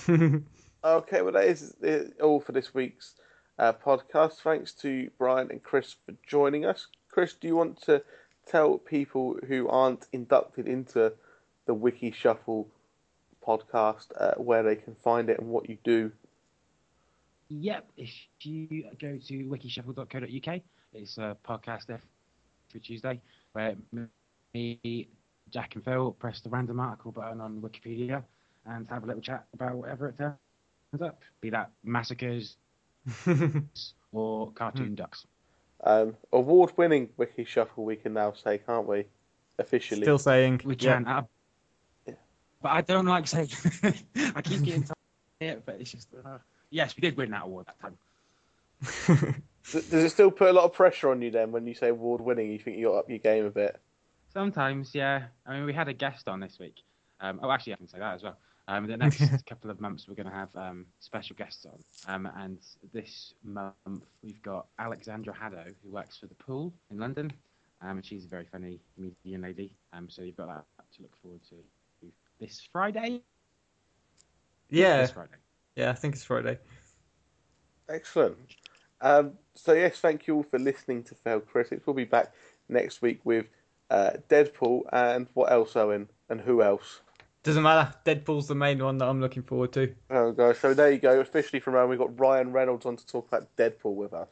Okay, 0.85 1.21
well, 1.21 1.31
that 1.31 1.45
is 1.45 1.73
all 2.21 2.41
for 2.41 2.51
this 2.51 2.73
week's 2.73 3.15
uh, 3.57 3.71
podcast. 3.71 4.41
Thanks 4.41 4.73
to 4.73 5.09
Brian 5.17 5.49
and 5.49 5.63
Chris 5.63 5.95
for 6.05 6.13
joining 6.27 6.65
us. 6.65 6.88
Chris, 7.09 7.34
do 7.35 7.47
you 7.47 7.55
want 7.55 7.81
to 7.84 8.03
tell 8.47 8.77
people 8.80 9.38
who 9.47 9.69
aren't 9.69 10.07
inducted 10.11 10.67
into 10.67 11.13
the 11.67 11.73
Wiki 11.73 12.11
Shuffle 12.11 12.67
podcast 13.47 14.07
uh, 14.19 14.34
where 14.35 14.61
they 14.63 14.75
can 14.75 14.95
find 14.95 15.30
it 15.30 15.39
and 15.39 15.47
what 15.49 15.69
you 15.69 15.77
do? 15.85 16.11
Yep, 17.47 17.89
if 17.95 18.11
you 18.41 18.84
go 18.99 19.17
to 19.27 19.45
wikishuffle.co.uk, 19.45 20.61
it's 20.93 21.17
a 21.17 21.38
podcast 21.47 21.89
every 21.91 22.81
Tuesday 22.81 23.21
where 23.53 23.77
me, 24.53 25.07
Jack, 25.53 25.75
and 25.75 25.85
Phil 25.85 26.11
press 26.13 26.41
the 26.41 26.49
random 26.49 26.80
article 26.80 27.11
button 27.11 27.39
on 27.39 27.61
Wikipedia 27.61 28.23
and 28.65 28.88
have 28.89 29.03
a 29.03 29.05
little 29.05 29.21
chat 29.21 29.45
about 29.53 29.75
whatever 29.75 30.09
it 30.09 30.17
turns 30.17 30.35
up, 31.01 31.21
be 31.41 31.51
that 31.51 31.69
massacres 31.84 32.57
or 34.11 34.51
cartoon 34.53 34.95
ducks. 34.95 35.27
Um, 35.84 36.15
award-winning 36.31 37.09
Wiki 37.17 37.43
Shuffle, 37.43 37.84
we 37.85 37.95
can 37.97 38.13
now 38.13 38.34
say, 38.34 38.57
can't 38.57 38.88
we? 38.88 39.05
Officially. 39.59 40.01
Still 40.01 40.17
saying 40.17 40.61
We 40.63 40.75
yeah. 40.80 40.93
can, 40.93 41.07
uh, 41.07 41.21
Yeah. 42.07 42.13
but 42.61 42.69
I 42.69 42.81
don't 42.81 43.05
like 43.05 43.27
saying. 43.27 43.49
I 44.35 44.41
keep 44.41 44.63
getting 44.63 44.84
told 44.84 44.97
it, 45.41 45.63
but 45.65 45.75
it's 45.80 45.91
just. 45.91 46.07
Uh, 46.25 46.38
yes, 46.71 46.95
we 46.95 47.01
did 47.01 47.15
win 47.15 47.30
that 47.31 47.43
award 47.43 47.67
that 47.67 47.80
time. 47.80 47.97
Does 49.71 49.85
does 49.89 50.03
it 50.03 50.09
still 50.09 50.31
put 50.31 50.49
a 50.49 50.53
lot 50.53 50.63
of 50.65 50.73
pressure 50.73 51.11
on 51.11 51.21
you 51.21 51.30
then 51.31 51.51
when 51.51 51.67
you 51.67 51.75
say 51.75 51.89
award-winning? 51.89 52.51
You 52.51 52.59
think 52.59 52.77
you 52.77 52.88
got 52.88 52.99
up 52.99 53.09
your 53.09 53.19
game 53.19 53.45
a 53.45 53.49
bit? 53.51 53.80
Sometimes, 54.34 54.95
yeah. 54.95 55.26
I 55.45 55.53
mean, 55.53 55.65
we 55.65 55.73
had 55.73 55.88
a 55.88 55.93
guest 55.93 56.27
on 56.27 56.39
this 56.39 56.57
week. 56.60 56.81
Um, 57.19 57.39
oh, 57.43 57.51
actually, 57.51 57.73
I 57.73 57.76
can 57.77 57.88
say 57.88 57.99
that 57.99 58.15
as 58.15 58.23
well. 58.23 58.38
Um, 58.68 58.88
the 58.88 58.97
next 58.97 59.22
couple 59.45 59.69
of 59.69 59.80
months, 59.80 60.07
we're 60.07 60.15
going 60.15 60.30
to 60.30 60.34
have 60.34 60.49
um, 60.55 60.85
special 60.99 61.35
guests 61.35 61.65
on. 61.65 62.14
Um, 62.14 62.31
and 62.38 62.57
this 62.93 63.34
month, 63.43 64.05
we've 64.23 64.41
got 64.41 64.68
Alexandra 64.80 65.34
Haddo, 65.34 65.65
who 65.84 65.91
works 65.91 66.18
for 66.18 66.27
the 66.27 66.35
pool 66.35 66.73
in 66.89 66.97
London, 66.97 67.31
um, 67.81 67.97
and 67.97 68.05
she's 68.05 68.26
a 68.26 68.27
very 68.27 68.45
funny 68.51 68.80
comedian 68.95 69.41
lady. 69.41 69.72
Um, 69.91 70.10
so 70.10 70.22
you've 70.22 70.38
got 70.38 70.47
that 70.47 70.65
to 70.95 71.01
look 71.01 71.15
forward 71.22 71.41
to 71.49 71.55
this 72.39 72.68
Friday. 72.72 73.22
Yeah, 74.69 75.01
This 75.01 75.11
Friday. 75.11 75.35
yeah, 75.76 75.91
I 75.91 75.93
think 75.93 76.15
it's 76.15 76.23
Friday. 76.23 76.57
Excellent. 77.89 78.38
Um, 79.01 79.34
so 79.53 79.73
yes, 79.73 79.99
thank 79.99 80.26
you 80.26 80.35
all 80.38 80.43
for 80.43 80.57
listening 80.57 81.03
to 81.03 81.15
Failed 81.15 81.45
Critics. 81.45 81.85
We'll 81.85 81.93
be 81.93 82.05
back 82.05 82.34
next 82.69 83.01
week 83.01 83.19
with 83.23 83.45
uh, 83.94 84.11
Deadpool 84.30 84.82
and 84.91 85.28
what 85.36 85.52
else, 85.52 85.76
Owen, 85.76 86.10
and 86.30 86.41
who 86.41 86.64
else? 86.64 87.02
Doesn't 87.44 87.61
matter. 87.61 87.94
Deadpool's 88.06 88.48
the 88.48 88.56
main 88.56 88.84
one 88.84 88.98
that 88.98 89.07
I'm 89.07 89.22
looking 89.22 89.44
forward 89.44 89.72
to. 89.74 89.94
Oh 90.10 90.32
gosh, 90.32 90.60
so 90.60 90.74
there 90.74 90.91
you 90.91 90.98
go. 90.98 91.20
Officially 91.20 91.60
from 91.60 91.76
around, 91.76 91.90
we've 91.90 91.99
got 91.99 92.18
Ryan 92.20 92.52
Reynolds 92.52 92.86
on 92.86 92.95
to 92.95 93.06
talk 93.06 93.28
about 93.28 93.56
Deadpool 93.57 93.95
with 93.95 94.14
us. 94.14 94.30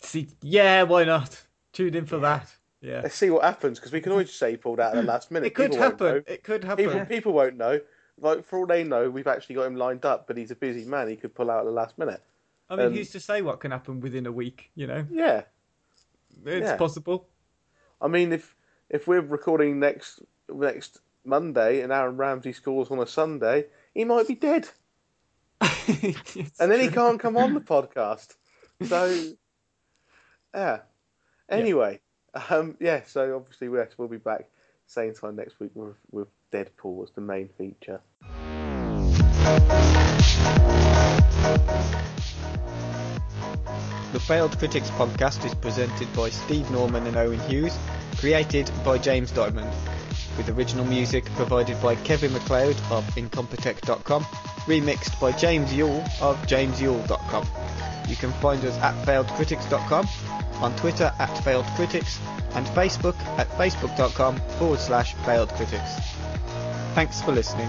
See, 0.00 0.28
yeah, 0.42 0.84
why 0.84 1.04
not? 1.04 1.42
Tune 1.72 1.94
in 1.94 2.06
for 2.06 2.18
that. 2.18 2.54
Yeah, 2.80 3.00
Let's 3.02 3.16
see 3.16 3.30
what 3.30 3.42
happens 3.42 3.78
because 3.78 3.92
we 3.92 4.00
can 4.00 4.12
always 4.12 4.30
say 4.32 4.52
he 4.52 4.56
pulled 4.58 4.78
out 4.78 4.94
at 4.94 5.00
the 5.00 5.10
last 5.10 5.30
minute. 5.30 5.46
it 5.46 5.54
could 5.54 5.70
People 5.70 5.82
happen. 5.82 6.24
It 6.26 6.44
could 6.44 6.62
happen. 6.62 6.84
People, 6.84 7.06
people 7.06 7.32
won't 7.32 7.56
know. 7.56 7.80
Like 8.20 8.44
for 8.44 8.58
all 8.58 8.66
they 8.66 8.84
know, 8.84 9.10
we've 9.10 9.26
actually 9.26 9.56
got 9.56 9.64
him 9.64 9.74
lined 9.74 10.04
up, 10.04 10.26
but 10.26 10.36
he's 10.36 10.50
a 10.50 10.54
busy 10.54 10.84
man. 10.84 11.08
He 11.08 11.16
could 11.16 11.34
pull 11.34 11.50
out 11.50 11.60
at 11.60 11.64
the 11.64 11.70
last 11.72 11.98
minute. 11.98 12.22
I 12.70 12.76
mean, 12.76 12.86
um, 12.86 12.92
who's 12.92 13.10
to 13.10 13.20
say 13.20 13.42
what 13.42 13.60
can 13.60 13.70
happen 13.70 14.00
within 14.00 14.26
a 14.26 14.32
week? 14.32 14.70
You 14.74 14.86
know, 14.86 15.06
Yeah, 15.10 15.42
it's 16.44 16.68
Yeah. 16.68 16.76
possible. 16.76 17.26
I 18.04 18.08
mean, 18.08 18.32
if 18.34 18.54
if 18.90 19.08
we're 19.08 19.22
recording 19.22 19.80
next 19.80 20.20
next 20.52 21.00
Monday 21.24 21.80
and 21.80 21.90
Aaron 21.90 22.18
Ramsey 22.18 22.52
scores 22.52 22.90
on 22.90 23.00
a 23.00 23.06
Sunday, 23.06 23.64
he 23.94 24.04
might 24.04 24.28
be 24.28 24.34
dead, 24.34 24.68
and 25.60 26.70
then 26.70 26.80
he 26.80 26.88
can't 26.88 27.18
come 27.18 27.38
on 27.38 27.54
the 27.54 27.60
podcast. 27.60 28.34
So, 28.84 29.32
yeah. 30.54 30.80
Anyway, 31.48 32.00
um, 32.50 32.76
yeah. 32.78 33.02
So 33.06 33.36
obviously, 33.36 33.68
yes, 33.72 33.92
we'll 33.96 34.08
be 34.08 34.18
back 34.18 34.50
same 34.86 35.14
time 35.14 35.36
next 35.36 35.58
week 35.58 35.70
with 35.74 35.96
with 36.10 36.28
Deadpool 36.52 37.04
as 37.04 37.10
the 37.12 37.22
main 37.22 37.48
feature. 37.56 38.02
The 44.14 44.20
Failed 44.20 44.56
Critics 44.60 44.90
podcast 44.90 45.44
is 45.44 45.56
presented 45.56 46.06
by 46.14 46.30
Steve 46.30 46.70
Norman 46.70 47.04
and 47.08 47.16
Owen 47.16 47.40
Hughes, 47.48 47.76
created 48.18 48.70
by 48.84 48.96
James 48.96 49.32
Diamond, 49.32 49.68
with 50.36 50.48
original 50.50 50.84
music 50.84 51.24
provided 51.34 51.82
by 51.82 51.96
Kevin 51.96 52.32
MacLeod 52.32 52.76
of 52.92 53.04
Incompetech.com, 53.16 54.22
remixed 54.66 55.18
by 55.18 55.32
James 55.32 55.74
Yule 55.74 56.04
of 56.20 56.36
JamesYule.com. 56.46 57.44
You 58.08 58.14
can 58.14 58.30
find 58.34 58.64
us 58.64 58.78
at 58.78 58.94
FailedCritics.com, 59.04 60.08
on 60.62 60.76
Twitter 60.76 61.12
at 61.18 61.30
FailedCritics, 61.30 62.20
and 62.54 62.64
Facebook 62.68 63.18
at 63.36 63.48
Facebook.com 63.58 64.36
forward 64.60 64.78
slash 64.78 65.16
FailedCritics. 65.16 66.00
Thanks 66.94 67.20
for 67.20 67.32
listening. 67.32 67.68